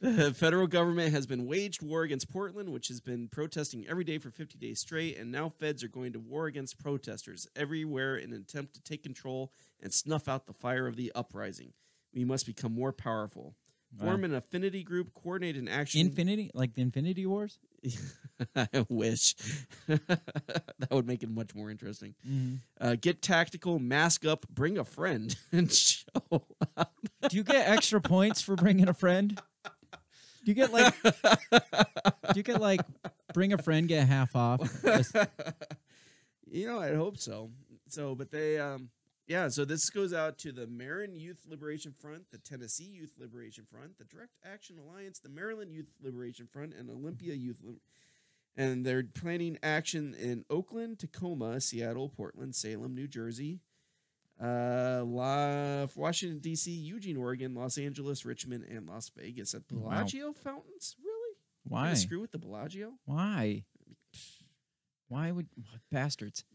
The 0.00 0.32
federal 0.32 0.68
government 0.68 1.12
has 1.12 1.26
been 1.26 1.46
waged 1.46 1.82
war 1.82 2.02
against 2.02 2.30
Portland, 2.30 2.68
which 2.68 2.86
has 2.86 3.00
been 3.00 3.26
protesting 3.26 3.84
every 3.88 4.04
day 4.04 4.18
for 4.18 4.30
50 4.30 4.56
days 4.56 4.78
straight, 4.78 5.18
and 5.18 5.32
now 5.32 5.48
feds 5.48 5.82
are 5.82 5.88
going 5.88 6.12
to 6.12 6.20
war 6.20 6.46
against 6.46 6.78
protesters 6.78 7.48
everywhere 7.56 8.16
in 8.16 8.32
an 8.32 8.40
attempt 8.40 8.74
to 8.74 8.80
take 8.80 9.02
control 9.02 9.52
and 9.82 9.92
snuff 9.92 10.28
out 10.28 10.46
the 10.46 10.52
fire 10.52 10.86
of 10.86 10.94
the 10.94 11.10
uprising. 11.16 11.72
We 12.14 12.24
must 12.24 12.46
become 12.46 12.72
more 12.72 12.92
powerful. 12.92 13.56
Form 13.98 14.22
an 14.24 14.34
affinity 14.34 14.82
group, 14.82 15.12
coordinate 15.14 15.56
an 15.56 15.66
action. 15.66 16.00
infinity 16.00 16.50
like 16.54 16.74
the 16.74 16.82
infinity 16.82 17.26
wars 17.26 17.58
I 18.56 18.86
wish. 18.88 19.34
that 19.86 20.88
would 20.90 21.06
make 21.06 21.22
it 21.22 21.30
much 21.30 21.54
more 21.54 21.70
interesting. 21.70 22.14
Uh, 22.80 22.96
get 23.00 23.22
tactical, 23.22 23.78
mask 23.78 24.26
up, 24.26 24.46
bring 24.48 24.78
a 24.78 24.84
friend, 24.84 25.34
and 25.52 25.72
show 25.72 26.44
up. 26.76 26.92
Do 27.28 27.36
you 27.36 27.44
get 27.44 27.68
extra 27.68 28.00
points 28.00 28.40
for 28.40 28.56
bringing 28.56 28.88
a 28.88 28.94
friend? 28.94 29.40
Do 29.64 30.52
you 30.52 30.54
get 30.54 30.72
like? 30.72 30.94
do 31.02 32.36
you 32.36 32.42
get 32.42 32.60
like 32.60 32.80
bring 33.32 33.52
a 33.52 33.58
friend 33.58 33.88
get 33.88 34.06
half 34.06 34.34
off? 34.36 34.60
You 36.50 36.66
know, 36.66 36.80
I'd 36.80 36.94
hope 36.94 37.18
so. 37.18 37.50
So, 37.88 38.14
but 38.14 38.30
they, 38.30 38.58
um, 38.58 38.90
yeah. 39.28 39.48
So 39.48 39.64
this 39.64 39.88
goes 39.90 40.12
out 40.12 40.38
to 40.38 40.50
the 40.52 40.66
Marin 40.66 41.14
Youth 41.14 41.44
Liberation 41.48 41.92
Front, 41.92 42.30
the 42.32 42.38
Tennessee 42.38 42.84
Youth 42.88 43.12
Liberation 43.18 43.64
Front, 43.70 43.98
the 43.98 44.04
Direct 44.04 44.36
Action 44.44 44.76
Alliance, 44.78 45.18
the 45.20 45.28
Maryland 45.28 45.70
Youth 45.72 45.92
Liberation 46.02 46.46
Front, 46.50 46.74
and 46.74 46.90
Olympia 46.90 47.34
Youth. 47.34 47.60
Lib- 47.62 47.78
and 48.56 48.84
they're 48.84 49.04
planning 49.04 49.56
action 49.62 50.14
in 50.14 50.44
Oakland, 50.50 50.98
Tacoma, 50.98 51.60
Seattle, 51.60 52.08
Portland, 52.08 52.56
Salem, 52.56 52.92
New 52.94 53.06
Jersey, 53.06 53.60
uh, 54.42 55.04
La- 55.04 55.86
Washington 55.94 56.40
D.C., 56.40 56.70
Eugene, 56.72 57.16
Oregon, 57.16 57.54
Los 57.54 57.78
Angeles, 57.78 58.24
Richmond, 58.24 58.64
and 58.64 58.88
Las 58.88 59.10
Vegas 59.16 59.54
at 59.54 59.62
Wow. 59.70 59.90
Bellagio 59.90 60.32
fountains. 60.32 60.96
Really? 61.04 61.36
Why? 61.68 61.94
screw 61.94 62.20
with 62.20 62.32
the 62.32 62.38
Bellagio? 62.38 62.94
Why? 63.04 63.64
Why 65.08 65.30
would 65.30 65.46
bastards? 65.92 66.44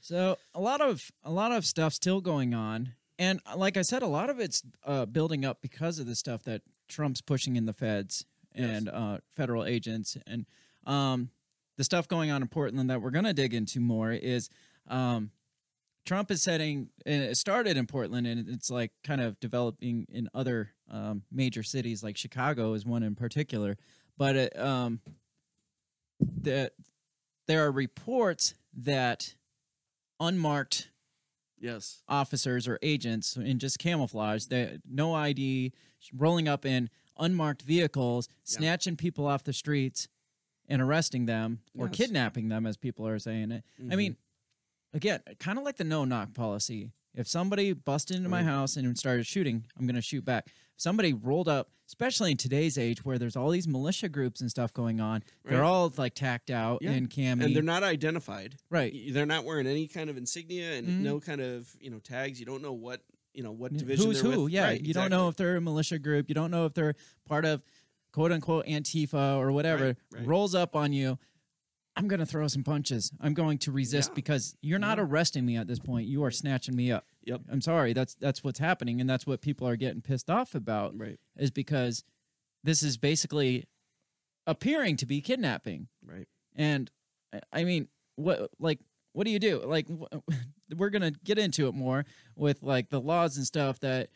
so 0.00 0.38
a 0.54 0.60
lot 0.60 0.80
of 0.80 1.10
a 1.22 1.30
lot 1.30 1.52
of 1.52 1.64
stuff 1.64 1.92
still 1.92 2.20
going 2.20 2.54
on, 2.54 2.94
and 3.18 3.40
uh, 3.46 3.56
like 3.56 3.76
I 3.76 3.82
said, 3.82 4.02
a 4.02 4.06
lot 4.06 4.30
of 4.30 4.40
it's 4.40 4.62
uh, 4.84 5.06
building 5.06 5.44
up 5.44 5.60
because 5.62 5.98
of 5.98 6.06
the 6.06 6.14
stuff 6.14 6.42
that 6.44 6.62
Trump's 6.88 7.20
pushing 7.20 7.56
in 7.56 7.66
the 7.66 7.72
feds 7.72 8.24
and 8.54 8.88
uh, 8.88 9.18
federal 9.30 9.64
agents, 9.64 10.16
and 10.26 10.46
um, 10.86 11.30
the 11.76 11.84
stuff 11.84 12.08
going 12.08 12.30
on 12.30 12.42
in 12.42 12.48
Portland 12.48 12.90
that 12.90 13.02
we're 13.02 13.10
going 13.10 13.24
to 13.24 13.34
dig 13.34 13.54
into 13.54 13.80
more 13.80 14.12
is. 14.12 14.48
Um, 14.88 15.30
Trump 16.06 16.30
is 16.30 16.42
setting, 16.42 16.88
and 17.04 17.22
it 17.22 17.36
started 17.36 17.76
in 17.76 17.86
Portland, 17.86 18.26
and 18.26 18.48
it's 18.48 18.70
like 18.70 18.92
kind 19.04 19.20
of 19.20 19.38
developing 19.40 20.06
in 20.10 20.26
other 20.32 20.72
um, 20.90 21.24
major 21.30 21.62
cities, 21.62 22.02
like 22.02 22.16
Chicago 22.16 22.72
is 22.72 22.86
one 22.86 23.02
in 23.02 23.14
particular. 23.14 23.76
But 24.16 24.34
it, 24.34 24.58
um, 24.58 25.00
the, 26.18 26.72
there 27.46 27.66
are 27.66 27.70
reports 27.70 28.54
that 28.74 29.34
unmarked 30.20 30.90
Yes. 31.60 32.02
officers 32.08 32.68
or 32.68 32.78
agents 32.82 33.36
in 33.36 33.58
just 33.58 33.78
camouflage, 33.78 34.46
they, 34.46 34.78
no 34.88 35.14
ID, 35.14 35.72
rolling 36.16 36.46
up 36.46 36.64
in 36.64 36.88
unmarked 37.18 37.62
vehicles, 37.62 38.28
snatching 38.44 38.96
people 38.96 39.26
off 39.26 39.42
the 39.42 39.52
streets 39.52 40.08
and 40.68 40.80
arresting 40.80 41.26
them 41.26 41.60
or 41.76 41.86
Yes. 41.86 41.96
kidnapping 41.96 42.48
them, 42.48 42.66
as 42.66 42.76
people 42.76 43.06
are 43.08 43.18
saying 43.18 43.50
it. 43.50 43.64
I 43.90 43.96
mean, 43.96 44.12
mm-hmm. 44.12 44.96
again, 44.96 45.20
kind 45.40 45.58
of 45.58 45.64
like 45.64 45.76
the 45.76 45.84
no 45.84 46.04
knock 46.04 46.34
policy. 46.34 46.92
If 47.14 47.26
somebody 47.26 47.72
busted 47.72 48.16
into 48.16 48.28
my 48.28 48.44
house 48.44 48.76
and 48.76 48.96
started 48.96 49.26
shooting, 49.26 49.64
I'm 49.76 49.86
going 49.86 49.96
to 49.96 50.02
shoot 50.02 50.24
back. 50.24 50.52
Somebody 50.78 51.12
rolled 51.12 51.48
up, 51.48 51.68
especially 51.86 52.30
in 52.30 52.36
today's 52.38 52.78
age 52.78 53.04
where 53.04 53.18
there's 53.18 53.36
all 53.36 53.50
these 53.50 53.68
militia 53.68 54.08
groups 54.08 54.40
and 54.40 54.48
stuff 54.50 54.72
going 54.72 55.00
on. 55.00 55.22
They're 55.44 55.64
all 55.64 55.92
like 55.98 56.14
tacked 56.14 56.50
out 56.50 56.80
Yeah. 56.80 56.92
in 56.92 57.08
cami. 57.08 57.44
and 57.44 57.54
they're 57.54 57.62
not 57.62 57.82
identified. 57.82 58.56
Right. 58.70 58.94
They're 59.12 59.26
not 59.26 59.44
wearing 59.44 59.66
any 59.66 59.86
kind 59.88 60.08
of 60.08 60.16
insignia 60.16 60.72
and 60.72 60.88
Mhm. 60.88 61.00
no 61.02 61.20
kind 61.20 61.40
of 61.42 61.68
you 61.80 61.90
know 61.90 61.98
tags. 61.98 62.40
You 62.40 62.46
don't 62.46 62.62
know 62.62 62.72
what 62.72 63.02
you 63.34 63.42
know 63.42 63.52
what 63.52 63.76
division 63.76 64.06
Who's 64.06 64.20
who? 64.20 64.44
with. 64.44 64.52
Yeah, 64.52 64.64
Right, 64.64 64.80
you 64.80 64.94
don't 64.94 65.10
know 65.10 65.28
if 65.28 65.36
they're 65.36 65.56
a 65.56 65.60
militia 65.60 65.98
group. 65.98 66.28
You 66.28 66.34
don't 66.34 66.50
know 66.50 66.64
if 66.66 66.74
they're 66.74 66.94
part 67.26 67.44
of 67.44 67.62
quote 68.10 68.32
unquote 68.32 68.66
Antifa 68.66 69.36
or 69.36 69.52
whatever. 69.52 69.84
Right, 69.86 69.96
right. 70.12 70.26
Rolls 70.26 70.54
up 70.54 70.74
on 70.74 70.92
you. 70.92 71.18
I'm 71.98 72.08
going 72.08 72.20
to 72.20 72.26
throw 72.26 72.46
some 72.48 72.62
punches. 72.64 73.12
I'm 73.20 73.34
going 73.34 73.58
to 73.58 73.72
resist 73.72 74.10
Yeah. 74.10 74.14
because 74.14 74.56
you're 74.62 74.78
not 74.78 74.98
arresting 74.98 75.44
me 75.44 75.56
at 75.56 75.66
this 75.66 75.78
point. 75.78 76.06
You 76.06 76.24
are 76.24 76.30
snatching 76.30 76.74
me 76.76 76.90
up. 76.92 77.04
Yep. 77.24 77.42
I'm 77.50 77.60
sorry. 77.60 77.92
That's 77.92 78.14
that's 78.14 78.42
what's 78.44 78.58
happening, 78.58 79.00
and 79.00 79.10
that's 79.10 79.26
what 79.26 79.40
people 79.42 79.66
are 79.68 79.76
getting 79.76 80.00
pissed 80.00 80.30
off 80.30 80.54
about. 80.54 80.96
Right. 80.96 81.18
Is 81.36 81.50
because 81.50 82.04
this 82.64 82.82
is 82.82 82.96
basically 82.96 83.64
appearing 84.46 84.96
to 84.98 85.06
be 85.06 85.20
kidnapping. 85.20 85.88
Right. 86.04 86.26
And 86.56 86.90
I- 87.52 87.64
mean, 87.64 87.88
what 88.16 88.50
like 88.58 88.78
what 89.12 89.24
do 89.24 89.30
you 89.30 89.38
do? 89.38 89.60
Like 89.64 89.86
we're 90.76 90.90
gonna 90.90 91.10
get 91.24 91.38
into 91.38 91.66
it 91.68 91.74
more 91.74 92.04
with 92.36 92.62
like 92.62 92.88
the 92.90 93.00
laws 93.00 93.36
and 93.36 93.44
stuff 93.46 93.80
that 93.80 94.08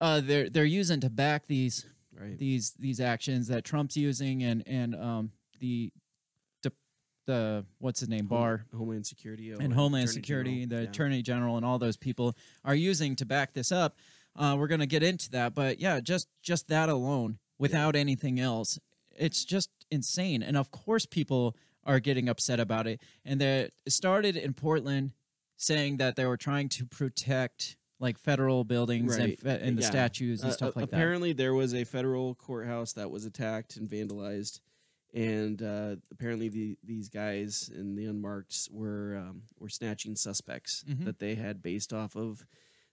uh 0.00 0.20
they're 0.20 0.48
they're 0.48 0.64
using 0.64 1.00
to 1.00 1.10
back 1.10 1.46
these 1.46 1.86
Right. 2.18 2.36
these 2.38 2.72
these 2.72 3.00
actions 3.00 3.48
that 3.48 3.64
Trump's 3.64 3.96
using 3.96 4.42
and 4.42 4.62
and 4.66 4.94
um 4.94 5.32
the, 5.60 5.92
the 7.30 7.64
what's 7.78 8.00
his 8.00 8.08
name 8.08 8.26
Barr 8.26 8.64
Homeland 8.76 9.06
Security 9.06 9.50
and 9.52 9.72
Homeland 9.72 10.10
Security, 10.10 10.64
the 10.66 10.80
Attorney 10.88 11.22
General, 11.22 11.56
and 11.56 11.64
all 11.64 11.78
those 11.78 11.96
people 11.96 12.34
are 12.64 12.74
using 12.74 13.16
to 13.16 13.24
back 13.26 13.52
this 13.54 13.70
up. 13.72 13.96
Uh, 14.36 14.56
we're 14.58 14.66
going 14.68 14.80
to 14.80 14.86
get 14.96 15.02
into 15.02 15.30
that, 15.30 15.54
but 15.54 15.78
yeah, 15.80 16.00
just 16.00 16.28
just 16.42 16.68
that 16.68 16.88
alone, 16.88 17.38
without 17.58 17.94
anything 17.96 18.38
else, 18.40 18.78
it's 19.16 19.44
just 19.44 19.70
insane. 19.90 20.42
And 20.42 20.56
of 20.56 20.70
course, 20.70 21.06
people 21.06 21.56
are 21.84 22.00
getting 22.00 22.28
upset 22.28 22.60
about 22.60 22.86
it. 22.86 23.00
And 23.24 23.40
they 23.40 23.70
started 23.88 24.36
in 24.36 24.52
Portland, 24.52 25.12
saying 25.56 25.96
that 25.98 26.14
they 26.16 26.26
were 26.26 26.36
trying 26.36 26.68
to 26.70 26.84
protect 26.86 27.76
like 27.98 28.18
federal 28.18 28.64
buildings 28.64 29.16
and, 29.16 29.38
fe- 29.38 29.60
and 29.62 29.76
the 29.76 29.82
Yeah. 29.82 29.88
statues 29.90 30.40
and 30.42 30.50
Uh, 30.50 30.54
stuff 30.54 30.76
uh, 30.76 30.80
like 30.80 30.90
that. 30.90 30.96
apparently, 30.96 31.32
there 31.34 31.52
was 31.54 31.74
a 31.74 31.84
federal 31.84 32.34
courthouse 32.34 32.92
that 32.94 33.10
was 33.10 33.24
attacked 33.26 33.76
and 33.76 33.88
vandalized, 33.90 34.60
and 35.12 35.62
uh, 35.62 35.96
apparently 36.12 36.48
the, 36.48 36.76
these 36.84 37.08
guys 37.08 37.70
in 37.74 37.96
the 37.96 38.06
unmarked 38.06 38.68
were 38.70 39.16
um, 39.16 39.42
were 39.58 39.68
snatching 39.68 40.16
suspects 40.16 40.84
Mhm. 40.88 41.04
that 41.04 41.18
they 41.18 41.34
had 41.34 41.62
based 41.62 41.92
off 41.92 42.16
of 42.16 42.44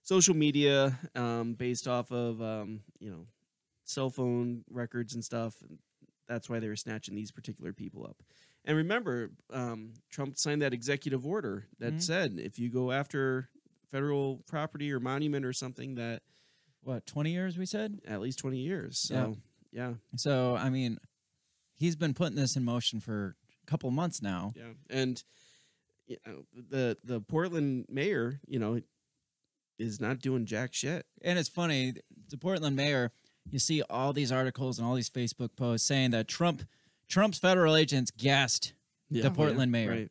social 0.02 0.34
media, 0.34 0.98
um, 1.14 1.54
based 1.54 1.86
off 1.86 2.10
of 2.10 2.40
um, 2.42 2.80
you 2.98 3.10
know 3.10 3.26
cell 3.84 4.10
phone 4.10 4.64
records 4.70 5.14
and 5.14 5.24
stuff. 5.24 5.56
And 5.62 5.78
that's 6.26 6.48
why 6.50 6.58
they 6.58 6.68
were 6.68 6.76
snatching 6.76 7.14
these 7.14 7.30
particular 7.30 7.72
people 7.72 8.04
up. 8.04 8.16
And 8.64 8.76
remember, 8.76 9.30
um, 9.50 9.94
Trump 10.10 10.36
signed 10.36 10.60
that 10.62 10.74
executive 10.74 11.24
order 11.26 11.66
that 11.78 11.94
Mhm. 11.94 12.02
said 12.02 12.38
if 12.38 12.58
you 12.58 12.68
go 12.68 12.92
after 12.92 13.48
federal 13.90 14.38
property 14.46 14.92
or 14.92 15.00
monument 15.00 15.46
or 15.46 15.52
something 15.54 15.94
that 15.94 16.22
What 16.82 17.06
twenty 17.06 17.32
years 17.32 17.56
we 17.56 17.64
said? 17.66 18.00
at 18.06 18.20
least 18.20 18.38
20 18.38 18.58
years. 18.58 18.98
So, 18.98 19.36
yeah. 19.72 19.94
So 20.16 20.54
I 20.56 20.68
mean, 20.70 20.98
he's 21.78 21.96
been 21.96 22.14
putting 22.14 22.36
this 22.36 22.56
in 22.56 22.64
motion 22.64 23.00
for 23.00 23.36
a 23.62 23.66
couple 23.70 23.90
months 23.90 24.20
now. 24.20 24.52
Yeah. 24.56 24.72
And 24.90 25.22
you 26.06 26.16
know, 26.26 26.44
the 26.54 26.96
the 27.04 27.20
Portland 27.20 27.86
mayor, 27.88 28.40
you 28.46 28.58
know, 28.58 28.80
is 29.78 30.00
not 30.00 30.20
doing 30.20 30.44
jack 30.44 30.74
shit. 30.74 31.06
And 31.22 31.38
it's 31.38 31.48
funny, 31.48 31.94
the 32.28 32.36
Portland 32.36 32.76
mayor, 32.76 33.12
you 33.48 33.58
see 33.58 33.82
all 33.88 34.12
these 34.12 34.32
articles 34.32 34.78
and 34.78 34.86
all 34.86 34.94
these 34.94 35.10
Facebook 35.10 35.50
posts 35.56 35.86
saying 35.86 36.10
that 36.10 36.28
Trump 36.28 36.64
Trump's 37.08 37.38
federal 37.38 37.76
agents 37.76 38.10
gassed 38.10 38.74
the 39.10 39.26
oh, 39.26 39.30
Portland 39.30 39.72
mayor. 39.72 39.90
Right. 39.90 40.10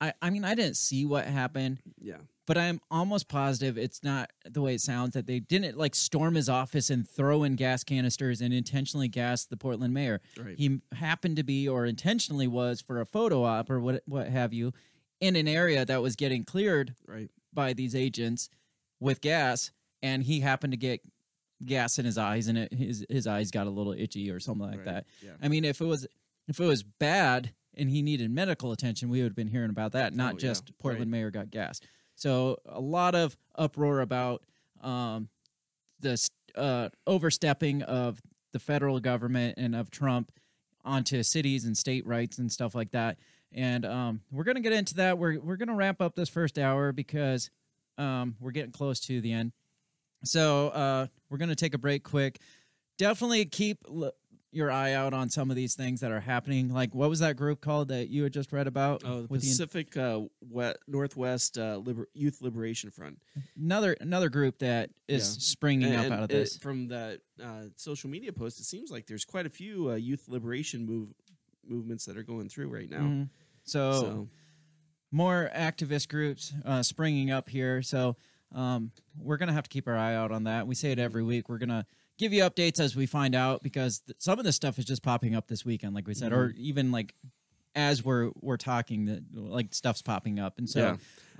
I, 0.00 0.12
I 0.22 0.30
mean, 0.30 0.44
I 0.44 0.54
didn't 0.54 0.76
see 0.76 1.04
what 1.04 1.24
happened, 1.24 1.78
Yeah. 2.00 2.18
But 2.48 2.58
I'm 2.58 2.80
almost 2.90 3.28
positive 3.28 3.78
it's 3.78 4.02
not 4.02 4.30
the 4.44 4.60
way 4.62 4.74
it 4.74 4.80
sounds 4.80 5.12
that 5.14 5.26
they 5.26 5.38
didn't 5.38 5.76
like 5.78 5.94
storm 5.94 6.34
his 6.34 6.48
office 6.48 6.90
and 6.90 7.08
throw 7.08 7.44
in 7.44 7.54
gas 7.54 7.84
canisters 7.84 8.40
and 8.40 8.52
intentionally 8.52 9.06
gas 9.06 9.44
the 9.44 9.56
Portland 9.56 9.94
mayor. 9.94 10.20
Right. 10.36 10.58
He 10.58 10.80
happened 10.94 11.36
to 11.36 11.42
be 11.44 11.68
or 11.68 11.86
intentionally 11.86 12.46
was 12.48 12.80
for 12.80 13.00
a 13.00 13.06
photo 13.06 13.44
op 13.44 13.70
or 13.70 13.78
what 13.78 14.02
what 14.06 14.28
have 14.28 14.52
you 14.52 14.72
in 15.20 15.36
an 15.36 15.46
area 15.46 15.84
that 15.84 16.02
was 16.02 16.16
getting 16.16 16.44
cleared 16.44 16.94
Right. 17.06 17.30
by 17.52 17.72
these 17.74 17.94
agents 17.94 18.48
with 18.98 19.20
gas, 19.20 19.70
and 20.02 20.24
he 20.24 20.40
happened 20.40 20.72
to 20.72 20.76
get 20.78 21.00
gas 21.64 21.98
in 21.98 22.04
his 22.04 22.16
eyes, 22.16 22.48
and 22.48 22.56
it, 22.56 22.72
his 22.72 23.04
his 23.10 23.26
eyes 23.26 23.50
got 23.50 23.66
a 23.66 23.70
little 23.70 23.92
itchy 23.92 24.30
or 24.30 24.40
something 24.40 24.66
like 24.68 24.78
Right, 24.78 24.84
that. 24.86 25.06
yeah. 25.24 25.32
I 25.42 25.48
mean, 25.48 25.64
if 25.64 25.80
it 25.80 25.84
was 25.86 26.06
if 26.48 26.58
it 26.60 26.64
was 26.66 26.82
bad 26.82 27.52
and 27.74 27.90
he 27.90 28.00
needed 28.00 28.30
medical 28.30 28.72
attention, 28.72 29.08
we 29.10 29.18
would 29.22 29.28
have 29.32 29.36
been 29.36 29.48
hearing 29.48 29.70
about 29.70 29.92
that, 29.92 30.12
oh, 30.12 30.16
not 30.16 30.34
Oh, 30.34 30.36
yeah, 30.36 30.40
just 30.48 30.76
Portland 30.78 31.10
mayor 31.10 31.30
got 31.30 31.50
gassed. 31.50 31.86
So 32.18 32.58
a 32.66 32.80
lot 32.80 33.14
of 33.14 33.36
uproar 33.54 34.00
about 34.00 34.42
um, 34.82 35.28
the 36.00 36.20
uh, 36.56 36.88
overstepping 37.06 37.82
of 37.82 38.20
the 38.52 38.58
federal 38.58 38.98
government 38.98 39.54
and 39.56 39.72
of 39.76 39.88
Trump 39.88 40.32
onto 40.84 41.22
cities 41.22 41.64
and 41.64 41.78
state 41.78 42.04
rights 42.04 42.38
and 42.38 42.50
stuff 42.50 42.74
like 42.74 42.90
that. 42.90 43.18
And 43.52 43.86
um, 43.86 44.20
we're 44.32 44.42
gonna 44.42 44.60
get 44.60 44.72
into 44.72 44.94
that. 44.96 45.16
We're 45.16 45.38
we're 45.38 45.56
gonna 45.56 45.76
wrap 45.76 46.02
up 46.02 46.16
this 46.16 46.28
first 46.28 46.58
hour 46.58 46.90
because 46.90 47.50
um, 47.98 48.34
we're 48.40 48.50
getting 48.50 48.72
close 48.72 48.98
to 49.00 49.20
the 49.20 49.32
end. 49.32 49.52
So 50.24 50.70
uh, 50.70 51.06
we're 51.30 51.38
gonna 51.38 51.54
take 51.54 51.74
a 51.74 51.78
break 51.78 52.02
quick. 52.02 52.40
Definitely 52.98 53.44
keep 53.44 53.78
your 54.50 54.70
eye 54.70 54.92
out 54.94 55.12
on 55.12 55.28
some 55.28 55.50
of 55.50 55.56
these 55.56 55.74
things 55.74 56.00
that 56.00 56.10
are 56.10 56.20
happening. 56.20 56.72
Like 56.72 56.94
what 56.94 57.10
was 57.10 57.18
that 57.20 57.36
group 57.36 57.60
called 57.60 57.88
that 57.88 58.08
you 58.08 58.22
had 58.22 58.32
just 58.32 58.50
read 58.52 58.66
about? 58.66 59.02
Oh, 59.04 59.22
the 59.22 59.26
with 59.28 59.42
the- 59.42 59.48
Pacific 59.48 59.96
uh, 59.96 60.22
we- 60.50 60.72
Northwest 60.86 61.58
uh, 61.58 61.76
Liber- 61.84 62.08
Youth 62.14 62.40
Liberation 62.40 62.90
Front. 62.90 63.20
another 63.56 63.94
another 64.00 64.28
group 64.30 64.58
that 64.60 64.90
is 65.06 65.34
Yeah. 65.36 65.40
springing 65.40 65.94
up 65.94 66.04
And 66.06 66.14
out 66.14 66.22
of 66.24 66.30
it- 66.30 66.34
this. 66.34 66.56
from 66.56 66.88
that 66.88 67.20
uh, 67.42 67.64
social 67.76 68.08
media 68.08 68.32
post, 68.32 68.58
it 68.58 68.64
seems 68.64 68.90
like 68.90 69.06
there's 69.06 69.24
quite 69.24 69.44
a 69.46 69.50
few 69.50 69.90
uh, 69.90 69.94
youth 69.96 70.28
liberation 70.28 70.86
move 70.86 71.10
movements 71.66 72.06
that 72.06 72.16
are 72.16 72.22
going 72.22 72.48
through 72.48 72.68
right 72.68 72.88
now. 72.88 73.00
Mhm. 73.02 73.28
So, 73.64 73.92
So, 74.00 74.28
more 75.10 75.50
activist 75.54 76.08
groups 76.08 76.52
uh, 76.64 76.82
springing 76.82 77.30
up 77.30 77.48
here. 77.50 77.82
So 77.82 78.16
um, 78.54 78.92
we're 79.18 79.36
gonna 79.36 79.52
have 79.52 79.64
to 79.64 79.68
keep 79.70 79.86
our 79.86 79.96
eye 79.96 80.14
out 80.14 80.32
on 80.32 80.44
that. 80.44 80.66
We 80.66 80.74
say 80.74 80.90
it 80.92 80.98
every 80.98 81.22
week. 81.22 81.48
We're 81.50 81.58
gonna 81.58 81.86
give 82.18 82.32
you 82.34 82.42
updates 82.42 82.78
as 82.80 82.94
we 82.94 83.06
find 83.06 83.34
out 83.34 83.62
because 83.62 84.00
th- 84.00 84.16
some 84.18 84.38
of 84.38 84.44
this 84.44 84.56
stuff 84.56 84.78
is 84.78 84.84
just 84.84 85.02
popping 85.02 85.34
up 85.34 85.46
this 85.48 85.64
weekend, 85.64 85.94
like 85.94 86.06
we 86.06 86.14
said, 86.14 86.32
or 86.32 86.48
Mm-hmm. 86.48 86.60
even 86.60 86.92
like 86.92 87.14
as 87.74 88.04
we're 88.04 88.30
we're 88.40 88.56
talking, 88.56 89.04
that 89.06 89.22
like 89.32 89.72
stuff's 89.74 90.02
popping 90.02 90.38
up, 90.38 90.58
and 90.58 90.68
so. 90.68 90.80
yeah. 90.80 90.96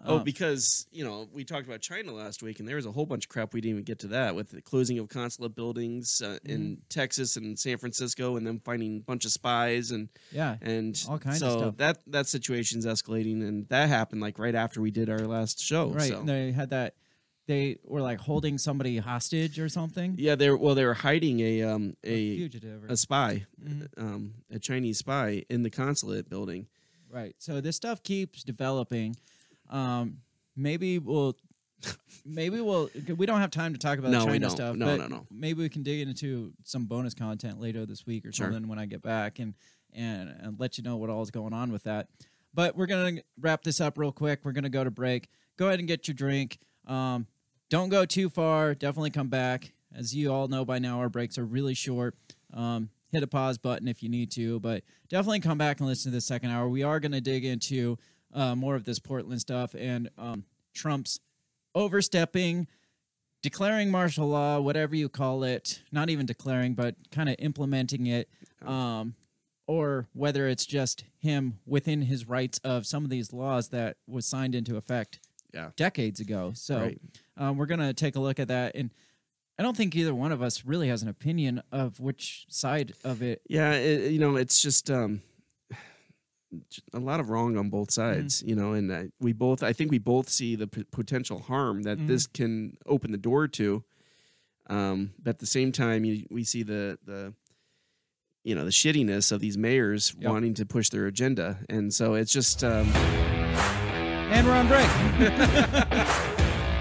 Oh, 0.07 0.19
um, 0.19 0.23
because 0.23 0.87
you 0.93 1.03
know 1.05 1.29
we 1.33 1.43
talked 1.43 1.67
about 1.67 1.81
China 1.81 2.13
last 2.13 2.41
week, 2.41 2.61
and 2.61 2.69
there 2.69 2.77
was 2.77 2.87
a 2.87 2.93
whole 2.93 3.05
bunch 3.05 3.25
of 3.25 3.29
crap 3.31 3.53
we 3.53 3.61
didn't 3.61 3.73
even 3.73 3.83
get 3.85 3.99
to 3.99 4.07
that 4.09 4.37
with 4.37 4.51
the 4.51 4.63
closing 4.63 4.97
of 5.01 5.09
consulate 5.09 5.57
buildings 5.57 6.23
uh, 6.25 6.39
in 6.45 6.61
Mm-hmm. 6.61 6.75
Texas 6.89 7.37
and 7.37 7.59
San 7.59 7.79
Francisco, 7.79 8.37
and 8.37 8.47
them 8.47 8.61
finding 8.65 8.99
a 8.99 9.01
bunch 9.01 9.25
of 9.25 9.33
spies 9.33 9.91
and 9.91 10.09
yeah, 10.31 10.55
and 10.63 11.05
All 11.09 11.19
kinds 11.19 11.41
so 11.41 11.47
of 11.49 11.59
stuff. 11.59 11.77
that 11.79 11.99
that 12.07 12.27
situation's 12.29 12.87
escalating, 12.87 13.43
and 13.43 13.69
that 13.71 13.89
happened 13.89 14.21
like 14.21 14.39
right 14.39 14.55
after 14.55 14.81
we 14.81 14.93
did 14.93 15.11
our 15.11 15.19
last 15.27 15.61
show. 15.61 15.89
right. 15.89 16.11
So. 16.11 16.23
They 16.23 16.53
had 16.53 16.71
that. 16.71 16.95
They 17.49 17.79
were 17.83 18.03
like 18.03 18.21
holding 18.21 18.59
somebody 18.59 18.99
hostage 18.99 19.59
or 19.59 19.69
something. 19.71 20.15
Yeah, 20.19 20.35
they 20.37 20.51
were 20.51 20.57
well. 20.57 20.75
They 20.77 20.85
were 20.85 20.95
hiding 20.95 21.41
a 21.41 21.63
um 21.63 21.97
a 22.05 22.37
fugitive. 22.37 22.85
Or, 22.85 22.93
a 22.93 22.97
spy, 22.97 23.47
Mm-hmm. 23.61 23.85
um 24.07 24.35
a 24.53 24.59
Chinese 24.59 24.99
spy 24.99 25.45
in 25.49 25.63
the 25.65 25.71
consulate 25.71 26.29
building. 26.29 26.67
Right. 27.11 27.35
So 27.39 27.61
this 27.63 27.75
stuff 27.75 28.03
keeps 28.03 28.45
developing. 28.45 29.17
Um, 29.71 30.19
maybe 30.57 30.99
we'll, 30.99 31.37
maybe 32.25 32.61
we'll. 32.61 32.91
We 33.17 33.25
don't 33.25 33.41
have 33.41 33.51
time 33.51 33.73
to 33.73 33.79
talk 33.79 33.99
about 33.99 34.11
No, 34.11 34.21
we 34.27 34.33
China 34.33 34.39
don't. 34.41 34.51
stuff. 34.51 34.77
No, 34.77 34.87
but 34.87 34.97
no, 34.99 35.07
no. 35.07 35.27
Maybe 35.31 35.63
we 35.63 35.71
can 35.71 35.83
dig 35.83 36.07
into 36.07 36.53
some 36.65 36.85
bonus 36.85 37.15
content 37.15 37.61
later 37.61 37.87
this 37.87 38.05
week 38.07 38.27
or 38.27 38.33
Sure. 38.33 38.47
something 38.53 38.69
when 38.69 38.79
I 38.79 38.85
get 38.87 39.01
back 39.03 39.39
and 39.39 39.55
and 39.95 40.29
and 40.41 40.61
let 40.61 40.77
you 40.77 40.85
know 40.85 40.97
what 40.99 41.09
all 41.09 41.23
is 41.23 41.31
going 41.31 41.55
on 41.55 41.73
with 41.73 41.85
that. 41.85 42.09
But 42.53 42.77
we're 42.77 42.87
gonna 42.87 43.23
wrap 43.41 43.63
this 43.63 43.81
up 43.81 43.97
real 43.97 44.13
quick. 44.13 44.41
We're 44.45 44.53
gonna 44.53 44.69
go 44.69 44.85
to 44.85 44.91
break. 44.91 45.29
Go 45.57 45.69
ahead 45.69 45.79
and 45.79 45.89
get 45.89 46.09
your 46.09 46.15
drink. 46.15 46.59
Um, 46.87 47.27
don't 47.71 47.89
go 47.89 48.05
too 48.05 48.29
far. 48.29 48.75
Definitely 48.75 49.11
come 49.11 49.29
back. 49.29 49.73
As 49.95 50.15
you 50.15 50.33
all 50.33 50.49
know 50.49 50.65
by 50.65 50.79
now, 50.79 50.99
our 51.01 51.09
breaks 51.09 51.39
are 51.39 51.45
really 51.45 51.75
short. 51.75 52.15
Um, 52.53 52.91
hit 53.11 53.23
a 53.23 53.27
pause 53.27 53.59
button 53.59 53.89
if 53.89 54.03
you 54.03 54.09
need 54.09 54.31
to, 54.33 54.61
but 54.61 54.83
definitely 55.09 55.41
come 55.41 55.59
back 55.59 55.81
and 55.81 55.89
listen 55.89 56.11
to 56.13 56.17
the 56.17 56.21
second 56.21 56.51
hour. 56.51 56.69
We 56.69 56.83
are 56.83 57.01
going 57.01 57.13
to 57.13 57.21
dig 57.21 57.45
into 57.45 57.99
uh, 58.33 58.55
more 58.55 58.75
of 58.75 58.85
this 58.85 58.99
Portland 58.99 59.41
stuff 59.41 59.75
and 59.75 60.11
um, 60.19 60.45
Trump's 60.75 61.19
overstepping, 61.75 62.67
declaring 63.43 63.91
martial 63.91 64.29
law, 64.29 64.61
whatever 64.61 64.95
you 64.95 65.09
call 65.09 65.43
it, 65.45 65.83
not 65.93 66.11
even 66.11 66.27
declaring, 66.27 66.75
but 66.75 66.97
kind 67.11 67.29
of 67.29 67.37
implementing 67.39 68.07
it, 68.07 68.29
um, 68.67 69.15
or 69.67 70.07
whether 70.13 70.49
it's 70.49 70.67
just 70.67 71.05
him 71.19 71.59
within 71.67 72.03
his 72.03 72.29
rights 72.29 72.59
of 72.65 72.87
some 72.87 73.05
of 73.05 73.11
these 73.11 73.33
laws 73.33 73.69
that 73.69 73.97
was 74.07 74.27
signed 74.27 74.55
into 74.55 74.77
effect 74.77 75.21
Yeah. 75.55 75.71
decades 75.77 76.21
ago. 76.21 76.53
So 76.55 76.79
Right. 76.81 77.01
Um, 77.39 77.57
we're 77.57 77.67
gonna 77.67 77.95
take 77.95 78.17
a 78.17 78.21
look 78.21 78.39
at 78.39 78.49
that. 78.49 78.75
And 78.75 78.91
I 79.59 79.63
don't 79.63 79.77
think 79.77 79.97
either 79.97 80.15
one 80.15 80.31
of 80.33 80.43
us 80.43 80.65
really 80.67 80.89
has 80.89 81.03
an 81.03 81.09
opinion 81.09 81.63
of 81.73 81.99
which 82.01 82.45
side 82.49 82.93
of 83.03 83.23
it. 83.23 83.41
Yeah, 83.49 83.73
it, 83.73 84.13
you 84.13 84.19
know, 84.19 84.37
it's 84.37 84.61
just 84.61 84.91
um, 84.91 85.23
a 86.95 86.99
lot 86.99 87.21
of 87.21 87.29
wrong 87.31 87.57
on 87.57 87.69
both 87.69 87.91
sides, 87.91 88.43
you 88.47 88.55
know, 88.55 88.73
and 88.73 88.91
uh, 88.91 89.03
we 89.21 89.33
both, 89.33 89.63
I 89.63 89.73
think 89.73 89.91
we 89.91 89.99
both 89.99 90.29
see 90.29 90.55
the 90.57 90.67
p- 90.67 90.85
potential 90.93 91.41
harm 91.41 91.83
that 91.83 92.07
this 92.07 92.27
can 92.27 92.77
open 92.87 93.11
the 93.13 93.19
door 93.19 93.49
to. 93.49 93.83
Um, 94.71 95.13
but 95.23 95.31
at 95.31 95.39
the 95.41 95.47
same 95.47 95.73
time, 95.73 96.05
you, 96.05 96.27
we 96.31 96.45
see 96.45 96.63
the 96.63 96.99
the 97.05 97.33
you 98.45 98.55
know 98.55 98.65
the 98.65 98.71
shittiness 98.71 99.33
of 99.33 99.41
these 99.41 99.59
mayors 99.59 100.15
Yep. 100.21 100.31
wanting 100.31 100.55
to 100.55 100.67
push 100.67 100.89
their 100.91 101.07
agenda, 101.07 101.59
and 101.69 101.93
so 101.93 102.15
it's 102.15 102.33
just 102.33 102.63
um, 102.63 102.87
And 104.31 104.47
we're 104.47 104.53
on 104.55 104.69
break. 104.69 104.89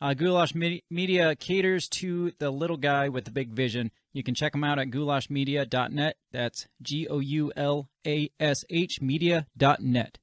Uh, 0.00 0.12
Goulash 0.14 0.54
Me- 0.54 0.82
Media 0.90 1.34
caters 1.34 1.88
to 1.88 2.32
the 2.38 2.50
little 2.50 2.76
guy 2.76 3.08
with 3.08 3.24
the 3.24 3.30
big 3.30 3.50
vision. 3.50 3.90
You 4.12 4.22
can 4.22 4.34
check 4.34 4.52
them 4.52 4.64
out 4.64 4.78
at 4.78 4.88
goulashmedia.net. 4.90 6.16
That's 6.32 6.66
G 6.82 7.08
O 7.08 7.18
U 7.18 7.52
L 7.56 7.88
A 8.06 8.30
S 8.38 8.64
H 8.68 9.00
media.net. 9.00 10.18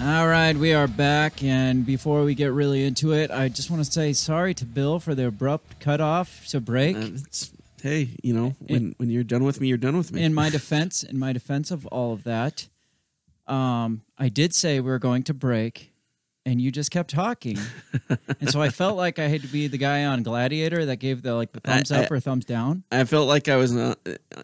All 0.00 0.26
right, 0.28 0.54
we 0.54 0.74
are 0.74 0.86
back, 0.88 1.42
and 1.42 1.86
before 1.86 2.24
we 2.24 2.34
get 2.34 2.52
really 2.52 2.84
into 2.84 3.12
it, 3.12 3.30
I 3.30 3.48
just 3.48 3.70
want 3.70 3.82
to 3.82 3.90
say 3.90 4.12
sorry 4.12 4.52
to 4.54 4.66
Bill 4.66 5.00
for 5.00 5.14
the 5.14 5.28
abrupt 5.28 5.80
cutoff 5.80 6.46
to 6.48 6.60
break. 6.60 6.96
Uh, 6.96 7.00
it's, 7.24 7.53
hey, 7.84 8.08
you 8.22 8.32
know, 8.32 8.56
when 8.58 8.94
when 8.96 9.10
you're 9.10 9.22
done 9.24 9.44
with 9.44 9.60
me, 9.60 9.68
you're 9.68 9.76
done 9.78 9.96
with 9.96 10.10
me. 10.12 10.22
in 10.24 10.32
my 10.34 10.48
defense, 10.50 11.02
in 11.04 11.18
my 11.18 11.32
defense 11.32 11.70
of 11.70 11.86
all 11.88 12.12
of 12.14 12.24
that, 12.24 12.66
um, 13.46 14.02
I 14.18 14.28
did 14.30 14.54
say 14.54 14.80
we 14.80 14.90
were 14.90 14.98
going 14.98 15.22
to 15.24 15.34
break, 15.34 15.92
and 16.46 16.60
you 16.62 16.70
just 16.70 16.90
kept 16.90 17.10
talking, 17.10 17.58
and 18.40 18.50
so 18.50 18.62
I 18.62 18.70
felt 18.70 18.96
like 18.96 19.18
I 19.18 19.28
had 19.28 19.42
to 19.42 19.48
be 19.48 19.66
the 19.66 19.76
guy 19.76 20.04
on 20.06 20.22
Gladiator 20.22 20.86
that 20.86 20.96
gave 20.96 21.20
the 21.22 21.34
like 21.34 21.52
the 21.52 21.60
thumbs 21.60 21.92
I- 21.92 22.04
up 22.04 22.10
or 22.10 22.20
thumbs 22.20 22.46
down. 22.46 22.84
I 22.90 23.04
felt 23.04 23.28
like 23.28 23.48
I 23.48 23.56
was 23.56 23.76
uh, 23.76 23.94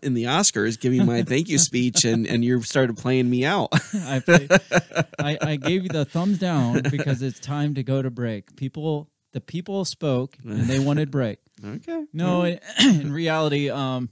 in 0.02 0.12
the 0.14 0.24
Oscars 0.24 0.78
giving 0.78 1.06
my 1.06 1.22
thank 1.22 1.48
you 1.48 1.56
speech, 1.58 2.04
and, 2.04 2.26
and 2.26 2.44
you 2.44 2.60
started 2.62 2.98
playing 2.98 3.28
me 3.30 3.44
out. 3.46 3.70
I, 3.94 4.20
played- 4.20 4.50
I 5.18 5.38
I 5.40 5.56
gave 5.56 5.82
you 5.84 5.88
the 5.88 6.04
thumbs 6.04 6.38
down 6.38 6.82
because 6.90 7.22
it's 7.22 7.40
time 7.40 7.74
to 7.74 7.82
go 7.82 8.02
to 8.02 8.10
break. 8.10 8.54
People, 8.56 9.08
the 9.32 9.40
people 9.40 9.84
spoke, 9.86 10.36
and 10.44 10.64
they 10.64 10.78
wanted 10.78 11.10
break. 11.10 11.38
Okay. 11.64 12.06
No, 12.12 12.42
in, 12.42 12.58
in 12.84 13.12
reality, 13.12 13.70
um, 13.70 14.10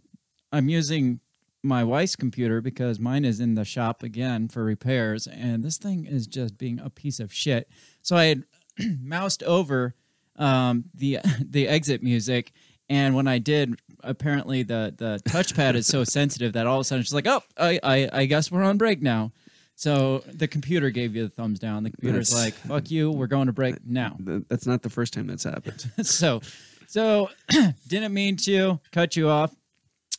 I'm 0.52 0.68
using 0.68 1.20
my 1.62 1.84
wife's 1.84 2.16
computer 2.16 2.60
because 2.60 2.98
mine 3.00 3.24
is 3.24 3.40
in 3.40 3.54
the 3.54 3.64
shop 3.64 4.02
again 4.02 4.48
for 4.48 4.64
repairs, 4.64 5.26
and 5.26 5.64
this 5.64 5.76
thing 5.76 6.06
is 6.06 6.26
just 6.26 6.56
being 6.58 6.78
a 6.80 6.90
piece 6.90 7.20
of 7.20 7.32
shit. 7.32 7.68
So 8.02 8.16
I 8.16 8.24
had 8.26 8.44
moused 9.00 9.42
over 9.42 9.94
um, 10.36 10.84
the 10.94 11.18
the 11.40 11.68
exit 11.68 12.02
music, 12.02 12.52
and 12.88 13.14
when 13.14 13.26
I 13.26 13.38
did, 13.38 13.80
apparently 14.02 14.62
the 14.62 14.94
the 14.96 15.20
touchpad 15.28 15.74
is 15.74 15.86
so 15.86 16.04
sensitive 16.04 16.52
that 16.52 16.66
all 16.66 16.76
of 16.76 16.80
a 16.82 16.84
sudden 16.84 17.02
she's 17.02 17.14
like, 17.14 17.26
oh, 17.26 17.42
I, 17.56 17.80
I 17.82 18.08
I 18.12 18.24
guess 18.26 18.50
we're 18.50 18.62
on 18.62 18.78
break 18.78 19.02
now. 19.02 19.32
So 19.74 20.24
the 20.26 20.48
computer 20.48 20.90
gave 20.90 21.14
you 21.14 21.22
the 21.22 21.28
thumbs 21.28 21.60
down. 21.60 21.84
The 21.84 21.90
computer's 21.90 22.30
That's- 22.30 22.46
like, 22.46 22.54
fuck 22.54 22.90
you, 22.90 23.12
we're 23.12 23.28
going 23.28 23.46
to 23.46 23.52
break 23.52 23.76
now. 23.86 24.16
That's 24.18 24.66
not 24.66 24.82
the 24.82 24.90
first 24.90 25.12
time 25.12 25.28
that's 25.28 25.44
happened. 25.44 25.88
so 26.02 26.40
so 26.88 27.28
didn't 27.86 28.12
mean 28.14 28.36
to 28.38 28.80
cut 28.92 29.14
you 29.14 29.28
off. 29.28 29.54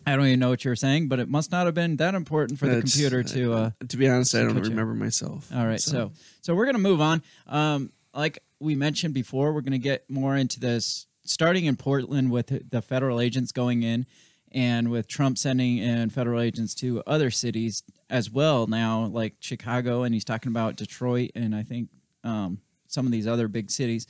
I 0.06 0.16
don't 0.16 0.26
even 0.28 0.40
know 0.40 0.50
what 0.50 0.64
you 0.64 0.70
were 0.72 0.76
saying 0.78 1.10
but 1.10 1.20
it 1.20 1.28
must 1.28 1.52
not 1.52 1.66
have 1.66 1.76
been 1.76 1.98
that 1.98 2.16
important 2.16 2.58
for 2.58 2.66
the 2.68 2.76
That's- 2.76 2.94
computer 2.94 3.22
to 3.24 3.54
uh 3.54 3.72
to 3.90 3.98
be 3.98 4.08
honest, 4.08 4.34
I 4.36 4.44
don't 4.44 4.56
remember 4.56 4.94
myself. 4.94 5.52
all 5.54 5.66
right 5.68 5.82
so 5.82 6.12
so 6.42 6.56
we're 6.56 6.66
gonna 6.66 6.78
move 6.80 7.02
on. 7.02 7.22
Um 7.48 7.92
like 8.14 8.40
we 8.60 8.76
mentioned 8.76 9.14
before 9.14 9.52
we're 9.54 9.62
gonna 9.62 9.78
get 9.78 10.10
more 10.10 10.36
into 10.36 10.60
this 10.60 11.06
starting 11.24 11.66
in 11.66 11.76
portland 11.76 12.32
with 12.32 12.48
the 12.72 12.82
federal 12.82 13.20
agents 13.22 13.52
going 13.52 13.84
in 13.84 14.06
and 14.52 14.90
with 14.90 15.08
trump 15.08 15.38
sending 15.38 15.78
in 15.78 16.10
federal 16.10 16.42
agents 16.42 16.74
to 16.74 17.04
other 17.06 17.30
cities 17.30 17.84
as 18.10 18.32
well 18.32 18.66
now 18.66 19.06
like 19.06 19.36
chicago 19.40 20.02
and 20.02 20.16
he's 20.16 20.26
talking 20.26 20.52
about 20.52 20.76
detroit 20.76 21.30
and 21.36 21.54
i 21.56 21.62
think 21.62 21.88
um 22.24 22.60
some 22.88 23.06
of 23.06 23.12
these 23.12 23.28
other 23.28 23.48
big 23.48 23.70
cities 23.70 24.08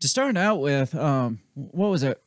to 0.00 0.08
start 0.08 0.36
out 0.36 0.60
with, 0.60 0.94
um, 0.94 1.40
what 1.54 1.88
was 1.90 2.02
it? 2.02 2.20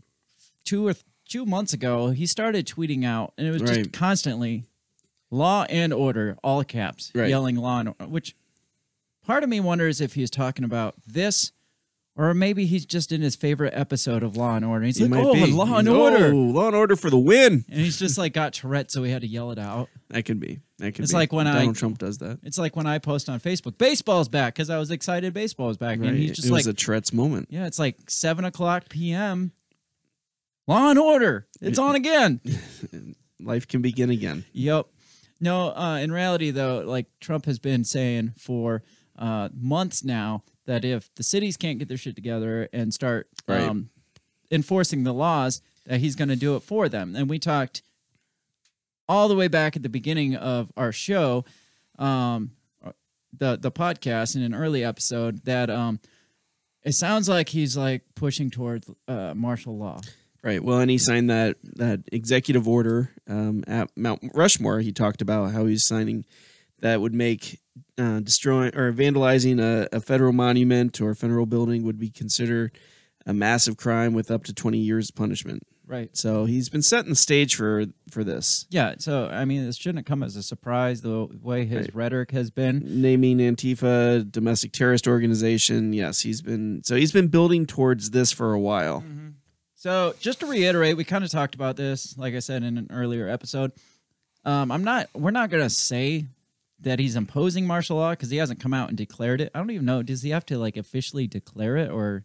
Two 0.63 0.87
or 0.87 0.93
th- 0.93 1.05
two 1.27 1.45
months 1.45 1.73
ago, 1.73 2.09
he 2.11 2.25
started 2.25 2.65
tweeting 2.67 3.03
out, 3.05 3.33
and 3.37 3.47
it 3.47 3.51
was 3.51 3.61
just 3.61 3.73
Right. 3.73 3.93
constantly 3.93 4.63
"law 5.31 5.65
and 5.69 5.91
order," 5.91 6.37
all 6.43 6.63
caps, 6.63 7.11
Right. 7.15 7.29
yelling 7.29 7.55
"law 7.55 7.79
and 7.79 7.89
order." 7.89 8.05
Which 8.07 8.35
part 9.25 9.43
of 9.43 9.49
me 9.49 9.59
wonders 9.59 9.99
if 10.01 10.13
he's 10.13 10.29
talking 10.29 10.63
about 10.63 10.95
this, 11.07 11.51
or 12.15 12.33
maybe 12.33 12.65
he's 12.65 12.85
just 12.85 13.11
in 13.11 13.21
his 13.21 13.35
favorite 13.35 13.73
episode 13.75 14.21
of 14.21 14.37
Law 14.37 14.55
and 14.55 14.63
Order. 14.63 14.85
He's 14.85 14.97
He 14.97 15.03
like, 15.05 15.11
might 15.11 15.25
"Oh, 15.25 15.33
be. 15.33 15.47
Law 15.47 15.77
and 15.77 15.87
He's- 15.87 15.97
Order," 15.99 16.25
Oh, 16.33 16.37
Law 16.37 16.67
and 16.67 16.75
Order 16.75 16.95
for 16.95 17.09
the 17.09 17.17
win. 17.17 17.65
and 17.67 17.79
he's 17.81 17.97
just 17.97 18.17
like 18.19 18.33
got 18.33 18.53
Tourette, 18.53 18.91
so 18.91 19.01
he 19.03 19.11
had 19.11 19.21
to 19.23 19.27
yell 19.27 19.49
it 19.51 19.57
out. 19.57 19.89
That 20.09 20.23
could 20.23 20.39
be. 20.39 20.59
Could 20.91 21.03
It's 21.03 21.11
be. 21.13 21.17
like 21.17 21.31
when 21.33 21.47
I- 21.47 21.59
Donald 21.59 21.75
Trump 21.75 21.97
does 21.99 22.17
that. 22.19 22.39
It's 22.43 22.57
like 22.57 22.75
when 22.75 22.85
I 22.87 22.99
post 22.99 23.29
on 23.29 23.39
Facebook, 23.39 23.77
"Baseball's 23.77 24.27
back" 24.29 24.55
because 24.55 24.69
I 24.69 24.77
was 24.77 24.91
excited 24.91 25.33
baseball's 25.33 25.77
back, 25.77 25.99
Right. 25.99 26.09
and 26.09 26.17
he's 26.17 26.31
just 26.33 26.47
it 26.47 26.51
like, 26.51 26.59
was 26.59 26.67
a 26.67 26.73
Tourette's 26.73 27.13
moment. 27.13 27.47
Yeah, 27.51 27.65
it's 27.67 27.79
like 27.79 28.09
seven 28.09 28.45
o'clock 28.45 28.89
p.m. 28.89 29.51
Law 30.67 30.89
and 30.89 30.99
Order. 30.99 31.47
It's 31.61 31.79
on 31.79 31.95
again. 31.95 32.39
Life 33.39 33.67
can 33.67 33.81
begin 33.81 34.09
again. 34.09 34.45
yep. 34.53 34.87
No, 35.41 35.75
uh, 35.75 35.97
in 35.97 36.11
reality, 36.11 36.51
though, 36.51 36.79
like 36.85 37.07
Trump 37.19 37.45
has 37.47 37.59
been 37.59 37.83
saying 37.83 38.33
for 38.37 38.81
uh, 39.17 39.49
months 39.53 40.01
now 40.03 40.43
that 40.65 40.85
if 40.85 41.13
the 41.15 41.23
cities 41.23 41.57
can't 41.57 41.79
get 41.79 41.89
their 41.89 41.97
shit 41.97 42.15
together 42.15 42.69
and 42.71 42.93
start 42.93 43.27
Right. 43.45 43.61
um, 43.61 43.89
enforcing 44.49 45.03
the 45.03 45.13
laws, 45.13 45.61
that 45.85 45.99
he's 45.99 46.15
going 46.15 46.29
to 46.29 46.37
do 46.37 46.55
it 46.55 46.61
for 46.61 46.87
them. 46.87 47.13
And 47.13 47.29
we 47.29 47.39
talked 47.39 47.81
all 49.07 49.27
the 49.27 49.35
way 49.35 49.47
back 49.47 49.75
at 49.75 49.83
the 49.83 49.89
beginning 49.89 50.35
of 50.35 50.71
our 50.77 50.91
show, 50.91 51.45
um, 51.99 52.51
the 53.37 53.57
the 53.57 53.71
podcast 53.71 54.35
in 54.35 54.41
an 54.41 54.53
early 54.53 54.83
episode 54.83 55.45
that 55.45 55.69
um, 55.69 55.99
it 56.83 56.93
sounds 56.93 57.27
like 57.27 57.49
he's 57.49 57.75
like 57.75 58.03
pushing 58.15 58.49
towards 58.49 58.89
uh, 59.07 59.33
martial 59.35 59.77
law. 59.77 60.01
Right. 60.43 60.61
Well, 60.61 60.79
and 60.79 60.91
he 60.91 60.97
signed 60.97 61.29
that 61.29 61.55
that 61.75 62.01
executive 62.11 62.67
order 62.67 63.11
um, 63.29 63.63
at 63.65 63.89
Mount 63.95 64.21
Rushmore. 64.33 64.81
He 64.81 64.91
talked 64.91 65.21
about 65.21 65.51
how 65.51 65.65
he's 65.65 65.85
signing 65.85 66.25
that 66.79 66.99
would 66.99 67.13
make 67.13 67.61
uh, 67.97 68.19
destroying 68.19 68.75
or 68.75 68.91
vandalizing 68.91 69.61
a, 69.61 69.87
a 69.95 70.01
federal 70.01 70.33
monument 70.33 70.99
or 70.99 71.11
a 71.11 71.15
federal 71.15 71.45
building 71.45 71.83
would 71.83 71.97
be 71.97 72.09
considered 72.09 72.77
a 73.25 73.33
massive 73.33 73.77
crime 73.77 74.13
with 74.13 74.29
up 74.29 74.43
to 74.43 74.53
twenty 74.53 74.79
years 74.79 75.11
punishment. 75.11 75.63
Right. 75.85 76.09
So 76.15 76.45
he's 76.45 76.69
been 76.69 76.81
setting 76.81 77.09
the 77.09 77.15
stage 77.15 77.55
for 77.55 77.85
for 78.09 78.23
this, 78.23 78.65
Yeah. 78.69 78.95
So 78.99 79.27
I 79.27 79.43
mean, 79.45 79.65
this 79.65 79.75
shouldn't 79.75 80.05
come 80.05 80.23
as 80.23 80.35
a 80.35 80.43
surprise 80.43 81.01
the 81.01 81.27
way 81.41 81.65
his 81.65 81.87
Right. 81.87 81.95
rhetoric 81.95 82.31
has 82.31 82.49
been. 82.51 83.01
naming 83.01 83.39
Antifa 83.39 84.29
domestic 84.31 84.71
terrorist 84.71 85.07
organization. 85.07 85.91
Yes, 85.93 86.21
he's 86.21 86.41
been 86.41 86.81
so 86.85 86.95
he's 86.95 87.11
been 87.11 87.27
building 87.27 87.65
towards 87.65 88.11
this 88.11 88.31
for 88.31 88.53
a 88.53 88.59
while. 88.59 89.03
So 89.75 90.15
just 90.21 90.39
to 90.39 90.45
reiterate, 90.45 90.95
we 90.95 91.03
kind 91.03 91.25
of 91.25 91.29
talked 91.29 91.55
about 91.55 91.75
this, 91.75 92.17
like 92.17 92.33
I 92.33 92.39
said 92.39 92.63
in 92.63 92.77
an 92.77 92.87
earlier 92.89 93.27
episode. 93.27 93.73
Um, 94.45 94.71
I'm 94.71 94.83
not. 94.83 95.09
We're 95.13 95.31
not 95.31 95.49
going 95.49 95.63
to 95.63 95.69
say 95.69 96.27
that 96.79 96.99
he's 96.99 97.15
imposing 97.17 97.67
martial 97.67 97.97
law 97.97 98.11
because 98.11 98.29
he 98.29 98.37
hasn't 98.37 98.59
come 98.61 98.73
out 98.73 98.87
and 98.89 98.97
declared 98.97 99.41
it. 99.41 99.51
I 99.53 99.59
don't 99.59 99.71
even 99.71 99.85
know. 99.85 100.01
Does 100.03 100.21
he 100.21 100.29
have 100.29 100.45
to 100.47 100.57
like 100.57 100.77
officially 100.77 101.27
declare 101.27 101.75
it, 101.77 101.89
or 101.91 102.23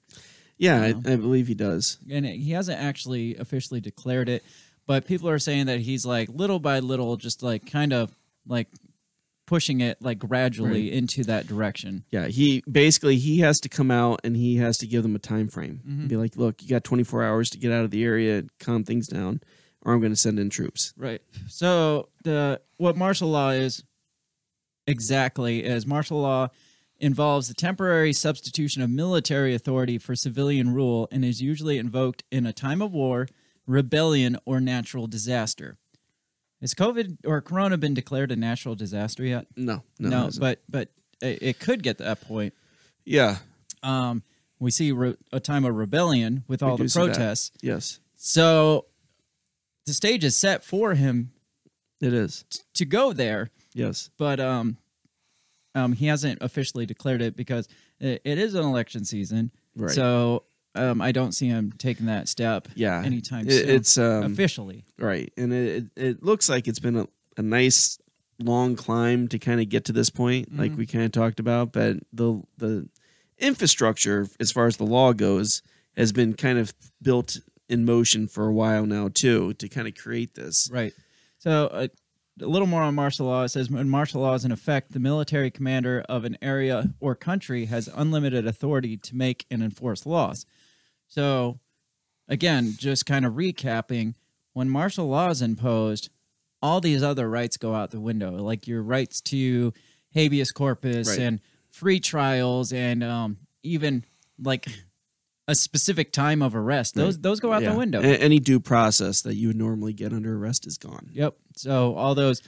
Yeah, 0.58 0.80
I. 0.82 0.88
I 1.12 1.16
believe 1.16 1.46
he 1.48 1.54
does. 1.54 1.98
and 2.10 2.26
he 2.26 2.50
hasn't 2.52 2.80
actually 2.80 3.36
officially 3.36 3.80
declared 3.80 4.28
it? 4.28 4.44
But 4.86 5.06
people 5.06 5.28
are 5.28 5.38
saying 5.38 5.66
that 5.66 5.80
he's 5.80 6.04
like 6.06 6.28
little 6.30 6.58
by 6.60 6.80
little, 6.80 7.16
just 7.16 7.42
like 7.42 7.70
kind 7.70 7.92
of 7.92 8.10
like 8.46 8.68
pushing 9.46 9.80
it 9.80 9.96
like 10.02 10.18
gradually 10.18 10.92
into 10.92 11.24
that 11.24 11.46
direction. 11.46 12.04
Yeah, 12.10 12.26
he 12.26 12.62
basically 12.70 13.16
he 13.16 13.38
has 13.40 13.60
to 13.60 13.68
come 13.68 13.90
out 13.90 14.20
and 14.24 14.36
he 14.36 14.56
has 14.56 14.76
to 14.78 14.86
give 14.86 15.02
them 15.02 15.14
a 15.14 15.18
time 15.18 15.48
frame. 15.48 15.80
Mhm. 15.86 16.08
Be 16.08 16.16
like, 16.16 16.36
look, 16.36 16.62
you 16.62 16.68
got 16.68 16.84
24 16.84 17.22
hours 17.24 17.50
to 17.50 17.58
get 17.58 17.72
out 17.72 17.84
of 17.84 17.90
the 17.90 18.02
area, 18.04 18.44
calm 18.60 18.84
things 18.84 19.06
down, 19.08 19.40
or 19.82 19.92
I'm 19.94 20.00
going 20.00 20.12
to 20.12 20.16
send 20.16 20.38
in 20.38 20.50
troops. 20.50 20.92
Right. 20.96 21.20
So 21.48 22.08
the 22.24 22.60
what 22.78 22.96
martial 22.96 23.28
law 23.28 23.50
is 23.50 23.82
exactly 24.86 25.64
is 25.64 25.86
martial 25.86 26.20
law 26.20 26.48
involves 27.00 27.48
the 27.48 27.54
temporary 27.54 28.12
substitution 28.12 28.82
of 28.82 28.90
military 28.90 29.54
authority 29.54 29.98
for 29.98 30.14
civilian 30.16 30.74
rule 30.74 31.08
and 31.12 31.24
is 31.24 31.40
usually 31.40 31.78
invoked 31.78 32.24
in 32.30 32.44
a 32.46 32.52
time 32.52 32.82
of 32.82 32.92
war, 32.92 33.28
rebellion, 33.66 34.36
or 34.44 34.60
natural 34.60 35.06
disaster. 35.06 35.76
Has 36.60 36.74
COVID 36.74 37.18
or 37.24 37.40
Corona 37.40 37.78
been 37.78 37.94
declared 37.94 38.32
a 38.32 38.36
natural 38.36 38.74
disaster 38.74 39.24
yet? 39.24 39.46
No, 39.56 39.84
no, 40.00 40.08
no 40.08 40.30
but 40.40 40.60
but 40.68 40.88
it 41.22 41.38
it 41.42 41.58
could 41.60 41.82
get 41.84 41.98
to 41.98 42.04
that 42.04 42.20
point. 42.22 42.52
yeah, 43.04 43.36
Um, 43.84 44.24
we 44.58 44.72
see 44.72 44.90
re- 44.90 45.16
a 45.32 45.38
time 45.38 45.64
of 45.64 45.76
rebellion 45.76 46.42
with 46.48 46.62
all 46.64 46.76
the 46.76 46.88
protests. 46.92 47.52
yes, 47.62 48.00
So 48.16 48.86
the 49.86 49.92
stage 49.94 50.24
is 50.24 50.36
set 50.36 50.64
for 50.64 50.94
him 50.94 51.30
it 52.00 52.12
is. 52.12 52.44
to 52.74 52.84
go 52.84 53.12
there, 53.12 53.50
Yes, 53.72 54.10
but 54.18 54.40
um, 54.40 54.78
um, 55.74 55.92
he 55.92 56.06
hasn't 56.06 56.38
officially 56.42 56.86
declared 56.86 57.22
it 57.22 57.36
because 57.36 57.68
it, 58.00 58.20
it 58.24 58.38
is 58.38 58.54
an 58.54 58.64
election 58.64 59.04
season. 59.04 59.50
Right. 59.76 59.90
So 59.92 60.44
um, 60.74 61.00
I 61.00 61.12
don't 61.12 61.32
see 61.32 61.48
him 61.48 61.72
taking 61.78 62.06
that 62.06 62.28
step. 62.28 62.68
yeah. 62.74 63.02
anytime 63.04 63.46
It- 63.48 63.52
soon. 63.52 63.68
It's 63.70 63.98
um, 63.98 64.24
officially. 64.24 64.84
right, 64.98 65.32
and 65.36 65.52
it 65.52 65.84
it, 65.96 66.02
it 66.02 66.22
looks 66.22 66.48
like 66.48 66.68
it's 66.68 66.78
been 66.80 66.96
a, 66.96 67.06
a 67.36 67.42
nice 67.42 67.98
long 68.40 68.76
climb 68.76 69.26
to 69.28 69.38
kind 69.38 69.60
of 69.60 69.68
get 69.68 69.84
to 69.86 69.92
this 69.92 70.10
point, 70.10 70.56
like 70.56 70.70
Mm-hmm. 70.70 70.78
we 70.78 70.86
kind 70.86 71.04
of 71.04 71.12
talked 71.12 71.40
about. 71.40 71.72
But 71.72 71.96
the 72.12 72.42
the 72.58 72.88
infrastructure, 73.38 74.26
as 74.40 74.52
far 74.52 74.66
as 74.66 74.76
the 74.76 74.84
law 74.84 75.12
goes, 75.12 75.62
has 75.96 76.12
been 76.12 76.34
kind 76.34 76.58
of 76.58 76.72
built 77.02 77.38
in 77.68 77.84
motion 77.84 78.26
for 78.28 78.46
a 78.46 78.52
while 78.52 78.86
now 78.86 79.08
too, 79.08 79.54
to 79.54 79.68
kind 79.68 79.86
of 79.88 79.94
create 79.94 80.34
this. 80.34 80.68
Right. 80.72 80.92
So 81.38 81.66
uh, 81.66 81.88
a 82.40 82.46
little 82.46 82.66
more 82.68 82.82
on 82.82 82.94
martial 82.94 83.26
law. 83.26 83.42
It 83.44 83.48
says 83.48 83.70
when 83.70 83.88
martial 83.88 84.20
law 84.22 84.34
is 84.34 84.44
in 84.44 84.52
effect, 84.52 84.92
the 84.92 84.98
military 85.00 85.50
commander 85.50 86.04
of 86.08 86.24
an 86.24 86.36
area 86.42 86.94
or 87.00 87.14
country 87.14 87.66
has 87.66 87.88
unlimited 87.94 88.46
authority 88.46 88.96
to 88.96 89.16
make 89.16 89.46
and 89.50 89.62
enforce 89.62 90.06
laws. 90.06 90.46
So, 91.08 91.58
again, 92.28 92.74
just 92.76 93.06
kind 93.06 93.24
of 93.24 93.34
recapping, 93.34 94.14
when 94.52 94.68
martial 94.68 95.08
law 95.08 95.30
is 95.30 95.40
imposed, 95.42 96.10
all 96.60 96.80
these 96.80 97.02
other 97.02 97.28
rights 97.30 97.56
go 97.56 97.74
out 97.74 97.90
the 97.90 98.00
window, 98.00 98.32
like 98.32 98.66
your 98.66 98.82
rights 98.82 99.20
to 99.22 99.72
habeas 100.12 100.50
corpus 100.50 101.08
Right. 101.08 101.18
and 101.20 101.40
free 101.70 102.00
trials 102.00 102.72
and 102.72 103.04
um, 103.04 103.38
even 103.62 104.04
like 104.42 104.66
a 105.48 105.54
specific 105.56 106.12
time 106.12 106.42
of 106.42 106.54
arrest. 106.54 106.94
Those 106.94 107.18
those 107.18 107.40
go 107.40 107.52
out 107.52 107.62
Yeah. 107.62 107.72
the 107.72 107.78
window. 107.78 108.00
A- 108.00 108.18
any 108.22 108.38
due 108.38 108.60
process 108.60 109.22
that 109.22 109.34
you 109.34 109.48
would 109.48 109.56
normally 109.56 109.92
get 109.92 110.12
under 110.12 110.36
arrest 110.36 110.66
is 110.66 110.78
gone. 110.78 111.10
Yep. 111.12 111.34
So 111.56 111.94
all 111.96 112.14
those 112.14 112.40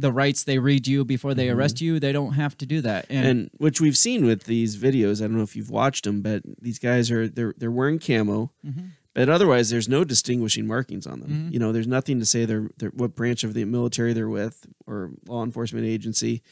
the 0.00 0.12
rights 0.12 0.44
they 0.44 0.58
read 0.58 0.86
you 0.86 1.04
before 1.04 1.34
they 1.34 1.50
arrest 1.50 1.80
you, 1.80 1.98
they 2.00 2.12
don't 2.12 2.34
have 2.34 2.56
to 2.58 2.64
do 2.66 2.80
that. 2.82 3.06
And, 3.10 3.18
Mm-hmm. 3.18 3.28
and 3.30 3.50
which 3.58 3.80
we've 3.80 3.96
seen 3.96 4.24
with 4.24 4.44
these 4.44 4.76
videos. 4.76 5.20
I 5.20 5.26
don't 5.26 5.36
know 5.36 5.42
if 5.42 5.54
you've 5.56 5.70
watched 5.70 6.04
them, 6.04 6.22
but 6.22 6.42
these 6.60 6.78
guys 6.78 7.10
are 7.10 7.28
they're 7.28 7.54
they're 7.58 7.70
wearing 7.70 7.98
camo, 7.98 8.52
Mm-hmm. 8.64 8.86
but 9.14 9.28
otherwise 9.28 9.70
there's 9.70 9.88
no 9.88 10.04
distinguishing 10.04 10.66
markings 10.66 11.06
on 11.06 11.20
them. 11.20 11.48
You 11.52 11.58
know, 11.58 11.72
there's 11.72 11.88
nothing 11.88 12.20
to 12.20 12.26
say 12.26 12.44
they're, 12.44 12.70
they're 12.78 12.90
what 12.90 13.16
branch 13.16 13.42
of 13.44 13.54
the 13.54 13.64
military 13.64 14.12
they're 14.12 14.28
with 14.28 14.66
or 14.86 15.10
law 15.26 15.42
enforcement 15.42 15.84
agency. 15.84 16.42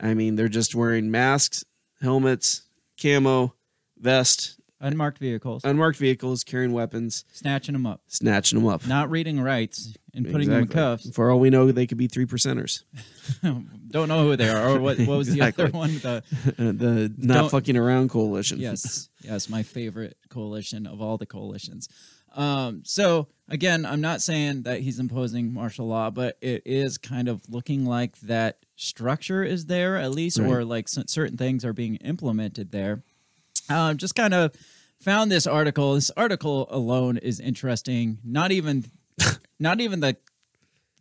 I 0.00 0.12
mean, 0.14 0.34
they're 0.36 0.48
just 0.48 0.74
wearing 0.74 1.10
masks, 1.10 1.64
helmets, 2.02 2.62
camo, 3.00 3.54
vest, 3.98 4.58
unmarked 4.80 5.18
vehicles, 5.18 5.64
unmarked 5.64 5.98
vehicles, 5.98 6.44
carrying 6.44 6.72
weapons, 6.72 7.24
snatching 7.32 7.72
them 7.72 7.86
up, 7.86 8.00
snatching 8.06 8.58
them 8.58 8.68
up. 8.68 8.86
not 8.86 9.10
reading 9.10 9.40
rights 9.40 9.94
and 10.14 10.24
putting 10.30 10.48
them 10.48 10.58
in 10.58 10.64
Exactly. 10.64 10.74
cuffs. 11.08 11.10
For 11.14 11.30
all 11.30 11.38
we 11.40 11.50
know, 11.50 11.70
they 11.72 11.86
could 11.86 11.98
be 11.98 12.06
three 12.08 12.26
percenters. 12.26 12.82
don't 13.42 14.08
know 14.08 14.24
who 14.24 14.36
they 14.36 14.48
are 14.48 14.70
or 14.70 14.80
what, 14.80 14.98
what 15.00 15.18
was 15.18 15.28
the 15.32 15.42
other 15.42 15.68
one? 15.68 15.90
The 16.02 16.22
the 16.56 17.12
not 17.18 17.34
Don't- 17.34 17.50
fucking 17.50 17.76
around 17.76 18.10
coalition. 18.10 18.58
yes, 18.58 19.08
yes, 19.22 19.48
my 19.48 19.62
favorite 19.62 20.16
coalition 20.28 20.86
of 20.86 21.00
all 21.00 21.16
the 21.18 21.26
coalitions. 21.26 21.88
Um, 22.34 22.82
so 22.84 23.28
again, 23.48 23.86
I'm 23.86 24.02
not 24.02 24.20
saying 24.20 24.62
that 24.64 24.80
he's 24.82 24.98
imposing 24.98 25.54
martial 25.54 25.86
law, 25.86 26.10
but 26.10 26.36
it 26.42 26.62
is 26.66 26.98
kind 26.98 27.28
of 27.28 27.48
looking 27.48 27.86
like 27.86 28.18
that 28.20 28.58
structure 28.76 29.42
is 29.42 29.66
there 29.66 29.96
at 29.96 30.10
least, 30.10 30.38
or 30.38 30.62
like 30.64 30.86
cer- 30.88 31.04
certain 31.06 31.38
things 31.38 31.64
are 31.64 31.72
being 31.72 31.96
implemented 31.96 32.72
there. 32.72 33.02
Um, 33.68 33.96
just 33.96 34.14
kind 34.14 34.34
of 34.34 34.52
found 35.00 35.30
this 35.30 35.46
article. 35.46 35.94
This 35.94 36.10
article 36.16 36.66
alone 36.70 37.16
is 37.18 37.40
interesting. 37.40 38.18
Not 38.24 38.52
even, 38.52 38.84
not 39.58 39.80
even 39.80 40.00
the 40.00 40.16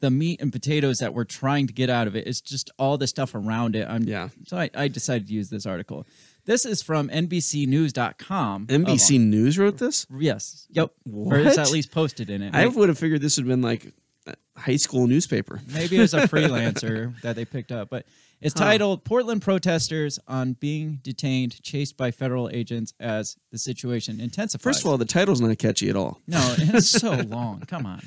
the 0.01 0.11
meat 0.11 0.41
and 0.41 0.51
potatoes 0.51 0.99
that 0.99 1.13
we're 1.13 1.23
trying 1.23 1.67
to 1.67 1.73
get 1.73 1.89
out 1.89 2.05
of 2.05 2.15
it. 2.15 2.27
It's 2.27 2.41
just 2.41 2.69
all 2.77 2.97
the 2.97 3.07
stuff 3.07 3.33
around 3.33 3.75
it. 3.75 3.87
I'm, 3.89 4.03
Yeah. 4.03 4.29
So 4.45 4.57
I, 4.57 4.69
I 4.75 4.87
decided 4.87 5.27
to 5.27 5.33
use 5.33 5.49
this 5.49 5.65
article. 5.65 6.05
This 6.45 6.65
is 6.65 6.83
from 6.83 7.09
NBCNews.com. 7.09 8.67
NBC 8.67 9.19
News 9.19 9.57
wrote 9.57 9.77
this. 9.79 10.05
Yes. 10.15 10.67
Yep. 10.71 10.91
Or 11.11 11.37
it's 11.37 11.57
at 11.57 11.71
least 11.71 11.91
posted 11.91 12.29
in 12.29 12.43
it. 12.43 12.53
I 12.53 12.67
would 12.67 12.89
have 12.89 12.99
figured 12.99 13.21
this 13.21 13.37
would 13.37 13.47
have 13.47 13.49
been 13.49 13.63
like 13.63 13.93
a 14.27 14.35
high 14.55 14.75
school 14.75 15.07
newspaper. 15.07 15.59
Maybe 15.73 15.97
it 15.97 16.01
was 16.01 16.13
a 16.13 16.21
freelancer 16.27 17.19
that 17.21 17.35
they 17.35 17.45
picked 17.45 17.71
up, 17.71 17.89
but 17.89 18.05
it's 18.41 18.53
titled 18.53 19.03
"Portland 19.03 19.41
Protesters 19.41 20.19
on 20.27 20.53
Being 20.53 20.99
Detained, 21.03 21.61
Chased 21.63 21.97
by 21.97 22.11
Federal 22.11 22.49
Agents 22.51 22.93
as 22.99 23.37
the 23.51 23.57
Situation 23.57 24.19
Intensifies." 24.19 24.61
First 24.63 24.85
of 24.85 24.91
all, 24.91 24.97
the 24.97 25.05
title's 25.05 25.41
not 25.41 25.57
catchy 25.57 25.89
at 25.89 25.95
all. 25.95 26.19
no, 26.27 26.55
it's 26.57 26.89
so 26.89 27.11
long. 27.27 27.61
Come 27.61 27.85
on, 27.85 27.99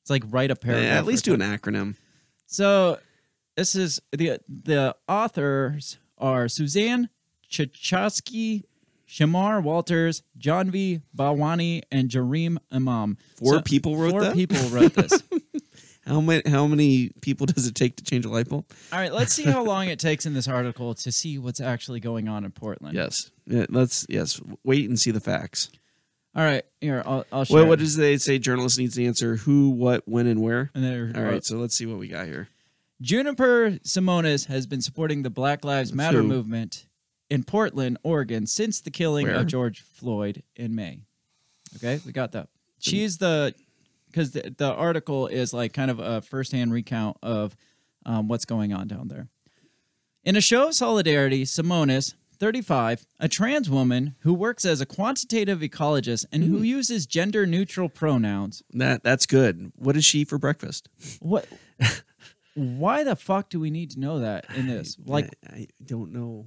it's 0.00 0.10
like 0.10 0.22
write 0.28 0.50
a 0.50 0.56
paragraph. 0.56 0.98
at 0.98 1.06
least 1.06 1.24
do 1.24 1.34
an 1.34 1.40
acronym. 1.40 1.96
So 2.46 2.98
this 3.56 3.74
is 3.74 4.00
the 4.12 4.38
the 4.48 4.94
authors 5.08 5.98
are 6.18 6.48
Suzanne 6.48 7.08
Ciechalski, 7.50 8.64
Shamar 9.08 9.62
Walters, 9.62 10.22
John 10.36 10.70
V. 10.70 11.00
Bawani, 11.16 11.82
and 11.90 12.08
Jareen 12.08 12.58
Imam. 12.70 13.18
Four 13.36 13.62
people 13.62 13.96
wrote 13.96 14.10
four 14.10 14.24
that? 14.24 14.34
people 14.34 14.58
wrote 14.68 14.94
this. 14.94 15.22
How 16.06 16.20
many 16.20 16.48
how 16.48 16.66
many 16.66 17.10
people 17.20 17.46
does 17.54 17.66
it 17.66 17.74
take 17.74 17.96
to 17.96 18.04
change 18.04 18.24
a 18.24 18.28
light 18.28 18.48
bulb? 18.48 18.66
All 18.92 18.98
right, 18.98 19.12
let's 19.12 19.32
see 19.32 19.44
how 19.44 19.64
long 19.64 19.88
it 19.88 19.98
takes 19.98 20.26
in 20.26 20.34
this 20.34 20.48
article 20.48 20.94
to 20.94 21.12
see 21.12 21.38
what's 21.38 21.60
actually 21.60 22.00
going 22.00 22.28
on 22.28 22.44
in 22.44 22.52
Portland. 22.52 22.94
Yes. 22.94 23.30
Yeah, 23.46 23.66
let's 23.68 24.06
yes. 24.08 24.40
Wait 24.64 24.88
and 24.88 24.98
see 24.98 25.10
the 25.10 25.20
facts. 25.20 25.70
All 26.34 26.44
right, 26.44 26.64
here 26.82 27.02
I'll, 27.06 27.24
I'll 27.32 27.44
share. 27.44 27.60
What 27.60 27.68
what 27.68 27.78
does 27.78 27.96
they 27.96 28.18
say? 28.18 28.38
Journalist 28.38 28.78
needs 28.78 28.94
to 28.96 29.04
answer 29.04 29.36
who, 29.36 29.70
what, 29.70 30.02
when, 30.06 30.26
and 30.26 30.42
where. 30.42 30.70
And 30.74 31.16
All 31.16 31.22
right, 31.22 31.42
so 31.42 31.56
let's 31.56 31.76
see 31.76 31.86
what 31.86 31.98
we 31.98 32.08
got 32.08 32.26
here. 32.26 32.48
Juniper 33.00 33.78
Simonis 33.84 34.46
has 34.46 34.66
been 34.66 34.82
supporting 34.82 35.22
the 35.22 35.30
Black 35.30 35.64
Lives 35.64 35.92
Matter 35.94 36.22
movement 36.22 36.86
in 37.30 37.42
Portland, 37.42 37.98
Oregon, 38.02 38.46
since 38.46 38.80
the 38.80 38.90
killing 38.90 39.26
Where? 39.26 39.36
of 39.36 39.46
George 39.46 39.80
Floyd 39.80 40.42
in 40.54 40.74
May. 40.74 41.00
Okay, 41.76 42.00
we 42.06 42.12
got 42.12 42.32
that. 42.32 42.48
She's 42.78 43.18
the 43.18 43.54
because 44.16 44.30
the, 44.30 44.54
the 44.56 44.72
article 44.72 45.26
is 45.26 45.52
like 45.52 45.74
kind 45.74 45.90
of 45.90 46.00
a 46.00 46.22
firsthand 46.22 46.72
recount 46.72 47.18
of 47.22 47.54
um, 48.06 48.28
what's 48.28 48.46
going 48.46 48.72
on 48.72 48.88
down 48.88 49.08
there. 49.08 49.28
In 50.24 50.36
a 50.36 50.40
show 50.40 50.68
of 50.68 50.74
solidarity, 50.74 51.44
Simonis, 51.44 52.14
35, 52.38 53.06
a 53.20 53.28
trans 53.28 53.68
woman 53.68 54.14
who 54.20 54.32
works 54.32 54.64
as 54.64 54.80
a 54.80 54.86
quantitative 54.86 55.60
ecologist 55.60 56.24
and 56.32 56.44
who 56.44 56.62
uses 56.62 57.04
gender 57.04 57.44
neutral 57.44 57.90
pronouns. 57.90 58.62
That 58.72 59.04
that's 59.04 59.26
good. 59.26 59.72
What 59.76 59.98
is 59.98 60.04
she 60.06 60.24
for 60.24 60.38
breakfast? 60.38 60.88
What? 61.20 61.46
Why 62.54 63.04
the 63.04 63.16
fuck 63.16 63.50
do 63.50 63.60
we 63.60 63.70
need 63.70 63.90
to 63.90 64.00
know 64.00 64.20
that 64.20 64.46
in 64.56 64.66
this? 64.66 64.96
Like, 65.04 65.28
I, 65.46 65.56
I 65.56 65.66
don't 65.84 66.12
know. 66.12 66.46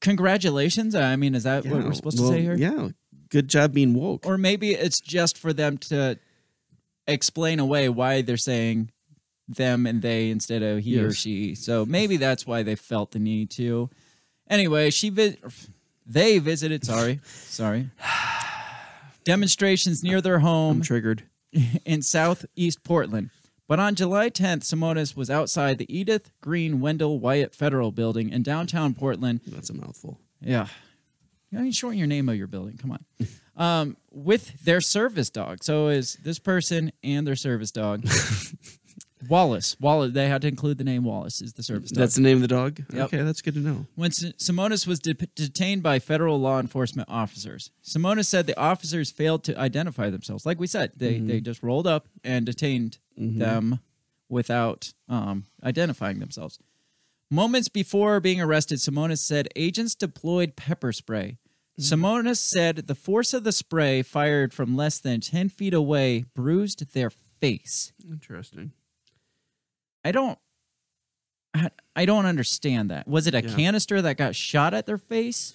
congratulations. 0.00 0.94
I 0.94 1.16
mean, 1.16 1.34
is 1.34 1.42
that 1.42 1.66
what 1.66 1.82
we're 1.82 1.94
supposed 1.94 2.20
well, 2.20 2.30
to 2.30 2.36
say 2.36 2.42
here? 2.42 2.54
Yeah. 2.54 2.90
Good 3.28 3.48
job 3.48 3.72
being 3.72 3.92
woke. 3.92 4.24
Or 4.24 4.38
maybe 4.38 4.70
it's 4.70 5.00
just 5.00 5.36
for 5.36 5.52
them 5.52 5.78
to 5.78 6.20
explain 7.06 7.58
away 7.60 7.88
why 7.88 8.22
they're 8.22 8.36
saying 8.36 8.90
them 9.48 9.86
and 9.86 10.02
they 10.02 10.30
instead 10.30 10.62
of 10.62 10.80
he 10.80 10.98
or 10.98 11.12
she. 11.12 11.54
So 11.54 11.84
maybe 11.86 12.16
that's 12.16 12.46
why 12.46 12.62
they 12.62 12.74
felt 12.74 13.12
the 13.12 13.18
need 13.18 13.50
to. 13.52 13.90
Anyway, 14.48 14.90
she 14.90 15.08
vi- 15.10 15.36
they 16.04 16.38
visited. 16.38 16.84
Sorry, 16.84 17.20
sorry. 17.24 17.90
Demonstrations 19.24 20.02
near 20.02 20.20
their 20.20 20.40
home 20.40 20.76
I'm 20.76 20.82
triggered. 20.82 21.24
in 21.84 22.02
southeast 22.02 22.82
Portland. 22.84 23.30
But 23.68 23.80
on 23.80 23.96
July 23.96 24.30
10th, 24.30 24.62
Simonis 24.62 25.16
was 25.16 25.28
outside 25.28 25.78
the 25.78 25.92
Edith 25.92 26.30
Green 26.40 26.80
Wendell 26.80 27.18
Wyatt 27.18 27.52
Federal 27.52 27.90
Building 27.90 28.30
in 28.30 28.44
downtown 28.44 28.94
Portland. 28.94 29.40
That's 29.44 29.70
a 29.70 29.74
mouthful. 29.74 30.20
Yeah. 30.40 30.68
You 31.50 31.58
know, 31.58 31.70
shorten 31.72 31.98
your 31.98 32.06
name 32.06 32.28
of 32.28 32.36
your 32.36 32.46
building. 32.46 32.76
Come 32.76 32.92
on. 32.92 33.04
Um, 33.56 33.96
with 34.12 34.64
their 34.64 34.80
service 34.82 35.30
dog. 35.30 35.64
So 35.64 35.88
is 35.88 36.14
this 36.22 36.38
person 36.38 36.92
and 37.02 37.26
their 37.26 37.36
service 37.36 37.70
dog. 37.70 38.04
Wallace. 39.28 39.76
Wallace. 39.80 40.12
They 40.12 40.28
had 40.28 40.42
to 40.42 40.48
include 40.48 40.76
the 40.78 40.84
name 40.84 41.02
Wallace 41.04 41.40
is 41.40 41.54
the 41.54 41.62
service 41.62 41.90
dog. 41.90 42.00
That's 42.00 42.14
the 42.16 42.20
name 42.20 42.36
of 42.36 42.42
the 42.42 42.48
dog. 42.48 42.80
Yep. 42.92 43.06
Okay, 43.06 43.22
that's 43.22 43.40
good 43.40 43.54
to 43.54 43.60
know. 43.60 43.86
when 43.94 44.08
S- 44.10 44.24
Simonis 44.38 44.86
was 44.86 45.00
de- 45.00 45.14
detained 45.14 45.82
by 45.82 45.98
federal 45.98 46.38
law 46.38 46.60
enforcement 46.60 47.08
officers. 47.10 47.70
Simonis 47.82 48.26
said 48.26 48.46
the 48.46 48.58
officers 48.60 49.10
failed 49.10 49.42
to 49.44 49.58
identify 49.58 50.10
themselves. 50.10 50.44
Like 50.44 50.60
we 50.60 50.66
said, 50.66 50.92
they 50.96 51.18
they 51.18 51.40
just 51.40 51.62
rolled 51.62 51.86
up 51.86 52.08
and 52.22 52.44
detained 52.44 52.98
them 53.16 53.80
without 54.28 54.92
um, 55.08 55.46
identifying 55.64 56.18
themselves. 56.20 56.58
Moments 57.30 57.68
before 57.68 58.20
being 58.20 58.40
arrested, 58.40 58.78
Simonis 58.78 59.18
said 59.18 59.48
agents 59.56 59.94
deployed 59.94 60.54
pepper 60.56 60.92
spray. 60.92 61.38
Simonis 61.80 62.38
said 62.38 62.86
the 62.86 62.94
force 62.94 63.34
of 63.34 63.44
the 63.44 63.52
spray 63.52 64.02
fired 64.02 64.54
from 64.54 64.76
less 64.76 64.98
than 64.98 65.20
10 65.20 65.48
feet 65.50 65.74
away 65.74 66.24
bruised 66.34 66.92
their 66.94 67.10
face. 67.10 67.92
Interesting. 68.08 68.72
I 70.04 70.12
don't 70.12 70.38
I, 71.54 71.70
I 71.94 72.04
don't 72.04 72.26
understand 72.26 72.90
that. 72.90 73.08
Was 73.08 73.26
it 73.26 73.34
a 73.34 73.42
Yeah. 73.42 73.54
canister 73.54 74.02
that 74.02 74.16
got 74.16 74.34
shot 74.36 74.74
at 74.74 74.86
their 74.86 74.98
face? 74.98 75.54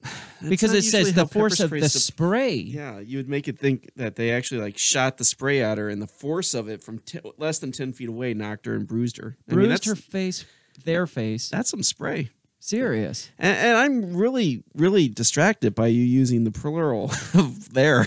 That's 0.00 0.14
because 0.48 0.72
it 0.74 0.82
says 0.82 1.14
the 1.14 1.26
force 1.26 1.60
of 1.60 1.70
the 1.70 1.88
spray. 1.88 2.54
Yeah, 2.56 2.98
you 2.98 3.18
would 3.18 3.28
make 3.28 3.46
it 3.46 3.56
think 3.58 3.90
that 3.96 4.16
they 4.16 4.32
actually 4.32 4.60
like 4.60 4.76
shot 4.78 5.16
the 5.18 5.24
spray 5.24 5.62
at 5.62 5.78
her, 5.78 5.88
and 5.88 6.02
the 6.02 6.08
force 6.08 6.54
of 6.54 6.68
it 6.68 6.82
from 6.82 6.98
t- 6.98 7.20
less 7.38 7.60
than 7.60 7.70
ten 7.70 7.92
feet 7.92 8.08
away 8.08 8.34
knocked 8.34 8.66
her 8.66 8.74
and 8.74 8.84
bruised 8.86 9.18
her. 9.18 9.36
I 9.48 9.52
mean, 9.52 9.66
Bruised 9.66 9.70
that's, 9.70 9.86
her 9.86 9.94
face, 9.94 10.44
their 10.84 11.06
face. 11.06 11.48
That's 11.50 11.70
some 11.70 11.84
spray. 11.84 12.30
Serious. 12.64 13.28
And, 13.40 13.56
and 13.58 13.76
I'm 13.76 14.16
really, 14.16 14.62
really 14.76 15.08
distracted 15.08 15.74
by 15.74 15.88
you 15.88 16.02
using 16.04 16.44
the 16.44 16.52
plural 16.52 17.06
of 17.34 17.72
there. 17.74 18.06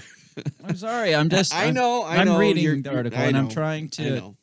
I'm 0.63 0.77
sorry. 0.77 1.13
I'm 1.13 1.27
just. 1.29 1.53
I 1.53 1.65
I'm- 1.65 1.73
know. 1.73 2.03
I 2.03 2.17
I'm 2.17 2.25
know, 2.27 2.37
reading 2.39 2.63
you're- 2.63 2.81
the 2.81 2.95
article, 2.95 3.19
and 3.19 3.35
I'm 3.37 3.49
trying 3.49 3.89
to. 3.89 4.33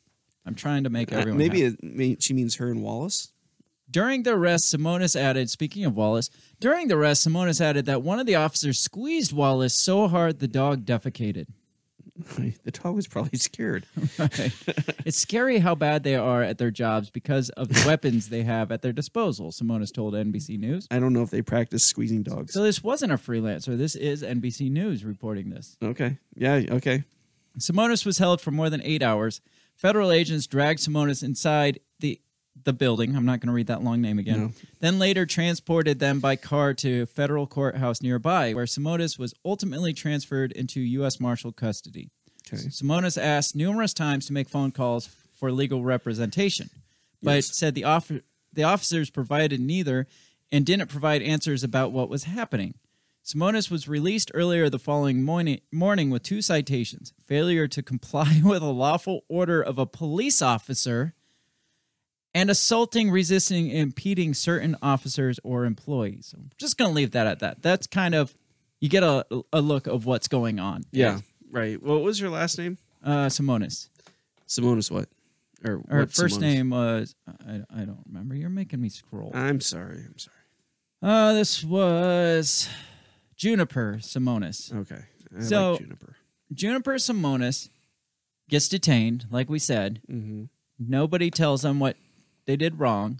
I'm 0.45 0.53
trying 0.55 0.83
to 0.83 0.91
make 0.91 1.11
Uh, 1.11 1.15
everyone. 1.17 1.39
maybe 1.39 1.61
happy. 1.63 1.77
it 1.81 1.95
mean, 1.95 2.17
she 2.19 2.33
means 2.33 2.55
her 2.57 2.69
and 2.69 2.83
Wallace. 2.83 3.31
During 3.89 4.21
the 4.23 4.33
arrest, 4.33 4.73
Simonis 4.73 5.15
added, 5.15 5.49
speaking 5.49 5.83
of 5.85 5.95
Wallace, 5.95 6.29
during 6.59 6.89
the 6.89 6.95
arrest, 6.95 7.25
Simonis 7.27 7.59
added 7.61 7.85
that 7.87 8.01
one 8.03 8.19
of 8.19 8.25
the 8.27 8.35
officers 8.35 8.79
squeezed 8.79 9.33
Wallace 9.33 9.73
so 9.73 10.07
hard 10.07 10.39
the 10.39 10.47
dog 10.47 10.85
defecated. 10.85 11.47
The 12.63 12.71
dog 12.71 12.95
was 12.95 13.07
probably 13.07 13.37
scared. 13.39 13.85
Right. 14.19 14.53
it's 15.05 15.17
scary 15.17 15.59
how 15.59 15.75
bad 15.75 16.03
they 16.03 16.15
are 16.15 16.43
at 16.43 16.57
their 16.59 16.71
jobs 16.71 17.09
because 17.09 17.49
of 17.49 17.69
the 17.69 17.83
weapons 17.87 18.29
they 18.29 18.43
have 18.43 18.71
at 18.71 18.81
their 18.81 18.93
disposal, 18.93 19.51
Simonis 19.51 19.91
told 19.93 20.13
NBC 20.13 20.59
News. 20.59 20.87
I 20.91 20.99
don't 20.99 21.13
know 21.13 21.23
if 21.23 21.31
they 21.31 21.41
practice 21.41 21.83
squeezing 21.83 22.23
dogs. 22.23 22.53
So 22.53 22.61
this 22.63 22.83
wasn't 22.83 23.11
a 23.11 23.17
freelancer. 23.17 23.77
This 23.77 23.95
is 23.95 24.21
NBC 24.23 24.69
News 24.69 25.03
reporting 25.03 25.49
this. 25.49 25.77
Okay. 25.83 26.17
Yeah. 26.35 26.61
Okay. 26.69 27.03
Simonis 27.57 28.05
was 28.05 28.17
held 28.19 28.41
for 28.41 28.51
more 28.51 28.69
than 28.69 28.81
eight 28.83 29.01
hours. 29.03 29.41
Federal 29.75 30.11
agents 30.11 30.47
dragged 30.47 30.79
Simonis 30.79 31.23
inside 31.23 31.79
the 31.99 32.21
the 32.63 32.73
building. 32.73 33.15
I'm 33.15 33.25
not 33.25 33.39
going 33.39 33.47
to 33.47 33.53
read 33.53 33.67
that 33.67 33.83
long 33.83 34.01
name 34.01 34.19
again. 34.19 34.39
No. 34.39 34.51
Then 34.79 34.99
later 34.99 35.25
transported 35.25 35.99
them 35.99 36.19
by 36.19 36.35
car 36.35 36.73
to 36.75 37.05
federal 37.05 37.47
courthouse 37.47 38.01
nearby, 38.01 38.53
where 38.53 38.65
Simonis 38.65 39.17
was 39.19 39.33
ultimately 39.45 39.93
transferred 39.93 40.51
into 40.51 40.79
U.S. 40.81 41.19
Marshal 41.19 41.51
custody. 41.51 42.09
Okay. 42.47 42.63
Simonis 42.63 43.21
asked 43.21 43.55
numerous 43.55 43.93
times 43.93 44.25
to 44.27 44.33
make 44.33 44.49
phone 44.49 44.71
calls 44.71 45.07
for 45.33 45.51
legal 45.51 45.83
representation, 45.83 46.69
but 47.21 47.35
Yes. 47.35 47.55
said 47.57 47.75
the 47.75 47.83
off- 47.83 48.11
the 48.51 48.63
officers 48.63 49.09
provided 49.09 49.59
neither 49.59 50.07
and 50.51 50.65
didn't 50.65 50.87
provide 50.87 51.21
answers 51.23 51.63
about 51.63 51.91
what 51.91 52.09
was 52.09 52.25
happening. 52.25 52.75
Simonis 53.25 53.71
was 53.71 53.87
released 53.87 54.29
earlier 54.33 54.69
the 54.69 54.77
following 54.77 55.23
morning, 55.23 55.61
morning 55.71 56.09
with 56.09 56.23
two 56.23 56.41
citations 56.41 57.13
failure 57.25 57.67
to 57.69 57.81
comply 57.81 58.41
with 58.43 58.61
a 58.61 58.65
lawful 58.67 59.21
order 59.29 59.61
of 59.61 59.79
a 59.79 59.85
police 59.85 60.41
officer 60.41 61.13
and 62.35 62.49
assaulting, 62.49 63.11
resisting, 63.11 63.69
impeding 63.69 64.33
certain 64.33 64.75
officers 64.81 65.39
or 65.43 65.65
employees. 65.65 66.33
I'm 66.37 66.49
just 66.57 66.77
going 66.77 66.89
to 66.91 66.95
leave 66.95 67.11
that 67.11 67.27
at 67.27 67.39
that. 67.39 67.61
That's 67.61 67.87
kind 67.87 68.15
of, 68.15 68.33
you 68.79 68.89
get 68.89 69.03
a, 69.03 69.25
a 69.51 69.61
look 69.61 69.87
of 69.87 70.05
what's 70.05 70.27
going 70.27 70.59
on. 70.59 70.83
Yeah. 70.91 71.19
Right. 71.51 71.81
What 71.81 72.01
was 72.01 72.19
your 72.19 72.29
last 72.31 72.57
name? 72.57 72.77
Uh, 73.03 73.27
Simonis. 73.27 73.89
Simonis 74.47 74.89
what? 74.89 75.09
Or 75.65 75.81
Her 75.89 75.99
what 76.01 76.13
first 76.13 76.37
Simonis? 76.37 76.41
name 76.41 76.69
was, 76.71 77.15
I, 77.47 77.61
I 77.73 77.85
don't 77.85 78.03
remember. 78.07 78.35
You're 78.35 78.49
making 78.49 78.81
me 78.81 78.89
scroll. 78.89 79.31
I'm 79.33 79.61
sorry. 79.61 80.03
I'm 80.05 80.17
sorry. 80.17 80.37
Uh, 81.01 81.33
this 81.33 81.63
was 81.63 82.69
Juniper 83.35 83.97
Simonis. 84.01 84.73
Okay. 84.73 85.01
I 85.37 85.41
So- 85.41 85.71
like 85.73 85.81
Juniper. 85.81 86.15
Juniper 86.53 86.93
Simonis 86.95 87.69
gets 88.49 88.67
detained, 88.69 89.25
like 89.31 89.49
we 89.49 89.57
said. 89.59 90.01
Mm-hmm. 90.11 90.43
Nobody 90.79 91.31
tells 91.31 91.61
them 91.63 91.79
what 91.79 91.95
they 92.45 92.55
did 92.55 92.79
wrong. 92.79 93.19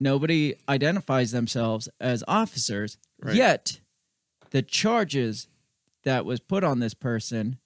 Nobody 0.00 0.56
identifies 0.68 1.30
themselves 1.30 1.88
as 2.00 2.24
officers. 2.26 2.98
Right. 3.20 3.36
Yet, 3.36 3.80
the 4.50 4.62
charges 4.62 5.48
that 6.02 6.24
was 6.24 6.40
put 6.40 6.64
on 6.64 6.80
this 6.80 6.94
person 6.94 7.58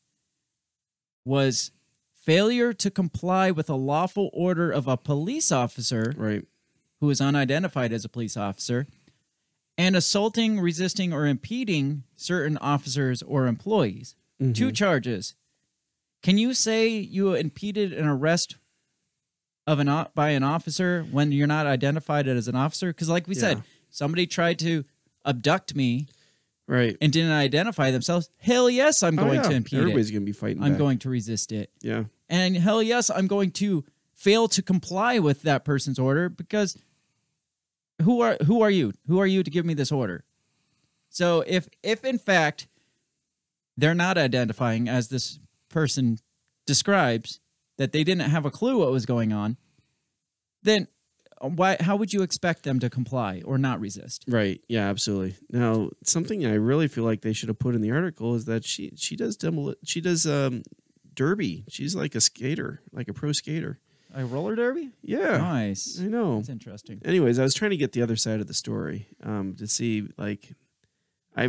was 1.25 1.71
failure 2.15 2.73
to 2.75 2.91
comply 2.91 3.51
with 3.51 3.71
a 3.71 3.75
lawful 3.75 4.31
order 4.33 4.71
of 4.71 4.87
a 4.87 4.97
police 4.97 5.51
officer 5.51 6.13
Right. 6.17 6.45
who 7.01 7.09
is 7.09 7.21
unidentified 7.21 7.93
as 7.93 8.05
a 8.05 8.09
police 8.09 8.37
officer 8.37 8.87
and 9.79 9.97
assaulting, 9.97 10.61
resisting, 10.61 11.13
or 11.13 11.27
impeding 11.27 12.05
certain 12.17 12.57
officers 12.59 13.23
or 13.23 13.47
employees. 13.47 14.15
Two 14.39 14.45
mm-hmm. 14.47 14.71
charges. 14.73 15.35
Can 16.23 16.37
you 16.37 16.53
say 16.53 16.89
you 16.89 17.35
impeded 17.35 17.93
an 17.93 18.07
arrest 18.07 18.57
of 19.67 19.79
an 19.79 19.89
o- 19.89 20.09
by 20.15 20.31
an 20.31 20.43
officer 20.43 21.07
when 21.11 21.33
you're 21.33 21.47
not 21.47 21.67
identified 21.67 22.29
as 22.29 22.49
an 22.49 22.55
officer? 22.57 22.89
Because, 22.89 23.09
like 23.09 23.27
we 23.27 23.35
said, 23.35 23.63
somebody 23.91 24.27
tried 24.27 24.59
to 24.61 24.85
abduct 25.25 25.75
me 25.75 26.07
Right. 26.69 26.97
and 27.01 27.13
didn't 27.13 27.33
identify 27.33 27.91
themselves. 27.91 28.29
Hell 28.39 28.69
yes, 28.71 29.03
I'm 29.03 29.19
Oh, 29.19 29.25
going 29.25 29.37
yeah. 29.37 29.43
to 29.43 29.53
impede 29.55 29.79
Everybody's 29.81 30.11
it. 30.11 30.15
gonna 30.15 30.25
be 30.25 30.33
fighting. 30.33 30.63
I'm 30.63 30.73
back. 30.73 30.79
going 30.79 30.99
to 31.01 31.09
resist 31.11 31.53
it. 31.53 31.71
Yeah. 31.81 32.05
And 32.29 32.57
hell 32.57 32.83
yes, 32.83 33.09
I'm 33.11 33.27
going 33.27 33.51
to 33.53 33.85
fail 34.15 34.49
to 34.49 34.63
comply 34.63 35.19
with 35.19 35.43
that 35.43 35.65
person's 35.65 35.99
order 35.99 36.29
because 36.29 36.77
who 38.03 38.21
are 38.21 38.37
who 38.47 38.63
are 38.63 38.71
you? 38.71 38.93
Who 39.07 39.19
are 39.19 39.27
you 39.27 39.43
to 39.43 39.51
give 39.51 39.65
me 39.65 39.75
this 39.75 39.93
order? 39.93 40.25
So 41.09 41.43
if 41.47 41.69
if 41.83 42.05
in 42.05 42.19
fact 42.19 42.67
they're 43.77 43.95
not 43.95 44.17
identifying 44.19 44.89
as 44.89 45.09
this 45.09 45.39
person 45.69 46.19
describes 46.67 47.41
that 47.79 47.93
they 47.93 48.05
didn't 48.05 48.29
have 48.31 48.45
a 48.47 48.51
clue 48.51 48.79
what 48.79 48.91
was 48.91 49.07
going 49.07 49.33
on, 49.33 49.57
then 50.63 50.89
why 51.41 51.77
how 51.81 51.97
would 51.97 52.13
you 52.13 52.23
expect 52.23 52.63
them 52.63 52.79
to 52.81 52.89
comply 52.89 53.43
or 53.45 53.59
not 53.59 53.79
resist? 53.81 54.25
Right. 54.27 54.61
Yeah. 54.69 54.89
Absolutely. 54.89 55.37
Now, 55.51 55.91
something 56.03 56.47
I 56.47 56.55
really 56.55 56.89
feel 56.89 57.05
like 57.05 57.21
they 57.21 57.33
should 57.35 57.49
have 57.51 57.59
put 57.59 57.75
in 57.75 57.83
the 57.83 57.91
article 57.91 58.35
is 58.35 58.47
that 58.47 58.65
she 58.65 58.93
she 58.97 59.17
does 59.17 59.37
demol- 59.37 59.75
she 59.85 60.01
does 60.01 60.27
um 60.27 60.63
derby. 61.15 61.65
She's 61.69 61.95
like 61.95 62.15
a 62.15 62.21
skater, 62.21 62.81
like 62.93 63.09
a 63.09 63.13
pro 63.13 63.33
skater. 63.33 63.79
A 64.15 64.25
roller 64.25 64.57
derby? 64.57 64.93
Yeah. 65.03 65.37
Nice. 65.37 65.99
I 66.01 66.07
know. 66.07 66.39
it's 66.39 66.49
interesting. 66.49 67.03
Anyways, 67.05 67.39
I 67.39 67.43
was 67.43 67.53
trying 67.55 67.73
to 67.73 67.77
get 67.77 67.93
the 67.93 68.01
other 68.03 68.17
side 68.17 68.41
of 68.41 68.47
the 68.47 68.55
story 68.55 69.07
um 69.23 69.55
to 69.59 69.67
see 69.67 70.09
like 70.17 70.55
I 71.37 71.45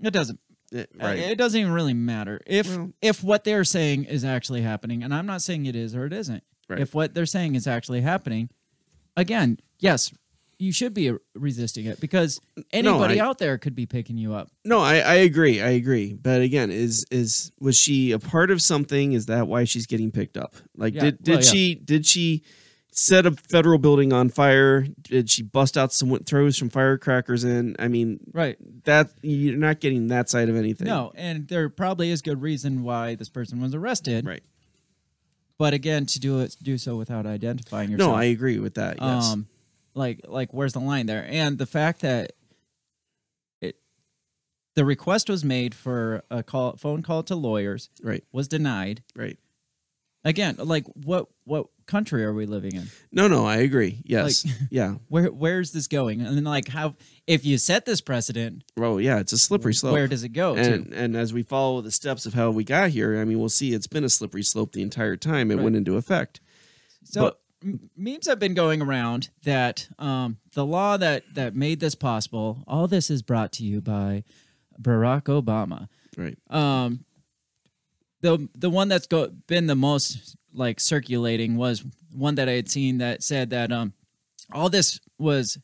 It 0.00 0.12
doesn't 0.12 0.38
Uh, 0.74 0.84
right. 1.00 1.18
It 1.18 1.38
doesn't 1.38 1.58
even 1.60 1.72
really 1.72 1.94
matter 1.94 2.40
if 2.46 2.68
Well- 2.76 2.92
if 3.00 3.22
what 3.22 3.44
they're 3.44 3.64
saying 3.64 4.04
is 4.04 4.24
actually 4.24 4.62
happening, 4.62 5.02
and 5.02 5.14
I'm 5.14 5.26
not 5.26 5.42
saying 5.42 5.66
it 5.66 5.76
is 5.76 5.94
or 5.94 6.06
it 6.06 6.12
isn't. 6.12 6.42
Right. 6.68 6.80
If 6.80 6.94
what 6.94 7.14
they're 7.14 7.26
saying 7.26 7.54
is 7.54 7.66
actually 7.66 8.00
happening, 8.00 8.48
again, 9.16 9.58
yes, 9.78 10.12
you 10.58 10.72
should 10.72 10.94
be 10.94 11.12
resisting 11.34 11.84
it 11.84 12.00
because 12.00 12.40
anybody 12.72 13.20
I- 13.20 13.24
out 13.26 13.38
there 13.38 13.58
could 13.58 13.74
be 13.74 13.86
picking 13.86 14.16
you 14.16 14.34
up. 14.34 14.50
No, 14.64 14.78
I, 14.78 14.96
I 14.98 15.14
agree. 15.16 15.60
I 15.60 15.70
agree. 15.70 16.14
But 16.14 16.40
again, 16.42 16.70
is 16.70 17.04
is 17.10 17.52
was 17.60 17.76
she 17.76 18.12
a 18.12 18.18
part 18.18 18.50
of 18.50 18.62
something? 18.62 19.12
Is 19.12 19.26
that 19.26 19.46
why 19.46 19.64
she's 19.64 19.86
getting 19.86 20.10
picked 20.10 20.36
up? 20.36 20.54
Like 20.76 20.94
Yeah, 20.94 21.00
did 21.02 21.22
did 21.22 21.32
well, 21.32 21.40
yeah. 21.44 21.50
she 21.50 21.74
did 21.74 22.06
she 22.06 22.42
set 22.96 23.26
a 23.26 23.32
federal 23.32 23.78
building 23.78 24.12
on 24.12 24.28
fire? 24.30 24.86
Did 25.02 25.28
she 25.28 25.42
bust 25.42 25.76
out 25.76 25.92
some 25.92 26.16
throws 26.20 26.56
some 26.56 26.70
firecrackers 26.70 27.44
in? 27.44 27.74
I 27.78 27.88
mean, 27.88 28.20
Right. 28.32 28.56
that 28.84 29.10
you're 29.20 29.56
not 29.56 29.80
getting 29.80 30.08
that 30.08 30.30
side 30.30 30.48
of 30.48 30.56
anything. 30.56 30.86
No, 30.86 31.12
and 31.16 31.48
there 31.48 31.68
probably 31.68 32.10
is 32.10 32.22
good 32.22 32.40
reason 32.40 32.82
why 32.84 33.16
this 33.16 33.28
person 33.28 33.60
was 33.60 33.74
arrested. 33.74 34.24
Right. 34.24 34.42
But 35.58 35.74
again, 35.74 36.06
to 36.06 36.20
do 36.20 36.40
it, 36.40 36.56
do 36.62 36.78
so 36.78 36.96
without 36.96 37.26
identifying 37.26 37.90
yourself. 37.90 38.12
No, 38.12 38.16
I 38.16 38.24
agree 38.24 38.58
with 38.58 38.74
that. 38.74 38.98
Yes. 39.00 39.32
Um, 39.32 39.46
like 39.94 40.20
like 40.26 40.52
where's 40.52 40.72
the 40.72 40.80
line 40.80 41.06
there? 41.06 41.26
And 41.28 41.58
the 41.58 41.66
fact 41.66 42.00
that 42.00 42.32
it 43.60 43.76
the 44.74 44.84
request 44.84 45.28
was 45.28 45.44
made 45.44 45.74
for 45.74 46.22
a 46.30 46.42
call 46.42 46.76
phone 46.76 47.02
call 47.02 47.22
to 47.24 47.36
lawyers 47.36 47.90
right. 48.02 48.24
was 48.32 48.48
denied. 48.48 49.02
Right. 49.14 49.38
Again, 50.24 50.56
like 50.58 50.84
what 50.94 51.26
what 51.44 51.66
country 51.86 52.24
are 52.24 52.32
we 52.32 52.46
living 52.46 52.74
in? 52.74 52.86
No, 53.12 53.28
no, 53.28 53.44
I 53.44 53.56
agree. 53.56 54.00
Yes. 54.04 54.44
Like- 54.46 54.54
yeah. 54.70 54.94
Where 55.08 55.26
where's 55.26 55.72
this 55.72 55.86
going? 55.86 56.22
And 56.22 56.34
then 56.36 56.44
like 56.44 56.68
how 56.68 56.94
if 57.26 57.44
you 57.44 57.58
set 57.58 57.84
this 57.84 58.00
precedent, 58.00 58.64
Well, 58.76 58.98
yeah, 59.00 59.18
it's 59.18 59.32
a 59.34 59.38
slippery 59.38 59.74
slope. 59.74 59.92
where 59.92 60.08
does 60.08 60.24
it 60.24 60.30
go 60.30 60.54
and 60.56 60.90
to? 60.90 60.96
and 60.96 61.14
as 61.16 61.34
we 61.34 61.42
follow 61.42 61.82
the 61.82 61.90
steps 61.90 62.24
of 62.24 62.32
how 62.34 62.50
we 62.50 62.64
got 62.64 62.90
here, 62.90 63.20
I 63.20 63.24
mean, 63.24 63.38
we'll 63.38 63.48
see 63.50 63.74
it's 63.74 63.86
been 63.86 64.04
a 64.04 64.08
slippery 64.08 64.42
slope 64.42 64.72
the 64.72 64.82
entire 64.82 65.16
time 65.16 65.50
it 65.50 65.56
Right. 65.56 65.64
went 65.64 65.76
into 65.76 65.96
effect. 65.96 66.40
So 67.04 67.20
but- 67.22 67.40
m- 67.62 67.90
memes 67.94 68.26
have 68.26 68.38
been 68.38 68.54
going 68.54 68.80
around 68.80 69.28
that 69.42 69.88
um, 69.98 70.38
the 70.54 70.64
law 70.64 70.96
that 70.96 71.24
that 71.34 71.54
made 71.54 71.80
this 71.80 71.94
possible. 71.94 72.64
All 72.66 72.88
this 72.88 73.10
is 73.10 73.20
brought 73.20 73.52
to 73.52 73.62
you 73.64 73.82
by 73.82 74.24
Barack 74.80 75.24
Obama. 75.24 75.88
Right. 76.16 76.38
Um, 76.48 77.04
the 78.24 78.48
the 78.56 78.70
one 78.70 78.88
that's 78.88 79.06
go, 79.06 79.28
been 79.46 79.66
the 79.66 79.74
most 79.76 80.34
like 80.52 80.80
circulating 80.80 81.56
was 81.56 81.84
one 82.12 82.34
that 82.36 82.48
I 82.48 82.52
had 82.52 82.70
seen 82.70 82.98
that 82.98 83.22
said 83.22 83.50
that 83.50 83.70
um 83.70 83.92
all 84.52 84.70
this 84.70 84.98
was 85.18 85.58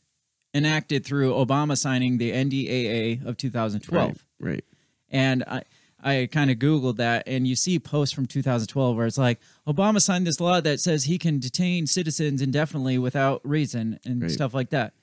enacted 0.53 1.05
through 1.05 1.31
Obama 1.33 1.75
signing 1.77 2.17
the 2.17 2.31
NDAA 2.31 3.25
of 3.25 3.37
2012. 3.37 4.07
Right. 4.09 4.17
Right. 4.39 4.65
And 5.09 5.43
I 5.47 5.63
I 6.03 6.27
kind 6.31 6.51
of 6.51 6.57
googled 6.57 6.97
that 6.97 7.23
and 7.27 7.47
you 7.47 7.55
see 7.55 7.79
posts 7.79 8.13
from 8.13 8.25
2012 8.25 8.95
where 8.95 9.05
it's 9.07 9.17
like 9.17 9.39
Obama 9.67 10.01
signed 10.01 10.25
this 10.27 10.39
law 10.39 10.59
that 10.61 10.79
says 10.79 11.05
he 11.05 11.17
can 11.17 11.39
detain 11.39 11.87
citizens 11.87 12.41
indefinitely 12.41 12.97
without 12.97 13.41
reason 13.43 13.99
and 14.05 14.21
Right. 14.23 14.31
stuff 14.31 14.53
like 14.53 14.69
that. 14.71 14.93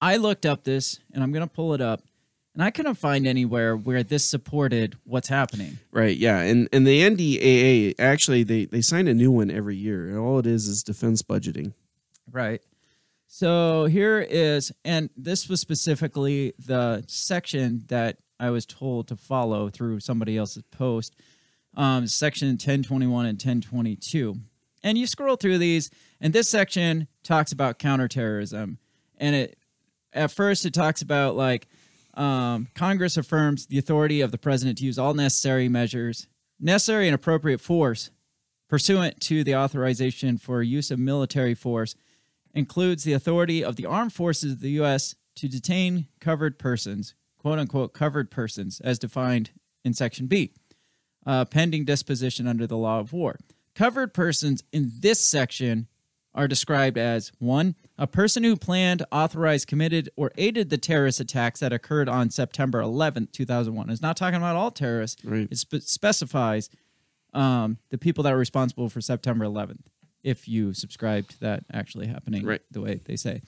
I 0.00 0.16
looked 0.16 0.44
up 0.46 0.64
this 0.64 0.98
and 1.12 1.22
I'm 1.22 1.32
going 1.32 1.46
to 1.48 1.52
pull 1.54 1.74
it 1.74 1.80
up 1.80 2.02
and 2.54 2.62
I 2.62 2.70
couldn't 2.70 2.94
find 2.94 3.26
anywhere 3.26 3.76
where 3.76 4.02
this 4.02 4.24
supported 4.24 4.96
what's 5.04 5.28
happening. 5.28 5.78
Right. 5.90 6.16
Yeah. 6.16 6.40
And 6.40 6.68
and 6.72 6.86
the 6.86 7.02
NDAA 7.02 7.94
actually 7.98 8.44
they 8.44 8.66
they 8.66 8.80
sign 8.80 9.08
a 9.08 9.14
new 9.14 9.32
one 9.32 9.50
every 9.50 9.76
year. 9.76 10.08
And 10.08 10.18
all 10.18 10.38
it 10.38 10.46
is 10.46 10.68
is 10.68 10.82
defense 10.82 11.22
budgeting. 11.22 11.72
Right. 12.30 12.62
So 13.26 13.86
here 13.86 14.20
is, 14.20 14.70
and 14.84 15.10
this 15.16 15.48
was 15.48 15.60
specifically 15.60 16.52
the 16.56 17.02
section 17.08 17.82
that 17.88 18.18
I 18.38 18.50
was 18.50 18.64
told 18.64 19.08
to 19.08 19.16
follow 19.16 19.70
through 19.70 20.00
somebody 20.00 20.36
else's 20.36 20.62
post, 20.70 21.16
um, 21.76 22.06
section 22.06 22.46
1021 22.50 23.26
and 23.26 23.34
1022. 23.34 24.36
And 24.84 24.96
you 24.96 25.08
scroll 25.08 25.34
through 25.34 25.58
these, 25.58 25.90
and 26.20 26.32
this 26.32 26.48
section 26.48 27.08
talks 27.24 27.50
about 27.50 27.80
counterterrorism. 27.80 28.78
And 29.16 29.34
it, 29.34 29.58
at 30.12 30.30
first, 30.30 30.64
it 30.64 30.72
talks 30.72 31.02
about 31.02 31.34
like 31.34 31.66
um, 32.16 32.68
Congress 32.74 33.16
affirms 33.16 33.66
the 33.66 33.78
authority 33.78 34.20
of 34.20 34.30
the 34.30 34.38
president 34.38 34.78
to 34.78 34.84
use 34.84 34.98
all 34.98 35.14
necessary 35.14 35.68
measures, 35.68 36.28
necessary 36.60 37.06
and 37.06 37.14
appropriate 37.14 37.60
force 37.60 38.10
pursuant 38.68 39.20
to 39.20 39.44
the 39.44 39.54
authorization 39.54 40.38
for 40.38 40.62
use 40.62 40.90
of 40.90 40.98
military 40.98 41.54
force 41.54 41.94
includes 42.54 43.04
the 43.04 43.12
authority 43.12 43.62
of 43.64 43.76
the 43.76 43.86
armed 43.86 44.12
forces 44.12 44.52
of 44.52 44.60
the 44.60 44.70
U.S. 44.72 45.14
to 45.36 45.48
detain 45.48 46.06
covered 46.20 46.58
persons, 46.58 47.14
quote 47.38 47.58
unquote, 47.58 47.92
covered 47.92 48.30
persons, 48.30 48.80
as 48.80 48.98
defined 48.98 49.50
in 49.84 49.92
Section 49.92 50.26
B, 50.26 50.52
uh, 51.26 51.44
pending 51.44 51.84
disposition 51.84 52.46
under 52.46 52.66
the 52.66 52.76
law 52.76 53.00
of 53.00 53.12
war. 53.12 53.38
Covered 53.74 54.14
persons 54.14 54.62
in 54.72 54.92
this 55.00 55.24
section 55.24 55.88
are 56.34 56.48
described 56.48 56.98
as 56.98 57.30
one, 57.38 57.76
a 57.96 58.06
person 58.06 58.42
who 58.42 58.56
planned, 58.56 59.04
authorized, 59.12 59.68
committed, 59.68 60.10
or 60.16 60.32
aided 60.36 60.68
the 60.70 60.78
terrorist 60.78 61.20
attacks 61.20 61.60
that 61.60 61.72
occurred 61.72 62.08
on 62.08 62.28
September 62.30 62.80
11th, 62.80 63.30
2001. 63.32 63.88
It's 63.90 64.02
not 64.02 64.16
talking 64.16 64.36
about 64.38 64.56
all 64.56 64.70
terrorists. 64.72 65.24
Right. 65.24 65.46
It 65.50 65.58
spe- 65.58 65.76
specifies 65.82 66.68
um, 67.32 67.78
the 67.90 67.98
people 67.98 68.24
that 68.24 68.32
are 68.32 68.36
responsible 68.38 68.88
for 68.88 69.00
September 69.00 69.44
11th, 69.44 69.86
if 70.22 70.48
you 70.48 70.72
subscribe 70.74 71.28
to 71.28 71.40
that 71.40 71.64
actually 71.72 72.06
happening 72.08 72.44
Right. 72.44 72.62
the 72.70 72.80
way 72.80 73.00
they 73.04 73.16
say. 73.16 73.42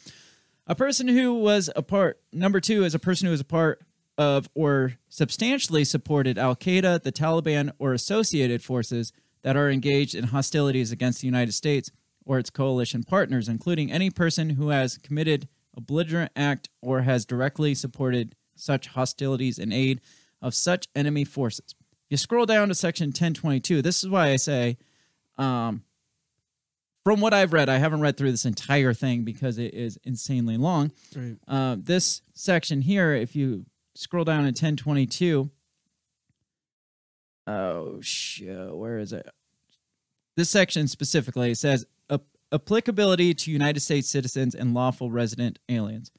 A 0.68 0.74
person 0.74 1.08
who 1.08 1.34
was 1.34 1.70
a 1.76 1.82
part, 1.82 2.20
number 2.32 2.60
two 2.60 2.84
is 2.84 2.94
a 2.94 2.98
person 2.98 3.26
who 3.26 3.30
was 3.32 3.40
a 3.40 3.44
part 3.44 3.80
of 4.18 4.48
or 4.54 4.94
substantially 5.08 5.84
supported 5.84 6.38
Al 6.38 6.56
Qaeda, 6.56 7.02
the 7.02 7.12
Taliban, 7.12 7.70
or 7.78 7.92
associated 7.92 8.62
forces 8.62 9.12
that 9.42 9.56
are 9.56 9.70
engaged 9.70 10.14
in 10.14 10.24
hostilities 10.24 10.90
against 10.90 11.20
the 11.20 11.26
United 11.26 11.52
States 11.52 11.90
or 12.26 12.38
its 12.38 12.50
coalition 12.50 13.04
partners, 13.04 13.48
including 13.48 13.90
any 13.90 14.10
person 14.10 14.50
who 14.50 14.68
has 14.68 14.98
committed 14.98 15.48
a 15.76 15.80
belligerent 15.80 16.32
act 16.36 16.68
or 16.82 17.02
has 17.02 17.24
directly 17.24 17.74
supported 17.74 18.34
such 18.56 18.88
hostilities 18.88 19.58
in 19.58 19.72
aid 19.72 20.00
of 20.42 20.54
such 20.54 20.88
enemy 20.94 21.24
forces. 21.24 21.74
You 22.10 22.16
scroll 22.16 22.46
down 22.46 22.68
to 22.68 22.74
section 22.74 23.08
1022. 23.08 23.82
This 23.82 24.02
is 24.02 24.10
why 24.10 24.28
I 24.28 24.36
say, 24.36 24.76
um, 25.38 25.82
from 27.04 27.20
what 27.20 27.32
I've 27.32 27.52
read, 27.52 27.68
I 27.68 27.78
haven't 27.78 28.00
read 28.00 28.16
through 28.16 28.32
this 28.32 28.44
entire 28.44 28.92
thing 28.92 29.22
because 29.22 29.58
it 29.58 29.74
is 29.74 29.98
insanely 30.02 30.56
long. 30.56 30.90
Right. 31.14 31.36
Uh, 31.46 31.76
this 31.78 32.22
section 32.34 32.80
here, 32.82 33.12
if 33.12 33.36
you 33.36 33.66
scroll 33.94 34.24
down 34.24 34.40
to 34.40 34.46
1022, 34.46 35.50
oh 37.46 38.00
shit, 38.00 38.74
where 38.74 38.98
is 38.98 39.12
it? 39.12 39.28
This 40.36 40.50
section 40.50 40.88
specifically 40.88 41.54
says 41.54 41.86
"Ap- 41.86 41.95
applicability 42.52 43.34
to 43.34 43.50
United 43.50 43.80
States 43.80 44.08
citizens 44.08 44.54
and 44.54 44.74
lawful 44.74 45.10
resident 45.10 45.58
aliens. 45.68 46.10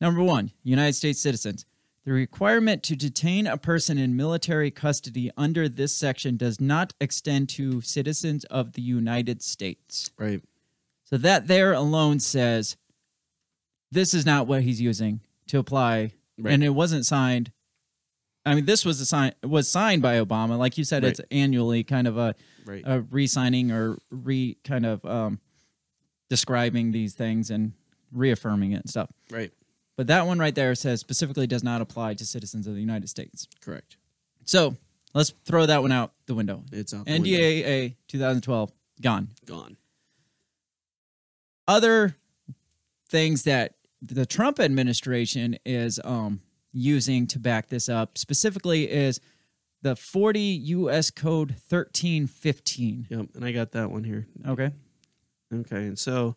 Number 0.00 0.22
one, 0.22 0.52
United 0.62 0.94
States 0.94 1.20
citizens. 1.20 1.64
The 2.04 2.12
requirement 2.12 2.82
to 2.84 2.96
detain 2.96 3.46
a 3.46 3.58
person 3.58 3.98
in 3.98 4.16
military 4.16 4.70
custody 4.70 5.30
under 5.36 5.68
this 5.68 5.94
section 5.94 6.36
does 6.36 6.60
not 6.60 6.94
extend 7.00 7.48
to 7.50 7.80
citizens 7.82 8.44
of 8.44 8.72
the 8.72 8.82
United 8.82 9.42
States. 9.42 10.10
Right. 10.18 10.40
So 11.04 11.16
that 11.18 11.48
there 11.48 11.72
alone 11.72 12.20
says 12.20 12.76
this 13.90 14.14
is 14.14 14.24
not 14.24 14.46
what 14.46 14.62
he's 14.62 14.80
using 14.80 15.20
to 15.48 15.58
apply, 15.58 16.12
Right. 16.38 16.54
and 16.54 16.62
it 16.64 16.70
wasn't 16.70 17.04
signed. 17.04 17.52
I 18.46 18.54
mean, 18.54 18.64
this 18.64 18.84
was 18.84 19.00
a 19.00 19.06
sign 19.06 19.32
was 19.42 19.68
signed 19.68 20.00
by 20.00 20.16
Obama, 20.18 20.56
like 20.58 20.78
you 20.78 20.84
said. 20.84 21.02
Right. 21.02 21.10
It's 21.10 21.20
annually 21.30 21.84
kind 21.84 22.06
of 22.06 22.16
a 22.16 22.34
Right. 22.64 22.82
a 22.86 23.00
re-signing 23.00 23.70
or 23.70 23.98
re 24.10 24.56
kind 24.64 24.86
of 24.86 25.04
um, 25.04 25.40
describing 26.28 26.92
these 26.92 27.14
things 27.14 27.50
and 27.50 27.72
reaffirming 28.12 28.72
it 28.72 28.76
and 28.80 28.90
stuff. 28.90 29.10
Right. 29.30 29.52
But 29.96 30.06
that 30.06 30.26
one 30.26 30.38
right 30.38 30.54
there 30.54 30.74
says 30.74 31.00
specifically 31.00 31.46
does 31.46 31.64
not 31.64 31.80
apply 31.80 32.14
to 32.14 32.24
citizens 32.24 32.66
of 32.66 32.74
the 32.74 32.80
United 32.80 33.08
States. 33.08 33.48
Correct. 33.60 33.96
So 34.44 34.76
let's 35.14 35.32
throw 35.44 35.66
that 35.66 35.82
one 35.82 35.92
out 35.92 36.12
the 36.26 36.34
window. 36.34 36.62
It's 36.72 36.94
out 36.94 37.04
the 37.06 37.12
window. 37.12 37.28
NDAA 37.30 37.96
2012 38.06 38.72
gone. 39.02 39.28
Gone. 39.46 39.76
other 41.66 42.16
things 43.08 43.42
that 43.44 43.74
the 44.00 44.26
Trump 44.26 44.60
administration 44.60 45.58
is 45.64 45.98
um, 46.04 46.40
using 46.72 47.26
to 47.26 47.38
back 47.38 47.68
this 47.68 47.88
up 47.88 48.16
specifically 48.16 48.90
is 48.90 49.20
the 49.82 49.96
40 49.96 50.40
U.S. 50.40 51.10
Code 51.10 51.50
1315. 51.68 53.06
Yep. 53.10 53.26
And 53.34 53.44
I 53.44 53.52
got 53.52 53.72
that 53.72 53.90
one 53.90 54.04
here. 54.04 54.26
Okay. 54.46 54.70
Okay, 55.52 55.86
and 55.86 55.98
so 55.98 56.36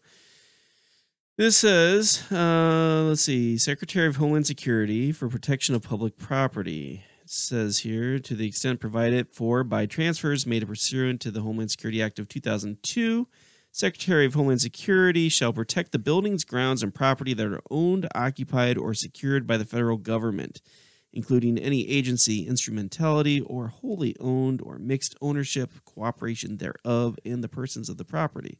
this 1.37 1.57
says, 1.57 2.31
uh, 2.31 3.05
let's 3.07 3.21
see, 3.21 3.57
Secretary 3.57 4.07
of 4.07 4.15
Homeland 4.15 4.47
Security 4.47 5.11
for 5.11 5.27
protection 5.27 5.75
of 5.75 5.83
public 5.83 6.17
property. 6.17 7.03
It 7.21 7.29
says 7.29 7.79
here, 7.79 8.19
to 8.19 8.35
the 8.35 8.47
extent 8.47 8.79
provided 8.79 9.27
for 9.33 9.65
by 9.65 9.85
transfers 9.85 10.45
made 10.45 10.65
pursuant 10.65 11.19
to 11.21 11.31
the 11.31 11.41
Homeland 11.41 11.71
Security 11.71 12.01
Act 12.01 12.19
of 12.19 12.29
2002, 12.29 13.27
Secretary 13.73 14.25
of 14.25 14.33
Homeland 14.33 14.61
Security 14.61 15.27
shall 15.27 15.51
protect 15.51 15.91
the 15.91 15.99
buildings, 15.99 16.45
grounds, 16.45 16.83
and 16.83 16.93
property 16.93 17.33
that 17.33 17.47
are 17.47 17.61
owned, 17.69 18.07
occupied, 18.15 18.77
or 18.77 18.93
secured 18.93 19.45
by 19.45 19.57
the 19.57 19.65
federal 19.65 19.97
government, 19.97 20.61
including 21.11 21.57
any 21.57 21.89
agency, 21.89 22.47
instrumentality, 22.47 23.41
or 23.41 23.67
wholly 23.67 24.15
owned 24.21 24.61
or 24.61 24.79
mixed 24.79 25.15
ownership, 25.21 25.71
cooperation 25.83 26.57
thereof, 26.57 27.17
and 27.25 27.43
the 27.43 27.49
persons 27.49 27.89
of 27.89 27.97
the 27.97 28.05
property 28.05 28.59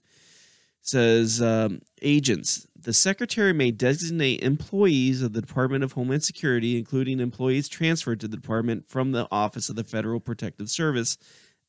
says 0.81 1.41
um, 1.41 1.81
agents. 2.01 2.67
The 2.75 2.93
secretary 2.93 3.53
may 3.53 3.71
designate 3.71 4.41
employees 4.41 5.21
of 5.21 5.33
the 5.33 5.41
Department 5.41 5.83
of 5.83 5.91
Homeland 5.93 6.23
Security, 6.23 6.77
including 6.77 7.19
employees 7.19 7.69
transferred 7.69 8.19
to 8.21 8.27
the 8.27 8.37
department 8.37 8.89
from 8.89 9.11
the 9.11 9.27
Office 9.31 9.69
of 9.69 9.75
the 9.75 9.83
Federal 9.83 10.19
Protective 10.19 10.69
Service 10.69 11.17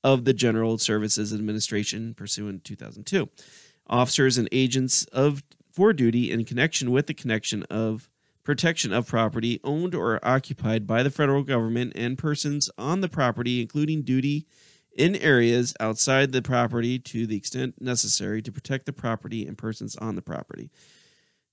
of 0.02 0.24
the 0.24 0.32
General 0.32 0.78
Services 0.78 1.32
Administration, 1.32 2.14
pursuant 2.14 2.64
to 2.64 2.74
2002. 2.74 3.28
Officers 3.88 4.38
and 4.38 4.48
agents 4.50 5.04
of 5.06 5.42
for 5.70 5.92
duty 5.92 6.30
in 6.30 6.44
connection 6.44 6.90
with 6.90 7.06
the 7.06 7.14
connection 7.14 7.62
of 7.64 8.08
protection 8.44 8.92
of 8.92 9.06
property 9.06 9.60
owned 9.62 9.94
or 9.94 10.18
occupied 10.22 10.86
by 10.86 11.02
the 11.02 11.10
federal 11.10 11.42
government 11.42 11.92
and 11.94 12.18
persons 12.18 12.68
on 12.76 13.00
the 13.00 13.08
property, 13.08 13.60
including 13.60 14.02
duty 14.02 14.46
in 14.96 15.16
areas 15.16 15.74
outside 15.80 16.32
the 16.32 16.42
property 16.42 16.98
to 16.98 17.26
the 17.26 17.36
extent 17.36 17.80
necessary 17.80 18.42
to 18.42 18.52
protect 18.52 18.86
the 18.86 18.92
property 18.92 19.46
and 19.46 19.56
persons 19.56 19.96
on 19.96 20.16
the 20.16 20.22
property. 20.22 20.70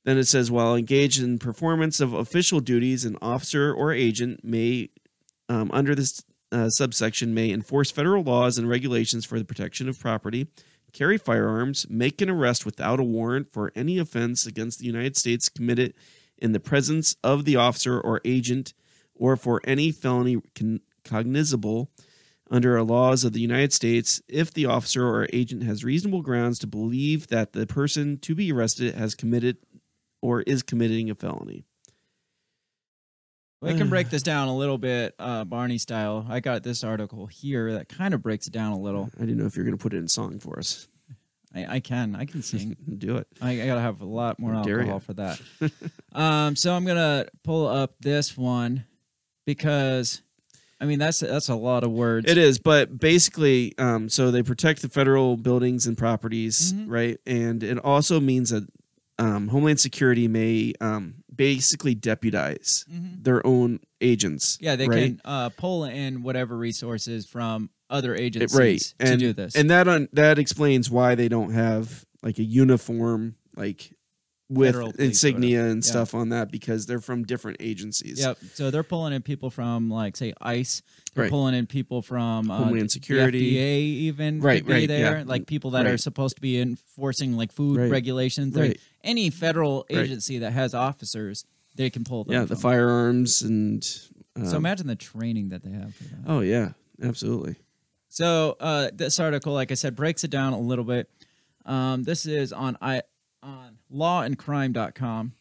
Then 0.05 0.17
it 0.17 0.27
says, 0.27 0.49
while 0.49 0.75
engaged 0.75 1.21
in 1.21 1.39
performance 1.39 1.99
of 1.99 2.13
official 2.13 2.59
duties, 2.59 3.05
an 3.05 3.17
officer 3.21 3.73
or 3.73 3.91
agent 3.91 4.43
may, 4.43 4.89
um, 5.47 5.69
under 5.73 5.93
this 5.93 6.23
uh, 6.51 6.69
subsection, 6.69 7.33
may 7.33 7.51
enforce 7.51 7.91
federal 7.91 8.23
laws 8.23 8.57
and 8.57 8.69
regulations 8.69 9.25
for 9.25 9.37
the 9.37 9.45
protection 9.45 9.89
of 9.89 9.99
property, 9.99 10.47
carry 10.93 11.17
firearms, 11.17 11.85
make 11.89 12.21
an 12.21 12.29
arrest 12.29 12.65
without 12.65 12.99
a 12.99 13.03
warrant 13.03 13.51
for 13.51 13.71
any 13.75 13.97
offense 13.97 14.45
against 14.45 14.79
the 14.79 14.85
United 14.85 15.17
States 15.17 15.49
committed 15.49 15.93
in 16.37 16.53
the 16.53 16.59
presence 16.59 17.15
of 17.23 17.45
the 17.45 17.55
officer 17.55 17.99
or 17.99 18.21
agent, 18.25 18.73
or 19.13 19.35
for 19.35 19.61
any 19.65 19.91
felony 19.91 20.37
con- 20.55 20.79
cognizable 21.03 21.91
under 22.49 22.77
our 22.77 22.83
laws 22.83 23.23
of 23.23 23.33
the 23.33 23.39
United 23.39 23.73
States 23.73 24.21
if 24.27 24.53
the 24.53 24.65
officer 24.65 25.05
or 25.05 25.27
agent 25.31 25.63
has 25.63 25.83
reasonable 25.83 26.21
grounds 26.21 26.59
to 26.59 26.67
believe 26.67 27.27
that 27.27 27.53
the 27.53 27.67
person 27.67 28.17
to 28.19 28.35
be 28.35 28.51
arrested 28.51 28.95
has 28.95 29.15
committed 29.15 29.57
or 30.21 30.41
is 30.41 30.63
committing 30.63 31.09
a 31.09 31.15
felony. 31.15 31.65
We 33.61 33.73
can 33.75 33.89
break 33.89 34.09
this 34.09 34.23
down 34.23 34.47
a 34.47 34.55
little 34.55 34.77
bit, 34.77 35.15
uh, 35.19 35.43
Barney 35.43 35.77
style. 35.77 36.25
I 36.29 36.39
got 36.39 36.63
this 36.63 36.81
article 36.81 37.27
here 37.27 37.73
that 37.73 37.89
kind 37.89 38.13
of 38.13 38.21
breaks 38.21 38.47
it 38.47 38.53
down 38.53 38.71
a 38.71 38.79
little. 38.79 39.09
I 39.17 39.21
didn't 39.21 39.37
know 39.37 39.47
if 39.47 39.57
you 39.57 39.63
were 39.63 39.65
going 39.65 39.77
to 39.77 39.81
put 39.81 39.93
it 39.93 39.97
in 39.97 40.07
song 40.07 40.39
for 40.39 40.57
us. 40.57 40.87
I, 41.53 41.75
I 41.75 41.79
can, 41.79 42.15
I 42.15 42.25
can 42.25 42.41
sing. 42.41 42.77
Do 42.97 43.17
it. 43.17 43.27
I, 43.41 43.61
I 43.61 43.65
gotta 43.65 43.81
have 43.81 44.01
a 44.01 44.05
lot 44.05 44.39
more 44.39 44.53
alcohol 44.53 44.99
for 44.99 45.13
that. 45.15 45.41
um, 46.13 46.55
so 46.55 46.73
I'm 46.73 46.85
gonna 46.85 47.25
pull 47.43 47.67
up 47.67 47.95
this 47.99 48.37
one 48.37 48.85
because, 49.45 50.21
I 50.81 50.85
mean, 50.85 50.99
that's 50.99 51.19
that's 51.19 51.49
a 51.49 51.55
lot 51.55 51.83
of 51.83 51.91
words. 51.91 52.29
It 52.31 52.37
is, 52.37 52.57
but 52.59 52.97
basically, 52.99 53.73
um, 53.77 54.07
so 54.09 54.31
they 54.31 54.43
protect 54.43 54.81
the 54.81 54.89
federal 54.89 55.35
buildings 55.37 55.85
and 55.87 55.97
properties, 55.97 56.73
Mhm. 56.73 56.85
right? 56.87 57.17
And 57.25 57.63
it 57.63 57.77
also 57.79 58.19
means 58.19 58.51
that 58.51 58.65
um, 59.17 59.49
Homeland 59.49 59.81
Security 59.81 60.29
may 60.29 60.71
um, 60.79 61.15
basically 61.35 61.93
deputize 61.95 62.85
Mhm. 62.89 63.21
their 63.25 63.45
own 63.45 63.81
agents. 63.99 64.57
Yeah, 64.61 64.77
they 64.77 64.87
right? 64.87 65.03
can 65.17 65.21
uh, 65.25 65.49
pull 65.49 65.83
in 65.83 66.23
whatever 66.23 66.57
resources 66.57 67.25
from 67.25 67.69
other 67.89 68.15
It- 68.15 68.21
agencies 68.21 68.57
right 68.57 68.79
to 68.99 69.11
and, 69.11 69.19
do 69.19 69.33
this. 69.33 69.55
and 69.55 69.69
that 69.69 69.89
un- 69.89 70.07
that 70.13 70.39
explains 70.39 70.89
why 70.89 71.15
they 71.15 71.27
don't 71.27 71.51
have 71.51 72.05
like 72.23 72.39
a 72.39 72.43
uniform 72.43 73.35
like 73.57 73.91
with 74.49 74.69
Federal 74.69 74.91
police 74.91 74.99
or 74.99 75.03
insignia 75.27 75.65
and 75.65 75.83
Yeah. 75.85 75.89
stuff 75.91 76.15
on 76.15 76.29
that 76.29 76.51
because 76.51 76.87
they're 76.87 76.99
from 76.99 77.23
different 77.23 77.57
agencies. 77.59 78.19
Yep. 78.19 78.37
So 78.55 78.71
they're 78.71 78.81
pulling 78.83 79.13
in 79.13 79.21
people 79.21 79.49
from 79.51 79.89
like 79.89 80.17
say 80.17 80.33
ICE. 80.41 80.81
They're 81.13 81.23
Right. 81.25 81.29
pulling 81.29 81.53
in 81.55 81.67
people 81.67 82.01
from 82.01 82.49
uh, 82.49 82.57
Homeland 82.57 82.91
Security. 82.91 83.53
FDA 83.55 83.79
even 84.07 84.39
Right, 84.41 84.65
right, 84.67 84.87
there. 84.87 85.17
yeah. 85.19 85.23
Like 85.25 85.45
people 85.45 85.71
that 85.71 85.85
are 85.85 85.97
supposed 85.97 86.35
to 86.35 86.41
be 86.41 86.59
enforcing 86.59 87.37
like 87.37 87.51
food 87.51 87.77
Right. 87.77 87.91
regulations. 87.91 88.55
Right. 88.55 88.79
Any 89.03 89.29
federal 89.29 89.85
Right. 89.91 89.99
agency 89.99 90.39
that 90.39 90.53
has 90.53 90.73
officers, 90.73 91.45
they 91.75 91.89
can 91.89 92.03
pull 92.03 92.23
them. 92.23 92.33
Yeah, 92.33 92.41
the 92.41 92.55
from. 92.55 92.57
firearms 92.61 93.41
and 93.43 93.85
um, 94.35 94.45
So 94.47 94.57
imagine 94.57 94.87
the 94.87 94.95
training 94.95 95.49
that 95.49 95.63
they 95.63 95.71
have 95.71 95.93
for 95.93 96.03
that. 96.05 96.19
Oh 96.25 96.39
yeah, 96.41 96.71
absolutely. 97.03 97.55
So 98.07 98.57
uh, 98.59 98.89
this 98.93 99.19
article, 99.19 99.53
like 99.53 99.71
I 99.71 99.75
said, 99.75 99.95
breaks 99.95 100.23
it 100.23 100.31
down 100.31 100.53
a 100.53 100.59
little 100.59 100.85
bit. 100.85 101.09
Um, 101.65 102.03
this 102.03 102.25
is 102.25 102.51
on 102.51 102.77
I 102.81 103.03
on 103.43 103.77
lawandcrime.com. 103.93 105.33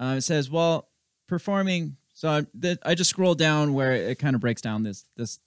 Uh, 0.00 0.14
it 0.18 0.20
says, 0.22 0.50
well, 0.50 0.88
performing. 1.26 1.96
So 2.14 2.28
I, 2.30 2.46
th- 2.60 2.78
I 2.84 2.94
just 2.94 3.10
scroll 3.10 3.34
down 3.34 3.74
where 3.74 3.92
it 3.92 4.18
kind 4.18 4.34
of 4.34 4.40
breaks 4.40 4.60
down 4.62 4.82
this 4.82 5.04
this 5.16 5.40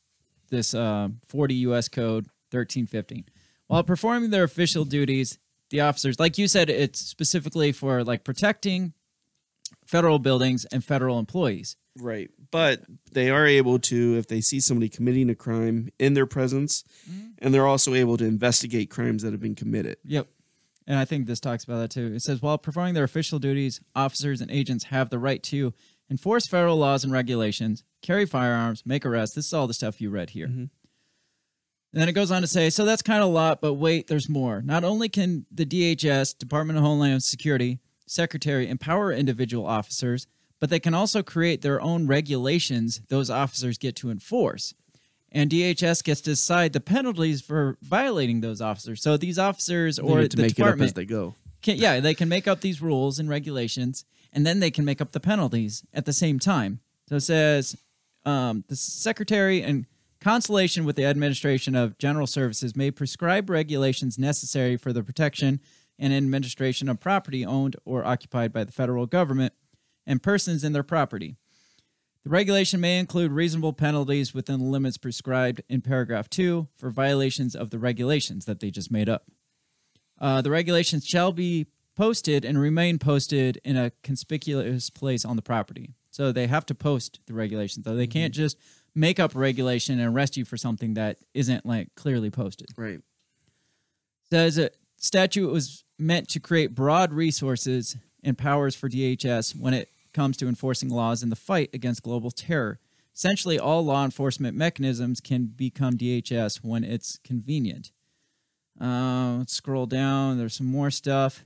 this 0.50 0.74
uh, 0.74 1.10
40 1.28 1.54
U.S. 1.56 1.88
Code 1.88 2.26
1315. 2.52 3.26
While 3.68 3.84
performing 3.84 4.30
their 4.32 4.44
official 4.44 4.84
duties, 4.84 5.38
the 5.70 5.80
officers, 5.82 6.20
like 6.20 6.38
you 6.38 6.48
said, 6.50 6.70
it's 6.70 7.00
specifically 7.00 7.72
for 7.72 8.04
like 8.04 8.24
protecting 8.26 8.94
federal 9.86 10.20
buildings 10.20 10.66
and 10.66 10.84
federal 10.84 11.18
employees. 11.20 11.78
Right. 11.98 12.30
But 12.52 12.82
they 13.14 13.30
are 13.30 13.46
able 13.46 13.80
to, 13.80 14.18
if 14.18 14.28
they 14.28 14.42
see 14.42 14.60
somebody 14.60 14.90
committing 14.90 15.30
a 15.30 15.36
crime 15.36 15.90
in 16.00 16.14
their 16.14 16.26
presence, 16.26 16.84
Mm-hmm. 17.10 17.28
and 17.40 17.54
they're 17.54 17.66
also 17.68 17.94
able 17.94 18.18
to 18.18 18.26
investigate 18.26 18.90
crimes 18.90 19.24
that 19.24 19.32
have 19.32 19.40
been 19.42 19.56
committed. 19.56 19.98
Yep. 20.06 20.28
And 20.92 21.00
I 21.00 21.06
think 21.06 21.26
this 21.26 21.40
talks 21.40 21.64
about 21.64 21.78
that 21.78 21.92
too. 21.92 22.12
It 22.14 22.22
says 22.22 22.42
while 22.42 22.58
performing 22.58 22.96
their 22.96 23.06
official 23.06 23.40
duties, 23.40 23.80
officers 23.96 24.42
and 24.42 24.52
agents 24.52 24.84
have 24.88 25.10
the 25.10 25.20
right 25.20 25.42
to 25.44 25.74
enforce 26.10 26.48
federal 26.48 26.76
laws 26.76 27.06
and 27.06 27.14
regulations, 27.14 27.86
carry 28.02 28.26
firearms, 28.26 28.84
make 28.86 29.06
arrests. 29.06 29.34
This 29.34 29.46
is 29.46 29.54
all 29.54 29.68
the 29.68 29.74
stuff 29.74 30.02
you 30.02 30.10
read 30.10 30.32
here. 30.32 30.48
Mm-hmm. 30.48 30.66
And 31.94 32.02
then 32.02 32.10
it 32.10 32.12
goes 32.12 32.30
on 32.30 32.42
to 32.42 32.48
say, 32.48 32.70
so 32.70 32.84
that's 32.84 33.02
kind 33.02 33.24
of 33.24 33.30
a 33.30 33.32
lot, 33.32 33.62
but 33.62 33.76
wait, 33.76 34.08
there's 34.08 34.28
more. 34.28 34.62
Not 34.62 34.84
only 34.84 35.08
can 35.08 35.46
the 35.50 35.66
DHS, 35.66 36.38
Department 36.38 36.78
of 36.78 36.84
Homeland 36.84 37.24
Security, 37.24 37.80
Secretary 38.06 38.68
empower 38.68 39.14
individual 39.14 39.66
officers, 39.66 40.28
but 40.60 40.70
they 40.70 40.82
can 40.82 40.94
also 40.94 41.24
create 41.24 41.62
their 41.62 41.80
own 41.80 42.06
regulations 42.06 43.00
those 43.08 43.30
officers 43.30 43.78
get 43.78 43.96
to 43.96 44.12
enforce. 44.12 44.74
And 45.32 45.50
DHS 45.50 46.04
gets 46.04 46.22
to 46.22 46.32
decide 46.32 46.74
the 46.74 46.82
penalties 46.82 47.42
for 47.42 47.78
violating 47.82 48.42
those 48.42 48.60
officers. 48.60 49.02
So 49.02 49.16
these 49.16 49.40
officers 49.40 49.98
or 49.98 50.28
the 50.28 50.42
make 50.42 50.52
it 50.52 50.52
up 50.52 50.56
department 50.56 50.90
as 50.90 50.94
they 50.94 51.06
go. 51.06 51.36
can, 51.62 51.78
yeah, 51.78 52.00
they 52.02 52.14
can 52.14 52.28
make 52.28 52.48
up 52.48 52.62
these 52.62 52.82
rules 52.82 53.18
and 53.18 53.30
regulations, 53.30 54.04
and 54.34 54.46
then 54.46 54.60
they 54.60 54.72
can 54.72 54.84
make 54.84 55.00
up 55.00 55.14
the 55.14 55.22
penalties 55.22 55.86
at 55.94 56.06
the 56.06 56.14
same 56.14 56.38
time. 56.38 56.82
So 57.08 57.16
it 57.16 57.22
says 57.22 57.78
um, 58.26 58.66
the 58.68 58.76
secretary 58.76 59.62
and 59.62 59.86
consultation 60.20 60.86
with 60.86 60.96
the 60.96 61.06
administration 61.06 61.76
of 61.76 61.98
general 61.98 62.28
services 62.28 62.76
may 62.76 62.92
prescribe 62.92 63.50
regulations 63.50 64.20
necessary 64.20 64.78
for 64.78 64.94
the 64.94 65.04
protection 65.04 65.60
and 65.98 66.14
administration 66.14 66.90
of 66.90 67.00
property 67.00 67.46
owned 67.46 67.76
or 67.86 68.06
occupied 68.06 68.52
by 68.52 68.64
the 68.64 68.72
federal 68.72 69.06
government 69.06 69.54
and 70.06 70.22
persons 70.22 70.64
in 70.64 70.74
their 70.74 70.84
property. 70.84 71.38
The 72.24 72.30
regulation 72.30 72.80
may 72.80 73.00
include 73.00 73.32
reasonable 73.32 73.74
penalties 73.74 74.34
within 74.34 74.60
the 74.60 74.66
limits 74.66 74.98
prescribed 74.98 75.64
in 75.68 75.82
paragraph 75.82 76.30
2 76.30 76.68
for 76.76 76.92
violations 76.92 77.56
of 77.56 77.72
the 77.72 77.80
regulations 77.80 78.46
that 78.46 78.60
they 78.60 78.70
just 78.70 78.92
made 78.92 79.10
up. 79.10 79.26
Uh, 80.20 80.42
the 80.42 80.52
regulations 80.52 81.06
shall 81.06 81.32
be 81.32 81.66
posted 81.96 82.46
and 82.46 82.60
remain 82.60 83.00
posted 83.00 83.60
in 83.66 83.76
a 83.76 83.92
conspicuous 84.04 84.92
place 84.92 85.26
on 85.26 85.36
the 85.36 85.42
property. 85.42 85.96
So 86.12 86.32
they 86.32 86.46
have 86.46 86.66
to 86.68 86.76
post 86.76 87.20
the 87.26 87.34
regulations, 87.34 87.86
though. 87.86 87.96
They 87.96 88.08
can't 88.08 88.34
just 88.34 88.58
make 88.94 89.20
up 89.20 89.34
a 89.34 89.40
regulation 89.40 90.00
and 90.00 90.16
arrest 90.16 90.38
you 90.38 90.46
for 90.46 90.58
something 90.58 90.94
that 90.94 91.18
isn't 91.34 91.66
like 91.66 91.96
clearly 91.96 92.30
posted. 92.30 92.68
Right. 92.78 93.00
Says 94.30 94.60
a 94.60 94.70
statute 94.98 95.48
it 95.48 95.52
was 95.52 95.84
meant 95.98 96.28
to 96.30 96.40
create 96.40 96.76
broad 96.76 97.14
resources 97.14 97.98
and 98.24 98.38
powers 98.38 98.76
for 98.76 98.90
DHS 98.90 99.56
when 99.56 99.74
it 99.74 99.90
comes 100.14 100.38
to 100.38 100.48
enforcing 100.48 100.90
laws 100.90 101.24
in 101.24 101.30
the 101.30 101.36
fight 101.36 101.70
against 101.74 102.04
global 102.04 102.32
terror. 102.32 102.80
Essentially, 103.14 103.60
all 103.60 103.84
law 103.84 104.06
enforcement 104.06 104.56
mechanisms 104.56 105.20
can 105.20 105.46
become 105.46 105.98
DHS 105.98 106.64
when 106.64 106.84
it's 106.84 107.20
convenient. 107.24 107.92
Uh, 108.80 109.36
let's 109.40 109.54
scroll 109.54 109.86
down. 109.86 110.38
There's 110.38 110.56
some 110.56 110.68
more 110.68 110.92
stuff. 110.92 111.46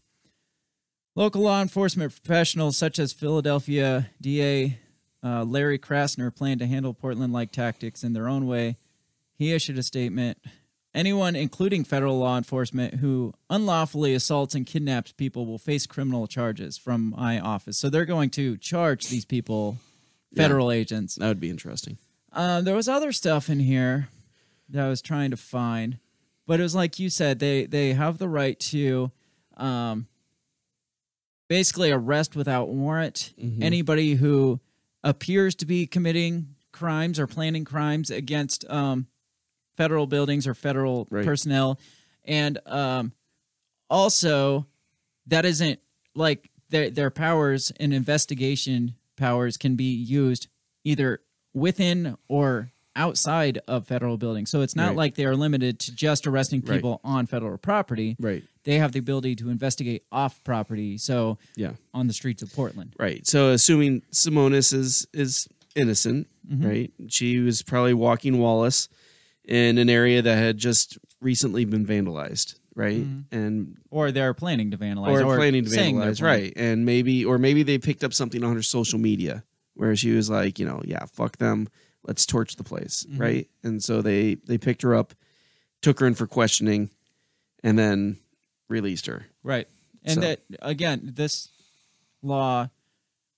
Local 1.16 1.42
law 1.42 1.62
enforcement 1.62 2.12
professionals 2.12 2.78
such 2.78 3.00
as 3.00 3.14
Philadelphia 3.14 4.12
DA 4.22 4.80
uh, 5.24 5.44
Larry 5.44 5.80
Krasner 5.80 6.34
plan 6.34 6.60
to 6.60 6.68
handle 6.68 6.94
Portland 6.94 7.34
like 7.34 7.52
tactics 7.52 8.04
in 8.04 8.14
their 8.14 8.28
own 8.28 8.46
way. 8.46 8.78
He 9.38 9.54
issued 9.54 9.78
a 9.78 9.84
statement. 9.84 10.38
Anyone, 10.96 11.36
including 11.36 11.84
federal 11.84 12.18
law 12.18 12.38
enforcement, 12.38 12.96
who 12.96 13.34
unlawfully 13.50 14.14
assaults 14.14 14.56
and 14.56 14.66
kidnaps 14.66 15.12
people 15.12 15.46
will 15.46 15.58
face 15.60 15.86
criminal 15.86 16.26
charges 16.26 16.78
from 16.78 17.10
my 17.18 17.38
office. 17.40 17.78
So 17.78 17.90
they're 17.90 18.06
going 18.06 18.30
to 18.32 18.56
charge 18.58 19.10
these 19.10 19.26
people, 19.26 19.78
federal 20.34 20.72
agents. 20.72 21.16
That 21.16 21.28
would 21.28 21.40
be 21.42 21.50
interesting. 21.50 21.98
Um, 22.32 22.64
there 22.64 22.76
was 22.76 22.88
other 22.88 23.12
stuff 23.12 23.50
in 23.50 23.60
here 23.60 24.08
that 24.70 24.86
I 24.86 24.90
was 24.90 25.02
trying 25.02 25.32
to 25.32 25.38
find, 25.38 26.00
but 26.48 26.62
it 26.62 26.64
was 26.64 26.76
like 26.76 26.98
you 26.98 27.10
said, 27.10 27.40
they 27.40 27.66
they 27.66 27.92
have 27.94 28.18
the 28.18 28.30
right 28.30 28.58
to 28.72 29.12
um, 29.58 30.08
basically 31.50 31.92
arrest 31.92 32.36
without 32.36 32.70
warrant 32.70 33.34
Mhm. 33.42 33.62
anybody 33.62 34.16
who 34.16 34.60
appears 35.04 35.56
to 35.56 35.66
be 35.66 35.86
committing 35.88 36.56
crimes 36.72 37.20
or 37.20 37.28
planning 37.28 37.64
crimes 37.66 38.10
against 38.10 38.66
um, 38.70 39.08
federal 39.78 40.08
buildings 40.08 40.48
or 40.48 40.54
federal 40.54 41.08
Right. 41.10 41.26
personnel, 41.26 41.80
and 42.24 42.58
um, 42.66 43.12
also 43.90 44.66
that 45.28 45.46
isn't 45.46 45.80
like 46.16 46.50
their 46.70 46.90
their 46.90 47.10
powers 47.10 47.72
and 47.80 47.94
investigation 47.94 48.96
powers 49.16 49.58
can 49.58 49.76
be 49.76 49.94
used 49.94 50.48
either 50.84 51.22
within 51.54 52.18
or 52.28 52.72
outside 52.98 53.60
of 53.68 53.86
federal 53.86 54.18
buildings. 54.18 54.50
So 54.50 54.62
it's 54.62 54.76
not 54.76 54.90
Right. 54.90 54.98
like 54.98 55.16
they 55.16 55.26
are 55.26 55.36
limited 55.36 55.80
to 55.80 55.94
just 55.94 56.26
arresting 56.26 56.62
Right. 56.62 56.76
people 56.76 57.02
on 57.04 57.26
federal 57.26 57.58
property. 57.58 58.16
Right. 58.20 58.44
They 58.64 58.80
have 58.80 58.94
the 58.94 59.00
ability 59.00 59.36
to 59.38 59.50
investigate 59.50 60.04
off 60.14 60.42
property. 60.46 60.98
So 60.98 61.38
Yeah. 61.58 61.74
on 61.94 62.08
the 62.08 62.14
streets 62.14 62.42
of 62.42 62.54
Portland. 62.54 62.94
Right. 62.98 63.28
So 63.28 63.52
assuming 63.52 64.02
Simonis 64.14 64.74
is 64.74 65.08
is 65.14 65.48
innocent, 65.76 66.28
Mhm. 66.50 66.66
right? 66.66 66.94
She 67.10 67.40
was 67.40 67.62
probably 67.62 67.94
walking 67.94 68.38
Wallace 68.38 68.88
in 69.48 69.78
an 69.78 69.90
area 69.90 70.22
that 70.22 70.36
had 70.38 70.58
just 70.58 70.98
recently 71.22 71.66
been 71.66 71.86
vandalized, 71.86 72.56
right? 72.76 73.02
Mhm. 73.06 73.24
And 73.32 73.78
Or 73.90 74.12
they're 74.12 74.34
planning 74.34 74.72
to 74.72 74.78
vandalize. 74.78 75.24
or, 75.24 75.36
planning 75.38 75.64
to 75.66 75.70
vandalize, 75.70 76.22
right? 76.22 76.52
And 76.56 76.86
maybe 76.86 77.24
or 77.26 77.38
maybe 77.38 77.64
they 77.64 77.78
picked 77.78 78.04
up 78.04 78.14
something 78.14 78.44
on 78.44 78.56
her 78.56 78.62
social 78.64 79.00
media 79.00 79.44
where 79.76 79.96
she 79.96 80.12
was 80.12 80.30
like, 80.30 80.58
you 80.60 80.66
know, 80.66 80.82
yeah, 80.86 81.06
fuck 81.06 81.38
them, 81.38 81.68
let's 82.04 82.26
torch 82.26 82.56
the 82.56 82.64
place, 82.64 83.06
Mhm. 83.10 83.20
right? 83.20 83.50
And 83.64 83.84
so 83.84 84.02
they 84.02 84.36
they 84.46 84.58
picked 84.58 84.82
her 84.82 84.96
up, 84.96 85.14
took 85.82 86.00
her 86.00 86.08
in 86.08 86.16
for 86.16 86.28
questioning, 86.28 86.90
and 87.64 87.78
then 87.78 88.18
released 88.68 89.06
her. 89.06 89.28
Right. 89.44 89.68
And 90.04 90.16
So- 90.16 90.22
that 90.22 90.42
again, 90.62 91.12
this 91.16 91.50
law 92.22 92.70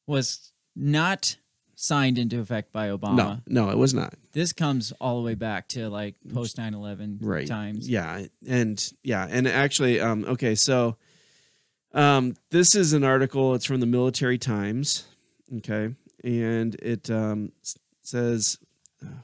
was 0.05 0.51
not 0.75 1.37
signed 1.75 2.17
into 2.17 2.39
effect 2.39 2.71
by 2.71 2.87
Obama. 2.87 3.15
No, 3.15 3.41
no, 3.65 3.69
it 3.69 3.77
was 3.77 3.93
not. 3.93 4.13
This 4.37 4.53
comes 4.53 4.93
all 5.01 5.17
the 5.17 5.25
way 5.25 5.35
back 5.35 5.67
to 5.69 5.89
like 5.89 6.15
post 6.33 6.57
9/11 6.57 7.17
right 7.21 7.47
times. 7.47 7.89
yeah 7.89 8.25
and 8.47 8.93
yeah 9.03 9.27
and 9.29 9.47
actually 9.47 9.99
um 9.99 10.25
okay 10.25 10.53
so 10.53 10.95
um 11.93 12.35
this 12.51 12.75
is 12.75 12.93
an 12.93 13.03
article 13.03 13.55
it's 13.55 13.65
from 13.65 13.79
the 13.79 13.87
military 13.87 14.37
times 14.37 15.07
okay 15.57 15.95
and 16.23 16.75
it 16.75 17.09
um, 17.09 17.51
says, 18.01 18.57
uh, 19.01 19.21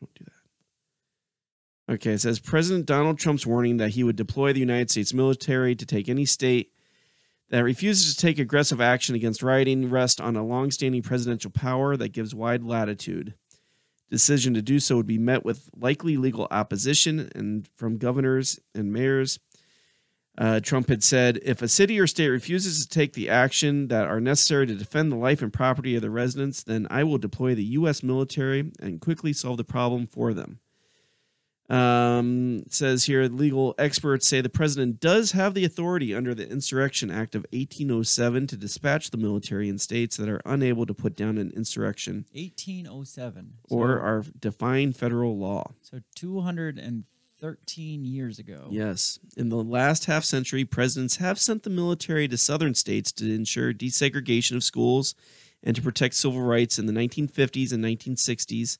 "Don't 0.00 0.14
do 0.14 0.24
that." 0.24 1.94
Okay, 1.94 2.12
it 2.12 2.20
says 2.20 2.38
President 2.38 2.86
Donald 2.86 3.18
Trump's 3.18 3.46
warning 3.46 3.78
that 3.78 3.90
he 3.90 4.04
would 4.04 4.16
deploy 4.16 4.52
the 4.52 4.60
United 4.60 4.90
States 4.90 5.14
military 5.14 5.74
to 5.74 5.86
take 5.86 6.08
any 6.08 6.24
state 6.24 6.72
that 7.50 7.64
refuses 7.64 8.14
to 8.14 8.20
take 8.20 8.38
aggressive 8.38 8.80
action 8.80 9.14
against 9.14 9.42
rioting 9.42 9.88
rests 9.88 10.20
on 10.20 10.36
a 10.36 10.44
longstanding 10.44 11.02
presidential 11.02 11.50
power 11.50 11.96
that 11.96 12.12
gives 12.12 12.34
wide 12.34 12.62
latitude. 12.62 13.34
Decision 14.10 14.54
to 14.54 14.62
do 14.62 14.80
so 14.80 14.96
would 14.96 15.06
be 15.06 15.18
met 15.18 15.44
with 15.44 15.68
likely 15.76 16.16
legal 16.16 16.48
opposition 16.50 17.30
and 17.34 17.68
from 17.76 17.98
governors 17.98 18.58
and 18.74 18.92
mayors. 18.92 19.38
Uh, 20.38 20.60
Trump 20.60 20.88
had 20.88 21.02
said, 21.02 21.40
if 21.42 21.62
a 21.62 21.68
city 21.68 21.98
or 21.98 22.06
state 22.06 22.28
refuses 22.28 22.86
to 22.86 22.88
take 22.88 23.14
the 23.14 23.28
action 23.28 23.88
that 23.88 24.06
are 24.06 24.20
necessary 24.20 24.66
to 24.68 24.74
defend 24.74 25.10
the 25.10 25.16
life 25.16 25.42
and 25.42 25.52
property 25.52 25.96
of 25.96 26.02
the 26.02 26.10
residents, 26.10 26.62
then 26.62 26.86
I 26.90 27.02
will 27.02 27.18
deploy 27.18 27.56
the 27.56 27.64
U.S. 27.64 28.04
military 28.04 28.70
and 28.80 29.00
quickly 29.00 29.32
solve 29.32 29.56
the 29.56 29.64
problem 29.64 30.06
for 30.06 30.32
them. 30.32 30.60
Um, 31.68 32.64
says 32.70 33.04
here, 33.04 33.24
legal 33.24 33.74
experts 33.78 34.26
say 34.26 34.40
the 34.40 34.48
president 34.48 35.00
does 35.00 35.32
have 35.32 35.52
the 35.52 35.66
authority 35.66 36.14
under 36.14 36.34
the 36.34 36.48
Insurrection 36.48 37.10
Act 37.10 37.34
of 37.34 37.42
1807 37.52 38.46
to 38.46 38.56
dispatch 38.56 39.10
the 39.10 39.18
military 39.18 39.68
in 39.68 39.78
states 39.78 40.16
that 40.16 40.30
are 40.30 40.40
unable 40.46 40.86
to 40.86 40.94
put 40.94 41.14
down 41.14 41.36
an 41.36 41.52
insurrection 41.54 42.24
1807. 42.32 43.52
or 43.68 43.88
so, 43.88 44.02
are 44.02 44.24
defying 44.38 44.94
federal 44.94 45.36
law. 45.36 45.72
so 45.82 46.00
213 46.14 48.04
years 48.04 48.38
ago. 48.38 48.68
Yes. 48.70 49.18
In 49.36 49.50
the 49.50 49.62
last 49.62 50.06
half 50.06 50.24
century, 50.24 50.64
presidents 50.64 51.16
have 51.16 51.38
sent 51.38 51.64
the 51.64 51.70
military 51.70 52.28
to 52.28 52.38
southern 52.38 52.74
states 52.74 53.12
to 53.12 53.30
ensure 53.30 53.74
desegregation 53.74 54.56
of 54.56 54.64
schools 54.64 55.14
and 55.62 55.76
to 55.76 55.82
protect 55.82 56.14
civil 56.14 56.40
rights 56.40 56.78
in 56.78 56.86
the 56.86 56.92
1950s 56.92 57.72
and 57.72 57.84
1960s, 57.84 58.78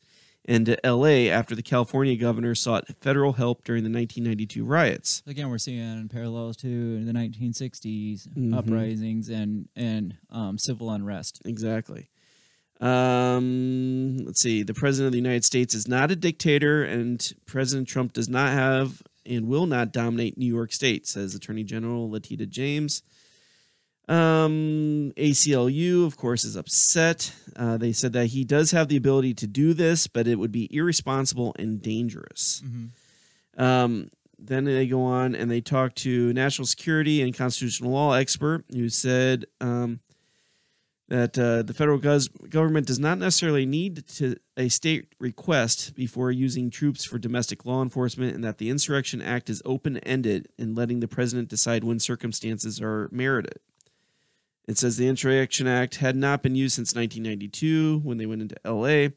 and 0.49 0.67
to 0.67 0.77
LA 0.83 1.29
after 1.31 1.55
the 1.55 1.63
California 1.63 2.17
governor 2.17 2.55
sought 2.57 2.87
federal 3.01 3.35
help 3.35 3.63
during 3.65 3.85
the 3.85 3.91
1992 3.91 4.65
riots. 4.65 5.23
Again, 5.27 5.51
we're 5.51 5.59
seeing 5.59 6.09
parallels 6.09 6.57
to 6.59 7.05
the 7.05 7.13
1960s 7.13 8.27
Mhm. 8.37 8.57
uprisings 8.57 9.29
and 9.29 9.69
and 9.77 10.17
um, 10.31 10.59
civil 10.59 10.91
unrest. 10.91 11.41
Exactly. 11.45 12.09
Um, 12.81 14.19
let's 14.25 14.41
see. 14.41 14.63
The 14.63 14.75
president 14.75 15.07
of 15.09 15.13
the 15.13 15.19
United 15.19 15.45
States 15.45 15.75
is 15.75 15.87
not 15.89 16.11
a 16.11 16.17
dictator, 16.17 16.83
and 16.85 17.21
President 17.47 17.89
Trump 17.89 18.13
does 18.13 18.29
not 18.29 18.53
have 18.53 19.03
and 19.27 19.47
will 19.47 19.67
not 19.67 19.93
dominate 19.93 20.39
New 20.39 20.47
York 20.47 20.73
State, 20.73 21.07
says 21.07 21.35
Attorney 21.35 21.65
General 21.65 22.11
Latita 22.11 22.47
James. 22.47 23.03
Um, 24.09 25.13
ACLU, 25.17 26.07
of 26.07 26.17
course, 26.17 26.45
is 26.45 26.57
upset. 26.57 27.33
Uh, 27.57 27.77
they 27.77 27.93
said 27.93 28.15
that 28.15 28.27
he 28.27 28.45
does 28.45 28.71
have 28.71 28.89
the 28.89 28.97
ability 28.97 29.35
to 29.35 29.47
do 29.47 29.75
this, 29.75 30.07
but 30.07 30.27
it 30.27 30.37
would 30.37 30.53
be 30.53 30.69
irresponsible 30.75 31.55
and 31.59 31.83
dangerous. 31.83 32.63
Um, 33.57 34.11
then 34.39 34.65
they 34.65 34.87
go 34.87 35.03
on 35.03 35.35
and 35.35 35.51
they 35.51 35.61
talk 35.61 35.95
to 35.97 36.33
national 36.33 36.67
security 36.67 37.21
and 37.23 37.37
constitutional 37.37 37.91
law 37.91 38.13
expert 38.15 38.65
who 38.73 38.89
said 38.89 39.45
um, 39.61 39.99
that 41.09 41.37
uh, 41.39 41.63
the 41.63 41.75
federal 41.75 41.99
gov- 41.99 42.49
government 42.49 42.87
does 42.87 43.01
not 43.01 43.19
necessarily 43.19 43.67
need 43.67 44.07
to 44.07 44.37
a 44.57 44.69
state 44.69 45.13
request 45.19 45.95
before 45.97 46.31
using 46.31 46.71
troops 46.71 47.05
for 47.05 47.19
domestic 47.19 47.65
law 47.67 47.83
enforcement, 47.83 48.35
and 48.35 48.45
that 48.45 48.59
the 48.59 48.71
Insurrection 48.71 49.21
Act 49.21 49.51
is 49.51 49.61
open 49.65 49.97
ended 49.99 50.49
in 50.57 50.75
letting 50.75 51.01
the 51.01 51.09
president 51.09 51.49
decide 51.49 51.83
when 51.83 51.99
circumstances 51.99 52.81
are 52.81 53.09
merited. 53.11 53.59
It 54.69 54.79
says 54.79 54.97
the 54.97 55.09
Insurrection 55.09 55.67
Act 55.67 55.97
had 55.97 56.15
not 56.15 56.43
been 56.43 56.55
used 56.55 56.77
since 56.77 56.95
1992 56.95 58.01
when 58.05 58.19
they 58.19 58.27
went 58.27 58.43
into 58.43 58.57
L.A. 58.65 59.13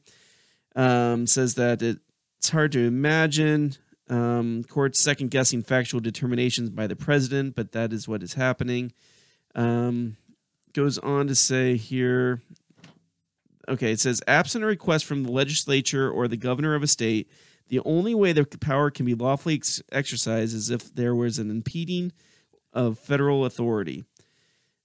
Um, 0.75 1.27
says 1.27 1.55
that 1.55 1.81
it, 1.81 1.99
it's 2.39 2.49
hard 2.49 2.71
to 2.71 2.79
imagine 2.79 3.75
um, 4.09 4.63
courts 4.63 4.99
second 4.99 5.29
guessing 5.29 5.61
factual 5.61 5.99
determinations 5.99 6.69
by 6.69 6.87
the 6.87 6.95
president, 6.95 7.55
but 7.55 7.73
that 7.73 7.91
is 7.91 8.07
what 8.07 8.23
is 8.23 8.35
happening. 8.35 8.93
Um, 9.53 10.15
goes 10.73 10.97
on 10.97 11.27
to 11.27 11.35
say 11.35 11.75
here 11.75 12.41
okay, 13.67 13.91
it 13.91 13.99
says 13.99 14.21
absent 14.27 14.63
a 14.63 14.67
request 14.67 15.05
from 15.05 15.23
the 15.23 15.31
legislature 15.31 16.09
or 16.09 16.27
the 16.27 16.37
governor 16.37 16.75
of 16.75 16.83
a 16.83 16.87
state, 16.87 17.29
the 17.69 17.79
only 17.85 18.13
way 18.13 18.33
the 18.33 18.45
power 18.45 18.91
can 18.91 19.05
be 19.05 19.15
lawfully 19.15 19.55
ex- 19.55 19.81
exercised 19.91 20.55
is 20.55 20.69
if 20.69 20.93
there 20.93 21.15
was 21.15 21.39
an 21.39 21.49
impeding 21.49 22.11
of 22.73 22.99
federal 22.99 23.45
authority. 23.45 24.03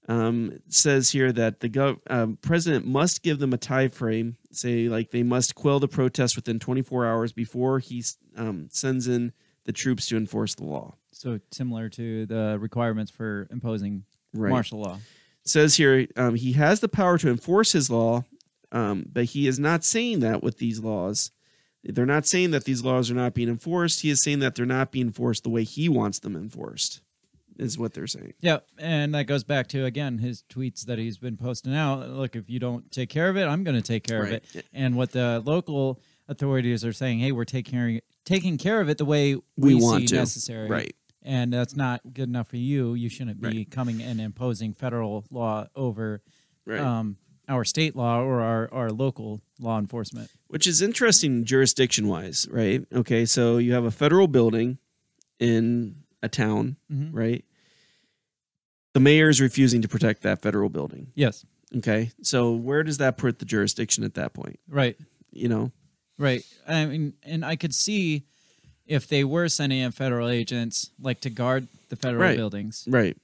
Um, 0.09 0.61
says 0.69 1.11
here 1.11 1.33
that 1.33 1.59
the 1.61 1.69
gov- 1.69 1.99
um, 2.09 2.39
president 2.41 2.87
must 2.87 3.23
give 3.24 3.41
them 3.41 3.53
a 3.53 3.59
time 3.59 3.91
frame, 3.91 4.37
say 4.53 4.89
like 4.89 5.11
they 5.11 5.24
must 5.24 5.57
quell 5.57 5.81
the 5.81 5.89
protest 5.89 6.37
within 6.37 6.61
24 6.61 7.05
hours 7.07 7.33
before 7.33 7.81
he 7.81 8.05
um, 8.37 8.69
sends 8.70 9.09
in 9.09 9.33
the 9.65 9.73
troops 9.73 10.07
to 10.07 10.16
enforce 10.16 10.55
the 10.55 10.62
law. 10.65 10.95
So 11.11 11.41
similar 11.51 11.89
to 11.89 12.24
the 12.27 12.57
requirements 12.61 13.11
for 13.11 13.49
imposing 13.51 14.05
Right. 14.33 14.51
martial 14.51 14.81
law. 14.81 14.97
It 15.45 15.49
says 15.49 15.77
here 15.77 16.07
um, 16.16 16.35
he 16.37 16.53
has 16.53 16.81
the 16.81 16.89
power 16.89 17.16
to 17.19 17.28
enforce 17.31 17.73
his 17.73 17.91
law, 17.91 18.24
um, 18.70 19.07
but 19.11 19.24
he 19.24 19.49
is 19.49 19.59
not 19.59 19.83
saying 19.83 20.20
that 20.20 20.43
with 20.43 20.59
these 20.59 20.78
laws. 20.81 21.31
They're 21.83 22.05
not 22.07 22.27
saying 22.27 22.51
that 22.51 22.65
these 22.65 22.83
laws 22.85 23.11
are 23.11 23.15
not 23.15 23.33
being 23.35 23.49
enforced. 23.49 24.01
He 24.03 24.11
is 24.11 24.20
saying 24.20 24.41
that 24.41 24.55
they're 24.57 24.66
not 24.66 24.91
being 24.93 25.07
enforced 25.07 25.43
the 25.45 25.51
way 25.51 25.62
he 25.65 25.89
wants 25.89 26.19
them 26.19 26.37
enforced, 26.37 27.01
is 27.59 27.78
what 27.78 27.95
they're 27.95 28.07
saying. 28.07 28.35
Yeah, 28.41 28.59
and 28.78 29.15
that 29.15 29.24
goes 29.24 29.45
back 29.45 29.66
to 29.69 29.85
again 29.85 30.19
his 30.19 30.45
tweets 30.49 30.83
that 30.87 30.99
he's 30.99 31.19
been 31.19 31.37
posting 31.37 31.74
out. 31.74 32.09
Look, 32.11 32.37
if 32.37 32.49
you 32.51 32.59
don't 32.59 32.91
take 32.93 33.09
care 33.09 33.28
of 33.28 33.37
it, 33.37 33.45
I'm 33.47 33.65
going 33.65 33.77
to 33.77 33.83
take 33.83 34.05
care 34.05 34.23
Right. 34.23 34.33
of 34.35 34.57
it. 34.57 34.66
And 34.73 34.97
what 34.97 35.12
the 35.12 35.43
local 35.45 36.01
authorities 36.28 36.85
are 36.85 36.93
saying, 36.93 37.20
hey, 37.20 37.33
we're 37.33 37.45
taking 37.45 37.73
care, 37.78 38.01
taking 38.24 38.59
care 38.59 38.81
of 38.81 38.89
it 38.89 38.99
the 38.99 39.05
way 39.05 39.35
we, 39.35 39.43
We 39.57 39.74
want 39.77 40.03
see 40.03 40.07
to. 40.09 40.15
necessary. 40.16 40.69
Right. 40.69 40.97
And 41.23 41.53
that's 41.53 41.74
not 41.77 42.01
good 42.12 42.28
enough 42.28 42.49
for 42.49 42.57
you. 42.57 42.95
You 42.95 43.09
shouldn't 43.09 43.41
be 43.41 43.49
Right. 43.49 43.70
coming 43.70 44.01
and 44.03 44.20
imposing 44.20 44.74
federal 44.74 45.24
law 45.31 45.66
over 45.74 46.23
Right. 46.65 46.81
um, 46.81 47.16
our 47.49 47.65
state 47.65 47.95
law 47.95 48.20
or 48.23 48.41
our, 48.41 48.69
our 48.73 48.91
local 48.91 49.41
law 49.61 49.78
enforcement. 49.78 50.31
Which 50.49 50.66
is 50.66 50.83
interesting 50.83 51.45
jurisdiction 51.45 52.09
wise, 52.09 52.47
right? 52.51 52.85
Okay, 52.93 53.24
so 53.24 53.59
you 53.59 53.73
have 53.73 53.85
a 53.85 53.91
federal 53.93 54.27
building 54.28 54.78
in 55.39 56.03
a 56.23 56.29
town, 56.29 56.77
Mhm. 56.91 57.11
right? 57.13 57.45
The 58.95 59.01
mayor 59.01 59.29
is 59.29 59.41
refusing 59.41 59.83
to 59.83 59.89
protect 59.89 60.23
that 60.23 60.41
federal 60.43 60.69
building. 60.69 61.13
Yes. 61.15 61.45
Okay, 61.77 62.13
so 62.23 62.55
where 62.55 62.83
does 62.83 62.99
that 62.99 63.19
put 63.19 63.39
the 63.39 63.45
jurisdiction 63.45 64.05
at 64.05 64.15
that 64.15 64.33
point? 64.33 64.59
Right. 64.69 64.97
You 65.33 65.49
know, 65.49 65.73
Right. 66.19 66.43
I 66.67 66.87
mean, 66.87 67.13
and 67.25 67.45
I 67.45 67.57
could 67.57 67.75
see 67.75 68.25
if 68.87 69.07
they 69.07 69.23
were 69.25 69.49
sending 69.51 69.81
in 69.81 69.91
federal 69.93 70.29
agents 70.29 70.91
like 70.99 71.21
to 71.23 71.31
guard 71.31 71.69
the 71.91 71.97
federal 71.97 72.23
Right. 72.23 72.37
buildings. 72.37 72.85
right? 72.89 73.19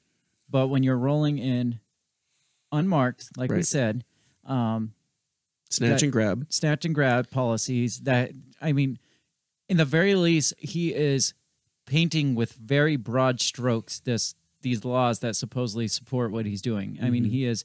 But 0.50 0.68
when 0.68 0.82
you're 0.82 0.98
rolling 0.98 1.38
in 1.38 1.80
unmarked, 2.70 3.30
like 3.38 3.50
we 3.50 3.62
said, 3.62 4.04
um, 4.44 4.92
Snatch 5.70 6.00
That- 6.00 6.02
and 6.02 6.12
grab. 6.12 6.46
snatch 6.50 6.84
and 6.84 6.94
grab 6.94 7.30
policies 7.30 8.00
that, 8.00 8.32
I 8.60 8.72
mean, 8.74 8.98
in 9.70 9.78
the 9.78 9.86
very 9.86 10.14
least, 10.14 10.52
he 10.58 10.92
is 10.92 11.32
painting 11.92 12.34
with 12.34 12.52
very 12.52 12.96
broad 12.96 13.40
strokes 13.40 14.00
this 14.00 14.34
these 14.62 14.84
laws 14.84 15.18
that 15.18 15.34
supposedly 15.36 15.88
support 15.88 16.30
what 16.32 16.46
he's 16.46 16.62
doing. 16.62 16.88
I 17.00 17.02
Mm-hmm. 17.04 17.12
mean, 17.12 17.24
he 17.24 17.44
is 17.44 17.64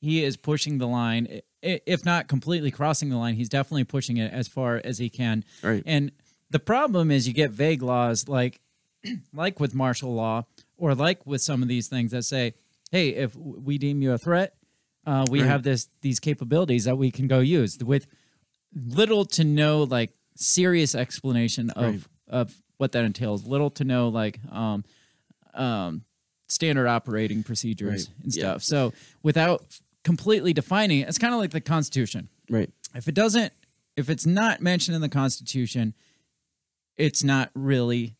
he 0.00 0.24
is 0.24 0.36
pushing 0.36 0.78
the 0.78 0.88
line, 0.88 1.40
if 1.62 2.04
not 2.04 2.26
completely 2.28 2.70
crossing 2.72 3.08
the 3.08 3.16
line. 3.16 3.34
He's 3.36 3.48
definitely 3.48 3.84
pushing 3.84 4.16
it 4.18 4.32
as 4.32 4.48
far 4.48 4.80
as 4.84 4.98
he 4.98 5.08
can. 5.08 5.44
Right. 5.62 5.82
And 5.86 6.10
the 6.50 6.58
problem 6.58 7.10
is, 7.10 7.26
you 7.28 7.32
get 7.32 7.50
vague 7.52 7.82
laws 7.82 8.28
like 8.28 8.60
like 9.32 9.58
with 9.60 9.72
martial 9.74 10.12
law 10.14 10.42
or 10.76 10.94
like 10.94 11.24
with 11.26 11.40
some 11.40 11.62
of 11.62 11.68
these 11.68 11.86
things 11.88 12.10
that 12.10 12.24
say, 12.24 12.54
"Hey, 12.90 13.10
if 13.24 13.34
we 13.36 13.78
deem 13.78 14.02
you 14.02 14.12
a 14.12 14.18
threat, 14.18 14.54
uh, 15.06 15.24
we 15.30 15.40
Right. 15.40 15.48
have 15.48 15.62
this 15.62 15.88
these 16.02 16.18
capabilities 16.20 16.84
that 16.84 16.98
we 16.98 17.10
can 17.10 17.26
go 17.28 17.38
use." 17.38 17.78
With 17.78 18.06
little 18.74 19.24
to 19.36 19.44
no 19.44 19.82
like 19.84 20.10
serious 20.36 20.94
explanation 20.94 21.70
of 21.70 21.84
Right. 21.94 22.02
of 22.40 22.62
what 22.78 22.92
that 22.92 23.04
entails, 23.04 23.46
little 23.46 23.70
to 23.70 23.84
no 23.84 24.08
like 24.08 24.40
um, 24.50 24.84
um, 25.54 26.04
standard 26.48 26.86
operating 26.86 27.42
procedures 27.42 28.08
Right. 28.08 28.24
and 28.24 28.34
Yeah. 28.36 28.42
stuff. 28.42 28.62
So 28.64 28.92
without 29.22 29.64
completely 30.04 30.52
defining 30.52 31.00
it, 31.00 31.08
it's 31.08 31.18
kind 31.18 31.32
of 31.34 31.40
like 31.40 31.50
the 31.50 31.60
Constitution. 31.60 32.28
Right. 32.50 32.70
If 32.94 33.08
it 33.08 33.14
doesn't, 33.14 33.52
if 33.96 34.10
it's 34.10 34.26
not 34.26 34.60
mentioned 34.60 34.94
in 34.94 35.00
the 35.00 35.08
Constitution, 35.08 35.94
it's 36.96 37.24
not 37.24 37.50
really 37.54 38.16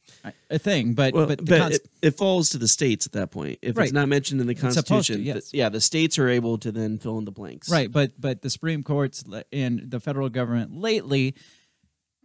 a- 0.50 0.58
thing. 0.58 0.94
But 0.94 1.12
Well, 1.12 1.26
but 1.26 1.38
but, 1.38 1.46
the 1.46 1.58
Const- 1.58 1.80
it, 2.00 2.08
it 2.08 2.10
falls 2.16 2.48
to 2.50 2.58
the 2.58 2.68
states 2.68 3.04
at 3.04 3.12
that 3.12 3.30
point. 3.30 3.58
If 3.60 3.76
Right. 3.76 3.84
it's 3.84 3.92
not 3.92 4.08
mentioned 4.08 4.40
in 4.40 4.46
the 4.46 4.54
supposed 4.56 4.74
to, 4.76 4.82
Constitution, 4.82 5.24
yes. 5.26 5.50
th- 5.50 5.58
yeah, 5.58 5.68
the 5.68 5.80
states 5.80 6.18
are 6.18 6.28
able 6.28 6.56
to 6.58 6.72
then 6.72 6.98
fill 6.98 7.18
in 7.18 7.24
the 7.26 7.30
blanks. 7.32 7.68
Right, 7.68 7.90
but 7.92 8.18
but 8.18 8.40
the 8.42 8.48
Supreme 8.50 8.82
Court's 8.82 9.24
and 9.52 9.90
the 9.90 10.00
federal 10.00 10.30
government 10.30 10.74
lately 10.74 11.34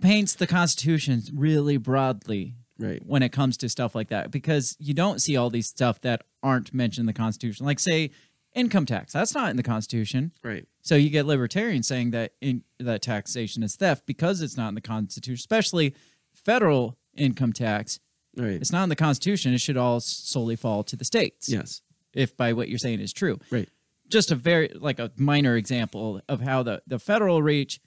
paints 0.01 0.35
the 0.35 0.47
Constitution 0.47 1.21
really 1.33 1.77
broadly 1.77 2.55
Right. 2.79 3.01
when 3.03 3.23
it 3.23 3.29
comes 3.31 3.57
to 3.57 3.69
stuff 3.69 3.95
like 3.95 4.09
that 4.09 4.29
because 4.29 4.75
you 4.79 4.93
don't 4.93 5.19
see 5.19 5.35
all 5.35 5.49
these 5.49 5.65
stuff 5.67 5.99
that 6.01 6.21
aren't 6.43 6.73
mentioned 6.75 7.03
in 7.03 7.07
the 7.07 7.13
Constitution. 7.13 7.65
Like 7.65 7.79
say 7.79 8.11
income 8.53 8.85
tax. 8.85 9.13
That's 9.13 9.33
not 9.33 9.49
in 9.49 9.57
the 9.57 9.63
Constitution. 9.63 10.31
Right. 10.43 10.65
So 10.83 10.95
you 10.95 11.09
get 11.09 11.25
libertarians 11.25 11.87
saying 11.87 12.11
that 12.11 12.33
in, 12.39 12.63
that 12.79 13.01
taxation 13.01 13.63
is 13.63 13.75
theft 13.75 14.05
because 14.05 14.41
it's 14.41 14.55
not 14.57 14.69
in 14.69 14.75
the 14.75 14.81
Constitution, 14.81 15.39
especially 15.41 15.95
federal 16.33 16.97
income 17.15 17.51
tax. 17.51 17.99
Right. 18.35 18.51
It's 18.61 18.71
not 18.71 18.83
in 18.83 18.89
the 18.89 18.95
Constitution. 18.95 19.53
It 19.53 19.61
should 19.61 19.77
all 19.77 19.99
solely 19.99 20.55
fall 20.55 20.83
to 20.83 20.95
the 20.95 21.05
states. 21.05 21.49
Yes. 21.49 21.81
If 22.13 22.37
by 22.37 22.53
what 22.53 22.69
you're 22.69 22.77
saying 22.77 22.99
is 22.99 23.11
true. 23.11 23.39
Right. 23.49 23.69
Just 24.07 24.29
a 24.31 24.35
very 24.35 24.69
like 24.75 24.99
a 24.99 25.11
minor 25.17 25.55
example 25.55 26.21
of 26.29 26.41
how 26.41 26.61
the, 26.63 26.81
the 26.85 26.99
federal 26.99 27.41
reach 27.41 27.79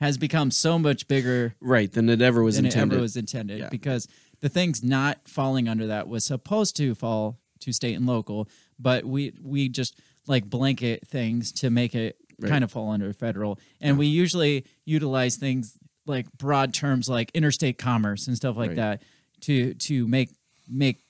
has 0.00 0.18
become 0.18 0.50
so 0.50 0.78
much 0.78 1.08
bigger 1.08 1.54
Right. 1.60 1.90
Than 1.90 2.08
it 2.08 2.20
ever 2.20 2.42
was 2.42 2.56
than 2.56 2.66
intended. 2.66 2.94
it 2.94 2.96
ever 2.96 3.02
was 3.02 3.16
intended 3.16 3.58
Yeah. 3.60 3.68
because 3.70 4.06
the 4.40 4.48
things 4.48 4.82
not 4.82 5.26
falling 5.28 5.68
under 5.68 5.86
that 5.86 6.08
was 6.08 6.24
supposed 6.24 6.76
to 6.76 6.94
fall 6.94 7.38
to 7.60 7.72
state 7.72 7.94
and 7.94 8.06
local, 8.06 8.48
but 8.78 9.04
we 9.04 9.32
we 9.42 9.68
just 9.68 9.98
like 10.26 10.48
blanket 10.50 11.06
things 11.08 11.52
to 11.52 11.70
make 11.70 11.94
it 11.94 12.16
Right. 12.38 12.50
kind 12.50 12.62
of 12.64 12.70
fall 12.70 12.90
under 12.90 13.10
federal, 13.14 13.58
and 13.80 13.96
we 13.96 14.06
usually 14.08 14.66
utilize 14.84 15.36
things 15.36 15.78
like 16.04 16.30
broad 16.36 16.74
terms 16.74 17.08
like 17.08 17.30
interstate 17.32 17.78
commerce 17.78 18.26
and 18.26 18.36
stuff 18.36 18.56
like 18.58 18.68
Right. 18.70 18.76
that 18.76 19.02
to 19.42 19.72
to 19.74 20.06
make 20.06 20.28
make 20.68 21.00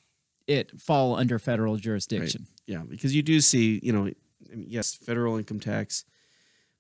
it 0.47 0.81
fall 0.81 1.17
under 1.17 1.41
federal 1.41 1.75
Right. 1.75 1.83
jurisdiction. 1.83 2.47
Yeah, 2.69 2.85
because 2.89 3.13
you 3.15 3.23
do 3.23 3.41
see, 3.41 3.81
you 3.83 3.93
know, 3.93 4.11
yes, 4.57 4.95
federal 4.95 5.37
income 5.37 5.59
tax, 5.59 6.05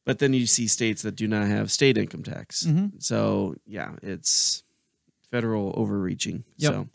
but 0.06 0.18
then 0.20 0.32
you 0.32 0.46
see 0.46 0.66
states 0.66 1.02
that 1.02 1.16
do 1.16 1.28
not 1.28 1.46
have 1.48 1.70
state 1.70 1.98
income 1.98 2.22
tax. 2.22 2.64
Mhm. 2.64 3.02
So 3.02 3.56
yeah, 3.66 3.96
it's 4.02 4.62
federal 5.30 5.74
overreaching. 5.76 6.44
Yep. 6.56 6.72
So, 6.72 6.88